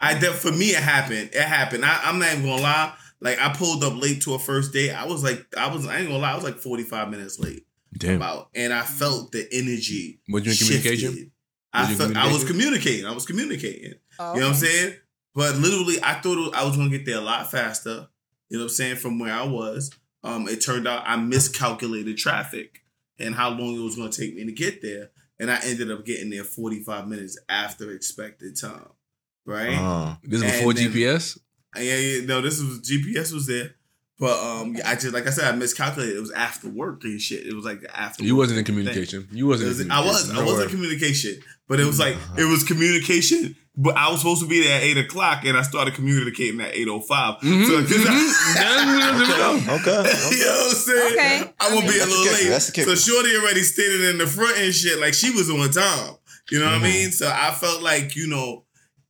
I 0.00 0.16
de- 0.18 0.32
for 0.32 0.52
me 0.52 0.66
it 0.70 0.76
happened. 0.82 1.30
It 1.32 1.42
happened. 1.42 1.84
I, 1.84 2.00
I'm 2.04 2.18
not 2.18 2.32
even 2.32 2.44
gonna 2.44 2.62
lie. 2.62 2.94
Like 3.20 3.38
I 3.40 3.52
pulled 3.52 3.82
up 3.84 4.00
late 4.00 4.22
to 4.22 4.34
a 4.34 4.38
first 4.38 4.72
date. 4.72 4.92
I 4.92 5.06
was 5.06 5.22
like, 5.24 5.44
I 5.56 5.72
was. 5.72 5.86
I 5.86 5.98
ain't 5.98 6.08
gonna 6.08 6.18
lie. 6.20 6.32
I 6.32 6.34
was 6.36 6.44
like 6.44 6.58
45 6.58 7.10
minutes 7.10 7.38
late. 7.38 7.66
Damn. 7.96 8.16
About, 8.16 8.50
and 8.54 8.72
I 8.72 8.82
felt 8.82 9.32
the 9.32 9.46
energy. 9.50 10.20
Was 10.28 10.44
you 10.44 10.52
in 10.52 10.58
communication? 10.58 11.32
I, 11.72 11.88
Was 11.88 11.98
felt, 11.98 12.16
I 12.16 12.30
was 12.32 12.44
communicating? 12.44 12.46
communicating. 12.46 13.06
I 13.06 13.12
was 13.12 13.26
communicating. 13.26 13.94
Oh, 14.18 14.34
You 14.34 14.40
know 14.40 14.46
what 14.46 14.52
I'm 14.54 14.58
saying? 14.60 14.94
But 15.34 15.56
literally, 15.56 15.96
I 16.02 16.14
thought 16.20 16.38
it- 16.48 16.54
I 16.54 16.64
was 16.64 16.76
gonna 16.76 16.90
get 16.90 17.06
there 17.06 17.18
a 17.18 17.22
lot 17.22 17.50
faster. 17.50 18.08
You 18.50 18.58
know 18.58 18.64
what 18.64 18.70
I'm 18.70 18.74
saying? 18.76 18.96
From 18.96 19.18
where 19.18 19.32
I 19.32 19.42
was, 19.44 19.90
um, 20.22 20.48
it 20.48 20.60
turned 20.60 20.86
out 20.88 21.02
I 21.06 21.16
miscalculated 21.16 22.16
traffic 22.18 22.80
and 23.18 23.34
how 23.34 23.50
long 23.50 23.76
it 23.78 23.82
was 23.82 23.96
gonna 23.96 24.10
take 24.12 24.34
me 24.34 24.44
to 24.44 24.52
get 24.52 24.80
there, 24.82 25.10
and 25.40 25.50
I 25.50 25.58
ended 25.64 25.90
up 25.90 26.04
getting 26.04 26.30
there 26.30 26.44
45 26.44 27.08
minutes 27.08 27.38
after 27.48 27.90
expected 27.92 28.58
time. 28.60 28.88
Right? 29.46 29.74
Uh, 29.76 30.16
This 30.22 30.38
is 30.40 30.42
And 30.42 30.52
before 30.52 30.74
then- 30.74 30.92
GPS. 30.92 31.38
Yeah, 31.76 31.96
yeah, 31.96 32.26
no, 32.26 32.40
this 32.40 32.60
was 32.60 32.80
GPS 32.80 33.32
was 33.32 33.46
there, 33.46 33.74
But 34.18 34.36
um, 34.42 34.76
I 34.84 34.94
just 34.94 35.12
like 35.14 35.26
I 35.26 35.30
said, 35.30 35.52
I 35.52 35.56
miscalculated. 35.56 36.16
It 36.16 36.20
was 36.20 36.32
after 36.32 36.68
work 36.68 37.04
and 37.04 37.20
shit. 37.20 37.46
It 37.46 37.54
was 37.54 37.64
like 37.64 37.80
after. 37.94 38.24
You 38.24 38.34
wasn't 38.36 38.58
in 38.58 38.64
thing. 38.64 38.74
communication. 38.74 39.28
You 39.30 39.46
wasn't. 39.46 39.68
was- 39.68 39.80
in 39.80 39.90
I 39.90 40.00
was. 40.00 40.22
communication. 40.28 40.38
I 40.48 40.52
was 40.52 40.62
in 40.64 40.68
communication, 40.70 41.42
but 41.68 41.78
it 41.80 41.84
was 41.86 41.98
like 42.00 42.16
Uh-huh. 42.16 42.34
it 42.42 42.44
was 42.50 42.64
communication. 42.64 43.54
But 43.80 43.96
I 43.96 44.10
was 44.10 44.18
supposed 44.20 44.42
to 44.42 44.48
be 44.48 44.60
there 44.64 44.76
at 44.78 44.82
eight 44.82 44.98
o'clock, 44.98 45.44
and 45.44 45.56
I 45.56 45.62
started 45.62 45.94
communicating 45.94 46.60
at 46.60 46.74
eight 46.74 46.88
o 46.88 46.98
five. 47.00 47.36
Mhm, 47.42 47.64
So, 47.64 47.80
'cause 47.82 48.04
mhm. 48.04 48.06
I- 48.58 49.68
Okay, 49.78 49.90
okay. 49.98 50.36
you 50.36 50.44
know 50.44 50.50
what 50.50 50.70
I'm 50.70 50.74
saying? 50.74 51.12
Okay. 51.12 51.52
I'm 51.60 51.74
gonna 51.74 51.86
be 51.92 51.98
a 51.98 52.06
little 52.06 52.24
late. 52.32 52.48
That's 52.48 52.66
the 52.66 52.72
kicker. 52.72 52.96
So 52.96 53.12
Shorty 53.12 53.36
already 53.36 53.62
standing 53.62 54.08
in 54.08 54.18
the 54.18 54.26
front 54.26 54.58
and 54.58 54.74
shit, 54.74 54.98
like 54.98 55.14
she 55.14 55.30
was 55.30 55.48
on 55.50 55.70
time. 55.70 56.14
You 56.50 56.58
know 56.60 56.64
what 56.66 56.74
I 56.76 56.82
mean? 56.82 57.12
So 57.12 57.28
I 57.28 57.52
felt 57.54 57.82
like, 57.82 58.16
you 58.16 58.26
know, 58.26 58.64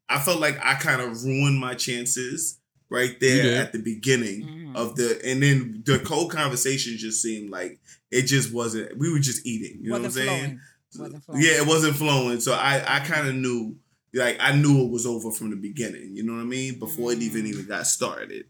I 0.09 0.19
felt 0.19 0.41
like 0.41 0.59
I 0.65 0.75
kind 0.75 1.01
of 1.01 1.23
ruined 1.25 1.59
my 1.59 1.75
chances 1.75 2.59
right 2.91 3.19
there 3.21 3.61
at 3.61 3.73
the 3.73 3.79
beginning 3.79 4.43
Mhm. 4.47 4.75
of 4.77 4.97
the 4.97 5.21
and 5.25 5.43
then 5.43 5.83
the 5.85 5.99
cold 5.99 6.31
conversation 6.33 6.97
just 6.97 7.21
seemed 7.21 7.51
like 7.51 7.79
it 8.11 8.23
just 8.23 8.51
wasn't 8.53 8.97
we 8.99 9.13
were 9.13 9.19
just 9.19 9.45
eating. 9.47 9.79
You 9.83 9.91
know 9.91 9.99
Wasn't 10.01 10.15
what 10.15 10.21
I'm 10.23 10.29
saying? 10.29 10.61
flowing. 10.95 11.07
Wasn't 11.13 11.25
flowing. 11.25 11.43
Yeah, 11.43 11.51
it 11.63 11.67
wasn't 11.67 11.97
flowing. 11.97 12.41
So 12.41 12.53
I 12.55 12.83
I 12.97 13.01
kind 13.01 13.29
of 13.29 13.35
knew 13.35 13.77
like 14.15 14.39
I 14.41 14.53
knew 14.57 14.85
it 14.87 14.91
was 14.91 15.05
over 15.05 15.31
from 15.31 15.51
the 15.51 15.57
beginning. 15.57 16.17
You 16.17 16.23
know 16.23 16.33
what 16.33 16.41
I 16.41 16.45
mean? 16.45 16.79
Before 16.79 17.13
it 17.13 17.21
even 17.21 17.45
Mm. 17.45 17.49
even 17.49 17.67
got 17.67 17.87
started. 17.87 18.47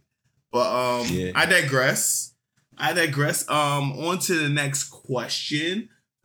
But 0.53 0.69
um 1.03 1.07
Yeah. 1.13 1.33
I 1.35 1.47
digress. 1.47 2.33
I 2.77 2.93
digress. 2.93 3.49
Um 3.49 3.93
on 3.99 4.21
to 4.21 4.35
the 4.39 4.49
next 4.49 4.85
question. 4.85 5.89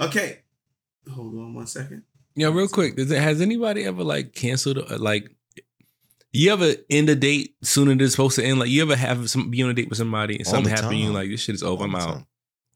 okay. 0.00 0.38
Hold 1.12 1.34
on 1.36 1.54
one 1.54 1.66
second. 1.66 2.02
Yeah, 2.40 2.48
real 2.48 2.68
quick. 2.68 2.96
Does 2.96 3.10
it, 3.10 3.20
has 3.20 3.42
anybody 3.42 3.84
ever 3.84 4.02
like 4.02 4.34
canceled 4.34 4.78
uh, 4.78 4.96
like? 4.98 5.30
You 6.32 6.52
ever 6.52 6.72
end 6.88 7.10
a 7.10 7.14
date 7.14 7.54
sooner 7.62 7.90
than 7.90 8.00
it's 8.00 8.12
supposed 8.12 8.36
to 8.36 8.44
end? 8.44 8.58
Like 8.58 8.70
you 8.70 8.80
ever 8.80 8.96
have 8.96 9.28
some 9.28 9.50
be 9.50 9.62
on 9.62 9.68
a 9.68 9.74
date 9.74 9.90
with 9.90 9.98
somebody 9.98 10.36
and 10.36 10.46
All 10.46 10.54
something 10.54 10.74
the 10.74 10.80
happen, 10.80 10.96
you 10.96 11.12
like 11.12 11.28
this 11.28 11.42
shit 11.42 11.54
is 11.54 11.62
over. 11.62 11.82
All 11.82 11.88
I'm 11.90 11.94
out. 11.96 12.14
time. 12.14 12.26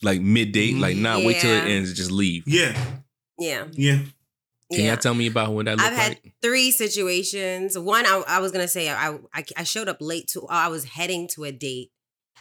Like 0.02 0.20
mid 0.20 0.52
date, 0.52 0.76
like 0.76 0.96
not 0.98 1.24
wait 1.24 1.40
till 1.40 1.50
it 1.50 1.66
ends, 1.66 1.94
just 1.94 2.10
leave. 2.10 2.42
Yeah. 2.46 2.76
Yeah. 3.38 3.64
Yeah. 3.72 4.00
Can 4.70 4.84
yeah. 4.84 4.90
y'all 4.90 4.96
tell 4.96 5.14
me 5.14 5.28
about 5.28 5.52
what 5.52 5.64
that 5.64 5.78
looked 5.78 5.88
I've 5.88 5.96
had 5.96 6.08
like? 6.10 6.34
three 6.42 6.70
situations. 6.70 7.78
One, 7.78 8.04
I, 8.04 8.22
I 8.28 8.40
was 8.40 8.52
gonna 8.52 8.68
say 8.68 8.90
I, 8.90 9.18
I 9.32 9.44
I 9.56 9.64
showed 9.64 9.88
up 9.88 9.98
late 10.00 10.28
to. 10.28 10.46
I 10.50 10.68
was 10.68 10.84
heading 10.84 11.26
to 11.28 11.44
a 11.44 11.52
date, 11.52 11.90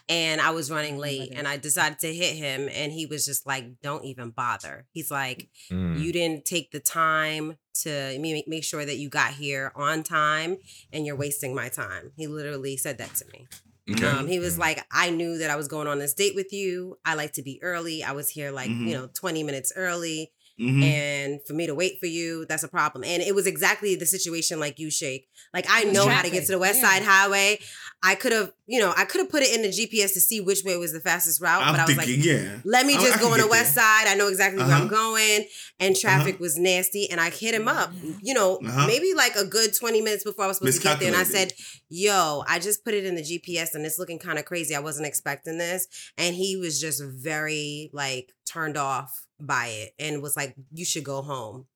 and 0.09 0.41
I 0.41 0.51
was 0.51 0.69
running 0.69 0.97
late, 0.97 1.31
and 1.33 1.47
I 1.47 1.57
decided 1.57 1.99
to 1.99 2.13
hit 2.13 2.35
him, 2.35 2.69
and 2.71 2.91
he 2.91 3.05
was 3.05 3.25
just 3.25 3.45
like, 3.45 3.79
"Don't 3.81 4.03
even 4.05 4.31
bother." 4.31 4.85
He's 4.91 5.09
like, 5.11 5.49
Mm. 5.71 5.99
"You 6.01 6.11
didn't 6.11 6.45
take 6.45 6.71
the 6.71 6.79
time 6.79 7.57
to 7.83 8.17
make 8.47 8.63
sure 8.63 8.85
that 8.85 8.97
you 8.97 9.09
got 9.09 9.33
here 9.33 9.71
on 9.75 10.03
time, 10.03 10.57
and 10.91 11.05
you're 11.05 11.15
wasting 11.15 11.55
my 11.55 11.69
time." 11.69 12.11
He 12.17 12.27
literally 12.27 12.77
said 12.77 12.97
that 12.97 13.15
to 13.15 13.25
me. 13.33 13.47
Okay. 13.91 14.05
Um, 14.05 14.27
he 14.27 14.39
was 14.39 14.55
Mm. 14.55 14.59
like, 14.59 14.85
I 14.91 15.09
knew 15.09 15.37
that 15.39 15.49
I 15.49 15.55
was 15.57 15.67
going 15.67 15.87
on 15.87 15.99
this 15.99 16.13
date 16.13 16.35
with 16.35 16.53
you. 16.53 16.97
I 17.03 17.15
like 17.15 17.33
to 17.33 17.41
be 17.43 17.59
early. 17.61 18.01
I 18.03 18.13
was 18.13 18.29
here 18.29 18.49
like, 18.51 18.69
Mhm. 18.69 18.87
you 18.87 18.93
know, 18.93 19.09
20 19.13 19.43
minutes 19.43 19.73
early. 19.75 20.31
Mhm. 20.57 20.83
And 20.83 21.39
for 21.47 21.53
me 21.53 21.65
to 21.65 21.73
wait 21.75 21.99
for 21.99 22.05
you, 22.05 22.45
that's 22.45 22.61
a 22.63 22.67
problem. 22.67 23.03
And 23.03 23.21
it 23.23 23.33
was 23.35 23.45
exactly 23.47 23.95
the 23.95 24.05
situation 24.05 24.59
like 24.59 24.77
you 24.79 24.89
shake. 24.91 25.27
Like 25.53 25.65
I 25.67 25.83
know 25.85 26.07
how 26.07 26.21
to 26.21 26.29
get 26.29 26.45
to 26.45 26.51
the 26.51 26.59
West 26.59 26.79
Yeah. 26.79 26.89
Side 26.91 27.03
Highway. 27.03 27.59
I 28.05 28.15
could 28.15 28.33
have, 28.33 28.51
you 28.67 28.81
know, 28.81 28.93
I 28.97 29.05
could 29.05 29.21
have 29.21 29.29
put 29.29 29.43
it 29.43 29.55
in 29.55 29.61
the 29.61 29.69
GPS 29.69 30.11
to 30.13 30.19
see 30.19 30.41
which 30.41 30.63
way 30.65 30.75
was 30.75 30.91
the 30.91 30.99
fastest 30.99 31.39
route, 31.41 31.61
I'm 31.63 31.71
but 31.73 31.79
I 31.79 31.85
was 31.85 31.95
thinking, 31.95 32.17
like, 32.17 32.25
yeah. 32.25 32.57
let 32.65 32.85
me 32.85 32.95
just 32.95 33.17
I 33.17 33.21
go 33.21 33.31
on 33.31 33.39
the 33.39 33.47
west 33.47 33.75
there. 33.75 33.83
side. 33.85 34.07
I 34.07 34.15
know 34.15 34.27
exactly 34.27 34.61
where 34.61 34.73
I'm 34.75 34.87
Uh-huh. 34.87 34.89
going. 35.13 35.47
And 35.79 35.95
traffic 35.95 36.37
was 36.37 36.57
nasty. 36.57 37.09
And 37.09 37.21
I 37.21 37.29
hit 37.29 37.55
him 37.55 37.69
up, 37.69 37.93
you 38.21 38.33
know, 38.33 38.57
Uh-huh. 38.57 38.87
maybe 38.87 39.13
like 39.15 39.37
a 39.37 39.45
good 39.45 39.73
20 39.73 40.01
minutes 40.01 40.25
before 40.25 40.43
I 40.43 40.47
was 40.49 40.57
supposed 40.57 40.81
to 40.81 40.83
get 40.83 40.99
there. 40.99 41.07
And 41.07 41.15
I 41.15 41.23
said, 41.23 41.53
yo, 41.89 42.43
I 42.45 42.59
just 42.59 42.83
put 42.83 42.93
it 42.93 43.05
in 43.05 43.15
the 43.15 43.21
GPS 43.23 43.73
and 43.73 43.85
it's 43.85 43.97
looking 43.97 44.19
kind 44.19 44.37
of 44.37 44.43
crazy. 44.43 44.75
I 44.75 44.79
wasn't 44.79 45.07
expecting 45.07 45.57
this. 45.57 45.87
And 46.17 46.35
he 46.35 46.57
was 46.57 46.81
just 46.81 47.01
very 47.01 47.89
like 47.93 48.33
turned 48.45 48.75
off 48.75 49.27
by 49.39 49.67
it 49.67 49.93
and 49.97 50.21
was 50.21 50.35
like, 50.35 50.55
you 50.73 50.83
should 50.83 51.05
go 51.05 51.21
home. 51.21 51.67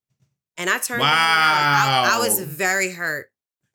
And 0.58 0.70
I 0.70 0.78
turned 0.80 1.02
around. 1.04 1.10
I, 1.14 2.16
I 2.16 2.20
was 2.20 2.40
very 2.42 2.92
hurt 2.92 3.28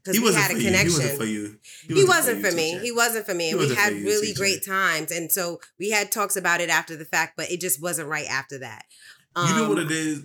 because 0.05 0.17
He 0.19 0.25
we 0.25 0.33
had 0.35 0.51
a 0.51 0.55
for 0.55 0.59
you. 0.59 0.59
He 0.59 0.65
connection. 0.67 0.93
wasn't 0.99 1.19
for 1.19 1.25
you. 1.27 1.59
He 1.89 2.05
wasn't 2.05 2.39
you, 2.39 2.51
for 2.51 2.57
me. 2.57 2.79
He 2.79 2.93
wasn't 2.93 3.27
for 3.27 3.35
me. 3.35 3.45
He 3.47 3.51
And 3.53 3.61
we 3.61 3.75
had 3.75 3.95
you, 3.95 4.05
really 4.05 4.33
TJ. 4.33 4.37
great 4.37 4.65
times. 4.67 5.11
And 5.13 5.31
so 5.31 5.61
we 5.79 5.91
had 5.91 6.11
talks 6.11 6.37
about 6.37 6.61
it 6.61 6.71
after 6.71 6.97
the 6.97 7.05
fact, 7.05 7.35
but 7.37 7.51
it 7.51 7.61
just 7.61 7.81
wasn't 7.83 8.09
right 8.09 8.27
after 8.29 8.59
that. 8.59 8.85
You 9.37 9.55
know 9.57 9.69
what 9.69 9.79
Um, 9.79 9.87
it 9.87 9.91
is? 9.93 10.25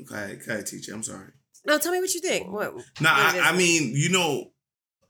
Okay, 0.00 0.38
okay, 0.42 0.62
teacher. 0.62 0.94
I'm 0.94 1.02
sorry. 1.02 1.28
No, 1.66 1.78
tell 1.78 1.92
me 1.92 2.00
what 2.00 2.12
you 2.14 2.20
think. 2.20 2.50
What? 2.50 2.74
Nah, 3.00 3.10
I, 3.10 3.50
I 3.52 3.56
mean, 3.56 3.92
you 3.94 4.08
know, 4.10 4.52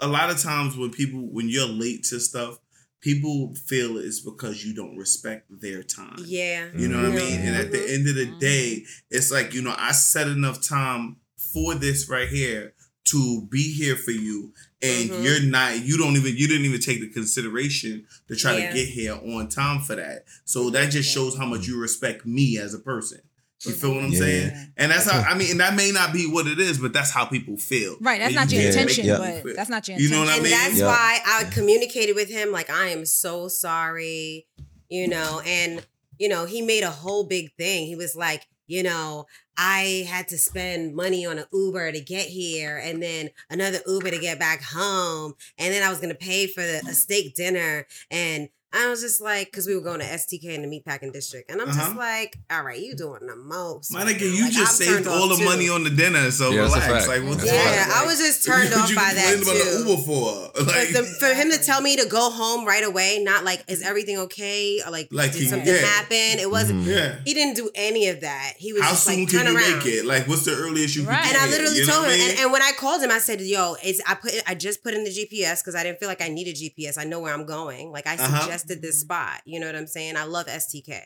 a 0.00 0.06
lot 0.08 0.30
of 0.30 0.38
times 0.40 0.76
when 0.76 0.90
people 0.90 1.20
when 1.32 1.48
you're 1.48 1.66
late 1.68 2.04
to 2.04 2.18
stuff, 2.20 2.58
people 3.00 3.54
feel 3.66 3.96
it's 3.98 4.20
because 4.20 4.64
you 4.64 4.74
don't 4.74 4.96
respect 4.96 5.46
their 5.60 5.82
time. 5.82 6.16
Yeah. 6.24 6.68
You 6.76 6.88
know 6.88 6.96
what 7.02 7.12
I 7.12 7.14
mean? 7.14 7.40
And 7.40 7.56
at 7.56 7.70
the 7.70 7.78
end 7.92 8.08
of 8.08 8.14
the 8.16 8.26
day, 8.40 8.84
it's 9.10 9.30
like, 9.30 9.54
you 9.54 9.62
know, 9.62 9.74
I 9.78 9.92
set 9.92 10.26
enough 10.26 10.66
time 10.66 11.16
for 11.52 11.74
this 11.74 12.08
right 12.08 12.28
here 12.28 12.74
to 13.10 13.46
be 13.50 13.72
here 13.72 13.96
for 13.96 14.10
you. 14.10 14.52
And 14.80 15.10
Mhm. 15.10 15.24
you're 15.24 15.40
not, 15.42 15.84
you 15.84 15.98
don't 15.98 16.16
even, 16.16 16.36
you 16.36 16.46
didn't 16.46 16.64
even 16.64 16.80
take 16.80 17.00
the 17.00 17.08
consideration 17.08 18.06
to 18.28 18.36
try 18.36 18.56
Yeah. 18.58 18.68
to 18.68 18.74
get 18.74 18.88
here 18.88 19.14
on 19.14 19.48
time 19.48 19.82
for 19.82 19.96
that. 19.96 20.24
So 20.44 20.70
that 20.70 20.90
just 20.90 21.10
shows 21.12 21.36
how 21.36 21.46
much 21.46 21.66
you 21.66 21.78
respect 21.78 22.24
me 22.26 22.58
as 22.58 22.74
a 22.74 22.78
person. 22.78 23.20
You 23.64 23.72
feel 23.72 23.92
what 23.94 24.04
I'm 24.04 24.12
Yeah. 24.12 24.18
saying? 24.20 24.72
And 24.76 24.92
that's 24.92 25.10
how, 25.10 25.18
I 25.18 25.36
mean, 25.36 25.50
and 25.50 25.58
that 25.60 25.74
may 25.74 25.90
not 25.90 26.12
be 26.12 26.26
what 26.28 26.46
it 26.46 26.60
is, 26.60 26.78
but 26.78 26.92
that's 26.92 27.10
how 27.10 27.24
people 27.24 27.56
feel. 27.56 27.96
Right, 28.00 28.20
that's 28.20 28.28
And 28.28 28.36
not 28.36 28.52
you 28.52 28.58
your 28.60 28.68
Yeah, 28.68 28.74
can't 28.74 28.88
intention, 28.90 29.06
yeah. 29.06 29.40
but 29.42 29.56
that's 29.56 29.68
not 29.68 29.88
your 29.88 29.96
intention. 29.96 29.98
You 29.98 30.06
intention. 30.06 30.12
know 30.12 30.20
what 30.20 30.28
I 30.28 30.34
and 30.34 30.42
mean? 30.44 30.52
that's 30.52 30.78
Yeah. 30.78 30.86
why 30.86 31.20
I 31.26 31.44
communicated 31.50 32.14
with 32.14 32.28
him 32.28 32.52
like 32.52 32.70
I 32.70 32.90
am 32.90 33.04
so 33.04 33.48
sorry, 33.48 34.46
you 34.88 35.08
know, 35.08 35.40
and 35.44 35.84
you 36.20 36.28
know, 36.28 36.46
he 36.46 36.62
made 36.62 36.82
a 36.82 36.90
whole 36.90 37.24
big 37.24 37.50
thing. 37.56 37.86
He 37.86 37.94
was 37.94 38.16
like, 38.16 38.42
you 38.66 38.82
know, 38.82 39.26
I 39.58 40.06
had 40.08 40.28
to 40.28 40.38
spend 40.38 40.94
money 40.94 41.26
on 41.26 41.38
an 41.38 41.46
Uber 41.52 41.90
to 41.90 42.00
get 42.00 42.26
here 42.26 42.78
and 42.78 43.02
then 43.02 43.30
another 43.50 43.80
Uber 43.86 44.10
to 44.10 44.18
get 44.18 44.38
back 44.38 44.62
home. 44.62 45.34
And 45.58 45.74
then 45.74 45.82
I 45.82 45.90
was 45.90 45.98
going 45.98 46.10
to 46.10 46.14
pay 46.14 46.46
for 46.46 46.62
the, 46.62 46.78
a 46.88 46.94
steak 46.94 47.34
dinner 47.34 47.86
and 48.08 48.48
I 48.70 48.90
was 48.90 49.00
just 49.00 49.20
like, 49.20 49.46
because 49.50 49.66
we 49.66 49.74
were 49.74 49.80
going 49.80 50.00
to 50.00 50.04
STK 50.06 50.44
in 50.54 50.60
the 50.62 50.68
meatpacking 50.68 51.10
district, 51.12 51.50
and 51.50 51.58
I'm 51.60 51.68
just 51.68 51.78
Uh-huh. 51.80 51.98
like, 51.98 52.36
all 52.50 52.62
right, 52.62 52.78
you 52.78 52.94
doing 52.94 53.26
the 53.26 53.34
most. 53.34 53.90
My 53.92 54.04
right 54.04 54.14
nigga, 54.14 54.30
you 54.30 54.44
Like, 54.44 54.52
just 54.52 54.80
I'm 54.82 54.86
saved 54.86 55.06
all 55.08 55.26
the 55.28 55.36
too. 55.36 55.44
money 55.44 55.68
on 55.70 55.84
the 55.84 55.90
dinner, 55.90 56.30
so 56.30 56.50
Yeah, 56.50 56.60
relax. 56.62 57.08
Like, 57.08 57.22
what's 57.24 57.38
That's 57.44 57.50
a. 57.50 57.54
Yeah, 57.54 57.88
I 57.94 58.04
was 58.04 58.18
just 58.18 58.44
turned 58.46 58.72
off 58.74 58.94
by 58.94 59.14
that 59.14 59.34
complaining 59.36 59.42
about 59.42 59.72
too. 59.72 59.84
the 59.84 59.90
Uber 59.90 60.02
for? 60.02 60.64
Like, 60.68 60.88
the, 60.92 61.02
for 61.18 61.32
him 61.32 61.50
to 61.50 61.58
tell 61.58 61.80
me 61.80 61.96
to 61.96 62.06
go 62.06 62.28
home 62.30 62.66
right 62.66 62.84
away, 62.84 63.20
not 63.22 63.42
like 63.44 63.64
is 63.68 63.80
everything 63.82 64.18
okay 64.18 64.80
or 64.84 64.90
like, 64.90 65.08
Like 65.12 65.32
did 65.32 65.42
he- 65.42 65.48
something 65.48 65.66
yeah. 65.74 65.80
happen? 65.80 66.38
It 66.38 66.50
wasn't. 66.50 66.84
Mhm. 66.84 66.94
yeah. 66.94 67.14
He 67.24 67.32
didn't 67.32 67.56
do 67.56 67.70
any 67.74 68.08
of 68.08 68.20
that. 68.20 68.54
He 68.58 68.74
was 68.74 68.82
How 68.82 68.90
just 68.90 69.04
soon 69.04 69.20
like 69.20 69.28
can 69.30 69.38
turn 69.44 69.52
you 69.52 69.56
around. 69.58 69.78
make 69.78 69.86
it? 69.86 70.04
Like, 70.04 70.28
what's 70.28 70.44
the 70.44 70.54
earliest 70.54 70.94
you 70.94 71.04
Right. 71.04 71.22
can 71.24 71.34
And 71.34 71.36
I 71.42 71.48
literally 71.48 71.84
told 71.86 72.04
him, 72.04 72.20
and, 72.20 72.38
and 72.40 72.52
when 72.52 72.60
I 72.60 72.72
called 72.72 73.02
him, 73.02 73.10
I 73.10 73.18
said, 73.18 73.40
"Yo, 73.40 73.76
it's 73.82 74.00
I 74.06 74.14
put 74.14 74.34
I 74.46 74.54
just 74.54 74.82
put 74.82 74.92
in 74.92 75.04
the 75.04 75.10
GPS 75.10 75.62
because 75.62 75.74
I 75.74 75.82
didn't 75.84 76.00
feel 76.00 76.08
like 76.08 76.20
I 76.20 76.28
needed 76.28 76.56
GPS. 76.56 76.98
I 76.98 77.04
know 77.04 77.20
where 77.20 77.32
I'm 77.32 77.46
going. 77.46 77.90
Like 77.92 78.06
I 78.06 78.14
Uh-huh. 78.16 78.46
Suggested 78.58 78.82
this 78.82 79.00
spot. 79.00 79.40
You 79.44 79.60
know 79.60 79.66
what 79.66 79.76
I'm 79.76 79.86
saying? 79.86 80.16
I 80.16 80.24
love 80.24 80.46
STK. 80.46 81.02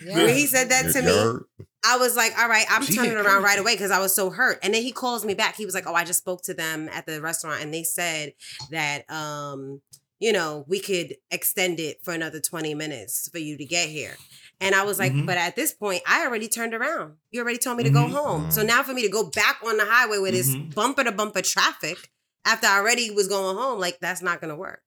Yeah. 0.00 0.24
When 0.24 0.34
he 0.34 0.46
said 0.46 0.68
that 0.70 0.92
to 0.92 1.02
me, 1.02 1.66
I 1.84 1.96
was 1.98 2.16
like, 2.16 2.36
all 2.38 2.48
right, 2.48 2.66
I'm 2.70 2.82
She 2.82 2.94
turning 2.94 3.16
around 3.16 3.42
right 3.42 3.58
away 3.58 3.74
because 3.74 3.90
I 3.90 4.00
was 4.00 4.14
so 4.14 4.30
hurt. 4.30 4.58
And 4.62 4.74
then 4.74 4.82
he 4.82 4.92
calls 4.92 5.24
me 5.24 5.34
back. 5.34 5.56
He 5.56 5.64
was 5.64 5.74
like, 5.74 5.86
oh, 5.86 5.94
I 5.94 6.04
just 6.04 6.18
spoke 6.20 6.42
to 6.44 6.54
them 6.54 6.88
at 6.92 7.06
the 7.06 7.20
restaurant 7.20 7.62
and 7.62 7.72
they 7.72 7.84
said 7.84 8.34
that, 8.70 9.08
um, 9.10 9.80
you 10.18 10.32
know, 10.32 10.64
we 10.66 10.80
could 10.80 11.16
extend 11.30 11.78
it 11.78 12.02
for 12.02 12.12
another 12.12 12.40
20 12.40 12.74
minutes 12.74 13.28
for 13.30 13.38
you 13.38 13.56
to 13.56 13.64
get 13.64 13.88
here. 13.88 14.16
And 14.60 14.74
I 14.74 14.84
was 14.84 14.98
like, 14.98 15.12
Mhm. 15.12 15.26
but 15.26 15.36
at 15.36 15.54
this 15.54 15.74
point, 15.74 16.02
I 16.06 16.24
already 16.24 16.48
turned 16.48 16.72
around. 16.72 17.16
You 17.30 17.42
already 17.42 17.58
told 17.58 17.76
me 17.76 17.84
to 17.84 17.90
go 17.90 18.06
Mhm. 18.06 18.12
home. 18.12 18.50
So 18.50 18.62
now 18.62 18.82
for 18.82 18.94
me 18.94 19.02
to 19.02 19.10
go 19.10 19.24
back 19.24 19.58
on 19.64 19.76
the 19.76 19.84
highway 19.84 20.18
with 20.18 20.32
this 20.32 20.48
Mhm. 20.48 20.74
bumper 20.74 21.04
to 21.04 21.12
bumper 21.12 21.42
traffic 21.42 22.10
after 22.46 22.66
I 22.66 22.78
already 22.78 23.10
was 23.10 23.28
going 23.28 23.56
home, 23.56 23.78
like 23.78 23.98
that's 24.00 24.22
not 24.22 24.40
gonna 24.40 24.56
work. 24.56 24.82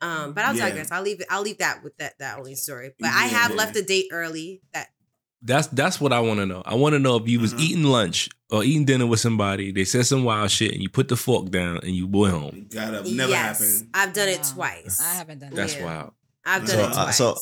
Um, 0.00 0.32
but 0.32 0.44
I'll 0.44 0.54
Yeah. 0.56 0.68
digress. 0.68 0.90
I'll 0.92 1.02
leave. 1.02 1.22
I'll 1.30 1.42
leave 1.42 1.58
that 1.58 1.82
with 1.82 1.96
that 1.98 2.18
that 2.18 2.38
only 2.38 2.54
story. 2.54 2.92
But 2.98 3.10
I 3.12 3.26
have 3.26 3.54
left 3.54 3.74
a 3.76 3.82
date 3.82 4.06
early. 4.12 4.62
That 4.72 4.88
That's 5.42 5.66
that's 5.68 6.00
what 6.00 6.12
I 6.12 6.20
want 6.20 6.40
to 6.40 6.46
know. 6.46 6.62
I 6.66 6.74
want 6.74 6.94
to 6.94 6.98
know 6.98 7.16
if 7.16 7.28
you 7.28 7.38
was 7.40 7.52
Uh-huh. 7.52 7.62
eating 7.62 7.84
lunch 7.84 8.28
or 8.50 8.64
eating 8.64 8.84
dinner 8.84 9.06
with 9.06 9.20
somebody. 9.20 9.70
They 9.72 9.84
said 9.84 10.06
some 10.06 10.24
wild 10.24 10.50
shit, 10.50 10.72
and 10.72 10.82
you 10.82 10.88
put 10.88 11.08
the 11.08 11.16
fork 11.16 11.50
down 11.50 11.78
and 11.78 11.94
you 11.94 12.06
went 12.06 12.34
home. 12.34 12.66
Gotta 12.70 13.02
never 13.10 13.30
yes, 13.30 13.60
happen. 13.60 13.90
I've 13.94 14.12
done 14.12 14.28
it 14.28 14.38
Wow. 14.40 14.52
twice. 14.54 15.00
I 15.00 15.14
haven't 15.14 15.38
done 15.40 15.50
That's 15.54 15.74
that. 15.74 15.84
Wild. 15.84 16.12
I've 16.44 16.66
done 16.66 16.76
So, 16.76 16.80
it 16.82 16.90
uh, 16.92 17.04
twice. 17.04 17.16
so, 17.18 17.38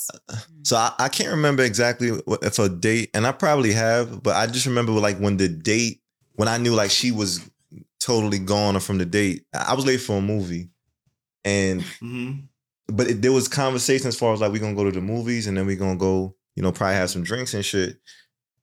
so 0.64 0.76
I, 0.76 0.92
I 0.98 1.08
can't 1.08 1.30
remember 1.30 1.62
exactly 1.62 2.10
if 2.42 2.58
a 2.58 2.68
date, 2.68 3.10
and 3.14 3.26
I 3.26 3.32
probably 3.32 3.72
have, 3.72 4.22
but 4.22 4.34
I 4.36 4.46
just 4.46 4.66
remember 4.66 4.92
like 4.92 5.18
when 5.18 5.36
the 5.36 5.48
date, 5.48 6.02
when 6.34 6.48
I 6.48 6.58
knew 6.58 6.74
like 6.74 6.90
she 6.90 7.12
was 7.12 7.40
totally 8.00 8.38
gone 8.40 8.78
from 8.80 8.98
the 8.98 9.06
date. 9.06 9.44
I 9.54 9.74
was 9.74 9.86
late 9.86 10.00
for 10.00 10.18
a 10.18 10.20
movie, 10.20 10.68
and 11.46 11.80
hmm 12.00 12.32
but 12.88 13.08
it, 13.10 13.20
there 13.22 13.32
was 13.32 13.48
conversation 13.48 14.06
as 14.06 14.16
far 14.18 14.32
as 14.32 14.40
like 14.40 14.52
we're 14.52 14.60
gonna 14.60 14.74
go 14.76 14.84
to 14.84 14.92
the 14.92 15.00
movies, 15.00 15.46
and 15.48 15.56
then 15.56 15.66
we're 15.66 15.74
gonna 15.76 15.96
go, 15.96 16.36
you 16.54 16.62
know, 16.62 16.70
probably 16.70 16.94
have 16.94 17.10
some 17.10 17.24
drinks 17.24 17.52
and 17.54 17.64
shit. 17.64 17.98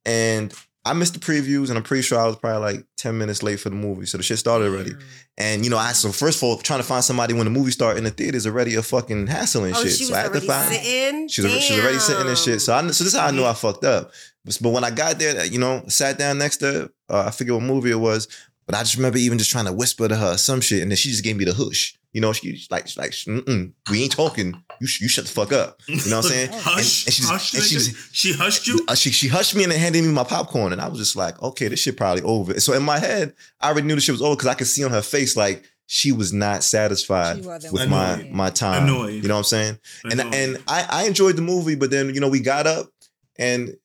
And 0.06 0.54
I 0.86 0.94
missed 0.94 1.14
the 1.14 1.20
previews, 1.20 1.70
and 1.70 1.78
I'm 1.78 1.84
pretty 1.84 2.04
sure 2.04 2.20
I 2.20 2.26
was 2.28 2.36
probably 2.38 2.62
like 2.74 2.86
ten 2.98 3.18
minutes 3.18 3.42
late 3.44 3.60
for 3.60 3.70
the 3.70 3.76
movie. 3.76 4.06
So 4.06 4.18
the 4.18 4.24
shit 4.24 4.38
started 4.40 4.70
already. 4.72 4.92
And 5.38 5.64
you 5.64 5.70
know, 5.70 5.78
I 5.78 5.92
so 5.94 6.12
first 6.12 6.38
of 6.40 6.44
all, 6.44 6.58
trying 6.58 6.80
to 6.80 6.86
find 6.86 7.04
somebody 7.04 7.34
when 7.34 7.46
the 7.46 7.50
movie 7.52 7.72
started 7.72 7.98
in 7.98 8.04
the 8.06 8.12
theater 8.12 8.38
is 8.38 8.46
already 8.48 8.76
a 8.76 8.82
fucking 8.82 9.28
hassle 9.28 9.64
and 9.66 9.76
Oh, 9.76 9.82
shit. 9.82 9.92
she 9.94 10.04
was 10.04 10.10
so 10.10 10.16
I 10.16 10.18
had 10.20 10.24
to 10.24 10.30
already 10.32 10.48
find. 10.48 10.74
sitting. 10.74 11.28
She 11.30 11.42
was, 11.42 11.52
she 11.64 11.74
was 11.74 11.82
already 11.84 12.00
sitting 12.00 12.28
and 12.28 12.38
shit. 12.38 12.62
So 12.62 12.74
I, 12.74 12.82
so 12.82 12.88
this 12.88 13.02
is 13.02 13.16
how 13.16 13.28
I 13.28 13.32
knew 13.32 13.42
Mm-hmm. 13.42 13.50
I 13.50 13.54
fucked 13.54 13.84
up. 13.86 14.12
But, 14.46 14.58
but 14.62 14.70
when 14.72 14.84
I 14.84 14.92
got 14.92 15.20
there, 15.20 15.46
you 15.46 15.58
know, 15.60 15.84
sat 15.88 16.18
down 16.18 16.38
next 16.38 16.58
to, 16.58 16.92
uh, 17.10 17.24
I 17.28 17.32
forget 17.32 17.54
what 17.56 17.64
movie 17.64 17.92
it 17.92 17.96
was. 18.00 18.28
But 18.66 18.76
I 18.76 18.80
just 18.80 18.96
remember 18.96 19.18
even 19.18 19.38
just 19.38 19.52
trying 19.52 19.66
to 19.66 19.74
whisper 19.74 20.08
to 20.08 20.16
her 20.16 20.38
some 20.38 20.62
shit, 20.62 20.82
and 20.82 20.92
then 20.92 20.96
she 20.98 21.10
just 21.10 21.24
gave 21.24 21.36
me 21.38 21.46
the 21.46 21.54
hush. 21.54 21.98
You 22.14 22.22
know, 22.22 22.32
she 22.32 22.64
like, 22.70 22.88
she's 22.88 22.98
like, 22.98 23.10
Mm-mm, 23.12 23.74
we 23.90 24.04
ain't 24.04 24.12
talking. 24.12 24.54
You, 24.80 24.86
sh- 24.86 25.02
you 25.02 25.08
shut 25.08 25.26
the 25.26 25.32
fuck 25.32 25.52
up. 25.52 25.82
You 25.88 25.96
know 26.12 26.18
what 26.18 26.26
I'm 26.26 26.32
saying? 26.32 26.50
Hush, 26.54 27.06
And- 27.06 27.08
and 27.08 27.14
she's- 27.16 27.28
hush, 27.30 27.54
and 27.56 27.64
she's- 27.64 28.10
she 28.12 28.34
hushed 28.34 28.68
you. 28.68 28.86
Uh, 28.88 28.94
she 28.94 29.10
she 29.12 29.28
hushed 29.28 29.56
me 29.56 29.64
and 29.64 29.72
then 29.72 29.80
handed 29.80 30.04
me 30.04 30.12
my 30.12 30.24
popcorn, 30.24 30.72
and 30.74 30.80
I 30.82 30.88
was 30.90 31.00
just 31.00 31.16
like, 31.16 31.42
okay, 31.42 31.70
this 31.70 31.80
shit 31.80 31.98
probably 31.98 32.22
over. 32.22 32.60
So 32.60 32.74
in 32.74 32.84
my 32.84 33.00
head, 33.00 33.34
I 33.60 33.70
already 33.70 33.88
knew 33.88 33.96
the 33.96 34.02
shit 34.02 34.14
was 34.14 34.22
over 34.22 34.36
because 34.36 34.48
I 34.50 34.54
could 34.54 34.68
see 34.68 34.84
on 34.84 34.92
her 34.92 35.02
face 35.02 35.36
like 35.36 35.64
she 35.88 36.12
was 36.12 36.32
not 36.32 36.64
satisfied 36.64 37.44
with 37.46 37.72
with 37.72 37.90
my 37.90 38.28
my 38.32 38.50
time. 38.52 38.84
Annoyed. 38.84 39.22
You 39.24 39.28
know 39.28 39.34
what 39.36 39.40
I'm 39.40 39.44
saying? 39.46 39.80
And 40.12 40.22
and 40.22 40.58
I 40.68 40.86
I 40.90 41.04
enjoyed 41.08 41.36
the 41.36 41.42
movie, 41.42 41.76
but 41.76 41.90
then 41.90 42.14
you 42.14 42.20
know 42.22 42.30
we 42.30 42.42
got 42.42 42.68
up 42.68 42.92
and 43.38 43.76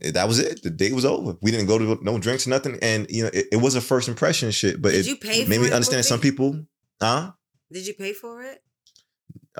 that 0.00 0.26
was 0.28 0.38
it. 0.38 0.62
The 0.62 0.70
date 0.70 0.94
was 0.94 1.04
over. 1.04 1.36
We 1.42 1.50
didn't 1.50 1.66
go 1.66 1.78
to 1.78 1.98
no 2.02 2.18
drinks, 2.18 2.46
nothing. 2.46 2.78
And 2.82 3.06
you 3.10 3.24
know 3.24 3.30
it, 3.32 3.46
it 3.52 3.56
was 3.56 3.74
a 3.74 3.80
first 3.80 4.08
impression 4.08 4.50
shit, 4.50 4.80
but 4.80 4.92
Did 4.92 5.00
it 5.00 5.06
you 5.06 5.16
pay 5.16 5.44
made 5.46 5.60
me 5.60 5.70
understand 5.70 6.04
some 6.04 6.20
people, 6.20 6.64
huh? 7.00 7.32
Did 7.70 7.86
you 7.86 7.94
pay 7.94 8.12
for 8.12 8.42
it? 8.42 8.62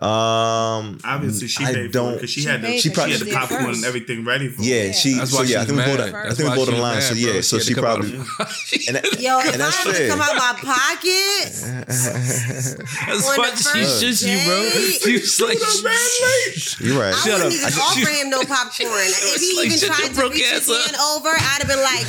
Um, 0.02 0.98
Obviously, 1.04 1.46
she 1.46 1.62
I 1.64 1.66
paid 1.68 1.74
for 1.74 1.80
it 1.84 1.92
don't. 1.92 2.14
because 2.14 2.30
she, 2.30 2.40
She 2.40 2.48
had 2.48 2.62
the 2.62 2.66
paid 2.66 2.80
she, 2.80 2.88
for 2.90 3.02
it. 3.06 3.10
had 3.12 3.20
the 3.20 3.30
popcorn 3.32 3.64
first. 3.66 3.76
and 3.78 3.84
everything 3.86 4.24
ready 4.24 4.48
for. 4.48 4.60
Yeah, 4.60 4.88
her. 4.88 4.92
she. 4.92 5.14
That's 5.14 5.30
so 5.30 5.38
why 5.38 5.44
yeah, 5.44 5.60
I 5.60 5.60
she 5.62 5.66
think 5.70 5.78
we 5.78 5.86
was 5.86 5.96
bought. 5.96 6.10
mad. 6.12 6.26
A, 6.26 6.30
I 6.30 6.34
think 6.34 6.38
we 6.38 6.44
why 6.50 6.56
bought 6.56 6.68
she 6.68 6.74
a 6.74 6.82
line. 6.82 7.00
So 7.02 7.14
yeah, 7.14 7.30
bro. 7.32 7.40
so 7.42 7.58
She 7.58 7.64
she 7.64 7.70
had 7.70 7.74
to 7.74 7.74
come 7.74 7.84
probably. 7.84 8.18
out- 8.18 8.26
And 8.88 8.96
that, 8.98 9.20
Yo, 9.22 9.38
if 9.38 9.52
And 9.54 9.60
that's 9.62 9.78
I 9.78 9.86
was 9.86 9.94
to 9.94 10.02
fair. 10.02 10.10
come 10.10 10.20
out 10.20 10.34
my 10.34 10.54
pocket, 10.66 11.46
That's 11.86 13.22
On 13.22 13.38
why 13.38 13.50
the 13.50 13.56
she 13.56 13.70
first 13.86 14.02
shushed 14.02 14.26
you, 14.26 14.38
bro. 14.42 14.58
date. 14.66 14.98
She 14.98 15.12
was 15.14 15.40
like, 15.40 15.62
you're 16.82 16.98
right. 16.98 17.14
I 17.14 17.22
wouldn't 17.30 17.54
even 17.54 17.70
I- 17.78 17.78
offer 17.86 18.10
him 18.10 18.30
no 18.34 18.42
popcorn. 18.42 18.90
if 19.14 19.40
he 19.40 19.62
even 19.62 19.78
tried 19.78 20.10
to 20.10 20.22
reach 20.26 20.42
his 20.42 20.66
ass 20.68 20.90
hand 20.90 20.96
over, 21.14 21.30
I'd 21.30 21.62
have 21.62 21.70
been 21.70 21.78
like, 21.86 22.02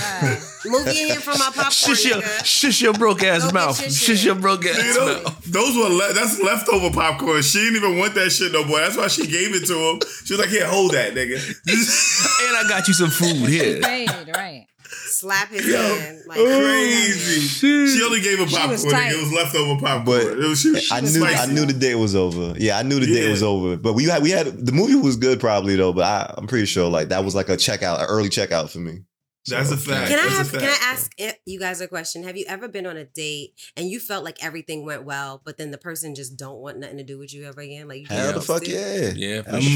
move 0.65 0.85
your 0.85 0.93
hand 1.09 1.23
from 1.23 1.37
my 1.39 1.45
popcorn, 1.45 1.71
shush 1.71 2.05
your, 2.05 2.21
nigga. 2.21 2.45
shush 2.45 2.81
your 2.81 2.93
broke 2.93 3.23
ass 3.23 3.41
Go 3.41 3.47
get 3.47 3.53
mouth. 3.53 3.81
your 3.81 3.89
Shush 3.89 4.17
shit. 4.17 4.25
your 4.25 4.35
broke 4.35 4.65
ass 4.65 4.77
You 4.77 4.93
know, 4.99 5.23
mouth. 5.23 5.45
those 5.45 5.75
were 5.75 5.89
le- 5.89 6.13
that's 6.13 6.41
leftover 6.41 6.91
popcorn. 6.91 7.41
She 7.41 7.59
didn't 7.59 7.77
even 7.77 7.97
want 7.97 8.13
that 8.15 8.29
shit 8.31 8.51
no 8.51 8.63
more. 8.65 8.79
That's 8.79 8.97
why 8.97 9.07
she 9.07 9.27
gave 9.27 9.53
it 9.55 9.65
to 9.67 9.73
him. 9.77 9.99
She 10.25 10.33
was 10.33 10.39
like, 10.39 10.49
"Here, 10.49 10.67
hold 10.67 10.91
that, 10.93 11.13
nigga." 11.13 11.35
And 12.47 12.57
I 12.57 12.69
got 12.69 12.87
you 12.87 12.93
some 12.93 13.09
food 13.09 13.49
here. 13.49 13.81
Paid, 13.81 14.09
right. 14.35 14.65
Slap 15.07 15.49
his 15.49 15.65
Yo, 15.67 15.77
hand. 15.81 16.19
Like, 16.27 16.37
oh, 16.39 16.59
Crazy. 16.59 17.41
shit. 17.47 17.89
She 17.89 18.03
only 18.03 18.21
gave 18.21 18.39
him 18.39 18.47
She 18.47 18.55
popcorn. 18.55 18.71
was 18.73 18.83
It 18.85 19.19
was 19.21 19.33
leftover 19.33 19.79
popcorn. 19.79 20.05
But 20.05 20.21
it 20.27 20.47
was, 20.47 20.59
she, 20.61 20.77
she 20.79 20.93
I 20.93 21.01
was 21.01 21.15
knew 21.15 21.21
spicy. 21.25 21.39
I 21.51 21.53
knew 21.53 21.65
the 21.65 21.73
day 21.73 21.95
was 21.95 22.15
over. 22.15 22.53
Yeah, 22.57 22.77
I 22.77 22.83
knew 22.83 22.99
the 22.99 23.05
day 23.07 23.29
was 23.29 23.41
over. 23.43 23.77
But 23.77 23.93
we 23.93 24.05
had 24.05 24.21
we 24.21 24.29
had 24.31 24.45
the 24.65 24.71
movie 24.71 24.95
was 24.95 25.15
good 25.15 25.39
probably 25.39 25.75
though. 25.75 25.93
But 25.93 26.03
I, 26.03 26.33
I'm 26.37 26.47
pretty 26.47 26.65
sure 26.65 26.89
like 26.89 27.09
that 27.09 27.23
was 27.25 27.33
like 27.35 27.49
a 27.49 27.55
checkout, 27.57 27.99
an 27.99 28.05
early 28.09 28.29
checkout 28.29 28.69
for 28.69 28.79
me. 28.79 28.99
That's 29.47 29.71
a 29.71 29.77
fact. 29.77 30.09
Can 30.09 30.19
I 30.19 30.23
That's 30.23 30.53
a 30.53 30.59
have? 30.59 30.61
Can 30.61 30.69
I 30.69 30.77
ask 30.91 31.11
you 31.45 31.59
guys 31.59 31.79
a 31.81 31.87
question? 31.87 32.23
Have 32.23 32.35
you 32.37 32.45
ever 32.47 32.67
been 32.67 32.85
on 32.85 32.97
a 32.97 33.05
date 33.05 33.53
and 33.77 33.87
you 33.89 33.99
felt 33.99 34.23
like 34.23 34.43
everything 34.43 34.85
went 34.85 35.03
well, 35.05 35.41
but 35.45 35.57
then 35.57 35.71
the 35.71 35.77
person 35.77 36.15
just 36.15 36.35
don't 36.37 36.57
want 36.59 36.79
nothing 36.79 36.97
to 36.97 37.03
do 37.03 37.19
with 37.19 37.33
you 37.33 37.45
ever 37.45 37.61
again? 37.61 37.87
Like 37.87 38.01
you 38.01 38.07
Hell 38.07 38.33
the 38.33 38.41
fuck 38.41 38.67
yeah. 38.67 39.11
Yeah, 39.15 39.41
for 39.43 39.51
Mm. 39.51 39.75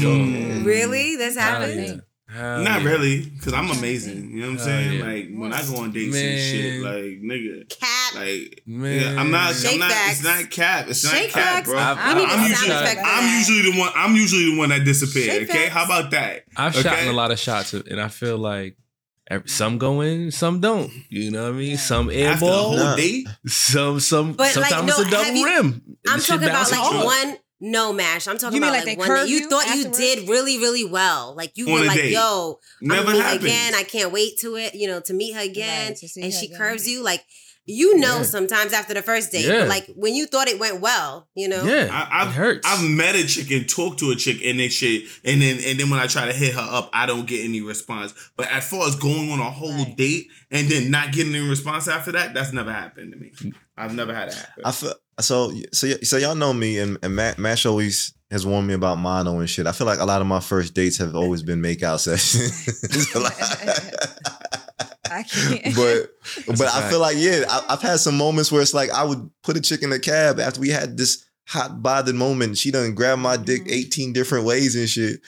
sure. 0.56 0.64
Really? 0.64 1.16
This 1.16 1.36
happened? 1.36 1.86
yeah. 1.86 1.96
Hell 2.32 2.62
Not 2.62 2.82
yeah. 2.82 2.88
really, 2.88 3.20
because 3.26 3.52
I'm 3.54 3.68
amazing. 3.72 4.30
You 4.30 4.42
know 4.42 4.52
what 4.52 4.52
I'm 4.52 4.56
Hell 4.58 4.66
saying? 4.66 4.98
yeah. 5.00 5.04
Like 5.04 5.28
when 5.36 5.52
I 5.52 5.62
go 5.66 5.76
on 5.82 5.90
dates 5.90 6.16
and 6.16 6.38
shit, 6.38 6.80
like 6.80 7.20
nigga, 7.22 7.68
Cat. 7.68 8.14
like 8.14 8.62
Man. 8.66 9.00
yeah, 9.14 9.20
I'm 9.20 9.32
not. 9.32 9.52
Shake 9.52 9.72
I'm 9.74 9.78
not. 9.80 9.90
facts. 9.90 10.12
It's 10.12 10.22
not 10.24 10.50
cap. 10.50 10.86
It's 10.88 11.02
not 11.04 11.12
Shake 11.14 11.30
cap, 11.32 11.64
bro. 11.64 11.76
I've- 11.76 12.00
I 12.00 12.14
need 12.14 12.28
I'm 12.28 12.48
usually- 12.48 12.72
I'm 13.04 13.36
usually 13.38 13.72
the 13.72 13.78
one. 13.80 13.92
I'm 13.96 14.14
usually 14.14 14.44
the 14.52 14.58
one 14.58 14.68
that 14.68 14.84
disappeared. 14.84 15.26
Shake 15.40 15.50
Okay, 15.50 15.58
facts. 15.64 15.74
how 15.74 15.84
about 15.86 16.10
that? 16.12 16.44
I've 16.56 16.72
shot 16.74 16.86
Okay. 16.86 17.02
in 17.02 17.08
a 17.08 17.16
lot 17.16 17.32
of 17.32 17.38
shots, 17.40 17.72
and 17.72 18.00
I 18.00 18.06
feel 18.06 18.38
like 18.38 18.52
every, 18.62 18.76
some 19.46 19.78
go 19.78 20.00
in, 20.00 20.30
some 20.30 20.60
don't. 20.60 20.90
You 21.08 21.30
know 21.30 21.44
what 21.44 21.54
I 21.54 21.58
mean? 21.58 21.76
Some 21.76 22.10
air 22.10 22.30
After 22.32 22.46
ball, 22.46 22.62
whole 22.70 22.76
Nah. 22.76 22.96
date, 22.96 23.26
some 23.46 24.00
some. 24.00 24.32
But, 24.32 24.56
like, 24.56 24.68
sometimes 24.70 24.86
no, 24.88 24.98
it's 25.00 25.08
a 25.08 25.10
double 25.10 25.24
have 25.24 25.36
you- 25.36 25.44
rim. 25.46 25.82
I'm 26.08 26.20
talking 26.20 26.48
about 26.48 26.70
like 26.70 26.80
off. 26.80 27.04
one. 27.04 27.36
No, 27.62 27.92
mash. 27.92 28.26
I'm 28.26 28.38
talking 28.38 28.54
You 28.56 28.60
mean 28.62 28.70
about 28.70 28.78
like 28.86 28.86
like, 28.86 28.96
they 28.96 28.98
one 29.00 29.08
that 29.08 29.14
curve 29.20 29.28
you 29.28 29.38
you 29.40 29.48
thought 29.50 29.66
afterwards? 29.66 30.00
you 30.00 30.16
did 30.16 30.28
really, 30.30 30.56
really 30.58 30.84
well. 30.86 31.34
Like 31.36 31.52
you 31.56 31.66
On 31.66 31.72
were 31.74 31.84
like, 31.86 31.98
date. 31.98 32.12
"Yo, 32.12 32.58
never 32.80 33.10
I'm 33.10 33.18
gonna 33.18 33.32
meet 33.32 33.42
again. 33.42 33.74
I 33.74 33.82
can't 33.82 34.12
wait 34.12 34.38
to 34.40 34.56
it. 34.56 34.74
You 34.74 34.86
know, 34.88 35.00
to 35.00 35.12
meet 35.12 35.32
her 35.34 35.42
again." 35.42 35.92
Right, 35.92 36.02
and 36.16 36.24
her 36.24 36.30
she 36.40 36.46
again. 36.46 36.58
curves 36.58 36.88
you 36.88 37.02
like. 37.02 37.22
You 37.66 37.98
know, 37.98 38.16
Yeah. 38.18 38.22
sometimes 38.24 38.72
after 38.72 38.94
the 38.94 39.02
first 39.02 39.30
date, 39.30 39.44
Yeah. 39.44 39.64
like 39.64 39.86
when 39.94 40.14
you 40.14 40.26
thought 40.26 40.48
it 40.48 40.58
went 40.58 40.80
well, 40.80 41.28
you 41.36 41.46
know, 41.48 41.62
Yeah, 41.62 41.88
I, 41.92 42.22
I've 42.22 42.28
it 42.28 42.32
hurts. 42.34 42.66
I've 42.68 42.82
met 42.88 43.14
a 43.14 43.24
chick 43.26 43.50
and 43.52 43.68
talked 43.68 43.98
to 44.00 44.10
a 44.10 44.16
chick 44.16 44.38
and 44.44 44.58
then 44.58 44.70
shit, 44.70 45.04
and 45.24 45.40
then 45.40 45.58
and 45.64 45.78
then 45.78 45.88
when 45.90 46.00
I 46.00 46.06
try 46.08 46.26
to 46.26 46.32
hit 46.32 46.54
her 46.54 46.60
up, 46.68 46.90
I 46.92 47.06
don't 47.06 47.26
get 47.26 47.44
any 47.44 47.60
response. 47.60 48.12
But 48.36 48.50
as 48.50 48.68
far 48.68 48.88
as 48.88 48.96
going 48.96 49.30
on 49.30 49.38
a 49.40 49.50
whole 49.50 49.70
Right. 49.84 49.96
date 49.96 50.28
and 50.50 50.68
then 50.68 50.90
not 50.90 51.12
getting 51.12 51.34
any 51.34 51.48
response 51.48 51.86
after 51.86 52.10
that, 52.12 52.34
that's 52.34 52.52
never 52.52 52.72
happened 52.72 53.12
to 53.12 53.18
me. 53.18 53.32
I've 53.76 53.94
never 53.94 54.12
had 54.14 54.28
it 54.28 54.34
happen. 54.34 54.62
I 54.64 54.72
feel 54.72 54.94
so 55.20 55.52
so 55.72 55.86
y- 55.88 55.98
so 56.02 56.16
y'all 56.16 56.34
know 56.34 56.52
me 56.52 56.78
and, 56.78 56.98
and 57.02 57.14
Matt, 57.14 57.38
Mash 57.38 57.66
always 57.66 58.14
has 58.30 58.46
warned 58.46 58.66
me 58.68 58.74
about 58.74 58.96
mono 58.98 59.38
and 59.40 59.50
shit. 59.50 59.66
I 59.66 59.72
feel 59.72 59.86
like 59.86 59.98
a 59.98 60.04
lot 60.06 60.20
of 60.20 60.26
my 60.26 60.40
first 60.40 60.72
dates 60.74 60.96
have 60.98 61.14
always 61.14 61.42
been 61.42 61.60
makeout 61.60 61.98
sessions. 62.00 63.08
I 65.10 65.22
can't. 65.28 65.74
but 65.76 66.10
but 66.46 66.60
a 66.60 66.64
I 66.64 66.80
fact. 66.80 66.90
feel 66.90 67.00
like 67.00 67.16
yeah, 67.18 67.44
I, 67.48 67.64
I've 67.70 67.82
had 67.82 67.98
some 68.00 68.16
moments 68.16 68.50
where 68.52 68.62
it's 68.62 68.74
like 68.74 68.90
I 68.90 69.04
would 69.04 69.30
put 69.42 69.56
a 69.56 69.60
chick 69.60 69.82
in 69.82 69.90
the 69.90 69.98
cab 70.00 70.38
after 70.40 70.60
we 70.60 70.68
had 70.70 70.96
this 70.96 71.24
hot 71.48 71.82
bothered 71.82 72.14
moment. 72.14 72.58
She 72.58 72.70
done 72.70 72.94
grabbed 72.94 73.20
my 73.22 73.36
dick 73.36 73.64
Mhm. 73.64 73.72
eighteen 73.72 74.12
different 74.12 74.44
ways 74.44 74.76
and 74.76 74.88
shit. 74.88 75.20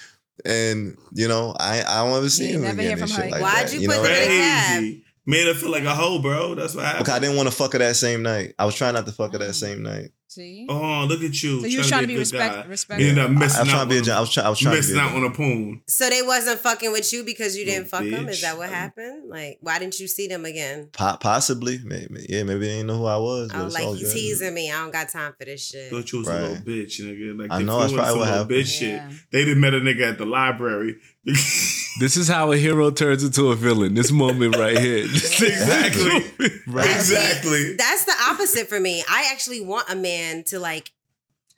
And 0.44 0.96
you 1.12 1.28
know, 1.28 1.54
I 1.58 1.82
I 1.82 2.04
don't 2.04 2.16
ever 2.16 2.28
see 2.28 2.48
You 2.48 2.54
him 2.56 2.62
never 2.62 2.80
again 2.80 2.96
hear 2.98 3.06
from 3.06 3.16
her 3.22 3.30
like. 3.30 3.42
Why'd 3.42 3.68
that. 3.68 3.74
you 3.80 3.88
know? 3.88 4.00
put 4.00 4.10
her 4.10 4.14
in 4.16 4.22
a 4.22 4.26
cab? 4.26 4.84
Made 5.24 5.46
her 5.46 5.54
feel 5.54 5.70
like 5.70 5.84
a 5.84 5.94
hoe, 5.94 6.18
bro. 6.20 6.54
That's 6.56 6.74
what 6.74 6.84
happened. 6.84 7.06
Okay, 7.08 7.16
I 7.16 7.18
didn't 7.20 7.36
want 7.36 7.48
to 7.48 7.54
fuck 7.54 7.74
her 7.74 7.78
that 7.78 7.94
same 7.94 8.22
night. 8.24 8.54
I 8.58 8.64
was 8.64 8.74
trying 8.74 8.94
not 8.94 9.06
to 9.06 9.12
fuck 9.12 9.32
her 9.32 9.38
that 9.38 9.50
Mm. 9.50 9.54
same 9.54 9.82
night. 9.84 10.10
See? 10.32 10.66
Oh, 10.68 11.04
look 11.08 11.22
at 11.22 11.42
you. 11.42 11.60
so 11.60 11.66
you 11.66 11.78
were 11.78 11.84
trying 11.84 12.02
to 12.02 12.06
be 12.06 12.14
a 12.14 12.16
good 12.16 12.20
respect, 12.20 12.54
guy. 12.54 12.64
respectful. 12.66 13.04
You 13.04 13.10
ended 13.10 13.24
up 13.24 13.30
I, 13.30 13.34
I 13.34 13.60
was 13.62 13.68
trying 13.70 13.80
to 13.82 13.86
be 13.86 13.94
a 13.96 13.98
on- 13.98 14.04
gen- 14.04 14.16
I 14.16 14.20
was 14.20 14.30
trying 14.30 14.46
I 14.46 14.50
was 14.50 14.58
to 14.60 14.70
missing 14.70 14.94
be 14.94 15.00
out 15.00 15.14
on 15.14 15.24
a 15.24 15.30
poon. 15.30 15.82
So 15.86 16.08
they 16.08 16.22
wasn't 16.22 16.60
fucking 16.60 16.90
with 16.92 17.12
you 17.12 17.22
because 17.24 17.56
you 17.56 17.64
didn't 17.66 17.88
fuck 17.88 18.00
Little 18.02 18.20
them. 18.20 18.28
Is 18.30 18.40
that 18.40 18.56
what 18.56 18.70
happened? 18.70 19.28
Like, 19.28 19.58
why 19.60 19.78
didn't 19.78 19.98
you 20.00 20.08
see 20.08 20.28
them 20.28 20.44
again? 20.46 20.88
Po- 20.92 21.18
possibly, 21.20 21.80
maybe, 21.84 22.24
yeah, 22.28 22.44
maybe 22.44 22.60
they 22.60 22.66
didn't 22.68 22.86
know 22.86 22.96
who 22.98 23.04
I 23.06 23.18
was. 23.18 23.50
I 23.50 23.56
But 23.58 23.64
was 23.64 23.74
it's 23.76 23.84
all 23.84 23.92
like, 23.92 24.00
you 24.00 24.08
teasing 24.10 24.54
me. 24.54 24.70
I 24.70 24.80
don't 24.82 24.90
got 24.92 25.08
time 25.10 25.34
for 25.38 25.44
this 25.44 25.66
shit. 25.66 25.90
Thought 25.90 26.10
you 26.12 26.18
was 26.20 26.28
a 26.28 26.32
little 26.40 26.56
bitch, 26.56 27.00
nigga. 27.00 27.38
Like 27.38 27.50
I 27.52 27.62
know, 27.62 27.72
flew 27.72 27.80
that's 27.80 27.92
in 27.92 27.98
probably 27.98 28.18
what 28.20 28.28
happened. 28.28 28.50
Bitch 28.50 28.80
Yeah. 28.80 29.08
shit. 29.10 29.18
They 29.32 29.44
didn't 29.44 29.60
met 29.60 29.74
a 29.74 29.80
nigga 29.80 30.12
at 30.12 30.18
the 30.18 30.26
library. 30.26 30.96
This 31.24 32.16
is 32.16 32.26
how 32.26 32.52
a 32.52 32.56
hero 32.56 32.90
turns 32.90 33.22
into 33.22 33.50
a 33.50 33.56
villain. 33.56 33.94
This 33.94 34.10
moment 34.10 34.56
right 34.56 34.78
here. 34.78 35.04
Exactly. 35.12 36.50
right. 36.66 36.90
exactly. 36.90 37.74
That's 37.76 38.04
the 38.04 38.14
opposite 38.30 38.68
for 38.68 38.80
me. 38.80 39.02
I 39.08 39.28
actually 39.32 39.60
want 39.60 39.88
a 39.90 39.94
man 39.96 40.44
to 40.48 40.58
like 40.58 40.90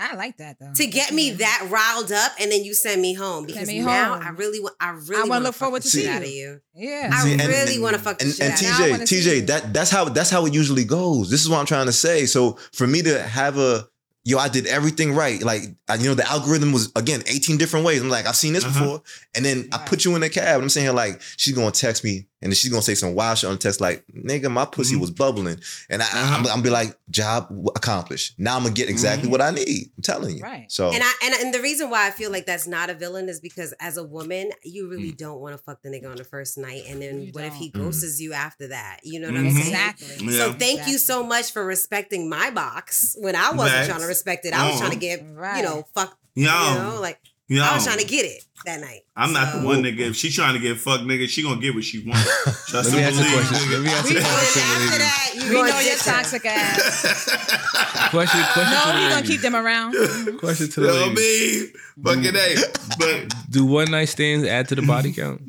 I 0.00 0.16
like 0.16 0.38
that 0.38 0.58
though. 0.58 0.72
to 0.74 0.86
get 0.86 1.12
me 1.12 1.30
that 1.32 1.68
riled 1.70 2.10
up, 2.10 2.32
and 2.40 2.50
then 2.50 2.64
you 2.64 2.74
send 2.74 3.00
me 3.00 3.14
home 3.14 3.46
because 3.46 3.68
me 3.68 3.80
now 3.80 4.14
home. 4.14 4.22
I 4.26 4.30
really 4.30 4.58
want. 4.60 4.74
I 4.80 4.90
really 4.90 5.22
I 5.22 5.24
wanna 5.24 5.44
look 5.44 5.54
forward 5.54 5.82
to 5.82 5.88
the 5.88 5.90
shit 5.90 6.06
see 6.06 6.10
out 6.10 6.22
of 6.22 6.28
you. 6.28 6.60
Yeah. 6.74 7.10
I 7.12 7.20
See, 7.24 7.32
and- 7.34 7.42
really 7.46 7.78
want 7.78 7.94
to 7.94 8.02
fuck 8.02 8.18
the 8.18 8.24
and, 8.24 8.34
shit 8.34 8.42
and 8.44 8.52
out 8.54 8.62
Now 8.62 8.68
I 8.68 8.72
of 8.72 8.78
you. 8.78 8.86
TJ, 8.86 8.90
wanna 8.90 9.06
see 9.06 9.16
you. 9.36 9.42
TJ, 9.42 9.46
that 9.46 9.72
that's 9.72 9.90
how 9.90 10.04
that's 10.06 10.30
how 10.30 10.44
it 10.46 10.52
usually 10.54 10.84
goes. 10.84 11.30
This 11.30 11.42
is 11.42 11.48
what 11.48 11.58
I'm 11.60 11.66
trying 11.66 11.86
to 11.86 11.92
say. 11.92 12.26
So 12.26 12.58
for 12.72 12.86
me 12.86 13.02
to 13.02 13.22
have 13.22 13.56
a 13.56 13.86
yo, 14.24 14.38
I 14.38 14.48
did 14.48 14.66
everything 14.66 15.14
right. 15.14 15.42
Like 15.42 15.62
I, 15.88 15.94
you 15.96 16.04
know, 16.08 16.14
the 16.14 16.28
algorithm 16.28 16.72
was 16.72 16.90
again 16.96 17.22
18 17.26 17.56
different 17.58 17.84
ways. 17.86 18.00
I'm 18.02 18.08
like, 18.08 18.26
I've 18.26 18.36
seen 18.36 18.52
this 18.54 18.64
Uh-huh. 18.64 18.80
before, 18.80 19.02
and 19.34 19.44
then 19.44 19.68
I 19.72 19.78
put 19.78 20.04
you 20.04 20.14
in 20.14 20.20
the 20.22 20.30
cab. 20.30 20.54
And 20.56 20.62
I'm 20.64 20.68
saying 20.68 20.94
like 20.94 21.20
she's 21.36 21.54
gonna 21.54 21.70
text 21.70 22.02
me, 22.04 22.26
and 22.44 22.52
then 22.52 22.54
she's 22.54 22.70
gonna 22.70 22.82
say 22.82 22.94
some 22.94 23.14
wild 23.14 23.38
shit 23.38 23.48
on 23.48 23.56
the 23.56 23.60
text 23.60 23.80
like, 23.80 24.04
nigga, 24.14 24.48
my 24.52 24.64
pussy 24.66 24.94
Mhm. 24.94 25.00
was 25.00 25.10
bubbling, 25.10 25.58
and 25.90 26.02
I, 26.02 26.04
Uh-huh. 26.06 26.36
I'm, 26.38 26.46
I'm 26.46 26.62
be 26.62 26.70
like, 26.70 26.96
job 27.10 27.48
accomplished. 27.74 28.34
Now 28.38 28.56
I'm 28.56 28.62
gonna 28.62 28.74
get 28.74 28.88
exactly 28.88 29.28
Mhm. 29.28 29.32
what 29.32 29.40
I 29.40 29.50
need. 29.50 29.90
I'm 29.96 30.02
telling 30.02 30.36
you. 30.36 30.42
Right. 30.42 30.70
So 30.70 30.92
And 30.92 31.02
I 31.02 31.12
and, 31.24 31.34
and 31.34 31.54
the 31.54 31.60
reason 31.60 31.90
why 31.90 32.06
I 32.06 32.10
feel 32.12 32.30
like 32.30 32.46
that's 32.46 32.66
not 32.68 32.90
a 32.90 32.94
villain 32.94 33.28
is 33.28 33.40
because 33.40 33.72
as 33.80 33.96
a 33.96 34.04
woman, 34.04 34.50
you 34.62 34.88
really 34.88 35.10
Mm. 35.12 35.16
don't 35.16 35.40
want 35.40 35.56
to 35.56 35.62
fuck 35.62 35.82
the 35.82 35.88
nigga 35.88 36.08
on 36.10 36.16
the 36.16 36.24
first 36.24 36.56
night, 36.58 36.84
and 36.86 37.00
then 37.02 37.22
You 37.22 37.32
what 37.32 37.44
if 37.44 37.54
he 37.54 37.70
don't. 37.70 37.84
ghosts 37.84 38.20
you 38.20 38.34
after 38.34 38.68
that? 38.68 39.00
You 39.02 39.18
know 39.20 39.28
what. 39.28 39.38
I'm 39.38 39.50
saying? 39.50 39.66
Exactly. 39.66 40.26
Yeah. 40.26 40.38
So 40.38 40.52
thank 40.52 40.86
you 40.86 40.98
so 40.98 41.24
much 41.24 41.50
for 41.52 41.64
respecting 41.64 42.28
my 42.28 42.50
box 42.50 43.16
when 43.18 43.34
I 43.34 43.50
wasn't 43.52 43.70
Facts. 43.70 43.88
trying 43.88 44.00
to 44.00 44.06
respect 44.06 44.44
it. 44.44 44.52
I 44.52 44.66
was 44.66 44.72
Uh-huh. 44.72 44.80
trying 44.88 44.90
to 44.92 44.96
get 45.06 45.24
Right. 45.34 45.56
you 45.58 45.62
know 45.62 45.86
fuck. 45.94 46.16
Yo, 46.36 46.42
You 46.44 46.78
know, 46.78 46.98
like 47.00 47.18
yo. 47.48 47.62
I 47.62 47.74
was 47.74 47.84
trying 47.84 47.98
to 47.98 48.06
get 48.06 48.24
it 48.26 48.42
that 48.66 48.80
night. 48.80 49.00
I'm 49.16 49.32
not 49.32 49.54
the 49.60 49.66
one 49.66 49.82
nigga. 49.82 50.00
If 50.10 50.16
she 50.16 50.30
trying 50.30 50.54
to 50.54 50.60
get 50.60 50.78
fucked, 50.78 51.04
nigga, 51.04 51.28
she 51.28 51.42
gonna 51.42 51.60
get 51.60 51.74
what 51.74 51.84
she 51.84 52.06
wants. 52.06 52.24
Trust 52.70 52.92
Let 52.92 52.96
me 52.96 53.02
ask 53.04 53.14
you 53.14 53.20
a 53.20 53.24
believe, 53.24 53.46
question. 53.48 53.70
Let 53.70 53.82
me 53.82 53.90
ask 53.90 54.04
We 54.04 54.10
a 54.10 54.20
know 54.20 54.26
question. 54.28 54.62
after 54.62 54.98
that, 54.98 55.30
you 55.34 55.48
We 55.50 55.54
know 55.70 55.78
your 55.80 55.96
toxic 55.96 56.44
ass. 56.46 57.50
Question, 58.10 58.40
question 58.52 58.72
No, 58.72 58.84
to 58.84 58.92
the 58.92 59.04
we 59.04 59.08
gonna 59.08 59.26
keep 59.26 59.40
them 59.40 59.56
around. 59.56 59.92
Question 60.38 60.68
to 60.70 60.80
You 60.82 60.86
the 60.86 60.92
know 60.92 61.00
what 61.00 61.10
I 61.10 61.14
ladies. 61.14 61.72
Fucking 62.04 62.36
A. 62.36 62.54
But 62.98 63.34
Do 63.50 63.64
one 63.66 63.90
night 63.90 64.04
stands 64.08 64.46
add 64.46 64.68
to 64.68 64.74
the 64.76 64.82
body 64.82 65.12
count? 65.12 65.42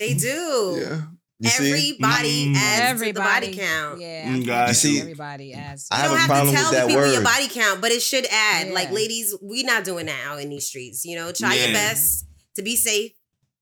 They 0.00 0.14
do. 0.14 0.78
yeah. 0.80 1.02
You 1.40 1.50
everybody 1.54 2.46
Mm. 2.48 2.56
adds 2.56 3.00
to 3.00 3.12
the 3.12 3.20
body 3.20 3.54
count. 3.56 4.00
Yeah. 4.00 4.24
Mm, 4.24 4.28
I'm 4.28 4.42
you 4.42 4.66
you. 4.68 4.74
See, 4.74 5.00
everybody 5.00 5.52
as 5.54 5.86
I 5.90 6.02
You 6.02 6.08
don't 6.08 6.16
a 6.16 6.18
have 6.18 6.28
problem 6.28 6.54
to 6.54 6.60
tell 6.60 6.72
the 6.72 6.80
people 6.88 6.96
word. 6.96 7.12
your 7.12 7.22
body 7.22 7.48
count, 7.48 7.80
but 7.80 7.92
it 7.92 8.02
should 8.02 8.26
add. 8.26 8.70
Like, 8.72 8.90
ladies, 8.90 9.36
we 9.40 9.62
not 9.62 9.84
doing 9.84 10.06
that 10.06 10.18
out 10.26 10.40
in 10.40 10.50
these 10.50 10.66
streets. 10.66 11.04
You 11.04 11.14
know, 11.16 11.30
try 11.30 11.54
Yeah. 11.54 11.64
your 11.66 11.74
best 11.74 12.24
to 12.56 12.62
be 12.62 12.74
safe. 12.74 13.12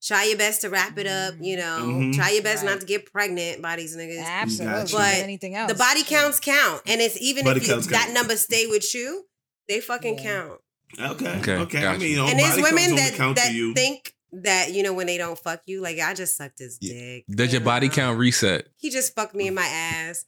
Try 0.02 0.24
your 0.24 0.38
best 0.38 0.62
to 0.62 0.70
wrap 0.70 0.96
it 0.98 1.06
up. 1.06 1.34
You 1.40 1.56
know, 1.56 1.78
Mhm. 1.82 2.14
try 2.14 2.30
your 2.30 2.42
best 2.42 2.62
Right. 2.64 2.70
not 2.70 2.80
to 2.80 2.86
get 2.86 3.12
pregnant 3.12 3.60
by 3.60 3.76
these 3.76 3.94
niggas. 3.96 4.24
absolutely. 4.24 4.74
Gotcha. 4.82 4.96
But 4.96 5.14
anything 5.16 5.54
else? 5.54 5.70
The 5.70 5.76
body 5.78 6.02
counts 6.02 6.40
count, 6.40 6.82
and 6.86 7.00
it's 7.02 7.18
even 7.20 7.44
Body 7.44 7.60
if 7.60 7.68
you, 7.68 7.80
that 7.80 7.90
count. 8.04 8.12
number 8.14 8.36
stay 8.36 8.66
with 8.66 8.94
you, 8.94 9.26
they 9.68 9.80
fucking 9.80 10.18
Yeah. 10.18 10.22
count. 10.22 10.60
Okay. 10.98 11.26
Okay, 11.40 11.52
Okay. 11.56 11.84
I 11.86 11.98
mean, 11.98 12.10
you 12.12 12.24
and 12.24 12.38
there's 12.38 12.56
women 12.62 12.94
that 12.96 13.14
count 13.14 13.36
that 13.36 13.48
to 13.48 13.54
you. 13.54 13.74
think 13.74 14.12
that 14.42 14.72
you 14.72 14.82
know 14.82 14.92
when 14.92 15.06
they 15.06 15.18
don't 15.18 15.38
fuck 15.38 15.62
you, 15.66 15.80
like 15.82 15.98
I 15.98 16.14
just 16.14 16.36
sucked 16.36 16.58
his 16.58 16.78
Yeah. 16.80 16.94
dick. 16.94 17.24
Does 17.30 17.52
your 17.52 17.60
body 17.62 17.88
Uh, 17.88 17.92
count 17.92 18.18
reset? 18.18 18.66
He 18.76 18.90
just 18.90 19.14
fucked 19.14 19.34
me 19.34 19.48
in 19.48 19.54
my 19.54 19.66
ass. 19.66 20.24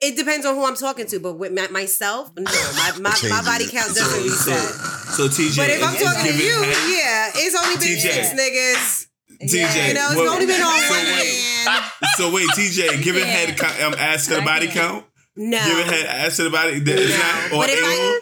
It 0.00 0.16
depends 0.16 0.44
on 0.44 0.56
who 0.56 0.64
I'm 0.64 0.74
talking 0.74 1.06
to, 1.06 1.20
but 1.20 1.34
with 1.38 1.52
my, 1.52 1.68
myself, 1.68 2.32
no, 2.36 2.42
my 2.42 2.92
my, 3.00 3.14
my 3.28 3.42
body 3.44 3.68
count 3.68 3.90
so, 3.90 4.02
doesn't 4.02 4.28
so, 4.30 4.50
reset. 4.50 4.74
so 5.14 5.28
TJ, 5.28 5.56
But 5.56 5.70
if 5.70 5.82
I'm 5.82 5.94
talking 5.94 6.32
to 6.32 6.42
you, 6.44 6.50
head- 6.62 6.90
yeah, 6.90 7.30
it's 7.36 7.54
only 7.54 7.76
been 7.76 7.96
TJ. 7.96 8.00
six 8.00 8.28
niggas. 8.30 9.06
TJ, 9.48 9.88
You 9.88 9.94
know, 9.94 10.06
it's 10.10 10.16
what- 10.16 10.28
only 10.28 10.46
been 10.46 10.60
on 10.60 10.80
so 10.80 10.90
one 10.90 11.04
wait, 11.04 11.64
man. 11.66 11.82
So 12.16 12.32
wait, 12.32 12.48
TJ, 12.50 13.00
giving 13.02 13.22
Yeah. 13.22 13.30
head 13.30 13.56
count, 13.58 13.80
um, 13.80 13.94
ass 13.96 14.26
to 14.26 14.34
the 14.36 14.42
body 14.42 14.66
count. 14.68 15.06
No, 15.36 15.56
give 15.58 15.66
Giving 15.78 15.92
head 15.92 16.06
ass 16.06 16.36
to 16.36 16.42
the 16.44 16.50
body. 16.50 16.78
That 16.80 16.98
is 16.98 17.10
No. 17.10 17.16
not 17.18 17.52
or 17.52 17.56
But 17.58 17.70
if 17.70 17.84
I- 17.84 18.20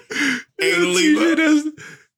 anal, 0.63 0.95
anally. 0.95 1.73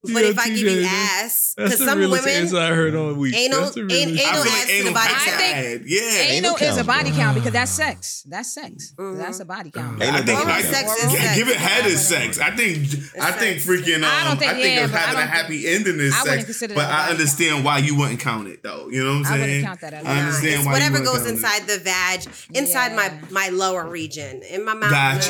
That's, 0.05 0.13
but 0.15 0.25
if 0.25 0.39
I 0.39 0.49
give 0.49 0.59
you 0.59 0.85
ass, 0.85 1.55
because 1.57 1.79
some 1.79 1.99
women 2.01 2.57
I 2.57 2.69
heard 2.75 2.95
all 2.97 3.15
week. 3.15 3.35
Anal- 3.37 3.61
That's 3.61 3.75
the 3.75 3.81
an- 3.83 3.87
realest- 3.87 4.21
I 4.25 4.29
anal 4.31 4.43
feel 4.43 4.53
adds 4.53 4.53
like 4.53 4.61
to 4.63 4.67
the 4.67 4.73
anal 4.81 4.93
body 4.95 5.15
count. 5.15 5.39
bad. 5.39 5.83
Yeah. 5.87 6.01
Anal 6.03 6.57
is 6.57 6.77
a 6.79 6.85
body 6.85 7.11
count 7.13 7.35
because 7.37 7.53
that's 7.53 7.71
sex. 7.71 8.23
That's 8.29 8.53
sex. 8.55 8.93
Mhm. 8.99 9.19
That's 9.19 9.41
a 9.41 9.45
body 9.45 9.71
count. 9.71 10.03
Anal 10.03 10.15
I 10.15 10.17
think 10.23 10.27
doesn't 10.27 10.49
like 10.49 10.63
count. 10.65 10.75
sex 10.75 11.05
is 11.05 11.13
yeah, 11.13 11.21
sex. 11.23 11.37
giving 11.37 11.55
head 11.55 11.87
is 11.87 12.07
sex. 12.09 12.39
I 12.41 12.51
think 12.51 12.79
I 13.21 13.31
think 13.33 13.61
sex. 13.61 13.67
freaking 13.67 13.99
um, 13.99 14.05
I 14.05 14.25
don't 14.25 14.39
think- 14.39 14.51
I 14.51 14.55
think 14.55 14.75
yeah, 14.77 14.85
of 14.85 14.91
but 14.93 15.01
having 15.01 15.19
a 15.19 15.21
don't 15.23 15.29
happy 15.31 15.69
ending 15.69 16.01
is 16.01 16.13
I 16.15 16.23
wouldn't 16.23 16.35
sex. 16.41 16.45
consider 16.47 16.75
But 16.75 16.81
that 16.81 16.91
a 16.91 16.93
I 16.95 16.99
body 17.03 17.11
understand 17.13 17.65
why 17.65 17.79
you 17.79 17.95
wouldn't 17.97 18.21
count 18.21 18.49
it 18.49 18.63
though. 18.63 18.89
You 18.91 19.05
know 19.05 19.19
what 19.19 19.19
I'm 19.19 19.25
saying? 19.25 19.43
I 19.43 19.47
saying? 19.47 19.63
wouldn't 19.63 19.67
count 19.67 19.81
that 19.83 19.95
as 19.95 20.05
I 20.07 20.11
a 20.11 20.15
Nah, 20.15 20.21
understand 20.21 20.67
why 20.67 20.73
whatever 20.73 21.01
goes 21.01 21.27
inside 21.27 21.67
the 21.69 21.79
vag, 21.79 22.21
inside 22.55 22.97
my 22.97 23.13
my 23.31 23.49
lower 23.51 23.87
region, 23.89 24.43
in 24.43 24.65
my 24.65 24.75
mouth. 24.75 24.91
Got 24.91 25.23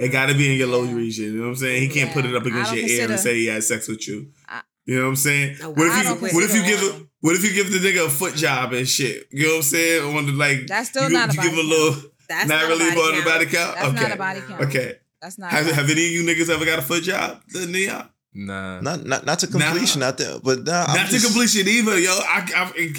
that's 0.00 0.12
you. 0.12 0.18
all 0.18 0.24
right. 0.24 0.26
It 0.26 0.32
got 0.32 0.32
to 0.32 0.34
be 0.34 0.52
in 0.52 0.58
your 0.58 0.68
low 0.68 0.82
region. 0.82 1.24
You 1.26 1.32
know 1.36 1.42
what 1.42 1.48
I'm 1.50 1.56
saying? 1.56 1.82
He 1.82 1.88
can't 1.88 2.08
Yeah. 2.08 2.14
put 2.14 2.24
it 2.26 2.34
up 2.34 2.44
against 2.46 2.72
your 2.72 2.80
don't 2.82 2.90
ear 2.90 3.10
and 3.10 3.20
say 3.20 3.34
he 3.36 3.46
had 3.46 3.62
sex 3.64 3.88
with 3.88 4.06
you. 4.08 4.28
I- 4.48 4.62
you 4.86 4.96
know 4.96 5.02
what 5.04 5.08
I'm 5.10 5.16
saying? 5.16 5.56
Oh, 5.62 5.70
What 5.70 5.86
if 5.86 6.04
you 6.04 6.14
what 6.34 6.44
if 6.44 6.54
you 6.54 6.62
give 6.64 6.82
a, 6.82 7.06
what 7.20 7.36
if 7.36 7.44
you 7.44 7.52
give 7.52 7.70
the 7.70 7.78
nigga 7.78 8.06
a 8.06 8.10
foot 8.10 8.34
job 8.34 8.72
and 8.72 8.88
shit? 8.88 9.28
You 9.30 9.44
know 9.44 9.50
what 9.50 9.56
I'm 9.58 9.62
saying? 9.62 10.16
On 10.16 10.26
the 10.26 10.32
like 10.32 10.66
That's 10.66 10.88
still 10.88 11.08
you, 11.08 11.14
not 11.16 11.30
a 11.30 11.34
you 11.34 11.42
give 11.42 11.52
body 11.52 11.60
a 11.60 11.64
little 11.64 12.02
That's 12.28 12.48
not, 12.48 12.62
not, 12.62 12.68
really 12.68 12.88
a 12.88 12.92
part 12.94 12.96
body 12.96 13.18
of 13.18 13.24
the 13.24 13.30
body 13.30 13.46
count. 13.46 13.76
count. 13.76 13.76
That's 13.76 13.88
okay. 13.88 14.02
not 14.02 14.12
a 14.12 14.16
body 14.16 14.40
count. 14.40 14.60
Okay. 14.62 14.94
That's 15.20 15.38
not. 15.38 15.50
Have, 15.50 15.68
a 15.68 15.74
have 15.74 15.90
any 15.90 16.06
of 16.06 16.10
you 16.12 16.22
niggas 16.24 16.48
ever 16.48 16.64
got 16.64 16.78
a 16.78 16.82
foot 16.82 17.02
job? 17.04 17.42
The 17.48 17.66
Nia? 17.66 18.10
Nah. 18.32 18.80
Not 18.80 19.04
not 19.04 19.26
not 19.26 19.38
to 19.40 19.48
completion. 19.48 20.00
Not 20.00 20.16
that, 20.18 20.40
but 20.44 20.62
nah, 20.64 20.84
I'm 20.86 20.96
Not 20.96 21.10
to 21.10 21.18
completion 21.20 21.66
either, 21.66 21.98
yo. 21.98 22.10
I, 22.12 22.46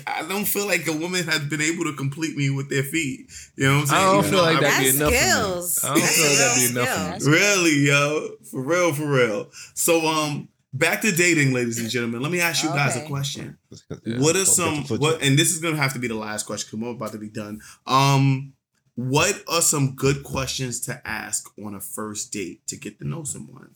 I 0.05 0.19
I 0.23 0.27
don't 0.27 0.43
feel 0.45 0.67
like 0.67 0.85
a 0.87 0.91
woman 0.91 1.23
has 1.23 1.39
been 1.45 1.61
able 1.61 1.85
to 1.85 1.93
complete 1.93 2.35
me 2.35 2.49
with 2.49 2.69
their 2.69 2.83
feet. 2.83 3.31
You 3.55 3.67
know 3.67 3.75
what 3.75 3.81
I'm 3.81 3.87
saying? 3.87 4.01
I 4.01 4.05
don't 4.11 4.15
You 4.17 4.29
feel 4.29 4.37
know, 4.39 4.43
like 4.43 4.59
that'd 4.59 4.79
be 4.79 4.91
That's 4.91 4.97
enough 4.97 5.09
for 5.09 5.15
me. 5.15 5.31
skills. 5.31 5.79
I 5.83 5.87
don't 5.87 5.99
That's 5.99 6.15
feel 6.17 6.27
like 6.27 6.37
that'd 6.37 6.73
be 6.73 6.79
enough 6.79 7.23
for 7.23 7.29
me. 7.29 7.35
Really, 7.37 7.87
yo, 7.87 8.29
for 8.51 8.61
real, 8.61 8.93
for 8.93 9.05
real. 9.05 9.49
So, 9.73 10.05
um, 10.05 10.49
back 10.73 11.01
to 11.03 11.11
dating, 11.13 11.53
ladies 11.53 11.79
and 11.79 11.89
gentlemen. 11.89 12.21
Let 12.21 12.31
me 12.33 12.41
ask 12.41 12.61
you 12.63 12.69
guys 12.69 12.97
a 12.97 13.05
question. 13.07 13.57
Yeah. 14.05 14.19
what 14.19 14.35
are 14.35 14.39
Fuck 14.43 14.47
some 14.47 14.83
what? 14.99 15.21
And 15.23 15.39
this 15.39 15.51
is 15.51 15.59
gonna 15.59 15.77
have 15.77 15.93
to 15.93 15.99
be 15.99 16.09
the 16.09 16.15
last 16.15 16.45
question 16.45 16.67
because 16.77 16.85
we're 16.85 16.91
about 16.93 17.13
to 17.13 17.17
be 17.19 17.29
done. 17.29 17.61
Um, 17.87 18.51
what 18.95 19.41
are 19.47 19.61
some 19.61 19.95
good 19.95 20.23
questions 20.23 20.81
to 20.81 21.01
ask 21.07 21.47
on 21.63 21.73
a 21.73 21.79
first 21.79 22.33
date 22.33 22.67
to 22.67 22.75
get 22.75 22.99
to 22.99 23.07
know 23.07 23.23
someone? 23.23 23.69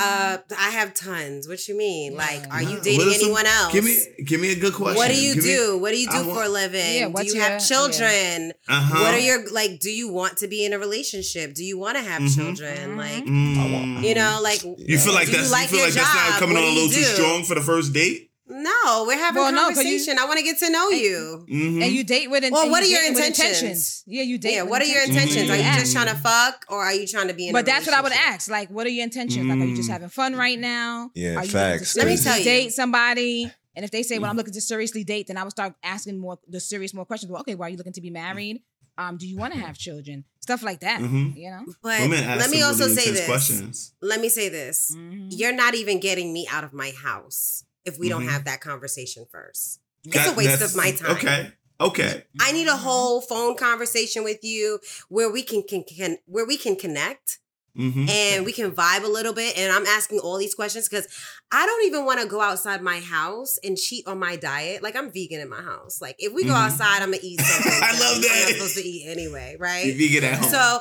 Uh, 0.00 0.38
I 0.58 0.70
have 0.70 0.94
tons. 0.94 1.46
What 1.48 1.66
you 1.68 1.76
mean? 1.76 2.14
Like, 2.16 2.42
are 2.52 2.62
you 2.62 2.80
dating 2.80 3.00
are 3.08 3.12
some- 3.12 3.22
anyone 3.24 3.46
else? 3.46 3.72
Give 3.72 3.84
me, 3.84 3.98
give 4.24 4.40
me 4.40 4.52
a 4.52 4.56
good 4.56 4.74
question. 4.74 4.96
What 4.96 5.08
do 5.10 5.20
you 5.20 5.34
Give 5.34 5.44
me- 5.44 5.50
do? 5.54 5.78
what 5.78 5.90
do 5.92 5.98
you 5.98 6.08
do 6.10 6.16
I 6.16 6.22
for 6.22 6.28
want- 6.28 6.46
a 6.46 6.50
living? 6.50 6.94
Yeah, 6.96 7.08
do 7.08 7.24
you 7.26 7.34
your- 7.34 7.42
have 7.44 7.66
children? 7.66 8.52
Uh-huh. 8.68 9.00
What 9.02 9.14
are 9.14 9.18
your 9.18 9.48
like? 9.50 9.80
Do 9.80 9.90
you 9.90 10.08
want 10.08 10.38
to 10.38 10.48
be 10.48 10.64
in 10.64 10.72
a 10.72 10.78
relationship? 10.78 11.54
Do 11.54 11.64
you 11.64 11.78
want 11.78 11.96
to 11.98 12.02
have 12.02 12.22
Mhm. 12.22 12.34
children? 12.36 12.96
Like, 12.96 13.24
Mm. 13.24 14.04
you 14.04 14.14
know, 14.14 14.40
like 14.42 14.62
You 14.62 14.98
feel 14.98 15.12
like 15.14 15.26
do 15.26 15.32
you 15.32 15.38
that's 15.38 15.50
like 15.52 15.62
you 15.70 15.78
feel 15.78 15.78
your 15.78 15.86
like 15.88 15.94
that's 15.94 16.14
not 16.14 16.38
coming 16.38 16.56
What 16.56 16.64
on 16.64 16.70
a 16.70 16.74
little 16.74 16.90
too 16.90 17.04
strong 17.04 17.44
for 17.44 17.54
the 17.54 17.62
first 17.62 17.92
date. 17.92 18.30
No, 18.48 19.04
we're 19.06 19.16
having 19.16 19.40
Well, 19.42 19.52
no, 19.52 19.68
'cause 19.68 19.78
you- 19.78 19.84
conversation. 19.84 20.18
I 20.18 20.24
want 20.26 20.38
to 20.38 20.44
get 20.44 20.58
to 20.58 20.70
know 20.70 20.90
you. 20.90 21.46
Mhm. 21.48 21.84
And 21.84 21.92
you 21.94 22.02
date 22.04 22.28
with. 22.28 22.42
Well, 22.50 22.62
and 22.62 22.70
what 22.70 22.82
you 22.86 22.88
are 22.88 22.90
your 22.90 23.00
dating 23.00 23.14
with 23.14 23.26
intentions? 23.26 24.02
Yeah, 24.06 24.22
you 24.24 24.36
date. 24.36 24.54
Yeah, 24.54 24.62
with 24.62 24.70
what 24.70 24.82
are 24.82 24.84
your 24.86 25.02
intentions. 25.02 25.36
intentions? 25.36 25.50
Are 25.66 25.72
you 25.74 25.80
just 25.80 25.92
trying 25.92 26.08
to 26.08 26.20
fuck, 26.20 26.66
or 26.68 26.82
are 26.84 26.92
you 26.92 27.06
trying 27.06 27.28
to 27.28 27.34
be 27.34 27.46
in? 27.46 27.52
But 27.52 27.62
a 27.62 27.66
that's 27.66 27.86
what 27.86 27.94
I 27.94 28.00
would 28.00 28.12
ask. 28.12 28.50
Like, 28.50 28.68
what 28.70 28.86
are 28.86 28.90
your 28.90 29.04
intentions? 29.04 29.46
Like, 29.46 29.58
are 29.60 29.64
you 29.64 29.76
just 29.76 29.88
Mm. 29.88 29.92
having 29.92 30.08
fun 30.08 30.34
right 30.34 30.58
now? 30.58 31.10
Yeah, 31.14 31.36
are 31.36 31.44
you 31.44 31.50
facts. 31.50 31.94
Let 31.96 32.06
me 32.08 32.16
tell 32.16 32.36
you. 32.38 32.44
date 32.44 32.72
somebody. 32.74 33.50
And 33.74 33.84
if 33.86 33.90
they 33.90 34.02
say, 34.02 34.18
"Well, 34.18 34.28
I'm 34.28 34.36
looking 34.36 34.52
to 34.52 34.60
seriously 34.60 35.02
date," 35.04 35.28
then 35.28 35.38
I 35.38 35.44
would 35.44 35.52
start 35.52 35.74
asking 35.82 36.18
more 36.18 36.38
the 36.46 36.60
serious 36.60 36.92
more 36.92 37.06
questions. 37.06 37.30
Well, 37.32 37.40
okay, 37.40 37.54
well, 37.54 37.68
are 37.68 37.70
you 37.70 37.78
looking 37.78 37.94
to 37.94 38.02
be 38.02 38.10
married? 38.10 38.60
Um, 38.98 39.16
do 39.16 39.26
you 39.26 39.38
want 39.38 39.54
to 39.54 39.60
have 39.60 39.78
children? 39.78 40.24
Stuff 40.40 40.62
like 40.62 40.80
that. 40.80 41.00
You 41.00 41.50
know. 41.50 41.64
But 41.82 42.00
Women 42.02 42.22
ask 42.24 42.40
let 42.40 42.50
me 42.50 42.58
some 42.60 42.68
also 42.68 42.84
really 42.88 42.96
say 43.00 43.10
this. 43.12 43.24
questions. 43.24 43.92
Let 44.02 44.20
me 44.20 44.28
say 44.28 44.50
this. 44.50 44.94
You're 45.30 45.52
not 45.54 45.74
even 45.74 46.00
getting 46.00 46.32
me 46.34 46.46
out 46.50 46.64
of 46.64 46.74
my 46.74 46.90
house 46.90 47.64
if 47.84 47.98
we 47.98 48.08
don't 48.08 48.24
Mhm. 48.26 48.30
have 48.30 48.44
that 48.44 48.60
conversation 48.60 49.26
first. 49.30 49.80
It's 50.04 50.14
That- 50.14 50.28
a 50.34 50.36
waste 50.36 50.62
of 50.62 50.74
my 50.74 50.92
time. 50.92 51.10
Okay. 51.12 51.52
Okay. 51.80 52.24
I 52.40 52.52
need 52.52 52.68
a 52.68 52.72
Mhm. 52.72 52.78
whole 52.78 53.20
phone 53.20 53.56
conversation 53.56 54.22
with 54.24 54.44
you 54.44 54.78
where 55.08 55.30
we 55.30 55.42
can, 55.42 55.62
can, 55.62 55.82
can 55.84 56.18
where 56.26 56.44
we 56.46 56.56
can 56.56 56.76
connect 56.76 57.38
Mm-hmm. 57.76 58.06
and 58.06 58.44
we 58.44 58.52
can 58.52 58.70
vibe 58.72 59.02
a 59.02 59.06
little 59.08 59.32
bit. 59.32 59.56
And 59.56 59.72
I'm 59.72 59.86
asking 59.86 60.18
all 60.18 60.36
these 60.36 60.54
questions 60.54 60.88
because 60.90 61.08
I 61.50 61.64
don't 61.64 61.86
even 61.86 62.04
want 62.04 62.20
to 62.20 62.26
go 62.26 62.40
outside 62.42 62.82
my 62.82 63.00
house 63.00 63.58
and 63.64 63.78
cheat 63.78 64.06
on 64.06 64.18
my 64.18 64.36
diet. 64.36 64.82
Like 64.82 64.94
I'm 64.94 65.10
vegan 65.10 65.40
in 65.40 65.48
my 65.48 65.62
house. 65.62 65.98
Like 66.02 66.16
if 66.18 66.34
we 66.34 66.44
go 66.44 66.50
Mhm. 66.52 66.66
outside, 66.66 67.00
I'm 67.02 67.10
gonna 67.12 67.22
eat 67.22 67.40
something. 67.40 67.72
I 67.72 67.98
love 67.98 68.16
I'm 68.16 68.20
that. 68.22 68.40
not 68.44 68.48
supposed 68.56 68.74
to 68.76 68.82
eat 68.86 69.06
anyway, 69.08 69.56
right? 69.58 69.86
You 69.86 69.94
vegan 69.96 70.24
at 70.24 70.38
home. 70.40 70.50
So 70.50 70.80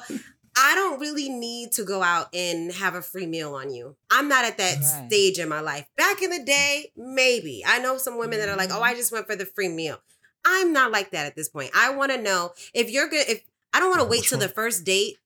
I 0.58 0.76
don't 0.76 0.99
really 0.99 1.30
need 1.30 1.72
to 1.74 1.84
go 1.84 2.04
out 2.04 2.28
and 2.34 2.72
have 2.74 2.93
a 2.95 3.02
free 3.02 3.26
meal 3.26 3.56
on 3.56 3.74
you. 3.74 3.95
I'm 4.12 4.28
not 4.28 4.43
at 4.45 4.58
that 4.58 4.76
Right. 4.78 5.08
stage 5.08 5.39
in 5.39 5.47
my 5.49 5.62
life. 5.62 5.86
Back 5.97 6.22
in 6.22 6.30
the 6.30 6.43
day, 6.43 6.91
maybe. 6.97 7.64
I 7.66 7.80
know 7.80 7.97
some 7.97 8.18
women 8.18 8.39
that 8.39 8.49
are 8.49 8.58
like, 8.58 8.70
Mm-hmm. 8.70 8.80
"Oh, 8.80 8.84
I 8.84 8.93
just 8.93 9.12
went 9.12 9.28
for 9.28 9.36
the 9.36 9.45
free 9.45 9.70
meal." 9.70 9.99
I'm 10.43 10.74
not 10.74 10.91
like 10.91 11.12
that 11.12 11.26
at 11.26 11.36
this 11.36 11.49
point. 11.49 11.72
I 11.76 11.91
want 11.91 12.12
to 12.12 12.22
know 12.22 12.52
if 12.74 12.89
you're 12.89 13.08
good 13.08 13.28
if 13.30 13.43
I 13.74 13.80
don't 13.80 13.89
want 13.89 14.02
to 14.02 14.08
wait 14.08 14.24
till 14.24 14.39
the 14.39 14.49
first 14.49 14.84
date 14.84 15.18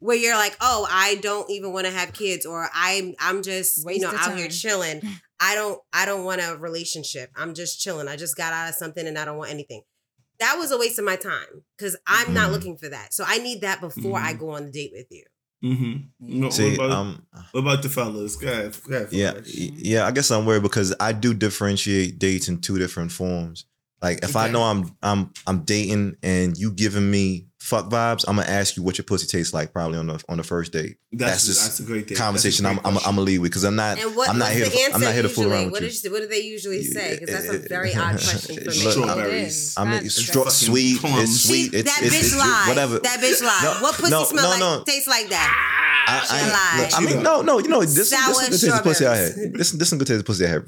where 0.00 0.16
you're 0.16 0.34
like, 0.36 0.56
"Oh, 0.60 0.86
I 0.90 1.14
don't 1.16 1.48
even 1.50 1.72
want 1.72 1.86
to 1.86 1.92
have 1.92 2.12
kids 2.12 2.44
or 2.44 2.68
I'm 2.74 3.14
I'm 3.18 3.42
just, 3.42 3.84
Waste 3.86 4.00
you 4.00 4.06
know, 4.06 4.16
out 4.16 4.36
here 4.36 4.48
chilling. 4.48 5.00
I 5.40 5.54
don't 5.54 5.80
I 5.92 6.04
don't 6.04 6.24
want 6.24 6.40
a 6.42 6.56
relationship. 6.58 7.30
I'm 7.36 7.54
just 7.54 7.80
chilling. 7.80 8.08
I 8.08 8.16
just 8.16 8.36
got 8.36 8.52
out 8.52 8.68
of 8.68 8.74
something 8.74 9.06
and 9.06 9.16
I 9.18 9.24
don't 9.24 9.38
want 9.38 9.50
anything." 9.50 9.82
That 10.40 10.56
was 10.58 10.70
a 10.70 10.78
waste 10.78 10.98
of 10.98 11.04
my 11.04 11.16
time 11.16 11.62
because 11.76 11.96
I'm 12.06 12.32
not 12.34 12.48
Mhm. 12.48 12.52
looking 12.52 12.76
for 12.76 12.88
that. 12.88 13.12
So 13.12 13.24
I 13.26 13.38
need 13.38 13.62
that 13.62 13.80
before 13.80 14.18
I 14.18 14.34
Mhm. 14.34 14.38
go 14.38 14.50
on 14.50 14.66
the 14.66 14.70
date 14.72 14.92
with 14.94 15.06
you. 15.10 15.24
mm-hmm. 15.64 16.40
What, 16.42 16.52
See, 16.52 16.74
about, 16.74 16.90
um, 16.92 17.26
what 17.50 17.60
about 17.62 17.82
the 17.82 17.88
fellas? 17.88 18.36
Go 18.36 18.46
ahead. 18.46 18.76
Go 18.88 18.94
ahead 18.96 19.08
yeah, 19.12 19.32
fellas. 19.32 19.54
y- 19.58 19.70
yeah. 19.74 20.06
I 20.06 20.12
guess 20.12 20.30
I'm 20.30 20.46
worried 20.46 20.62
because 20.62 20.94
I 21.00 21.10
do 21.12 21.34
differentiate 21.34 22.20
dates 22.20 22.46
in 22.48 22.60
two 22.60 22.78
different 22.78 23.10
forms. 23.10 23.64
Like 24.00 24.22
if 24.22 24.36
I 24.36 24.48
know 24.48 24.62
I'm 24.62 24.96
I'm 25.02 25.32
I'm 25.48 25.64
dating 25.64 26.14
and 26.22 26.56
you 26.56 26.70
giving 26.70 27.10
me 27.10 27.47
fuck 27.68 27.90
vibes, 27.90 28.24
I'm 28.26 28.36
gonna 28.36 28.48
ask 28.48 28.76
you 28.76 28.82
what 28.82 28.96
your 28.98 29.04
pussy 29.04 29.26
tastes 29.26 29.52
like 29.52 29.72
probably 29.72 29.98
on 29.98 30.06
the 30.06 30.22
on 30.28 30.38
the 30.38 30.42
first 30.44 30.72
date. 30.72 30.96
That's, 31.12 31.32
That's 31.32 31.46
just 31.46 31.62
that's 31.62 31.80
a 31.80 31.82
great 31.84 32.08
thing. 32.08 32.16
Conversation. 32.16 32.64
That's 32.64 32.78
I'm 32.78 32.86
I'm 32.86 32.96
I'm 32.98 33.02
gonna 33.16 33.20
lead 33.22 33.38
with 33.38 33.50
because 33.50 33.64
I'm 33.64 33.76
not 33.76 33.98
what, 34.14 34.28
I'm 34.28 34.38
not 34.38 34.52
here 34.52 34.64
to 34.66 34.90
I'm 34.94 35.00
not 35.00 35.12
here 35.14 35.22
to 35.22 35.28
fool 35.28 35.50
around 35.52 35.64
with 35.66 35.72
What, 35.72 35.82
you. 35.82 35.88
is, 35.88 36.06
what 36.10 36.20
do 36.20 36.26
they 36.28 36.40
usually 36.40 36.82
say? 36.82 37.18
Because 37.18 37.46
that's 37.48 37.64
a 37.64 37.68
very 37.68 37.94
odd 37.94 38.18
question 38.22 38.56
for 38.56 38.70
me. 38.70 38.76
Strawberries. 38.76 39.74
I 39.76 39.84
mean, 39.84 39.92
Not 39.94 40.02
it's 40.04 40.14
straight. 40.16 40.50
sweet. 40.52 41.00
plums. 41.00 41.22
It's 41.22 41.32
See, 41.42 41.48
sweet. 41.68 41.74
It's 41.74 41.94
that 41.94 42.04
it's, 42.04 42.14
bitch 42.14 42.20
it's, 42.20 42.38
lied. 42.38 42.68
whatever. 42.68 42.98
That 43.00 43.20
bitch 43.20 43.42
lied. 43.42 43.62
No, 43.64 43.82
what 43.82 43.94
pussy 43.94 44.10
no, 44.10 44.24
smell 44.24 44.44
no, 44.44 44.50
like? 44.50 44.60
no. 44.78 44.84
Tastes 44.84 45.08
like 45.08 45.28
that. 45.30 45.74
I, 46.08 46.24
She 46.24 46.34
I, 46.36 46.48
lied. 46.48 46.92
I 46.94 47.00
mean, 47.14 47.22
no, 47.22 47.42
no, 47.42 47.58
you 47.58 47.68
know, 47.68 47.80
this, 47.80 47.94
this 47.94 48.10
Sour 48.10 48.30
is 48.30 48.48
good 48.48 48.50
taste 48.50 48.68
of 48.78 48.82
pussy 48.82 49.06
I 49.06 49.14
strawberries. 49.14 49.44
had. 49.44 49.54
This, 49.54 49.70
this 49.72 49.92
is 49.92 49.98
good 49.98 50.06
taste 50.06 50.20
of 50.20 50.26
pussy 50.26 50.46
I 50.46 50.48
had. 50.48 50.62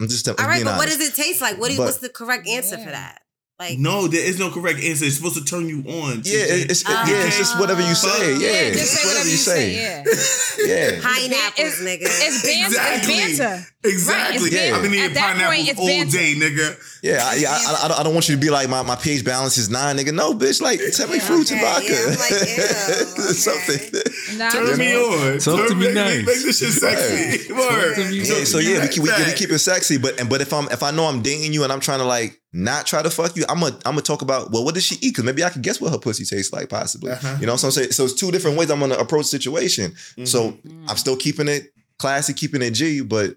I'm 0.00 0.08
just, 0.08 0.26
I'm 0.28 0.34
All 0.38 0.46
right, 0.46 0.54
being 0.54 0.64
but 0.64 0.78
what 0.78 0.88
does 0.88 1.00
it 1.00 1.14
taste 1.14 1.40
like? 1.42 1.58
What 1.58 1.68
do 1.68 1.72
you, 1.74 1.78
But- 1.78 1.84
what's 1.86 1.98
the 1.98 2.08
correct 2.08 2.48
answer 2.48 2.78
for 2.78 2.90
that? 2.90 3.20
Like, 3.58 3.76
No, 3.76 4.06
there 4.06 4.22
is 4.24 4.38
no 4.38 4.50
correct 4.50 4.78
answer. 4.78 5.04
It's 5.04 5.16
supposed 5.16 5.34
to 5.36 5.44
turn 5.44 5.68
you 5.68 5.78
on. 5.80 6.22
Yeah, 6.24 6.46
it's 6.70 6.84
Ah. 6.86 7.04
yeah, 7.10 7.26
it's 7.26 7.38
just 7.38 7.58
whatever 7.58 7.80
you 7.82 7.92
say. 7.94 8.36
Yeah, 8.38 8.68
Yeah, 8.68 8.70
just 8.72 8.92
say 8.92 9.08
whatever 9.08 9.28
you 9.28 9.36
say. 9.36 9.74
Yeah. 9.74 10.04
Yeah. 10.58 11.00
pineapples, 11.00 11.54
It's, 11.56 11.80
nigga. 11.80 12.02
it's 12.02 12.42
banter. 12.42 12.66
Exactly. 12.66 13.14
It's 13.14 13.38
banter. 13.38 13.66
Exactly. 13.84 14.38
Right, 14.38 14.52
it's 14.52 14.54
banter. 14.56 14.74
I've 14.76 14.82
been 14.82 14.94
eating 14.94 15.04
At 15.06 15.14
that 15.14 15.36
pineapples 15.36 15.54
point, 15.56 15.68
it's 15.68 15.78
all 15.78 15.86
banter. 15.86 16.18
day, 16.18 16.34
nigga. 16.34 17.00
Yeah, 17.02 17.22
I, 17.24 17.34
yeah, 17.36 17.50
I, 17.52 17.84
I, 17.84 17.88
don't- 17.88 18.00
I 18.00 18.02
don't 18.02 18.12
want 18.14 18.28
you 18.28 18.34
to 18.34 18.40
be 18.40 18.50
like 18.50 18.68
my, 18.68 18.82
my 18.82 18.96
pH 18.96 19.24
balance 19.24 19.56
is 19.56 19.70
nine, 19.70 19.96
nigga. 19.96 20.12
No, 20.12 20.34
bitch, 20.34 20.60
like 20.60 20.80
tell 20.92 21.06
me 21.08 21.14
Yeah, 21.18 21.20
fruits 21.22 21.50
and 21.52 21.60
vodka. 21.60 21.92
yeah, 21.92 21.98
I'm 22.06 22.18
like, 22.18 22.32
okay. 22.42 23.32
Something. 23.38 24.38
Nah, 24.38 24.50
Turn 24.50 24.66
just- 24.66 24.78
me 24.78 24.94
on. 24.96 25.38
Talk 25.38 25.58
Turn 25.58 25.68
to 25.68 25.74
me 25.76 25.86
make, 25.86 25.94
nice. 25.94 26.26
Make 26.26 26.42
this 26.42 26.58
shit 26.58 26.72
sexy. 26.72 27.52
Word. 27.52 27.94
to 27.94 28.04
me 28.10 28.16
Yeah, 28.18 28.44
so 28.44 28.58
yeah, 28.58 28.82
we 28.82 28.88
keep 28.88 29.02
we, 29.02 29.10
we 29.10 29.32
keep 29.34 29.50
it 29.50 29.58
sexy, 29.60 29.98
but 29.98 30.18
and 30.20 30.28
but 30.28 30.40
if 30.40 30.52
I'm 30.52 30.66
if 30.70 30.82
I 30.82 30.90
know 30.90 31.06
I'm 31.06 31.22
dating 31.22 31.52
you 31.52 31.62
and 31.64 31.72
I'm 31.72 31.80
trying 31.80 31.98
to 32.00 32.04
like 32.04 32.37
not 32.52 32.86
try 32.86 33.02
to 33.02 33.10
fuck 33.10 33.36
you, 33.36 33.44
I'm 33.48 33.60
gonna 33.60 33.74
I'm 33.84 33.92
gonna 33.92 34.00
talk 34.02 34.22
about 34.22 34.50
well, 34.50 34.64
what 34.64 34.74
does 34.74 34.84
she 34.84 34.94
eat? 34.96 35.10
Because 35.10 35.24
maybe 35.24 35.44
I 35.44 35.50
can 35.50 35.62
guess 35.62 35.80
what 35.80 35.92
her 35.92 35.98
pussy 35.98 36.24
tastes 36.24 36.52
like, 36.52 36.68
possibly. 36.68 37.12
Uh-huh. 37.12 37.36
You 37.40 37.46
know 37.46 37.52
what 37.52 37.64
I'm 37.64 37.70
saying? 37.70 37.92
So 37.92 38.04
it's 38.04 38.14
two 38.14 38.30
different 38.30 38.56
ways 38.56 38.70
I'm 38.70 38.80
gonna 38.80 38.94
approach 38.96 39.24
the 39.24 39.28
situation. 39.38 39.94
So 40.24 40.52
Mm. 40.52 40.84
I'm 40.88 40.96
still 40.96 41.16
keeping 41.16 41.48
it 41.48 41.72
classy, 41.98 42.32
keeping 42.32 42.62
it 42.62 42.70
G, 42.70 43.00
but 43.02 43.36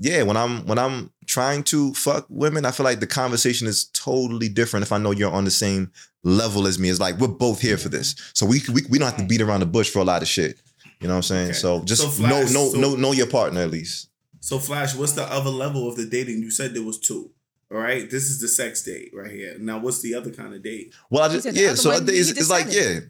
yeah, 0.00 0.22
when 0.22 0.36
I'm 0.36 0.64
when 0.66 0.78
I'm 0.78 1.10
trying 1.26 1.62
to 1.64 1.92
fuck 1.94 2.26
women, 2.28 2.64
I 2.64 2.70
feel 2.70 2.84
like 2.84 3.00
the 3.00 3.06
conversation 3.06 3.66
is 3.66 3.86
totally 3.92 4.48
different 4.48 4.84
if 4.84 4.92
I 4.92 4.98
know 4.98 5.10
you're 5.10 5.32
on 5.32 5.44
the 5.44 5.50
same 5.50 5.90
level 6.24 6.66
as 6.66 6.78
me. 6.78 6.88
It's 6.88 7.00
like 7.00 7.18
we're 7.18 7.28
both 7.28 7.60
here 7.60 7.76
for 7.76 7.88
this, 7.88 8.14
so 8.34 8.46
we 8.46 8.62
we, 8.72 8.82
we 8.88 8.98
don't 8.98 9.08
have 9.10 9.18
to 9.18 9.26
beat 9.26 9.40
around 9.42 9.60
the 9.60 9.66
bush 9.66 9.90
for 9.90 9.98
a 9.98 10.04
lot 10.04 10.22
of 10.22 10.28
shit. 10.28 10.58
You 11.00 11.06
know 11.08 11.14
what 11.14 11.18
I'm 11.18 11.22
saying? 11.24 11.44
Okay. 11.50 11.52
So 11.58 11.82
just 11.84 12.02
So 12.02 12.08
know 12.22 12.28
Flash, 12.28 12.52
know 12.52 12.68
so- 12.70 12.78
know 12.78 12.94
know 12.96 13.12
your 13.12 13.26
partner 13.26 13.60
at 13.60 13.70
least. 13.70 14.08
So 14.40 14.58
Flash, 14.58 14.94
what's 14.94 15.12
the 15.12 15.24
other 15.24 15.50
level 15.50 15.88
of 15.88 15.96
the 15.96 16.06
dating? 16.06 16.40
You 16.42 16.50
said 16.50 16.72
there 16.74 16.82
was 16.82 16.98
two. 16.98 17.30
All 17.70 17.78
right, 17.78 18.10
this 18.10 18.24
is 18.24 18.40
the 18.40 18.48
sex 18.48 18.82
date 18.82 19.10
right 19.14 19.30
here. 19.30 19.56
Now, 19.58 19.78
what's 19.78 20.00
the 20.00 20.14
other 20.14 20.30
kind 20.30 20.54
of 20.54 20.62
date? 20.62 20.94
Well, 21.10 21.24
I 21.24 21.28
just 21.28 21.42
said 21.44 21.54
the 21.54 21.60
yeah. 21.60 21.66
other 21.68 21.76
So 21.76 21.90
one, 21.90 22.04
it's, 22.08 22.30
it's 22.30 22.48
like 22.50 22.66
yeah. 22.70 22.80
it. 22.80 23.04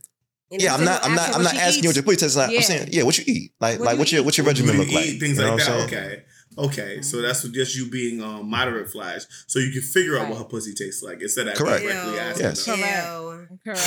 And 0.50 0.62
Yeah, 0.62 0.74
I'm 0.74 0.84
not. 0.84 1.04
I'm 1.04 1.14
not. 1.14 1.34
I'm 1.34 1.42
not 1.42 1.52
she 1.52 1.58
asking 1.58 1.84
you 1.84 1.88
what 1.90 1.90
eats. 1.90 1.96
your 1.96 2.02
pussy 2.04 2.16
tastes 2.16 2.36
like. 2.36 2.50
Yeah. 2.50 2.56
I'm 2.56 2.62
saying, 2.64 2.88
yeah, 2.90 3.02
what 3.04 3.18
you 3.18 3.24
eat? 3.26 3.52
Like, 3.60 3.78
What 3.78 3.84
like 3.86 3.94
do 3.94 3.98
what's 4.00 4.12
you 4.12 4.16
your 4.16 4.22
eat? 4.22 4.24
what's 4.24 4.38
your 4.38 4.44
What 4.46 4.50
regimen 4.50 4.74
you 4.74 4.80
look 4.80 4.92
like? 4.92 5.04
Things 5.20 5.22
You 5.22 5.34
know 5.36 5.42
like 5.42 5.50
what 5.52 5.66
that. 5.66 5.72
I'm 5.82 5.88
saying? 5.88 6.20
Okay. 6.58 6.68
Okay, 6.78 7.02
so 7.02 7.22
that's 7.22 7.42
just 7.48 7.76
you 7.76 7.88
being 7.88 8.20
um, 8.22 8.50
moderate 8.50 8.90
flash, 8.90 9.22
so 9.46 9.58
you 9.60 9.70
can 9.70 9.80
figure 9.80 10.18
out 10.18 10.28
what 10.28 10.38
her 10.38 10.44
pussy 10.44 10.74
tastes 10.74 11.02
like 11.04 11.22
instead 11.22 11.46
of 11.48 11.54
Correct. 11.54 11.82
directly 11.84 12.12
Ew. 12.14 12.18
asking. 12.18 12.44
Yes. 12.46 12.66
her. 12.66 13.48
Correct. 13.64 13.80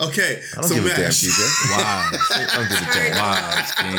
Okay, 0.00 0.40
I 0.52 0.60
don't 0.60 0.64
so 0.64 0.74
give 0.74 0.86
a 0.86 0.88
damn, 0.90 1.00
Mash. 1.10 1.24
TJ. 1.24 1.40
Wow. 1.74 2.10
I 2.14 2.46
don't 2.54 2.68
give 2.70 2.78
a 2.78 2.92
damn. 2.94 3.18
Wow, 3.18 3.34
off. 3.34 3.76
King. 3.76 3.96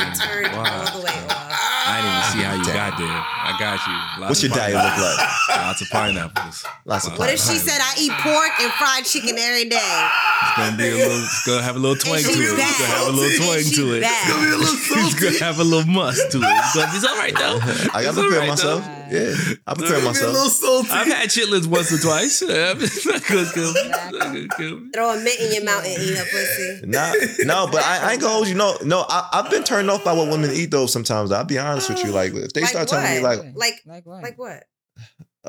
Wow. 0.56 0.80
all 0.80 0.98
the 1.00 1.04
way. 1.04 1.12
I 1.20 1.96
didn't 2.00 2.12
even 2.16 2.26
see 2.32 2.42
how 2.46 2.54
you 2.56 2.64
got 2.72 2.92
there. 2.96 3.08
I 3.20 3.50
got 3.58 3.76
you. 3.84 3.92
Lots 4.22 4.30
What's 4.30 4.42
your 4.44 4.52
diet 4.52 4.74
look 4.74 4.96
like? 5.04 5.58
Lots 5.60 5.80
of 5.82 5.88
pineapples. 5.90 6.64
Lots 6.86 7.06
of 7.06 7.12
Pineapples. 7.12 7.18
What 7.18 7.28
if 7.34 7.40
she 7.40 7.56
said 7.60 7.80
I 7.82 7.92
eat 8.00 8.12
pork 8.22 8.52
and 8.60 8.72
fried 8.80 9.04
chicken 9.04 9.36
every 9.36 9.64
day? 9.68 9.76
It's 9.76 10.56
gonna 10.56 10.76
be 10.76 10.88
a 10.88 10.94
little. 10.96 11.18
It's 11.20 11.44
gonna 11.46 11.62
have 11.62 11.76
a 11.76 11.78
little 11.78 11.96
twang 11.96 12.22
to 12.22 12.30
it. 12.30 12.38
It's 12.38 12.78
gonna 12.80 12.94
have 12.96 13.08
a 13.08 13.12
little 13.12 13.36
twang 13.44 13.64
to 13.64 13.84
it. 13.96 14.00
bad. 14.02 14.24
It's 14.24 14.30
gonna 14.32 14.46
be 14.46 14.52
a 14.52 14.56
little 14.56 14.74
It's 14.80 14.88
salty. 14.88 15.20
gonna 15.20 15.44
have 15.44 15.58
a 15.60 15.64
little 15.64 15.90
must 15.90 16.30
to 16.32 16.38
it. 16.38 16.44
It's, 16.48 16.74
gonna, 16.74 16.92
it's 16.96 17.04
all 17.04 17.16
right 17.18 17.34
though. 17.36 17.58
I 17.94 18.02
gotta 18.04 18.20
prepare 18.20 18.38
right, 18.40 18.48
myself. 18.48 18.84
though. 18.84 18.90
Yeah, 19.10 19.34
I 19.66 19.74
prepare 19.74 19.96
It's 19.96 20.04
gonna 20.04 20.30
a 20.30 20.32
little 20.32 20.44
myself. 20.44 20.52
salty. 20.52 20.88
I've 20.90 21.06
had 21.08 21.28
chitlins 21.28 21.66
once 21.66 21.92
or 21.92 21.98
twice. 21.98 22.42
It's 22.46 23.06
not 23.06 23.24
good, 23.28 23.48
good. 23.54 23.74
It's 23.76 23.88
not 24.12 24.32
good, 24.32 24.48
good. 24.56 24.92
Throw 24.94 25.10
a 25.10 25.16
mint 25.16 25.40
in 25.40 25.52
your 25.54 25.64
mouth 25.64 25.84
and 25.84 26.00
eat 26.02 26.16
her 26.16 26.24
pussy. 26.24 26.80
Nah, 26.86 27.12
no, 27.40 27.68
but 27.70 27.82
I, 27.82 28.08
I 28.08 28.12
ain't 28.12 28.20
gonna 28.20 28.34
hold 28.34 28.48
you. 28.48 28.54
No, 28.54 28.76
no, 28.84 29.04
I, 29.08 29.28
I've 29.32 29.50
been 29.50 29.64
turned 29.64 29.90
off 29.90 30.04
by 30.04 30.12
what 30.12 30.28
women 30.30 30.50
eat 30.52 30.70
though. 30.70 30.86
Sometimes 30.86 31.32
I'll 31.32 31.44
be 31.44 31.58
honest 31.58 31.88
with 31.90 32.04
you. 32.04 32.10
Like 32.12 32.32
if 32.34 32.52
they 32.52 32.60
Like 32.62 32.70
start 32.70 32.88
telling 32.88 33.10
me 33.14 33.20
like, 33.20 33.40
Like, 33.54 33.82
Like 33.86 34.06
what? 34.06 34.22
like 34.22 34.38
what? 34.38 34.64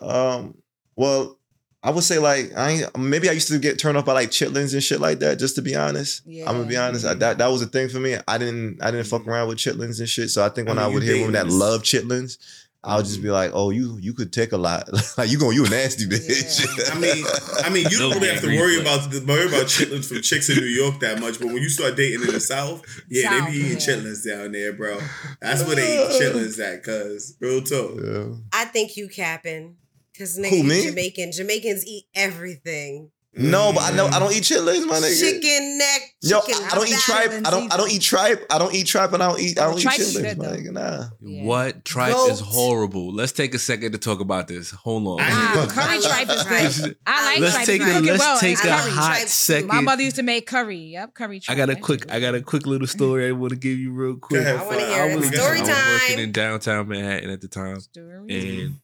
um, 0.02 0.56
well, 0.96 1.38
I 1.84 1.90
would 1.90 2.04
say 2.04 2.20
like 2.20 2.52
I 2.56 2.84
maybe 2.98 3.28
I 3.28 3.32
used 3.32 3.48
to 3.48 3.58
get 3.58 3.80
turned 3.80 3.98
off 3.98 4.06
by 4.06 4.14
like 4.14 4.30
chitlins 4.30 4.74
and 4.74 4.84
shit 4.84 5.00
like 5.00 5.20
that. 5.20 5.40
Just 5.40 5.56
to 5.56 5.64
be 5.64 5.76
honest, 5.76 6.22
I'm 6.28 6.46
gonna 6.46 6.66
be 6.66 6.78
honest. 6.78 7.06
I, 7.06 7.16
that 7.16 7.40
that 7.40 7.48
was 7.48 7.62
a 7.64 7.66
thing 7.66 7.90
for 7.90 8.00
me. 8.00 8.18
I 8.28 8.38
didn't 8.38 8.84
I 8.84 8.92
didn't 8.92 9.08
fuck 9.08 9.28
around 9.28 9.48
with 9.48 9.58
chitlins 9.58 10.00
and 10.00 10.08
shit. 10.08 10.30
So 10.30 10.46
I 10.46 10.50
think 10.50 10.68
when 10.68 10.78
I 10.78 10.84
I, 10.84 10.88
would 10.88 11.02
you 11.04 11.14
hear 11.14 11.18
women 11.22 11.34
that 11.34 11.44
dating 11.46 11.60
this- 11.60 11.60
love 11.60 11.82
chitlins, 11.82 12.38
I 12.84 12.96
would 12.96 13.06
just 13.06 13.22
be 13.22 13.28
mm-hmm. 13.28 13.34
like, 13.34 13.52
oh, 13.54 13.70
you 13.70 13.98
you 14.00 14.14
could 14.14 14.34
take 14.34 14.52
a 14.52 14.58
lot. 14.58 14.90
like 15.18 15.30
you 15.30 15.38
going 15.38 15.56
you 15.56 15.66
a 15.66 15.70
nasty 15.70 16.06
bitch. 16.06 16.92
I 16.96 17.00
mean, 17.00 17.26
I 17.64 17.70
mean, 17.70 17.88
you 17.92 18.00
don't 18.00 18.14
really 18.14 18.30
have 18.30 18.42
to 18.42 18.56
worry 18.56 18.80
about 18.80 19.12
the, 19.12 19.24
worry 19.28 19.48
about 19.48 19.66
chitlins 19.66 20.08
from 20.08 20.22
chicks 20.22 20.50
in 20.50 20.58
New 20.58 20.66
York 20.66 21.00
that 21.00 21.20
much. 21.20 21.40
But 21.40 21.48
when 21.48 21.64
you 21.64 21.70
start 21.70 21.96
dating 21.96 22.22
in 22.22 22.34
the 22.34 22.40
South, 22.40 22.84
yeah, 23.08 23.30
South, 23.30 23.46
they 23.46 23.52
be 23.52 23.58
eating 23.58 23.72
yeah. 23.72 23.78
chitlins 23.78 24.28
down 24.28 24.52
there, 24.52 24.74
bro. 24.74 25.00
That's 25.42 25.64
where 25.66 25.76
they 25.76 26.04
eat 26.04 26.10
chitlins 26.22 26.60
at, 26.60 26.84
cuz 26.84 27.38
real 27.40 27.62
talk. 27.62 28.00
Yeah. 28.04 28.36
I 28.52 28.66
think 28.66 28.98
you 28.98 29.10
capping. 29.10 29.78
Cause 30.22 30.36
Who, 30.38 30.44
nigga, 30.44 30.58
you 30.58 30.64
me? 30.64 30.86
Jamaican. 30.86 31.32
Jamaicans 31.32 31.86
eat 31.88 32.06
everything. 32.14 33.10
No, 33.34 33.72
but 33.72 33.82
I 33.84 33.96
know 33.96 34.08
I 34.08 34.20
don't 34.20 34.34
eat 34.34 34.44
chitlins, 34.44 34.86
my 34.86 34.96
nigga. 34.96 35.18
Chicken 35.18 35.78
neck, 35.78 36.02
Yo, 36.22 36.42
chicken. 36.42 36.64
I, 36.66 36.68
I 36.74 36.76
don't 36.76 36.88
eat 36.90 37.00
tripe. 37.00 37.32
I 37.48 37.50
don't. 37.50 37.74
I 37.74 37.78
don't 37.78 37.90
eat 37.90 38.02
tripe. 38.02 38.46
I 38.52 38.58
don't 38.58 38.76
eat 38.76 38.88
tripe, 38.88 39.14
and 39.14 39.24
I 39.24 39.30
don't 39.30 39.40
eat. 39.40 39.58
I 39.58 39.68
don't 39.70 39.80
eat 39.80 39.84
tripe 39.84 40.00
is 40.00 40.18
chitlins. 40.18 40.22
good, 40.24 40.38
my 40.38 40.46
nigga, 40.48 40.72
nah. 40.74 41.04
Yeah. 41.22 41.44
What 41.46 41.86
tripe 41.86 42.12
Goat. 42.12 42.30
is 42.32 42.40
horrible? 42.42 43.14
Let's 43.14 43.32
take 43.32 43.54
a 43.56 43.58
second 43.60 43.94
to 43.94 43.98
talk 44.00 44.20
about 44.20 44.50
this. 44.50 44.72
Hold 44.72 45.08
on. 45.08 45.22
I- 45.22 45.30
Ah, 45.32 45.68
curry 45.72 46.02
tripe 46.02 46.30
is 46.30 46.44
good. 46.82 46.98
I 47.08 47.26
like 47.32 47.40
let's 47.40 47.54
tripe. 47.56 47.66
take 47.68 47.82
You 47.82 47.88
a 47.88 47.98
it 48.00 48.04
let's 48.04 48.20
well. 48.20 48.38
take 48.38 48.58
a 48.58 48.62
curry 48.64 48.72
curry. 48.82 48.92
hot 48.92 49.16
tripe. 49.16 49.28
second. 49.30 49.68
My 49.68 49.80
mother 49.80 50.04
used 50.04 50.18
to 50.18 50.24
make 50.24 50.46
curry. 50.46 50.78
Yep, 50.92 51.14
curry 51.14 51.40
Tripe. 51.40 51.56
I 51.56 51.58
got 51.58 51.70
a 51.70 51.78
quick 51.78 52.12
I 52.12 52.20
got 52.20 52.36
a 52.36 52.42
quick 52.42 52.68
little 52.68 52.86
story 52.88 53.30
I 53.30 53.32
want 53.32 53.52
to 53.52 53.56
give 53.58 53.80
you 53.80 53.94
real 53.94 54.18
quick. 54.18 54.46
I 54.46 54.62
wanna 54.62 54.86
hear 54.88 55.06
it. 55.10 55.16
was- 55.16 55.28
Story 55.28 55.60
I 55.60 55.62
was 55.62 55.70
time. 55.70 55.94
working 55.94 56.20
in 56.20 56.32
downtown 56.34 56.86
Manhattan 56.90 57.30
at 57.30 57.40
the 57.40 57.48
time, 57.48 57.80
Story. 57.80 58.26
and 58.66 58.76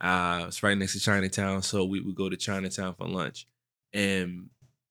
uh, 0.00 0.44
it's 0.48 0.62
right 0.62 0.76
next 0.76 0.92
to 0.94 1.00
Chinatown. 1.00 1.62
So 1.62 1.84
we 1.84 2.00
would 2.00 2.14
go 2.14 2.28
to 2.28 2.36
Chinatown 2.36 2.94
for 2.94 3.08
lunch. 3.08 3.46
And 3.92 4.50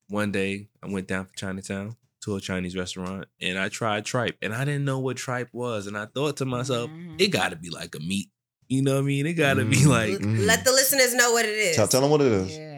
one 0.09 0.31
day 0.31 0.69
I 0.83 0.87
went 0.89 1.07
down 1.07 1.25
for 1.25 1.35
Chinatown 1.35 1.95
to 2.23 2.35
a 2.35 2.41
Chinese 2.41 2.75
restaurant, 2.75 3.25
and 3.39 3.57
I 3.59 3.69
tried 3.69 4.03
tripe, 4.05 4.35
and 4.41 4.53
I 4.53 4.65
didn't 4.65 4.85
know 4.85 4.97
what 4.99 5.15
tripe 5.17 5.49
was, 5.53 5.85
and 5.85 5.95
I 5.97 6.05
thought 6.07 6.37
to 6.37 6.45
myself, 6.45 6.89
Mhm. 6.89 7.21
it 7.21 7.27
got 7.27 7.49
to 7.49 7.55
be 7.55 7.69
like 7.69 7.93
a 7.93 7.99
meat. 7.99 8.29
You 8.67 8.81
know 8.81 8.95
what 8.95 9.01
I 9.01 9.03
mean? 9.03 9.27
It 9.27 9.33
got 9.33 9.55
to 9.55 9.65
be 9.65 9.75
Mm. 9.77 9.87
like. 9.87 10.19
Let 10.21 10.65
the 10.65 10.71
listeners 10.71 11.13
know 11.13 11.31
what 11.33 11.45
it 11.45 11.53
is. 11.55 11.75
Tell, 11.75 11.87
tell 11.87 12.01
them 12.01 12.09
what 12.09 12.21
it 12.21 12.31
is. 12.31 12.57
Yeah. 12.57 12.74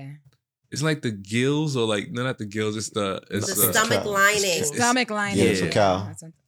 It's 0.71 0.81
like 0.81 1.01
the 1.01 1.11
gills 1.11 1.75
or 1.75 1.85
like 1.87 2.11
no, 2.11 2.23
not 2.23 2.37
the 2.37 2.45
gills. 2.45 2.75
It's 2.75 2.89
the 2.89 3.21
it's 3.31 3.47
the 3.53 3.67
the, 3.67 3.73
stomach 3.73 4.03
cow. 4.03 4.09
lining 4.09 4.43
It's- 4.51 4.75
Stomach 4.75 5.09
lining. 5.09 5.37
Yeah, 5.43 5.51
it's 5.51 5.61
a 5.61 5.69
cow. 5.69 5.95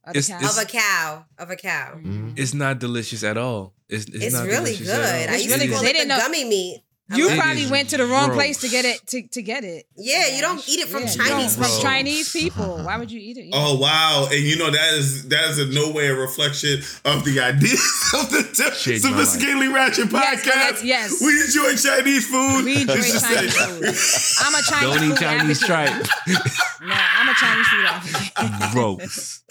Of 0.05 0.15
It's- 0.15 0.29
it's- 0.29 0.57
of 0.57 0.63
a 0.63 0.67
cow. 0.67 1.25
Of 1.37 1.49
a 1.51 1.55
cow. 1.55 1.95
Mhm. 1.97 2.33
It's 2.37 2.53
not 2.53 2.79
delicious 2.79 3.23
at 3.23 3.37
all. 3.37 3.73
It's 3.87 4.05
it's, 4.05 4.25
It's 4.25 4.33
not 4.35 4.45
really 4.45 4.75
delicious 4.75 4.87
good. 4.87 4.99
at 4.99 5.27
all. 5.29 5.33
I 5.33 5.35
It's 5.35 5.43
used 5.45 5.55
really 5.55 5.67
to 5.67 5.73
call. 5.73 5.81
They 5.83 5.89
it 5.89 5.93
the 5.93 5.97
didn't 5.99 6.07
know- 6.09 6.17
gummy 6.17 6.43
meat. 6.45 6.83
I 7.11 7.17
You 7.17 7.29
It 7.29 7.39
probably 7.39 7.63
is 7.63 7.71
went 7.71 7.89
to 7.89 7.97
the 7.97 8.05
wrong 8.05 8.31
place 8.33 8.59
to 8.61 8.69
get 8.69 8.85
it 8.85 9.05
to, 9.07 9.21
to 9.29 9.41
get 9.41 9.63
it. 9.63 9.85
Yeah, 9.97 10.27
you 10.27 10.41
don't 10.41 10.61
eat 10.69 10.79
it 10.81 10.87
from 10.89 11.03
Yeah, 11.03 11.11
you 11.11 11.17
Chinese 11.17 11.55
don't- 11.55 11.65
from. 11.67 11.81
Chinese 11.81 12.31
people. 12.31 12.77
Why 12.83 12.97
would 12.97 13.11
you 13.11 13.19
eat 13.19 13.37
it? 13.37 13.45
Yeah. 13.45 13.51
Oh 13.55 13.77
wow! 13.79 14.27
And 14.31 14.39
you 14.43 14.57
know 14.57 14.69
that 14.69 14.93
is 14.93 15.27
that 15.29 15.49
is 15.49 15.57
in 15.59 15.73
no 15.73 15.91
way 15.91 16.07
a 16.07 16.15
reflection 16.15 16.81
of 17.05 17.25
the 17.25 17.39
ideas 17.39 17.81
of 18.13 18.29
the 18.29 18.43
Changed 18.79 19.03
my 19.05 19.11
life. 19.11 19.27
sophisticatedly 19.27 19.73
ratchet 19.73 20.13
uh, 20.13 20.21
podcast. 20.21 20.83
yes, 20.83 20.83
yes. 20.83 21.21
We 21.21 21.41
enjoy 21.41 21.75
Chinese 21.75 22.27
food. 22.27 22.65
We 22.65 22.81
enjoy 22.81 22.93
It's 22.93 23.11
just 23.13 23.25
Chinese 23.25 23.57
like- 23.59 23.69
food. 23.69 24.45
I'm 24.45 24.55
a 24.55 24.61
Chinese 24.61 24.99
Don't 24.99 25.03
eat 25.03 25.09
food 25.09 25.19
Chinese 25.19 25.63
advocate. 25.69 26.05
tripe. 26.05 26.45
No, 26.81 26.95
I'm 26.95 27.27
a 27.29 27.33
Chinese 27.33 27.67
food 27.67 27.85
advocate. 27.85 28.71
Gross. 28.71 29.43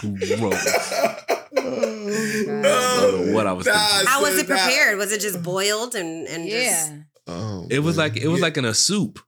Gross. 0.00 0.94
Oh, 1.60 3.24
know 3.26 3.32
what 3.34 3.46
I 3.46 3.52
was 3.52 3.66
nah, 3.66 3.72
thinking. 3.74 4.06
How 4.06 4.20
was 4.22 4.30
son, 4.32 4.40
it 4.40 4.48
nah. 4.48 4.56
prepared? 4.56 4.98
Was 4.98 5.12
it 5.12 5.20
just 5.20 5.42
boiled 5.42 5.94
and 5.94 6.26
and 6.28 6.46
yeah. 6.46 6.98
Oh, 7.26 7.66
It 7.70 7.80
was 7.80 7.96
man. 7.96 8.06
like 8.12 8.16
it 8.22 8.28
was 8.28 8.38
Yeah. 8.40 8.44
like 8.46 8.56
in 8.56 8.64
a 8.64 8.74
soup. 8.74 9.18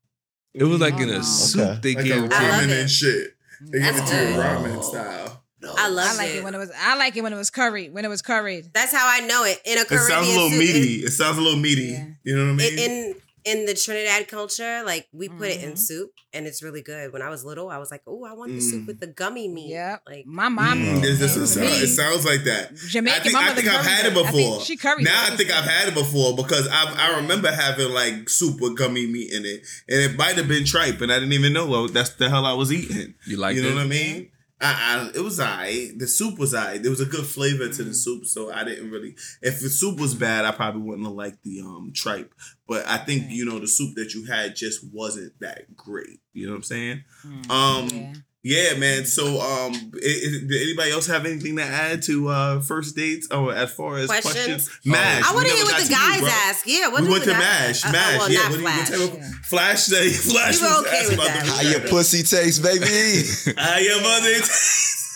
It 0.55 0.64
was 0.64 0.81
like 0.81 0.95
Oh, 0.95 0.99
in 1.03 1.09
no. 1.09 1.16
a 1.18 1.23
soup 1.23 1.61
Okay. 1.61 1.81
they 1.83 1.95
Like 1.95 2.05
gave 2.05 2.25
it 2.25 2.31
to 2.31 2.37
I 2.37 2.41
ramen 2.41 2.51
love 2.51 2.66
me. 2.66 2.73
it. 2.73 2.81
and 2.81 2.91
shit. 2.91 3.27
They 3.62 3.79
give 3.81 3.97
it 3.97 4.07
to 4.07 4.16
you 4.16 4.35
good. 4.35 4.37
ramen 4.37 4.85
style. 4.85 5.43
just 5.62 5.79
I 5.79 5.89
love 5.89 6.09
I 6.09 6.16
like 6.16 6.31
it. 6.31 6.45
when 6.45 6.55
it 6.55 6.59
was. 6.59 6.71
I 6.81 6.97
like 6.97 7.16
it 7.16 7.23
when 7.23 7.33
it 7.33 7.37
was 7.37 7.51
curried. 7.51 7.93
When 7.93 8.05
it 8.05 8.09
was 8.09 8.23
curried. 8.23 8.71
That's 8.73 8.93
how 8.93 9.07
I 9.07 9.21
know 9.27 9.45
it 9.45 9.61
in 9.64 9.79
a 9.79 9.83
It 9.83 9.89
Caribbean 9.89 10.09
sounds 10.11 10.29
a 10.29 10.33
little 10.33 10.51
soup. 10.51 10.59
meaty. 10.59 10.95
It 11.05 11.11
sounds 11.12 11.39
a 11.39 11.41
little 11.41 11.59
meaty. 11.61 11.83
Yeah. 11.83 12.07
You 12.25 12.37
know 12.37 12.53
what 12.55 12.62
I 12.62 12.68
In, 12.68 12.77
mean? 12.77 12.91
in 12.91 13.14
in 13.45 13.66
the 13.66 13.74
Trinidad 13.74 14.28
culture, 14.28 14.82
like 14.84 15.09
we 15.12 15.28
put 15.28 15.49
it 15.49 15.62
in 15.62 15.72
Mhm. 15.72 15.78
soup, 15.78 16.11
and 16.32 16.47
it's 16.47 16.62
really 16.62 16.82
good. 16.82 17.12
When 17.12 17.22
I 17.22 17.28
was 17.30 17.45
little, 17.45 17.68
I 17.70 17.78
was 17.78 17.91
like, 17.91 18.03
"Oh, 18.07 18.24
I 18.24 18.32
want 18.32 18.53
the 18.53 18.59
Mm. 18.59 18.70
soup 18.70 18.86
with 18.86 19.01
the 19.01 19.07
gummy 19.07 19.49
meat." 19.49 19.70
Yeah, 19.70 19.99
like 20.07 20.26
My 20.26 20.49
mom. 20.49 20.78
Mm. 20.82 21.05
It's 21.05 21.18
just- 21.18 21.36
and 21.36 21.45
it, 21.45 21.49
sounds, 21.49 21.82
it 21.82 21.95
sounds 21.95 22.24
like 22.24 22.45
that. 22.45 22.74
Jamaican. 22.76 23.20
I 23.20 23.22
think, 23.22 23.34
my 23.34 23.51
I 23.51 23.55
think 23.55 23.68
I've 23.68 23.86
had 23.86 24.07
it 24.07 24.14
before. 24.14 24.61
she 24.64 24.76
curried. 24.76 25.05
Now 25.05 25.26
it. 25.26 25.32
I 25.32 25.36
think 25.36 25.51
I've 25.51 25.64
had 25.64 25.88
it 25.88 25.95
before 25.95 26.36
because 26.36 26.66
I 26.68 26.82
I 27.11 27.16
remember 27.16 27.51
having 27.51 27.91
like 27.91 28.28
soup 28.28 28.61
with 28.61 28.76
gummy 28.76 29.07
meat 29.07 29.32
in 29.32 29.45
it, 29.45 29.62
and 29.88 30.01
it 30.03 30.16
might 30.16 30.36
have 30.36 30.49
been 30.49 30.64
tripe, 30.64 31.01
and 31.01 31.11
I 31.12 31.16
didn't 31.18 31.32
even 31.32 31.53
know 31.53 31.66
well, 31.66 31.88
that's 31.88 32.11
the 32.11 32.28
hell 32.28 32.45
I 32.47 32.53
was 32.55 32.72
eating. 32.72 33.14
You 33.26 33.36
like 33.36 33.57
you 33.57 33.62
know 33.62 33.70
it? 33.70 33.74
what 33.74 33.84
I 33.84 33.86
mean? 33.88 34.30
I, 34.61 35.11
I, 35.15 35.17
it 35.17 35.21
was 35.23 35.41
alright. 35.41 35.99
The 35.99 36.07
soup 36.07 36.39
was 36.39 36.55
alright. 36.55 36.83
There 36.83 36.91
was 36.91 37.01
a 37.01 37.07
good 37.07 37.25
flavor 37.25 37.69
to 37.69 37.83
the 37.85 37.95
soup, 37.95 38.27
so 38.27 38.53
I 38.53 38.65
didn't 38.65 38.91
really. 38.91 39.17
If 39.41 39.61
the 39.61 39.71
soup 39.71 39.99
was 39.99 40.15
bad, 40.15 40.45
I 40.45 40.53
probably 40.53 40.83
wouldn't 40.83 41.07
have 41.07 41.14
liked 41.17 41.43
the 41.45 41.61
um 41.61 41.93
tripe. 41.95 42.34
But 42.68 42.87
I 42.87 42.99
think 42.99 43.30
you 43.30 43.45
know 43.47 43.59
the 43.59 43.67
soup 43.68 43.95
that 43.97 44.13
you 44.14 44.26
had 44.26 44.55
just 44.57 44.84
wasn't 44.93 45.33
that 45.41 45.75
great. 45.76 46.21
You 46.34 46.47
know 46.47 46.53
what 46.53 46.59
I'm 46.59 46.63
saying? 46.64 47.05
Mm, 47.26 47.51
Um, 47.51 47.89
yeah. 47.89 48.13
Yeah, 48.42 48.72
man. 48.79 49.04
So, 49.04 49.38
um, 49.41 49.75
i- 49.75 49.99
i- 49.99 50.46
did 50.49 50.62
anybody 50.62 50.91
else 50.92 51.07
have 51.08 51.26
anything 51.26 51.57
to 51.57 51.62
add 51.62 52.00
to 52.04 52.29
uh 52.29 52.61
first 52.62 52.96
dates 52.96 53.29
or 53.30 53.54
as 53.54 53.71
far 53.72 53.99
as 53.99 54.07
questions? 54.07 54.33
Questions? 54.68 54.71
Mash. 54.87 55.25
I 55.25 55.34
want 55.34 55.45
we 55.45 55.50
to 55.50 55.57
hear 55.57 55.64
what 55.67 55.83
the 55.83 55.88
got 55.91 56.14
to 56.14 56.21
you, 56.21 56.26
guys 56.26 56.33
ask. 56.46 56.67
Yeah, 56.67 56.88
what 56.88 57.03
we 57.03 57.08
went 57.11 57.25
the 57.25 57.33
to 57.33 57.37
guys 57.38 57.42
Mash. 57.42 57.84
ask? 57.84 57.87
Uh, 57.88 57.92
Mash. 57.92 58.18
well, 58.18 58.30
yeah. 58.33 58.38
not 58.38 58.50
What, 58.50 58.57
do 58.57 58.58
you- 58.58 58.64
what 58.64 58.72
Flash. 58.72 58.88
type 58.88 59.00
of 59.00 59.14
Yeah. 59.14 59.30
Flash? 59.45 59.80
Say 59.83 60.11
Flash 60.11 60.61
We 60.61 60.67
were 60.67 60.68
was 60.75 60.87
okay 60.87 61.03
with 61.04 61.14
about 61.14 61.26
that. 61.26 61.46
How 61.64 61.71
your 61.71 61.80
pussy 61.80 62.22
taste, 62.34 62.62
baby? 62.62 63.54
How 63.61 63.76
your 63.79 64.00
mother? 64.00 64.34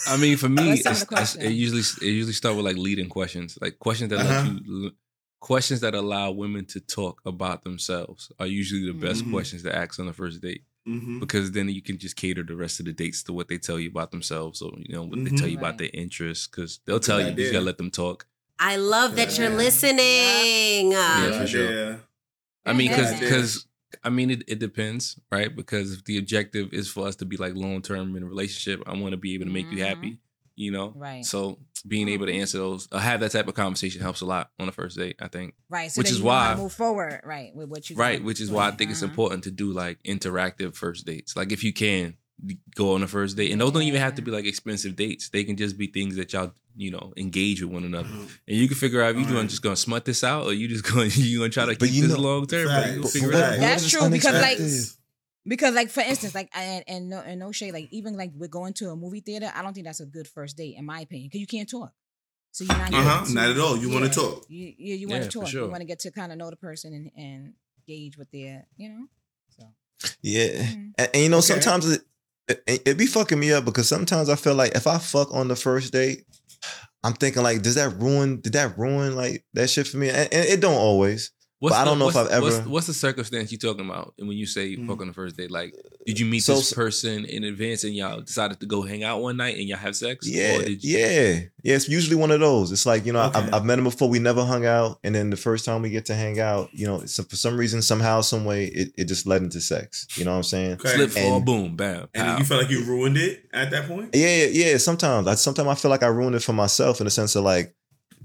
I 0.06 0.16
mean, 0.18 0.36
for 0.36 0.51
me, 0.51 0.68
What's 0.68 0.82
some 0.82 0.92
of 0.92 1.02
it's, 1.22 1.34
it's- 1.34 1.36
it 1.36 1.52
usually 1.52 1.80
it 1.80 2.12
usually 2.12 2.34
start 2.34 2.56
with 2.56 2.66
like 2.66 2.76
leading 2.76 3.09
questions, 3.09 3.56
like 3.60 3.78
questions 3.78 4.10
that 4.10 4.18
Uh-huh. 4.20 4.51
let 4.51 4.62
you 4.66 4.92
questions 5.40 5.80
that 5.80 5.94
allow 5.94 6.30
women 6.30 6.64
to 6.64 6.80
talk 6.80 7.20
about 7.26 7.64
themselves 7.64 8.30
are 8.38 8.46
usually 8.46 8.86
the 8.86 8.94
best 8.94 9.24
Mhm. 9.24 9.30
questions 9.30 9.62
to 9.62 9.74
ask 9.74 9.98
on 9.98 10.06
the 10.06 10.12
first 10.14 10.40
date 10.40 10.62
Mhm. 10.86 11.20
because 11.20 11.52
then 11.52 11.69
you 11.69 11.81
can 11.82 11.97
just 11.98 12.16
cater 12.16 12.43
the 12.43 12.55
rest 12.56 12.78
of 12.81 12.86
the 12.86 12.93
dates 12.93 13.23
to 13.24 13.32
what 13.32 13.48
they 13.48 13.59
tell 13.59 13.78
you 13.81 13.89
about 13.89 14.11
themselves 14.11 14.61
or 14.61 14.73
you 14.78 14.94
know 14.94 15.05
what 15.05 15.24
they 15.24 15.31
Mhm. 15.31 15.39
tell 15.39 15.48
you 15.48 15.59
about 15.59 15.78
their 15.78 15.90
interests 15.94 16.47
because 16.47 16.81
they'll 16.85 17.01
tell 17.01 17.19
you 17.20 17.27
you 17.27 17.32
idea. 17.32 17.44
just 17.47 17.52
gotta 17.55 17.65
let 17.65 17.78
them 17.78 17.90
talk. 17.90 18.27
I 18.59 18.77
love 18.77 19.16
that 19.16 19.36
you're 19.39 19.51
Yeah. 19.51 19.56
listening. 19.56 20.93
Yeah, 20.93 21.31
Um, 21.32 21.40
for 21.40 21.47
sure. 21.47 21.73
Yeah. 21.74 21.97
I 22.66 22.73
mean, 22.73 22.89
because 22.90 23.19
because 23.20 23.66
I 24.02 24.11
mean 24.11 24.31
it, 24.31 24.43
it 24.47 24.59
depends, 24.59 25.19
right? 25.31 25.55
Because 25.55 25.93
if 25.93 26.05
the 26.05 26.19
objective 26.19 26.73
is 26.73 26.89
for 26.89 27.06
us 27.06 27.16
to 27.16 27.24
be 27.24 27.36
like 27.36 27.55
long 27.55 27.81
term 27.82 28.16
in 28.16 28.23
a 28.23 28.27
relationship, 28.27 28.82
I 28.86 28.94
want 28.97 29.12
to 29.12 29.16
be 29.16 29.35
able 29.35 29.47
to 29.47 29.51
make 29.52 29.70
you 29.70 29.78
Mhm. 29.78 29.86
happy, 29.86 30.19
you 30.56 30.70
know. 30.70 30.93
Right. 30.94 31.24
So 31.24 31.59
being 31.86 32.09
able 32.09 32.26
to 32.26 32.32
answer 32.32 32.59
those, 32.59 32.89
uh, 32.93 32.98
have 32.98 33.20
that 33.20 33.31
type 33.32 33.48
of 33.48 33.55
conversation 33.55 34.01
helps 34.01 34.20
a 34.20 34.26
lot 34.26 34.51
on 34.59 34.66
the 34.66 34.72
first 34.72 34.97
date. 34.97 35.16
I 35.20 35.28
think. 35.28 35.55
right. 35.68 35.90
So 35.90 35.98
which 36.01 36.09
that 36.09 36.12
is 36.14 36.18
you 36.20 36.24
why- 36.24 36.55
move 36.55 36.72
forward, 36.72 37.20
right, 37.24 37.55
with 37.55 37.68
what 37.68 37.90
you 37.90 37.97
Right, 37.97 38.14
want. 38.18 38.24
which 38.24 38.40
is 38.40 38.51
why 38.51 38.68
I 38.68 38.70
think 38.72 38.90
it's 38.90 39.02
Uh-huh. 39.02 39.10
important 39.10 39.44
to 39.44 39.51
do 39.51 39.72
like 39.72 39.98
interactive 40.05 40.76
first 40.76 41.06
dates. 41.06 41.36
Like 41.36 41.52
if 41.52 41.62
you 41.64 41.72
can 41.72 42.16
go 42.74 42.94
on 42.94 43.02
a 43.02 43.06
first 43.06 43.36
date, 43.36 43.52
and 43.52 43.60
those 43.60 43.70
don't 43.72 43.82
even 43.82 44.01
have 44.01 44.16
to 44.16 44.22
be 44.22 44.31
like 44.31 44.44
expensive 44.44 44.97
dates. 44.97 45.28
They 45.28 45.44
can 45.44 45.56
just 45.56 45.78
be 45.78 45.86
things 45.86 46.16
that 46.16 46.32
y'all 46.32 46.52
you 46.76 46.90
know 46.90 47.12
engage 47.16 47.62
with 47.62 47.70
one 47.70 47.85
another, 47.85 48.09
Mhm. 48.09 48.28
and 48.48 48.56
you 48.56 48.66
can 48.66 48.76
figure 48.76 49.01
out 49.01 49.10
if 49.14 49.20
you're 49.20 49.28
doing 49.31 49.47
just 49.47 49.62
gonna 49.62 49.76
smut 49.76 50.05
this 50.05 50.24
out, 50.24 50.44
or 50.47 50.52
you 50.52 50.66
just 50.66 50.82
going 50.85 51.10
you 51.14 51.39
gonna 51.39 51.51
try 51.51 51.64
to 51.66 51.76
But 51.78 51.89
keep 51.89 51.93
you 51.94 52.09
this 52.09 52.16
know- 52.16 52.22
long 52.22 52.47
term. 52.48 52.66
But 52.66 52.93
you 52.97 53.02
Facts. 53.02 53.12
But 53.12 53.22
it 53.22 53.26
what- 53.26 53.35
out. 53.43 53.59
That's 53.60 53.89
true, 53.89 54.10
because, 54.10 54.35
like, 54.35 54.59
unexpected? 54.59 54.98
Because 55.46 55.74
like 55.74 55.90
for 55.90 56.00
instance, 56.00 56.34
like 56.34 56.50
and, 56.56 56.84
and 56.86 57.10
no 57.10 57.18
and 57.20 57.38
no 57.40 57.52
shade, 57.52 57.72
like 57.74 57.88
even 57.90 58.16
like 58.16 58.32
we're 58.34 58.48
going 58.48 58.72
to 58.74 58.90
a 58.90 58.96
movie 58.96 59.20
theater, 59.20 59.52
I 59.54 59.62
don't 59.62 59.74
think 59.74 59.86
that's 59.86 60.00
a 60.00 60.06
good 60.06 60.26
first 60.26 60.56
date 60.56 60.76
in 60.78 60.84
my 60.86 61.00
opinion, 61.00 61.28
because 61.28 61.40
you 61.40 61.46
can't 61.46 61.68
talk. 61.68 61.92
So 62.52 62.64
you're 62.64 62.78
not. 62.78 62.92
Uh 62.94 63.02
huh. 63.02 63.20
getting 63.20 63.34
Not 63.34 63.50
at 63.50 63.58
all. 63.58 63.76
You 63.76 63.90
want 63.90 64.04
to 64.04 64.10
talk. 64.10 64.44
You, 64.48 64.72
yeah, 64.78 64.94
you 64.94 65.08
want 65.08 65.22
Yeah, 65.22 65.28
to 65.28 65.38
for 65.38 65.44
talk. 65.44 65.48
sure. 65.50 65.64
You 65.64 65.70
want 65.70 65.80
to 65.82 65.86
get 65.86 65.98
to 66.00 66.10
kind 66.10 66.32
of 66.32 66.38
know 66.38 66.48
the 66.50 66.56
person 66.56 66.94
and, 66.94 67.10
and 67.16 67.54
gauge 67.86 68.16
what 68.16 68.28
they're, 68.32 68.66
you 68.76 68.88
know. 68.88 69.06
So 69.58 69.64
Yeah, 70.22 70.46
Mhm. 70.48 70.92
and, 70.98 71.10
and 71.12 71.22
you 71.22 71.28
know 71.28 71.38
Okay. 71.38 71.46
sometimes 71.48 71.90
it, 71.90 72.02
it 72.48 72.82
it 72.86 72.96
be 72.98 73.06
fucking 73.06 73.38
me 73.38 73.52
up 73.52 73.64
because 73.64 73.88
sometimes 73.88 74.28
I 74.28 74.36
feel 74.36 74.54
like 74.54 74.74
if 74.74 74.86
I 74.86 74.98
fuck 74.98 75.32
on 75.34 75.48
the 75.48 75.56
first 75.56 75.92
date, 75.92 76.24
I'm 77.02 77.12
thinking 77.14 77.42
like, 77.42 77.60
does 77.62 77.74
that 77.74 77.98
ruin? 78.00 78.40
Did 78.40 78.54
that 78.54 78.78
ruin 78.78 79.14
like 79.16 79.44
that 79.52 79.68
shit 79.68 79.86
for 79.88 79.98
me? 79.98 80.08
And, 80.08 80.32
and 80.32 80.48
it 80.48 80.60
don't 80.60 80.74
always. 80.74 81.32
What's 81.65 81.74
But 81.77 81.81
I 81.81 81.85
don't 81.86 81.99
know 81.99 82.11
if 82.11 82.16
I've 82.16 82.28
ever- 82.28 82.61
what's 82.69 82.86
the 82.89 82.93
circumstance 82.93 83.51
you're 83.51 83.59
talking 83.59 83.89
about 83.89 84.12
when 84.19 84.36
you 84.36 84.45
say 84.45 84.77
Mm. 84.77 84.86
fuck 84.86 85.01
on 85.01 85.07
the 85.07 85.15
first 85.15 85.35
date? 85.39 85.51
Like, 85.51 85.73
did 86.07 86.20
you 86.20 86.27
meet 86.27 86.41
So- 86.41 86.57
this 86.57 86.74
person 86.74 87.24
in 87.24 87.43
advance 87.45 87.85
and 87.85 87.95
y'all 87.97 88.20
decided 88.20 88.61
to 88.61 88.66
go 88.66 88.82
hang 88.82 89.03
out 89.03 89.23
one 89.23 89.39
night 89.39 89.57
and 89.57 89.66
y'all 89.66 89.78
have 89.78 89.97
sex? 89.97 90.27
Yeah, 90.28 90.59
Or 90.59 90.62
did 90.62 90.85
you, 90.85 90.99
yeah, 90.99 91.41
yeah. 91.62 91.74
It's 91.77 91.89
usually 91.89 92.16
one 92.16 92.31
of 92.31 92.41
those. 92.41 92.70
It's 92.70 92.85
like 92.85 93.07
you 93.07 93.15
know, 93.15 93.23
Okay. 93.23 93.39
I've, 93.39 93.55
I've 93.55 93.65
met 93.65 93.78
him 93.78 93.85
before. 93.85 94.11
We 94.11 94.19
never 94.19 94.45
hung 94.45 94.66
out, 94.66 94.99
and 95.03 95.15
then 95.15 95.31
the 95.31 95.39
first 95.39 95.65
time 95.65 95.81
we 95.81 95.89
get 95.89 96.05
to 96.07 96.15
hang 96.15 96.39
out, 96.39 96.69
you 96.74 96.86
know, 96.86 97.03
so 97.07 97.23
for 97.23 97.36
some 97.36 97.57
reason, 97.57 97.81
somehow, 97.81 98.20
some 98.20 98.45
way, 98.45 98.66
it, 98.66 98.93
it 98.99 99.05
just 99.07 99.27
led 99.27 99.41
into 99.41 99.62
sex. 99.62 100.07
You 100.16 100.27
know 100.27 100.32
what 100.32 100.36
I'm 100.36 100.43
saying? 100.43 100.73
Okay. 100.74 100.95
slip, 100.97 101.11
fall, 101.12 101.36
And- 101.36 101.47
boom, 101.47 101.77
bam, 101.77 102.09
And 102.12 102.39
you 102.41 102.45
felt 102.45 102.61
like 102.61 102.70
you 102.70 102.85
ruined 102.85 103.16
it 103.16 103.47
at 103.55 103.70
that 103.70 103.89
point. 103.89 104.11
Yeah, 104.12 104.45
yeah. 104.45 104.66
yeah, 104.73 104.77
Sometimes, 104.77 105.27
I 105.27 105.35
sometimes 105.36 105.69
I 105.69 105.74
feel 105.77 105.91
like 105.91 106.03
I 106.03 106.09
ruined 106.09 106.36
it 106.36 106.43
for 106.43 106.53
myself 106.53 107.01
in 107.01 107.07
the 107.07 107.11
sense 107.11 107.35
of 107.36 107.45
like, 107.45 107.74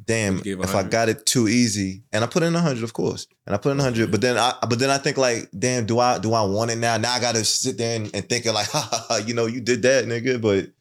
damn, 0.06 0.42
if 0.46 0.76
I 0.76 0.84
got 0.84 1.10
it 1.10 1.26
too 1.26 1.48
easy, 1.48 2.04
and 2.12 2.24
I 2.24 2.28
put 2.28 2.44
in 2.44 2.56
a 2.56 2.60
hundred, 2.62 2.84
of 2.84 2.94
course, 2.94 3.28
and 3.46 3.56
I 3.56 3.58
put 3.58 3.72
in 3.72 3.80
a 3.80 3.84
hundred, 3.84 4.12
but 4.12 4.22
then 4.22 4.38
I, 4.38 4.54
but 4.62 4.80
then 4.80 4.90
I 4.90 4.98
think 4.98 5.18
like, 5.18 5.50
damn, 5.58 5.86
do 5.86 6.00
I 6.00 6.20
do 6.20 6.34
I 6.34 6.44
want 6.44 6.72
it 6.72 6.78
now? 6.78 6.98
Now 6.98 7.14
I 7.14 7.20
got 7.20 7.36
to 7.36 7.44
sit 7.46 7.78
there 7.78 7.96
and, 7.96 8.14
and 8.16 8.28
think 8.28 8.46
like, 8.46 8.68
ha, 8.72 8.88
ha, 8.92 9.06
ha, 9.08 9.16
you 9.18 9.34
know, 9.34 9.46
you 9.46 9.62
did 9.62 9.82
that, 9.84 10.06
nigga, 10.06 10.42
but. 10.42 10.72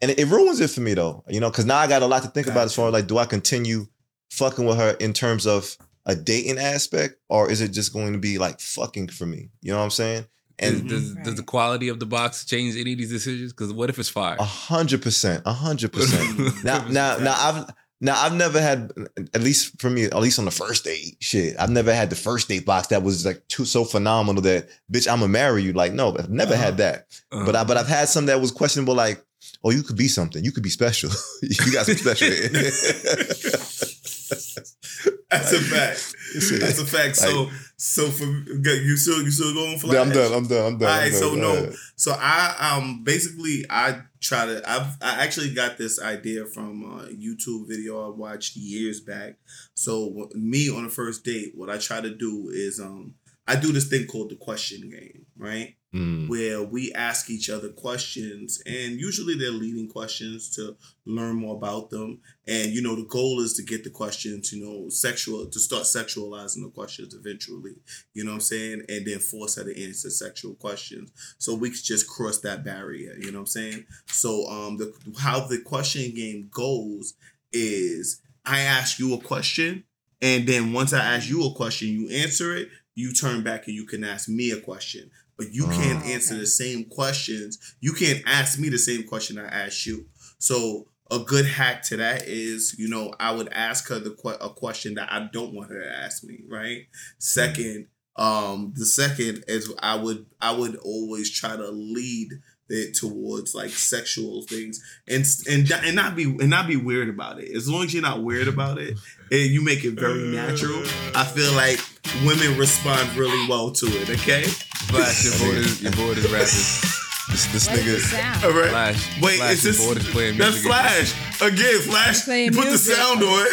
And 0.00 0.12
it, 0.12 0.20
it 0.20 0.26
ruins 0.26 0.60
it 0.60 0.70
for 0.70 0.80
me 0.80 0.94
though, 0.94 1.24
you 1.28 1.40
know, 1.40 1.50
because 1.50 1.64
now 1.66 1.78
I 1.78 1.88
got 1.88 2.02
a 2.02 2.06
lot 2.06 2.22
to 2.22 2.28
think 2.28 2.46
about 2.46 2.66
as 2.66 2.74
far 2.74 2.86
as 2.86 2.92
like, 2.92 3.08
do 3.08 3.18
I 3.18 3.24
continue 3.24 3.88
fucking 4.30 4.64
with 4.64 4.76
her 4.76 4.92
in 5.00 5.12
terms 5.12 5.44
of 5.44 5.76
a 6.06 6.14
dating 6.14 6.56
aspect, 6.58 7.16
or 7.28 7.50
is 7.50 7.60
it 7.60 7.70
just 7.72 7.92
going 7.92 8.12
to 8.12 8.18
be 8.20 8.38
like 8.38 8.60
fucking 8.60 9.08
for 9.08 9.26
me? 9.26 9.50
You 9.60 9.72
know 9.72 9.78
what 9.78 9.84
I'm 9.84 9.90
saying? 9.90 10.26
And 10.60 10.88
does, 10.88 11.14
Mhm. 11.14 11.24
does 11.24 11.34
the 11.34 11.42
quality 11.42 11.88
of 11.88 11.98
the 11.98 12.06
box 12.06 12.44
change 12.44 12.76
any 12.76 12.92
of 12.92 12.98
these 12.98 13.10
decisions? 13.10 13.52
Because 13.52 13.72
what 13.72 13.90
if 13.90 13.98
it's 13.98 14.08
fire? 14.08 14.36
a 14.38 14.44
hundred 14.44 15.02
percent, 15.02 15.42
a 15.44 15.52
hundred 15.52 15.92
percent. 15.92 16.24
Now, 16.64 16.86
now, 16.86 17.18
now, 17.18 17.34
I've 17.36 17.74
now 18.00 18.20
I've 18.20 18.34
never 18.34 18.60
had, 18.60 18.92
at 19.34 19.40
least 19.40 19.80
for 19.80 19.90
me, 19.90 20.04
at 20.04 20.16
least 20.16 20.38
on 20.38 20.44
the 20.44 20.50
first 20.50 20.84
date, 20.84 21.16
shit. 21.20 21.56
I've 21.58 21.70
never 21.70 21.92
had 21.92 22.10
the 22.10 22.16
first 22.16 22.48
date 22.48 22.64
box 22.64 22.88
that 22.88 23.02
was 23.02 23.26
like 23.26 23.46
too 23.48 23.64
so 23.64 23.84
phenomenal 23.84 24.42
that 24.42 24.68
bitch, 24.92 25.10
I'm 25.10 25.20
gonna 25.20 25.32
marry 25.32 25.62
you. 25.62 25.72
Like, 25.72 25.92
no, 25.92 26.16
I've 26.16 26.30
never 26.30 26.56
had 26.56 26.76
that. 26.76 27.06
Uh-huh. 27.32 27.44
But 27.44 27.56
I, 27.56 27.64
but 27.64 27.76
I've 27.76 27.88
had 27.88 28.08
some 28.08 28.26
that 28.26 28.40
was 28.40 28.52
questionable. 28.52 28.94
Like, 28.94 29.24
oh, 29.64 29.70
you 29.70 29.82
could 29.82 29.96
be 29.96 30.08
something. 30.08 30.44
You 30.44 30.52
could 30.52 30.62
be 30.62 30.70
special. 30.70 31.10
you 31.42 31.72
got 31.72 31.86
some 31.86 31.96
special. 31.96 32.28
That's 35.30 35.52
a 35.52 35.60
fact. 35.60 36.14
That's 36.60 36.78
a 36.78 36.86
fact. 36.86 37.16
So, 37.16 37.50
so 37.76 38.10
for 38.10 38.24
you 38.24 38.96
still 38.96 39.22
you 39.22 39.30
still 39.30 39.52
going 39.52 39.78
for 39.78 39.88
Yeah, 39.88 40.00
I'm 40.00 40.10
done. 40.10 40.32
I'm 40.32 40.46
done. 40.46 40.66
I'm 40.66 40.78
done. 40.78 40.88
All 40.88 40.94
I'm 40.94 41.10
done. 41.10 41.20
so 41.20 41.34
no, 41.34 41.52
ahead. 41.52 41.74
so 41.96 42.14
I 42.18 42.74
um 42.76 43.04
basically 43.04 43.64
I 43.68 44.00
try 44.20 44.46
to 44.46 44.62
I've 44.68 44.96
I 45.00 45.22
actually 45.22 45.54
got 45.54 45.78
this 45.78 46.00
idea 46.00 46.44
from 46.44 46.82
a 46.82 47.12
YouTube 47.12 47.68
video 47.68 48.06
I 48.06 48.14
watched 48.14 48.56
years 48.56 49.00
back. 49.00 49.36
So 49.74 50.28
me 50.34 50.70
on 50.70 50.84
the 50.84 50.90
first 50.90 51.24
date, 51.24 51.52
what 51.54 51.70
I 51.70 51.78
try 51.78 52.00
to 52.00 52.14
do 52.14 52.50
is 52.52 52.80
um 52.80 53.14
I 53.46 53.56
do 53.56 53.72
this 53.72 53.88
thing 53.88 54.06
called 54.06 54.30
the 54.30 54.36
question 54.36 54.90
game, 54.90 55.26
right? 55.36 55.76
Mm. 55.94 56.28
Where 56.28 56.62
we 56.62 56.92
ask 56.92 57.30
each 57.30 57.48
other 57.48 57.70
questions, 57.70 58.62
and 58.66 59.00
usually 59.00 59.34
they're 59.34 59.50
leading 59.50 59.88
questions 59.88 60.54
to 60.56 60.76
learn 61.06 61.36
more 61.36 61.56
about 61.56 61.88
them. 61.88 62.20
And 62.46 62.72
you 62.72 62.82
know, 62.82 62.94
the 62.94 63.06
goal 63.06 63.40
is 63.40 63.54
to 63.54 63.62
get 63.62 63.84
the 63.84 63.90
questions, 63.90 64.52
you 64.52 64.62
know, 64.62 64.90
sexual 64.90 65.46
to 65.46 65.58
start 65.58 65.84
sexualizing 65.84 66.62
the 66.62 66.70
questions 66.74 67.14
eventually. 67.14 67.76
You 68.12 68.24
know 68.24 68.32
what 68.32 68.36
I'm 68.36 68.40
saying? 68.42 68.82
And 68.90 69.06
then 69.06 69.18
force 69.18 69.56
her 69.56 69.64
to 69.64 69.82
answer 69.82 70.10
sexual 70.10 70.56
questions. 70.56 71.10
So 71.38 71.54
we 71.54 71.70
could 71.70 71.82
just 71.82 72.06
cross 72.06 72.40
that 72.40 72.64
barrier. 72.64 73.14
You 73.18 73.32
know 73.32 73.38
what 73.38 73.44
I'm 73.44 73.46
saying? 73.46 73.86
So 74.08 74.46
um 74.46 74.76
the 74.76 74.92
how 75.18 75.40
the 75.40 75.58
question 75.62 76.14
game 76.14 76.50
goes 76.52 77.14
is 77.50 78.20
I 78.44 78.60
ask 78.60 78.98
you 78.98 79.14
a 79.14 79.18
question, 79.18 79.84
and 80.20 80.46
then 80.46 80.74
once 80.74 80.92
I 80.92 80.98
ask 80.98 81.30
you 81.30 81.46
a 81.46 81.54
question, 81.54 81.88
you 81.88 82.10
answer 82.10 82.54
it, 82.54 82.68
you 82.94 83.12
turn 83.12 83.42
back 83.42 83.66
and 83.66 83.76
you 83.76 83.86
can 83.86 84.04
ask 84.04 84.28
me 84.28 84.50
a 84.50 84.60
question. 84.60 85.10
But 85.38 85.54
you 85.54 85.64
can't 85.66 86.04
Oh, 86.04 86.08
answer 86.08 86.34
okay. 86.34 86.40
the 86.40 86.46
same 86.46 86.84
questions. 86.86 87.58
You 87.80 87.92
can't 87.94 88.22
ask 88.26 88.58
me 88.58 88.68
the 88.68 88.78
same 88.78 89.04
question 89.04 89.38
I 89.38 89.46
asked 89.46 89.86
you. 89.86 90.06
So 90.38 90.88
a 91.10 91.20
good 91.20 91.46
hack 91.46 91.82
to 91.84 91.96
that 91.96 92.26
is, 92.28 92.74
you 92.78 92.88
know, 92.88 93.14
I 93.18 93.32
would 93.32 93.48
ask 93.50 93.88
her 93.88 93.98
the 93.98 94.10
que- 94.10 94.36
a 94.40 94.50
question 94.50 94.94
that 94.94 95.10
I 95.12 95.28
don't 95.32 95.54
want 95.54 95.70
her 95.70 95.80
to 95.82 95.90
ask 95.90 96.22
me, 96.24 96.40
right? 96.48 96.86
Second, 97.18 97.86
um, 98.16 98.74
the 98.76 98.84
second 98.84 99.44
is 99.46 99.72
I 99.78 99.94
would 99.94 100.26
I 100.40 100.50
would 100.52 100.74
always 100.76 101.30
try 101.30 101.56
to 101.56 101.70
lead 101.70 102.30
it 102.70 102.94
towards 102.94 103.54
like 103.54 103.70
sexual 103.70 104.42
things 104.42 104.82
and 105.08 105.24
and 105.48 105.70
and 105.70 105.96
not 105.96 106.14
be 106.14 106.24
and 106.24 106.50
not 106.50 106.66
be 106.66 106.76
weird 106.76 107.08
about 107.08 107.40
it. 107.40 107.50
As 107.56 107.68
long 107.68 107.84
as 107.84 107.94
you're 107.94 108.02
not 108.02 108.22
weird 108.22 108.46
about 108.48 108.78
it 108.78 108.98
and 109.30 109.50
you 109.50 109.62
make 109.64 109.84
it 109.84 109.92
very 109.92 110.28
natural, 110.28 110.82
I 111.14 111.24
feel 111.24 111.52
like 111.52 111.80
women 112.26 112.58
respond 112.58 113.14
really 113.16 113.48
well 113.48 113.70
to 113.72 113.86
it. 113.86 114.10
Okay, 114.10 114.42
Flash, 114.44 115.24
your 115.24 115.38
board 115.38 115.56
is 115.64 115.82
your 115.82 115.92
board 115.92 116.18
is 116.18 116.30
rapping. 116.30 116.94
This, 117.28 117.44
this 117.52 117.68
what 117.68 117.78
is 117.80 118.04
nigga. 118.04 118.44
all 118.44 118.52
right. 118.58 118.70
Flash, 118.70 119.20
Wait, 119.20 119.36
Flash, 119.36 119.52
is 119.52 119.64
your 119.64 119.72
this 119.74 119.84
board 119.84 119.96
is 119.98 120.08
playing 120.08 120.38
that's. 120.38 120.62
Flash 120.62 121.12
again? 121.42 121.80
Flash, 121.82 122.24
Playing 122.24 122.54
you 122.54 122.58
put 122.58 122.70
the 122.70 122.78
sound 122.78 123.22
on. 123.22 123.46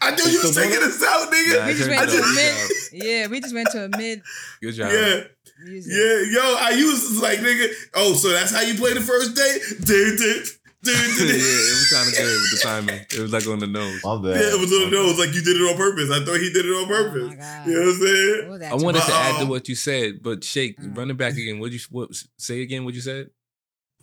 I 0.00 0.14
knew 0.16 0.24
you 0.32 0.40
was 0.40 0.50
Still 0.50 0.62
taking 0.64 0.78
doing 0.80 0.90
us 0.90 1.02
out, 1.02 1.30
nigga. 1.30 1.58
Nah, 1.60 1.66
we 1.66 1.74
just 1.74 1.88
went 1.90 2.10
to 2.10 2.16
a 2.16 2.34
mid. 2.34 2.70
Yeah, 2.92 3.26
we 3.28 3.40
just 3.40 3.54
went 3.54 3.70
to 3.72 3.84
a 3.84 3.88
mid 3.96 4.22
Good 4.62 4.72
job. 4.72 4.90
yeah. 4.92 5.24
Music. 5.64 5.92
Yeah, 5.92 6.40
yo, 6.40 6.56
I 6.58 6.70
used 6.76 7.22
like 7.22 7.38
nigga. 7.40 7.68
Oh, 7.94 8.14
so 8.14 8.30
that's 8.30 8.52
how 8.54 8.60
you 8.62 8.74
play 8.74 8.94
the 8.94 9.00
first 9.00 9.34
date? 9.36 9.62
Dude, 9.86 10.18
dude, 10.18 10.44
dude, 10.82 10.94
yeah, 10.94 11.16
dude. 11.18 11.30
it 11.30 11.74
was 11.78 11.90
kind 11.92 12.08
of 12.08 12.14
good 12.14 12.40
with 12.40 12.50
the 12.50 12.60
timing. 12.62 13.00
It 13.10 13.18
was 13.20 13.32
like 13.32 13.46
on 13.46 13.58
the 13.60 13.66
nose. 13.66 14.00
My 14.04 14.16
bad. 14.16 14.40
Yeah, 14.40 14.54
it 14.54 14.60
was 14.60 14.72
on 14.72 14.90
the 14.90 14.96
nose, 14.96 15.18
like 15.18 15.34
you 15.34 15.42
did 15.42 15.56
it 15.56 15.62
on 15.70 15.76
purpose. 15.76 16.10
I 16.10 16.24
thought 16.24 16.40
he 16.40 16.52
did 16.52 16.66
it 16.66 16.70
on 16.70 16.84
Oh 16.84 16.86
purpose. 16.86 17.28
my 17.28 17.34
god. 17.36 17.66
you 17.66 17.72
know 17.74 17.80
what 17.80 17.88
I'm 17.88 18.00
saying? 18.00 18.48
What 18.50 18.62
I 18.62 18.74
wanted 18.84 19.02
to 19.02 19.12
add 19.12 19.40
to 19.40 19.46
what 19.46 19.68
you 19.68 19.74
said, 19.74 20.22
but 20.22 20.42
Shake, 20.44 20.78
Mm. 20.80 20.96
running 20.96 21.16
back 21.16 21.32
again. 21.34 21.58
What 21.60 21.72
you 21.72 21.80
what 21.90 22.10
say 22.38 22.62
again? 22.62 22.84
What 22.84 22.94
you 22.94 23.00
said? 23.00 23.30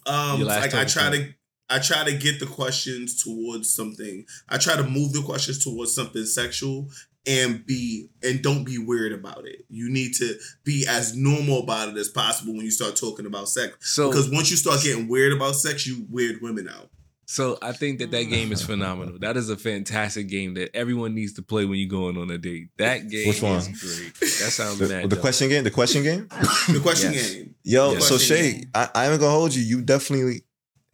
Um, 0.05 0.41
like 0.41 0.73
I 0.73 0.85
try 0.85 1.03
huh? 1.03 1.09
to, 1.11 1.33
I 1.69 1.79
try 1.79 2.03
to 2.03 2.13
get 2.17 2.39
the 2.39 2.45
questions 2.47 3.21
towards 3.23 3.71
something. 3.73 4.25
I 4.47 4.57
try 4.57 4.75
to 4.75 4.83
move 4.83 5.13
the 5.13 5.21
questions 5.21 5.63
towards 5.63 5.93
something 5.93 6.25
sexual 6.25 6.89
and 7.29 7.65
be 7.65 8.09
and 8.23 8.41
don't 8.41 8.63
be 8.63 8.77
weird 8.77 9.13
about 9.13 9.45
it. 9.47 9.65
You 9.69 9.89
need 9.89 10.13
to 10.15 10.35
be 10.63 10.85
as 10.89 11.15
normal 11.15 11.59
about 11.63 11.89
it 11.89 11.97
as 11.97 12.09
possible 12.09 12.53
when 12.53 12.65
you 12.65 12.71
start 12.71 12.95
talking 12.95 13.25
about 13.25 13.47
sex. 13.47 13.75
So 13.93 14.09
Because 14.09 14.29
once 14.29 14.49
you 14.51 14.57
start 14.57 14.81
getting 14.83 15.07
weird 15.07 15.31
about 15.33 15.55
sex, 15.55 15.85
you 15.87 16.05
weird 16.09 16.41
women 16.41 16.67
out. 16.67 16.89
So 17.31 17.59
I 17.61 17.73
think 17.73 17.99
that 17.99 18.09
that 18.09 18.23
game 18.23 18.51
is 18.51 18.63
phenomenal. 18.63 19.19
That 19.19 19.37
is 19.37 19.51
a 19.51 19.55
fantastic 19.55 20.27
game 20.29 20.55
that 20.55 20.75
everyone 20.75 21.13
needs 21.13 21.33
to 21.33 21.43
play 21.43 21.63
when 21.65 21.77
you're 21.77 21.87
going 21.87 22.17
on 22.17 22.31
a 22.31 22.39
date. 22.39 22.69
That 22.79 23.07
game 23.07 23.27
Which 23.27 23.43
one? 23.43 23.57
is 23.57 23.67
great. 23.67 24.15
That 24.19 24.49
sounds 24.51 24.79
The, 24.79 24.87
mad. 24.89 25.03
the 25.03 25.09
dope. 25.09 25.19
question 25.21 25.47
game. 25.49 25.63
The 25.63 25.69
question 25.69 26.01
game. 26.01 26.27
The 26.27 26.79
question 26.81 27.13
Yes. 27.13 27.31
game. 27.35 27.55
Yo, 27.63 27.91
Yes. 27.93 28.07
so 28.07 28.17
Shay, 28.17 28.51
game. 28.53 28.71
I, 28.73 28.89
I 28.95 29.11
ain't 29.11 29.19
gonna 29.19 29.31
hold 29.31 29.53
you. 29.53 29.61
You 29.61 29.81
definitely 29.83 30.41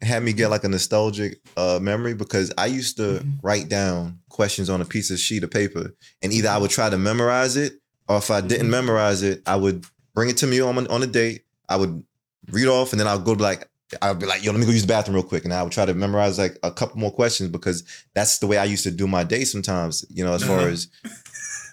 had 0.02 0.22
me 0.22 0.32
get 0.32 0.48
like 0.50 0.64
a 0.64 0.68
nostalgic 0.68 1.40
uh, 1.56 1.78
memory 1.80 2.14
because 2.14 2.52
I 2.58 2.66
used 2.66 2.96
to 2.98 3.20
Mhm. 3.20 3.38
write 3.42 3.68
down 3.68 4.18
questions 4.28 4.68
on 4.68 4.80
a 4.80 4.84
piece 4.84 5.10
of 5.10 5.18
sheet 5.18 5.42
of 5.42 5.50
paper, 5.50 5.94
and 6.22 6.32
either 6.32 6.48
I 6.50 6.58
would 6.58 6.70
try 6.70 6.90
to 6.90 6.98
memorize 6.98 7.56
it, 7.56 7.80
or 8.08 8.18
if 8.18 8.30
I 8.30 8.40
didn't 8.42 8.66
Mhm. 8.66 8.70
memorize 8.70 9.22
it, 9.22 9.42
I 9.46 9.56
would 9.56 9.84
bring 10.14 10.28
it 10.28 10.36
to 10.38 10.46
me 10.46 10.60
on 10.60 10.86
on 10.88 11.02
a 11.02 11.06
date. 11.06 11.44
I 11.68 11.76
would 11.76 12.02
read 12.50 12.66
off, 12.68 12.92
and 12.92 13.00
then 13.00 13.06
I'll 13.08 13.18
go 13.18 13.34
to 13.34 13.42
like. 13.42 13.68
I'd 14.02 14.18
be 14.18 14.26
like, 14.26 14.42
yo, 14.42 14.50
let 14.50 14.58
me 14.58 14.66
go 14.66 14.72
use 14.72 14.82
the 14.82 14.88
bathroom 14.88 15.14
real 15.14 15.22
quick. 15.22 15.44
And 15.44 15.54
I 15.54 15.62
would 15.62 15.70
try 15.70 15.86
to 15.86 15.94
memorize 15.94 16.38
like 16.38 16.58
a 16.64 16.72
couple 16.72 16.98
more 16.98 17.12
questions 17.12 17.50
because 17.50 17.84
that's 18.14 18.38
the 18.38 18.48
way 18.48 18.58
I 18.58 18.64
used 18.64 18.82
to 18.82 18.90
do 18.90 19.06
my 19.06 19.22
day 19.22 19.44
sometimes, 19.44 20.04
you 20.10 20.24
know, 20.24 20.32
as 20.34 20.42
far 20.42 20.58
Uh-huh. 20.58 20.70
as 20.70 20.88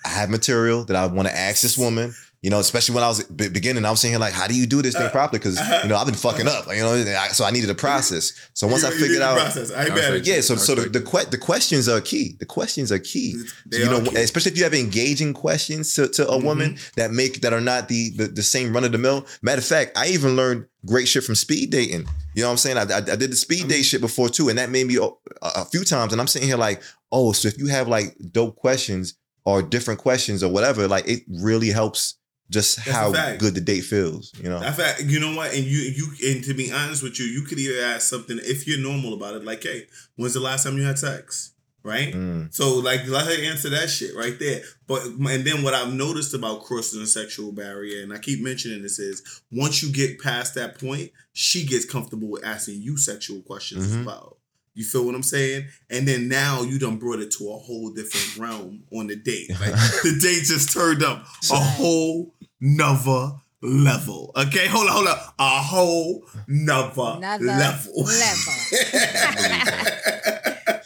I 0.06 0.10
have 0.10 0.30
material 0.30 0.86
that 0.86 0.96
I 0.96 1.08
want 1.08 1.28
to 1.28 1.36
ask 1.36 1.64
this 1.64 1.76
woman. 1.76 2.14
You 2.44 2.50
know, 2.50 2.60
especially 2.60 2.94
when 2.96 3.06
I 3.06 3.08
was 3.08 3.24
be- 3.24 3.48
beginning, 3.48 3.86
I 3.86 3.90
was 3.90 4.02
saying 4.02 4.12
here 4.12 4.20
like, 4.20 4.34
how 4.34 4.48
do 4.48 4.54
you 4.54 4.68
do 4.68 4.82
this 4.82 4.94
thing 4.96 5.08
Uh, 5.08 5.12
properly? 5.12 5.40
Because 5.40 5.58
uh-huh. 5.58 5.80
you 5.84 5.90
know 5.90 5.96
I've 5.96 6.06
been 6.06 6.14
fucking 6.14 6.46
up. 6.46 6.68
Like, 6.68 6.76
you 6.78 6.84
know, 6.84 6.92
I- 6.94 7.30
so 7.30 7.46
I 7.46 7.52
needed 7.52 7.70
a 7.70 7.74
process. 7.76 8.34
So 8.54 8.68
once 8.68 8.84
You- 8.84 8.90
I 8.90 8.92
figured 8.92 9.22
out, 9.22 9.38
process. 9.40 9.72
I 9.72 9.84
ain't 9.84 9.92
I 9.94 9.96
mad 9.96 10.04
at 10.04 10.10
respect 10.12 10.28
you. 10.28 10.34
yeah. 10.34 10.42
So 10.42 10.56
so 10.58 10.76
the 10.76 10.90
the, 10.90 11.00
que- 11.02 11.30
the 11.32 11.38
questions 11.38 11.88
are 11.88 12.02
key. 12.02 12.36
The 12.40 12.46
questions 12.46 12.92
are 12.92 13.00
key. 13.00 13.42
They 13.66 13.78
you 13.78 13.86
are 13.86 13.92
know, 14.02 14.02
key. 14.12 14.18
especially 14.18 14.52
if 14.52 14.58
you 14.58 14.66
have 14.66 14.74
engaging 14.74 15.34
questions 15.34 15.94
to, 15.94 16.10
to 16.10 16.28
a 16.28 16.38
woman 16.38 16.78
that 16.98 17.12
make 17.12 17.40
that 17.42 17.54
are 17.54 17.62
not 17.62 17.88
the 17.88 18.10
the, 18.18 18.28
the 18.28 18.44
same 18.44 18.74
run 18.74 18.84
of 18.84 18.92
the 18.92 18.98
mill. 18.98 19.26
Matter 19.42 19.60
of 19.60 19.66
fact, 19.66 19.98
I 19.98 20.08
even 20.10 20.36
learned 20.36 20.66
great 20.86 21.08
shit 21.08 21.24
from 21.24 21.36
speed 21.36 21.70
dating. 21.72 22.06
You 22.36 22.42
know 22.42 22.50
what 22.50 22.52
I'm 22.52 22.58
saying? 22.58 22.78
I, 22.78 22.82
I, 22.82 22.98
I 22.98 23.16
did 23.16 23.32
the 23.32 23.38
speed 23.38 23.70
date 23.70 23.84
shit 23.84 24.02
before 24.02 24.28
too, 24.28 24.50
and 24.50 24.58
that 24.60 24.70
made 24.70 24.88
me 24.88 24.98
a, 24.98 25.08
a 25.42 25.64
few 25.64 25.86
times. 25.86 26.12
And 26.12 26.20
I'm 26.20 26.28
sitting 26.28 26.48
here 26.50 26.58
like, 26.58 26.82
oh, 27.10 27.32
so 27.32 27.48
if 27.48 27.58
you 27.58 27.68
have 27.68 27.88
like 27.88 28.18
dope 28.32 28.58
questions 28.58 29.14
or 29.46 29.62
different 29.62 30.02
questions 30.02 30.44
or 30.44 30.52
whatever, 30.52 30.90
like 30.90 31.08
it 31.08 31.22
really 31.30 31.70
helps 31.70 32.16
just 32.50 32.78
That's 32.78 32.90
how 32.92 33.12
good 33.38 33.56
the 33.56 33.62
date 33.62 33.82
feels. 33.82 34.32
You 34.42 34.50
know? 34.50 34.62
In 34.62 34.74
fact, 34.74 35.02
you 35.04 35.20
know 35.20 35.36
what? 35.36 35.54
And 35.54 35.64
you 35.64 35.80
you 35.80 36.32
and 36.32 36.44
to 36.44 36.54
be 36.54 36.72
honest 36.72 37.04
with 37.04 37.20
you, 37.20 37.26
you 37.26 37.44
could 37.44 37.60
either 37.60 37.84
ask 37.84 38.02
something 38.08 38.40
if 38.42 38.68
you're 38.68 38.80
normal 38.80 39.14
about 39.14 39.36
it, 39.36 39.44
like, 39.44 39.64
hey, 39.64 39.88
when's 40.16 40.34
the 40.34 40.40
last 40.40 40.64
time 40.64 40.78
you 40.78 40.84
had 40.84 41.00
sex? 41.00 41.52
Right? 41.86 42.14
Mm. 42.14 42.54
So 42.54 42.76
like 42.80 43.06
let 43.08 43.26
her 43.26 43.44
answer 43.44 43.70
that 43.72 43.90
shit 43.90 44.16
right 44.16 44.40
there. 44.40 44.62
But 44.88 45.04
and 45.06 45.44
then 45.46 45.64
what 45.64 45.74
I've 45.74 45.94
noticed 45.94 46.34
about 46.34 46.64
crossing 46.64 47.02
the 47.02 47.08
sexual 47.08 47.52
barrier, 47.52 48.04
and 48.04 48.14
I 48.14 48.20
keep 48.20 48.42
mentioning 48.42 48.82
this 48.82 49.00
is 49.00 49.42
once 49.52 49.84
you 49.84 49.92
get 49.92 50.20
past 50.20 50.56
that 50.56 50.80
point, 50.80 51.12
she 51.34 51.66
gets 51.66 51.84
comfortable 51.84 52.30
with 52.30 52.46
asking 52.46 52.82
you 52.82 52.98
sexual 52.98 53.42
questions 53.42 53.88
Mhm. 53.88 54.00
as 54.00 54.06
well. 54.06 54.38
You 54.76 54.84
feel 54.84 55.06
what 55.06 55.16
I'm 55.16 55.24
saying? 55.24 55.68
And 55.90 56.08
then 56.08 56.28
now 56.28 56.62
you 56.64 56.80
done 56.80 56.98
brought 56.98 57.20
it 57.20 57.32
to 57.38 57.50
a 57.52 57.58
whole 57.58 57.92
different 57.92 58.38
realm 58.38 58.84
on 58.92 59.08
the 59.08 59.16
date. 59.16 59.50
Like 59.60 59.74
the 60.04 60.18
date 60.22 60.44
just 60.46 60.72
turned 60.74 61.04
up 61.04 61.26
a 61.52 61.56
whole 61.56 62.34
nother 62.60 63.34
level. 63.62 64.32
Okay, 64.36 64.68
hold 64.68 64.88
on, 64.88 64.94
hold 64.94 65.08
on. 65.08 65.18
A 65.40 65.62
whole 65.62 66.26
nother, 66.48 67.18
Another 67.18 67.46
level. 67.46 68.08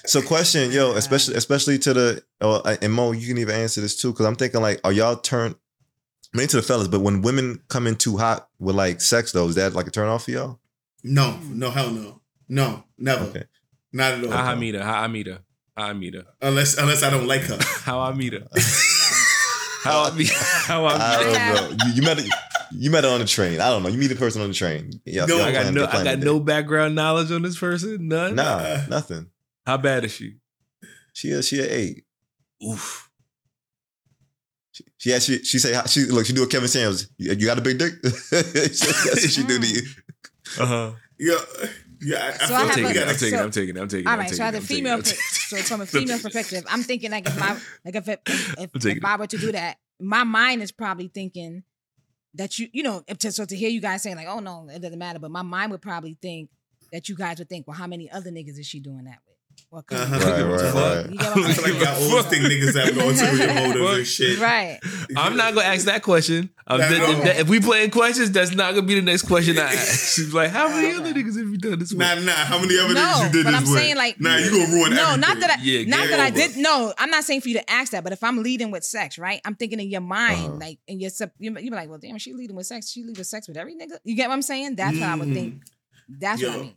So 0.08 0.22
question, 0.22 0.72
yo, 0.72 0.94
especially 0.94 1.36
especially 1.36 1.78
to 1.80 1.94
the 1.94 2.24
uh, 2.40 2.78
and 2.82 2.94
Mo, 2.94 3.12
you 3.12 3.28
can 3.28 3.38
even 3.40 3.56
answer 3.56 3.82
this 3.82 4.00
too, 4.02 4.14
because 4.14 4.26
I'm 4.26 4.38
thinking 4.38 4.62
like, 4.62 4.80
are 4.86 4.94
y'all 4.94 5.18
turn? 5.18 5.54
I 6.34 6.38
mean, 6.38 6.48
to 6.48 6.56
the 6.56 6.62
fellas, 6.62 6.88
but 6.88 7.02
when 7.02 7.22
women 7.22 7.62
come 7.68 7.88
in 7.88 7.98
too 7.98 8.16
hot 8.16 8.48
with 8.58 8.76
like 8.76 9.02
sex, 9.02 9.34
though, 9.34 9.50
is 9.50 9.56
that 9.56 9.74
like 9.74 9.86
a 9.86 9.92
turn 9.92 10.08
off 10.08 10.24
for 10.24 10.32
y'all? 10.32 10.60
no, 11.04 11.38
no, 11.44 11.72
hell 11.72 11.92
no. 11.92 12.22
No, 12.48 12.86
never. 12.98 13.26
Okay. 13.26 13.44
Not 13.98 14.14
at 14.14 14.24
all. 14.24 14.32
How 14.32 14.52
I 14.52 14.56
meet 14.56 14.76
her? 14.76 14.84
How 14.84 15.02
I 15.02 15.08
meet 15.08 15.26
her? 15.26 15.40
How 15.76 15.86
I 15.88 15.94
meet 15.94 16.14
her? 16.14 16.26
Unless 16.42 16.78
unless 16.78 17.02
I 17.02 17.10
don't 17.10 17.26
like 17.28 17.42
her. 17.42 17.58
How 17.84 18.00
I 18.00 18.14
meet 18.14 18.34
her? 18.34 18.48
How 19.84 20.04
I 20.04 20.12
meet? 20.16 20.30
How 20.32 20.86
I 20.86 20.94
I 20.94 21.18
meet 21.18 21.38
her? 21.38 21.56
don't 21.56 21.78
know. 21.78 21.86
You, 21.86 21.94
you 21.96 22.02
met 22.04 22.20
it. 22.20 22.30
You 22.72 22.92
met 22.92 23.04
her 23.06 23.10
on 23.10 23.20
the 23.22 23.26
train. 23.26 23.60
I 23.60 23.70
don't 23.70 23.82
know. 23.82 23.90
You 23.90 23.98
meet 23.98 24.12
a 24.12 24.16
person 24.16 24.42
on 24.44 24.50
the 24.50 24.54
train. 24.54 24.92
Yeah, 25.06 25.26
No, 25.26 25.42
I 25.42 25.52
got 25.52 25.74
no. 25.74 25.86
I 25.88 26.04
got 26.04 26.20
no 26.20 26.40
background 26.40 26.94
knowledge 26.94 27.32
on 27.32 27.42
this 27.42 27.58
person. 27.58 28.08
None. 28.08 28.36
Nah, 28.42 28.86
nothing. 28.88 29.32
How 29.66 29.78
bad 29.78 30.06
is 30.06 30.12
she? 30.12 30.36
She 31.14 31.32
a 31.32 31.42
she 31.42 31.60
a 31.60 31.66
eight. 31.66 32.04
Oof. 32.64 33.10
She 34.74 34.84
she 34.98 35.14
actually 35.14 35.44
she 35.44 35.58
say 35.58 35.80
she 35.88 36.06
look 36.06 36.26
she 36.28 36.34
do 36.34 36.44
a 36.44 36.48
Kevin 36.48 36.68
Samuels. 36.68 37.08
You 37.18 37.32
you 37.34 37.46
got 37.48 37.58
a 37.58 37.62
big 37.62 37.80
dick. 37.80 37.94
That's 38.04 38.86
what 39.06 39.32
she 39.32 39.44
do 39.44 39.60
to 39.60 39.68
you. 39.68 39.82
Uh 40.60 40.66
huh. 40.66 40.92
Yeah, 41.20 41.40
yeah. 42.02 42.38
I, 42.40 42.46
So 42.46 42.54
I 42.54 42.58
I 42.58 42.62
feel 42.72 42.86
have 42.88 42.96
like 42.96 42.98
I'm 43.04 43.10
a- 43.10 43.14
taking 43.18 43.40
it. 43.40 43.42
I'm 43.42 43.52
taking 43.52 43.76
it. 43.76 43.78
I'm 43.78 43.78
taking 43.78 43.78
it. 43.78 43.80
I'm 43.82 43.88
taking 43.88 44.08
it. 44.08 44.10
All 44.10 44.18
right, 44.18 44.30
so 44.30 44.44
as 44.44 44.56
it, 44.56 44.58
a 44.58 44.62
taking 44.62 44.76
female, 44.84 45.02
taking 45.02 45.18
so 45.20 45.58
from 45.58 45.82
a 45.82 45.86
female 45.86 46.20
perspective, 46.20 46.64
I'm 46.70 46.84
thinking 46.84 47.12
like 47.12 47.28
if 47.28 47.42
I 47.42 47.58
like 47.86 47.96
if 47.96 48.08
it, 48.08 48.22
if, 48.28 48.58
if, 48.76 48.86
if 48.86 49.06
I 49.06 49.16
were 49.18 49.28
to 49.28 49.38
do 49.38 49.52
that, 49.52 49.78
my 50.00 50.24
mind 50.24 50.62
is 50.62 50.72
probably 50.72 51.08
thinking 51.08 51.64
that 52.36 52.60
you 52.60 52.68
you 52.74 52.84
know 52.84 53.04
if 53.08 53.18
to, 53.20 53.32
so 53.32 53.46
to 53.46 53.56
hear 53.56 53.70
you 53.70 53.82
guys 53.82 54.04
saying 54.04 54.16
like 54.16 54.28
oh 54.28 54.40
no 54.40 54.68
it 54.70 54.82
doesn't 54.82 55.00
matter, 55.00 55.20
but 55.20 55.32
my 55.32 55.42
mind 55.42 55.72
would 55.72 55.82
probably 55.82 56.18
think 56.22 56.50
that 56.92 57.10
you 57.10 57.16
guys 57.16 57.40
would 57.40 57.50
think 57.50 57.68
well 57.68 57.76
how 57.78 57.88
many 57.88 58.10
other 58.12 58.30
niggas 58.32 58.58
is 58.60 58.66
she 58.68 58.80
doing 58.80 59.06
that 59.06 59.20
with? 59.60 59.68
Well, 59.72 59.82
'cause- 59.84 60.00
Uh-huh. 60.00 60.16
Right, 60.16 60.42
right, 60.42 60.74
right. 60.74 61.12
You 61.12 61.18
get 61.18 61.28
what 61.28 61.38
I 61.38 61.42
I'm 61.42 61.42
like 61.48 61.56
saying? 61.56 61.82
y'all 61.82 62.10
always 62.12 62.26
think 62.26 62.44
niggas 62.46 62.86
have 62.86 62.96
no 62.96 63.10
ulterior 63.10 63.54
motives 63.68 63.98
and 63.98 64.08
shit. 64.08 64.40
Right. 64.40 64.80
I'm 65.16 65.36
not 65.36 65.54
gonna 65.56 65.68
ask 65.68 65.86
that 65.86 66.04
question. 66.04 66.50
Um, 66.70 66.80
Nah, 66.80 66.88
th- 66.90 67.00
th- 67.06 67.18
no. 67.24 67.32
if 67.32 67.50
we 67.50 67.60
playing 67.60 67.92
questions, 67.92 68.32
that's 68.32 68.54
not 68.54 68.74
gonna 68.76 68.86
be 68.86 68.96
the 68.96 69.02
next 69.02 69.24
question 69.24 69.58
I 69.58 69.74
ask. 69.74 70.14
She's 70.16 70.34
like, 70.34 70.50
"How 70.52 70.68
many 70.70 70.94
other 70.94 71.14
niggas 71.14 71.38
have 71.38 71.48
you 71.50 71.58
done 71.58 71.80
this 71.80 71.92
with?" 71.92 72.00
Nah, 72.00 72.16
nah. 72.16 72.32
How 72.34 72.60
many 72.60 72.78
other 72.78 72.94
No, 72.94 73.00
niggas 73.02 73.24
you 73.26 73.32
did 73.32 73.44
but 73.46 73.52
this 73.52 73.60
I'm 73.62 73.72
with? 73.74 73.82
saying, 73.82 73.96
like- 73.96 74.20
nah, 74.22 74.38
you 74.38 74.50
gonna 74.52 74.74
ruin 74.74 74.94
No, 74.94 75.02
everything. 75.12 75.22
not 75.22 75.40
that 75.40 75.50
I 75.60 75.64
Yeah, 75.64 75.84
not 75.86 76.00
game 76.02 76.10
that 76.12 76.20
I 76.20 76.30
did 76.30 76.58
no, 76.58 76.94
I'm 76.98 77.10
not 77.10 77.24
saying 77.24 77.42
for 77.42 77.50
you 77.50 77.56
to 77.56 77.72
ask 77.72 77.92
that, 77.92 78.04
but 78.04 78.14
if 78.14 78.24
I'm 78.24 78.44
leading 78.44 78.72
with 78.72 78.84
sex, 78.84 79.18
right? 79.18 79.42
I'm 79.46 79.56
thinking 79.56 79.80
in 79.80 79.90
your 79.90 80.02
mind, 80.02 80.46
Uh-huh. 80.48 80.58
like 80.60 80.80
in 80.88 81.00
your 81.00 81.10
sub 81.10 81.32
you 81.40 81.52
you 81.58 81.70
be 81.72 81.76
like, 81.76 81.90
well, 81.90 82.00
damn, 82.00 82.18
she 82.18 82.34
leading 82.34 82.56
with 82.56 82.68
sex. 82.68 82.90
She 82.90 83.02
leading 83.02 83.18
with 83.18 83.28
sex 83.28 83.48
with 83.48 83.58
every 83.58 83.74
nigga. 83.76 83.98
You 84.04 84.16
get 84.16 84.28
what 84.30 84.34
I'm 84.36 84.42
saying? 84.42 84.76
That's 84.76 84.98
what 85.00 85.08
I 85.10 85.16
would 85.16 85.34
think. 85.34 85.62
That's 86.10 86.42
what 86.42 86.52
I 86.52 86.58
mean. 86.58 86.77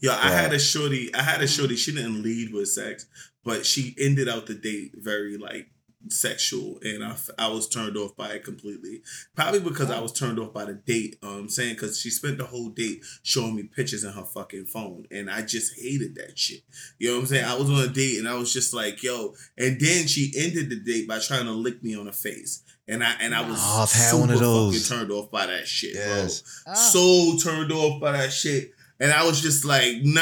Yo, 0.00 0.12
I 0.12 0.30
had 0.32 0.52
a 0.52 0.58
shorty. 0.58 1.14
I 1.14 1.22
had 1.22 1.42
a 1.42 1.46
shorty. 1.48 1.76
She 1.76 1.92
didn't 1.92 2.22
lead 2.22 2.52
with 2.52 2.68
sex, 2.68 3.06
but 3.44 3.66
she 3.66 3.94
ended 3.98 4.28
out 4.28 4.46
the 4.46 4.54
date 4.54 4.92
very 4.96 5.36
like 5.36 5.68
sexual, 6.08 6.78
and 6.82 7.04
I, 7.04 7.14
I 7.38 7.48
was 7.48 7.68
turned 7.68 7.96
off 7.96 8.16
by 8.16 8.30
it 8.30 8.44
completely. 8.44 9.02
Probably 9.36 9.60
because 9.60 9.90
I 9.90 10.00
was 10.00 10.12
turned 10.12 10.38
off 10.38 10.52
by 10.54 10.64
the 10.64 10.72
date. 10.74 11.16
I'm 11.22 11.28
um, 11.40 11.48
saying 11.50 11.74
because 11.74 12.00
she 12.00 12.08
spent 12.10 12.38
the 12.38 12.46
whole 12.46 12.70
date 12.70 13.02
showing 13.22 13.56
me 13.56 13.64
pictures 13.64 14.04
in 14.04 14.12
her 14.12 14.24
fucking 14.24 14.66
phone, 14.66 15.06
and 15.10 15.30
I 15.30 15.42
just 15.42 15.78
hated 15.78 16.14
that 16.16 16.38
shit. 16.38 16.62
You 16.98 17.08
know 17.10 17.14
what 17.16 17.20
I'm 17.22 17.26
saying? 17.26 17.44
I 17.44 17.54
was 17.58 17.68
on 17.70 17.80
a 17.80 17.88
date, 17.88 18.18
and 18.18 18.28
I 18.28 18.34
was 18.34 18.52
just 18.52 18.72
like, 18.72 19.02
yo. 19.02 19.34
And 19.58 19.78
then 19.80 20.06
she 20.06 20.32
ended 20.36 20.70
the 20.70 20.80
date 20.80 21.06
by 21.06 21.18
trying 21.18 21.44
to 21.44 21.52
lick 21.52 21.82
me 21.82 21.94
on 21.96 22.06
the 22.06 22.12
face, 22.12 22.62
and 22.88 23.04
I 23.04 23.12
and 23.20 23.34
I 23.34 23.42
was 23.48 23.58
Oh, 23.60 23.82
I've 23.82 23.92
had 23.92 24.10
super 24.10 24.20
one 24.20 24.30
of 24.30 24.40
those. 24.40 24.88
fucking 24.88 24.98
turned 24.98 25.12
off 25.12 25.30
by 25.30 25.46
that 25.46 25.66
shit, 25.66 25.94
Yes. 25.94 26.62
bro 26.64 26.72
Oh. 26.74 27.36
so 27.38 27.50
turned 27.50 27.72
off 27.72 28.00
by 28.00 28.12
that 28.12 28.32
shit. 28.32 28.72
And 29.00 29.12
I 29.12 29.24
was 29.24 29.40
just 29.40 29.64
like, 29.64 29.96
nah, 30.02 30.20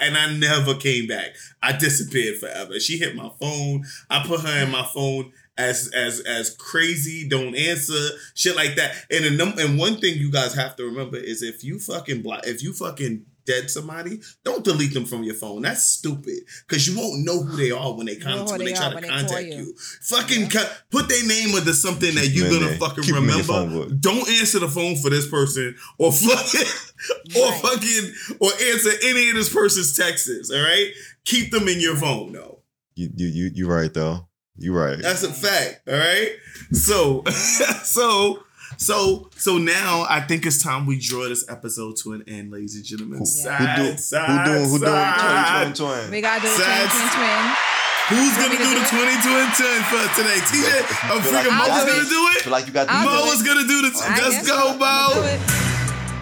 and 0.00 0.18
I 0.18 0.34
never 0.36 0.74
came 0.74 1.06
back. 1.06 1.36
I 1.62 1.72
disappeared 1.72 2.38
forever. 2.38 2.80
She 2.80 2.98
hit 2.98 3.14
my 3.14 3.30
phone. 3.40 3.84
I 4.10 4.24
put 4.26 4.40
her 4.40 4.64
in 4.64 4.70
my 4.70 4.84
phone 4.84 5.32
as 5.56 5.90
as 5.94 6.20
as 6.20 6.50
crazy, 6.50 7.28
don't 7.28 7.54
answer, 7.56 7.98
shit 8.34 8.56
like 8.56 8.76
that. 8.76 8.94
And 9.10 9.24
a 9.24 9.30
num- 9.30 9.58
and 9.58 9.78
one 9.78 9.96
thing 9.98 10.16
you 10.16 10.30
guys 10.30 10.54
have 10.54 10.76
to 10.76 10.84
remember 10.84 11.16
is 11.16 11.42
if 11.42 11.64
you 11.64 11.78
fucking 11.78 12.22
block, 12.22 12.46
if 12.46 12.62
you 12.62 12.72
fucking 12.72 13.26
dead 13.48 13.70
somebody, 13.70 14.20
don't 14.44 14.62
delete 14.64 14.94
them 14.94 15.04
from 15.06 15.24
your 15.24 15.34
phone. 15.34 15.62
That's 15.62 15.82
stupid 15.82 16.34
because 16.68 16.86
you 16.86 16.96
won't 16.96 17.24
know 17.24 17.42
who 17.42 17.56
they 17.56 17.70
are 17.72 17.92
when 17.94 18.06
they 18.06 18.16
come 18.16 18.44
to, 18.46 18.52
when 18.52 18.58
they 18.60 18.66
they 18.66 18.72
try 18.74 18.90
to 18.90 18.94
when 18.96 19.08
contact 19.08 19.46
you. 19.46 19.54
you. 19.54 19.74
Fucking 20.02 20.48
co- 20.50 20.70
put 20.90 21.08
their 21.08 21.26
name 21.26 21.54
under 21.56 21.72
something 21.72 22.14
that 22.14 22.28
you're 22.28 22.44
them 22.48 22.54
gonna 22.60 22.66
there. 22.70 22.78
fucking 22.78 23.04
Keep 23.04 23.14
them 23.14 23.24
in 23.28 23.36
your 23.36 23.44
phone 23.44 23.72
remember. 23.72 23.94
Don't 23.94 24.28
answer 24.28 24.58
the 24.60 24.68
phone 24.68 24.96
for 24.96 25.10
this 25.10 25.28
person 25.28 25.74
or 25.98 26.12
fucking 26.12 26.66
or 27.36 27.48
Right. 27.50 27.60
fucking 27.62 28.12
or 28.40 28.50
answer 28.72 28.90
any 29.04 29.30
of 29.30 29.36
this 29.36 29.52
person's 29.52 29.96
texts. 29.96 30.50
All 30.50 30.62
right, 30.62 30.90
keep 31.24 31.50
them 31.50 31.66
in 31.68 31.80
your 31.80 31.96
phone 31.96 32.32
though. 32.32 32.60
You 32.94 33.08
you 33.16 33.26
you 33.28 33.50
you 33.54 33.68
right 33.68 33.92
though. 33.92 34.28
You're 34.60 34.74
right. 34.74 34.98
That's 35.00 35.22
a 35.22 35.32
fact. 35.32 35.82
All 35.88 35.94
right. 35.96 36.30
So 36.72 37.22
so 37.84 38.40
so 38.78 39.28
so 39.36 39.58
now 39.58 40.06
I 40.08 40.20
think 40.20 40.46
it's 40.46 40.62
time 40.62 40.86
we 40.86 40.98
draw 40.98 41.28
this 41.28 41.44
episode 41.50 41.96
to 42.02 42.12
an 42.14 42.24
end, 42.26 42.50
ladies 42.50 42.74
and 42.76 42.84
gentlemen. 42.84 43.18
Who, 43.18 43.26
Side, 43.26 43.60
who, 43.78 43.84
do, 43.84 43.90
who 43.92 43.98
side, 43.98 44.44
doing 44.46 44.64
who 44.70 44.78
doing 44.78 44.90
side. 44.92 45.62
twin 45.62 45.74
twin 45.74 45.98
twin? 46.00 46.10
We 46.10 46.20
gotta 46.22 46.40
do 46.40 46.46
a 46.48 46.50
Sad- 46.56 46.88
twin, 46.88 47.08
twin, 47.10 47.26
twin. 47.28 47.54
Who's 48.08 48.32
gonna 48.40 48.48
me 48.48 48.56
to 48.56 48.64
do 48.64 48.70
do 48.72 48.80
the 48.80 48.86
it? 48.88 48.88
22 48.88 49.28
and 49.36 49.52
10 49.52 49.84
for 49.92 50.02
today? 50.16 50.40
TJ, 50.40 51.12
I'm 51.12 51.20
Feel 51.20 51.32
like 51.32 51.44
freaking 51.44 51.52
you 51.52 51.58
Mo's 51.58 51.68
gonna 51.68 51.92
do 51.92 51.98
it. 51.98 52.08
do 52.08 52.08
Feel 52.08 52.48
it. 52.48 52.50
like 52.56 52.66
you 52.66 52.72
got 52.72 52.86
I'll 52.88 53.04
the 53.04 53.10
do 53.10 53.16
Mo 53.20 53.30
it. 53.30 53.34
is 53.36 53.42
gonna 53.42 53.68
do 53.68 53.82
the. 53.82 53.90
I 54.00 54.28
Let's 54.30 54.48
go, 54.48 54.56
so. 54.56 54.68
I'ma 54.72 55.12
do 55.12 55.20
Mo. 55.20 55.67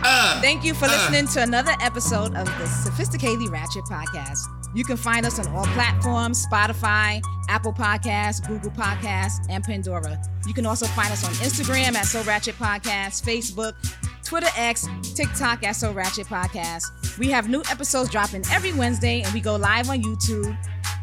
Uh, 0.02 0.40
Thank 0.40 0.64
you 0.64 0.74
for 0.74 0.84
Uh. 0.86 0.88
listening 0.88 1.26
to 1.28 1.42
another 1.42 1.72
episode 1.80 2.34
of 2.36 2.46
the 2.46 2.64
Sophisticatedly 2.64 3.50
Ratchet 3.50 3.84
Podcast. 3.84 4.38
You 4.74 4.84
can 4.84 4.96
find 4.96 5.24
us 5.24 5.38
on 5.38 5.46
all 5.54 5.64
platforms 5.68 6.46
Spotify, 6.46 7.20
Apple 7.48 7.72
Podcasts, 7.72 8.46
Google 8.46 8.70
Podcasts, 8.70 9.46
and 9.48 9.64
Pandora. 9.64 10.20
You 10.46 10.52
can 10.54 10.66
also 10.66 10.86
find 10.86 11.10
us 11.12 11.24
on 11.24 11.32
Instagram 11.34 11.94
at 11.96 12.06
So 12.06 12.22
Ratchet 12.22 12.56
Podcast, 12.58 13.24
Facebook, 13.24 13.72
Twitter 14.24 14.48
X, 14.56 14.86
TikTok 15.14 15.64
at 15.64 15.76
So 15.76 15.92
Ratchet 15.92 16.26
Podcast. 16.26 16.84
We 17.18 17.30
have 17.30 17.48
new 17.48 17.62
episodes 17.70 18.10
dropping 18.10 18.44
every 18.52 18.72
Wednesday, 18.74 19.22
and 19.22 19.32
we 19.32 19.40
go 19.40 19.56
live 19.56 19.88
on 19.88 20.02
YouTube 20.02 20.56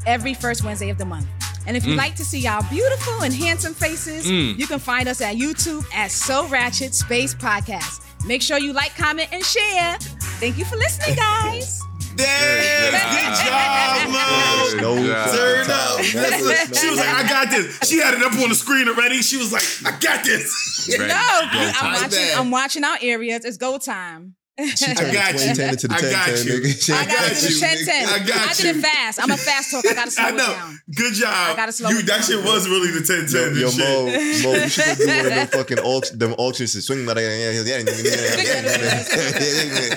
every 0.05 0.33
first 0.33 0.63
Wednesday 0.63 0.89
of 0.89 0.97
the 0.97 1.05
month. 1.05 1.27
And 1.65 1.77
if 1.77 1.85
you 1.85 1.95
like 1.95 2.15
to 2.17 2.25
see 2.25 2.45
our 2.45 2.61
beautiful 2.63 3.23
and 3.23 3.33
handsome 3.33 3.73
faces, 3.73 4.25
Mm. 4.27 4.59
you 4.59 4.67
can 4.67 4.79
find 4.79 5.07
us 5.07 5.21
at 5.21 5.35
YouTube 5.37 5.85
at 5.95 6.11
So 6.11 6.45
Ratchet 6.47 6.93
Space 6.93 7.33
Podcast. 7.33 8.01
Make 8.25 8.41
sure 8.41 8.57
you 8.57 8.73
like, 8.73 8.95
comment, 8.95 9.29
and 9.31 9.43
share. 9.43 9.97
Thank 10.39 10.57
you 10.57 10.65
for 10.65 10.75
listening, 10.77 11.15
guys. 11.15 11.81
Damn, 12.15 12.91
good 12.91 13.33
job, 13.47 14.09
Mo. 14.11 14.81
No 14.81 14.95
Yeah. 15.01 15.25
Turn 15.35 15.71
up. 15.71 15.97
Listen, 15.97 16.73
she 16.75 16.89
was 16.89 16.99
like, 16.99 17.09
I 17.09 17.27
got 17.27 17.49
this. 17.49 17.79
She 17.89 17.97
had 17.97 18.13
it 18.13 18.21
up 18.21 18.33
on 18.33 18.49
the 18.49 18.55
screen 18.55 18.87
already. 18.87 19.21
She 19.21 19.37
was 19.37 19.51
like, 19.51 19.63
I 19.85 19.97
got 19.99 20.23
this. 20.23 20.87
No, 20.97 21.05
I'm 21.09 22.01
watching. 22.01 22.27
I'm 22.35 22.51
watching 22.51 22.83
our 22.83 22.97
areas. 23.01 23.45
It's 23.45 23.57
go 23.57 23.77
time. 23.79 24.35
She 24.55 24.85
I 24.85 24.93
turned 24.93 25.13
got 25.13 25.34
the 25.34 25.41
you. 25.49 25.55
2010 25.55 25.69
into 25.73 25.88
the 25.88 25.95
I 25.95 26.01
got 26.13 26.25
10, 26.30 26.45
you. 26.45 26.53
nigga. 26.61 26.93
I 26.93 27.01
I 27.01 27.05
got 27.05 27.17
got 27.17 27.34
to 27.34 27.41
you. 27.41 27.53
do 27.53 27.59
10 27.59 27.85
10. 27.85 28.05
I 28.05 28.19
got 28.19 28.27
you. 28.27 28.34
I 28.34 28.53
did 28.53 28.63
you. 28.63 28.69
it 28.69 28.84
fast. 28.85 29.19
I'm 29.23 29.31
a 29.31 29.38
fast 29.38 29.71
talk. 29.71 29.84
I 29.89 29.93
got 29.95 30.05
to 30.05 30.11
slow 30.11 30.25
I 30.25 30.30
it 30.30 30.35
know. 30.35 30.45
down. 30.53 30.80
Good 30.95 31.13
job. 31.15 31.34
I 31.34 31.55
gotta 31.55 31.71
slow 31.71 31.89
you, 31.89 31.99
it 31.99 32.05
That 32.05 32.21
down. 32.21 32.21
shit 32.21 32.43
was 32.45 32.69
really 32.69 32.91
the 32.91 33.01
10 33.01 33.34
Yo, 33.34 33.49
10 33.49 33.55
yo, 33.57 33.67
and 33.67 33.77
Mo, 33.77 34.13
shit. 34.13 34.43
Mo, 34.45 34.53
you 34.53 34.69
should 34.69 34.85
go 34.85 34.93
do 34.93 35.07
one 35.09 35.25
of 35.25 35.31
them 35.34 35.47
fucking 35.47 35.80
auction, 35.80 36.19
them 36.19 36.34
auctions 36.38 36.75
and 36.75 36.84
swing 36.84 37.05
that. 37.07 37.17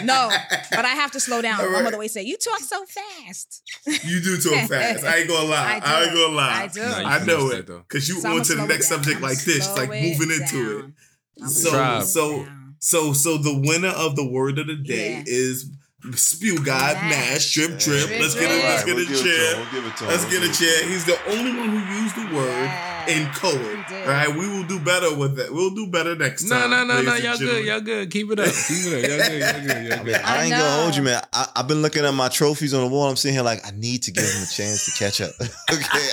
No, 0.05 0.31
but 0.70 0.85
I 0.85 0.89
have 0.89 1.11
to 1.12 1.20
slow 1.20 1.43
down. 1.43 1.61
All 1.61 1.66
My 1.66 1.73
right. 1.74 1.85
mother 1.85 1.97
always 1.97 2.12
say, 2.12 2.23
"You 2.23 2.37
talk 2.37 2.61
so 2.61 2.85
fast." 2.87 3.62
You 4.05 4.20
do 4.20 4.37
talk 4.39 4.69
fast. 4.69 5.05
I 5.05 5.19
ain't 5.19 5.28
gonna 5.28 5.49
lie. 5.49 5.81
I. 5.85 5.95
I, 5.97 6.03
ain't 6.05 6.12
gonna 6.15 6.35
lie. 6.35 6.62
I 6.62 6.66
do. 6.69 6.81
Nah, 6.81 7.09
I 7.09 7.24
know 7.24 7.51
it. 7.51 7.66
though. 7.66 7.85
Cause 7.89 8.09
you 8.09 8.20
So 8.20 8.28
I'ma 8.28 8.39
on 8.39 8.45
to 8.45 8.55
the 8.55 8.66
next 8.66 8.89
subject 8.89 9.20
like 9.20 9.39
this, 9.45 9.69
like 9.77 9.91
moving 9.91 10.31
into 10.31 10.78
it. 10.78 11.49
So 11.49 11.70
Tribe. 11.70 12.03
slow 12.03 12.03
it 12.03 12.07
so 12.07 12.45
down. 12.45 12.56
So 12.78 13.12
so 13.12 13.36
the 13.39 13.55
winner 13.59 13.89
of 13.89 14.16
the 14.16 14.27
word 14.27 14.59
of 14.59 14.66
the 14.66 14.77
day 14.77 15.12
Yeah. 15.12 15.23
is 15.27 15.70
Spew 16.15 16.62
God 16.65 16.94
Mash. 16.94 17.11
Mash 17.11 17.53
Trip 17.53 17.78
Trip. 17.81 18.07
Trip, 18.07 18.20
Let's 18.20 18.35
get 18.36 18.48
a 18.48 18.62
let's 18.62 18.85
get 18.85 18.97
a 18.97 19.05
give 19.07 19.11
it 19.11 19.24
chair. 19.24 19.57
him. 19.57 19.59
We'll 19.61 19.73
give 19.82 19.86
it 19.93 19.97
to 19.97 20.05
him. 20.05 20.11
Let's 20.11 20.24
get 20.27 20.35
a 20.35 20.40
give 20.40 20.51
it 20.51 20.55
to 20.55 20.65
chair. 20.65 20.89
He's 20.89 21.05
the 21.05 21.19
only 21.31 21.57
one 21.59 21.69
who 21.70 21.94
used 22.03 22.15
the 22.15 22.36
word 22.36 22.62
Yeah. 22.62 23.09
inchoate. 23.09 23.77
He 23.77 23.82
did. 23.94 24.07
All 24.07 24.12
right, 24.12 24.28
we 24.36 24.47
will 24.47 24.62
do 24.65 24.78
better 24.78 25.12
with 25.16 25.35
that. 25.36 25.53
We'll 25.53 25.74
do 25.74 25.89
better 25.90 26.15
next 26.15 26.44
No, 26.44 26.61
time. 26.61 26.70
no, 26.70 26.85
no, 26.85 27.03
no. 27.03 27.03
no. 27.03 27.15
Y'all 27.16 27.39
good. 27.39 27.65
Y'all 27.65 27.81
good. 27.81 28.11
Keep 28.12 28.31
it 28.31 28.39
up. 28.39 28.47
Keep 28.47 28.86
it 28.86 29.05
up. 29.05 29.11
Y'all 29.11 29.28
good. 29.28 29.40
Y'all 29.40 29.61
good. 29.61 29.85
Y'all 29.86 29.93
I, 29.93 29.97
good. 29.97 30.07
mean, 30.07 30.15
I, 30.15 30.36
I 30.39 30.43
ain't 30.44 30.51
gonna 30.53 30.82
hold 30.82 30.94
you, 30.97 31.03
man. 31.03 31.23
I, 31.32 31.48
I've 31.57 31.66
been 31.66 31.82
looking 31.82 32.05
at 32.05 32.15
my 32.15 32.28
trophies 32.28 32.73
on 32.73 32.82
the 32.82 32.89
wall. 32.89 33.09
I'm 33.09 33.16
sitting 33.16 33.35
here 33.35 33.43
like, 33.43 33.66
I 33.66 33.70
need 33.73 34.05
to 34.05 34.12
give 34.12 34.23
him 34.23 34.43
a 34.43 34.47
chance 34.47 34.85
to 34.85 34.93
catch 34.93 35.20
up. 35.20 35.32
okay, 35.40 35.48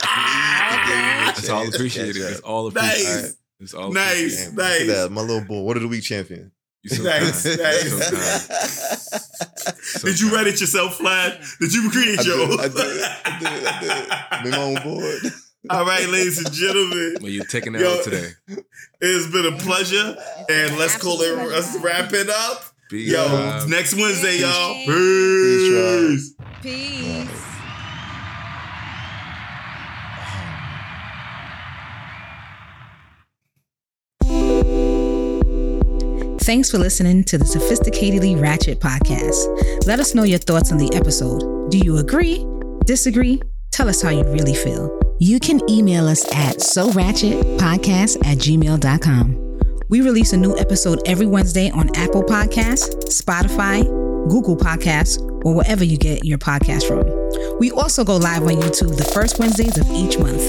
I 0.02 0.65
need 0.65 0.76
to 0.76 0.88
give 0.88 0.98
him 0.98 1.27
a 1.27 1.30
It's 1.38 1.49
all 1.49 1.68
appreciated. 1.68 2.15
catch 2.15 2.31
It's 2.31 2.40
up. 2.40 2.49
all 2.49 2.72
Nice. 2.72 2.99
appreciated. 3.03 3.35
It's 3.60 3.74
all 3.74 3.92
Nice. 3.92 4.46
appreciated. 4.46 4.46
Damn, 4.46 4.56
Look 4.56 4.66
at 4.66 4.88
Nice. 4.88 4.98
that, 4.98 5.12
my 5.12 5.22
little 5.22 5.42
boy. 5.46 5.62
What 5.62 5.78
are 5.78 5.80
the 5.82 5.88
week 5.88 6.04
champion? 6.04 6.52
You 6.84 6.90
so 6.96 7.04
Nice, 7.04 7.44
kind. 7.44 7.60
nice. 7.62 7.84
You 7.84 7.90
so 7.90 8.16
kind. 8.16 9.22
So 9.84 10.08
Did 10.08 10.20
you 10.20 10.28
kind. 10.30 10.38
write 10.38 10.48
it 10.54 10.60
yourself, 10.60 10.96
Flat? 10.96 11.40
Did 11.60 11.74
you 11.74 11.90
create 11.90 12.20
I 12.20 12.24
your 12.24 12.38
did, 12.38 12.52
own? 12.52 12.60
I 12.60 12.68
did, 12.68 13.02
I 13.26 13.40
did, 13.40 13.66
I 13.68 14.42
did. 14.44 14.52
Been 14.52 14.60
on 14.60 14.84
board. 14.84 15.20
All 15.70 15.86
right, 15.86 16.08
ladies 16.10 16.40
and 16.44 16.52
gentlemen, 16.54 17.16
Well, 17.22 17.32
you're 17.32 17.46
taking 17.46 17.72
that 17.74 17.82
Yo. 17.82 17.98
out 17.98 18.04
today. 18.04 18.30
it's 19.00 19.28
been 19.32 19.46
a 19.54 19.58
pleasure, 19.60 20.16
and 20.50 20.78
let's 20.78 20.98
call 20.98 21.22
it. 21.22 21.38
Let's 21.50 21.72
pleasure. 21.72 21.86
wrap 21.86 22.12
it 22.14 22.30
up. 22.30 22.66
Be 22.90 23.04
Yo, 23.04 23.22
uh, 23.24 23.66
next 23.70 23.94
Wednesday, 23.96 24.40
y'all. 24.40 24.74
Peace. 24.86 26.34
Peace. 26.62 27.28
Peace. 27.30 27.53
Thanks 36.44 36.70
for 36.70 36.78
listening 36.78 37.24
to 37.26 37.38
the 37.38 37.45
Sophisticatedly 37.45 38.40
Ratchet 38.40 38.82
podcast. 38.82 39.86
Let 39.88 40.02
us 40.02 40.14
know 40.14 40.24
your 40.24 40.40
thoughts 40.40 40.74
on 40.74 40.78
the 40.78 40.94
episode. 40.94 41.72
Do 41.72 41.78
you 41.78 41.99
agree? 41.99 42.45
Disagree? 42.84 43.41
Tell 43.72 43.88
us 43.88 44.02
how 44.02 44.10
you 44.10 44.26
really 44.26 44.53
feel. 44.53 44.91
You 45.22 45.40
can 45.40 45.61
email 45.70 46.06
us 46.06 46.30
at 46.36 46.61
so 46.61 46.90
ratchetpodcast 46.90 48.28
at 48.28 48.40
gmail.com. 48.40 49.60
We 49.88 50.02
release 50.02 50.34
a 50.34 50.38
new 50.38 50.53
episode 50.57 50.99
every 51.06 51.28
Wednesday 51.28 51.72
on 51.72 51.95
Apple 51.95 52.24
Podcasts, 52.24 52.94
Spotify, 53.06 53.84
Google 54.30 54.57
Podcasts, 54.57 55.22
or 55.45 55.56
wherever 55.56 55.86
you 55.86 55.98
get 55.98 56.26
your 56.26 56.40
podcast 56.40 56.86
from. 56.86 57.57
We 57.57 57.72
also 57.72 58.03
go 58.03 58.18
live 58.18 58.44
on 58.44 58.56
YouTube 58.56 58.98
the 58.98 59.10
first 59.14 59.40
Wednesdays 59.40 59.78
of 59.78 59.90
each 59.91 60.20
month. 60.20 60.41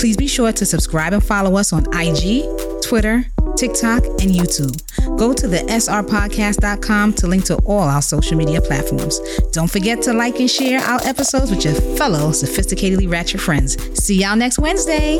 Please 0.00 0.16
be 0.16 0.26
sure 0.26 0.50
to 0.50 0.64
subscribe 0.64 1.12
and 1.12 1.22
follow 1.22 1.58
us 1.58 1.74
on 1.74 1.84
IG, 1.92 2.46
Twitter, 2.82 3.26
TikTok, 3.60 4.04
and 4.04 4.30
YouTube. 4.30 4.80
Go 5.18 5.34
to 5.34 5.46
the 5.46 5.58
srpodcast.com 5.58 7.12
to 7.12 7.26
link 7.26 7.44
to 7.44 7.56
all 7.66 7.82
our 7.82 8.00
social 8.00 8.36
media 8.38 8.60
platforms. 8.62 9.20
Don't 9.52 9.70
forget 9.70 10.00
to 10.02 10.14
like 10.14 10.40
and 10.40 10.50
share 10.50 10.80
our 10.80 11.00
episodes 11.04 11.50
with 11.50 11.64
your 11.64 11.74
fellow 11.96 12.30
sophisticatedly 12.30 13.10
ratchet 13.10 13.40
friends. 13.40 13.76
See 14.02 14.22
y'all 14.22 14.36
next 14.36 14.58
Wednesday. 14.58 15.18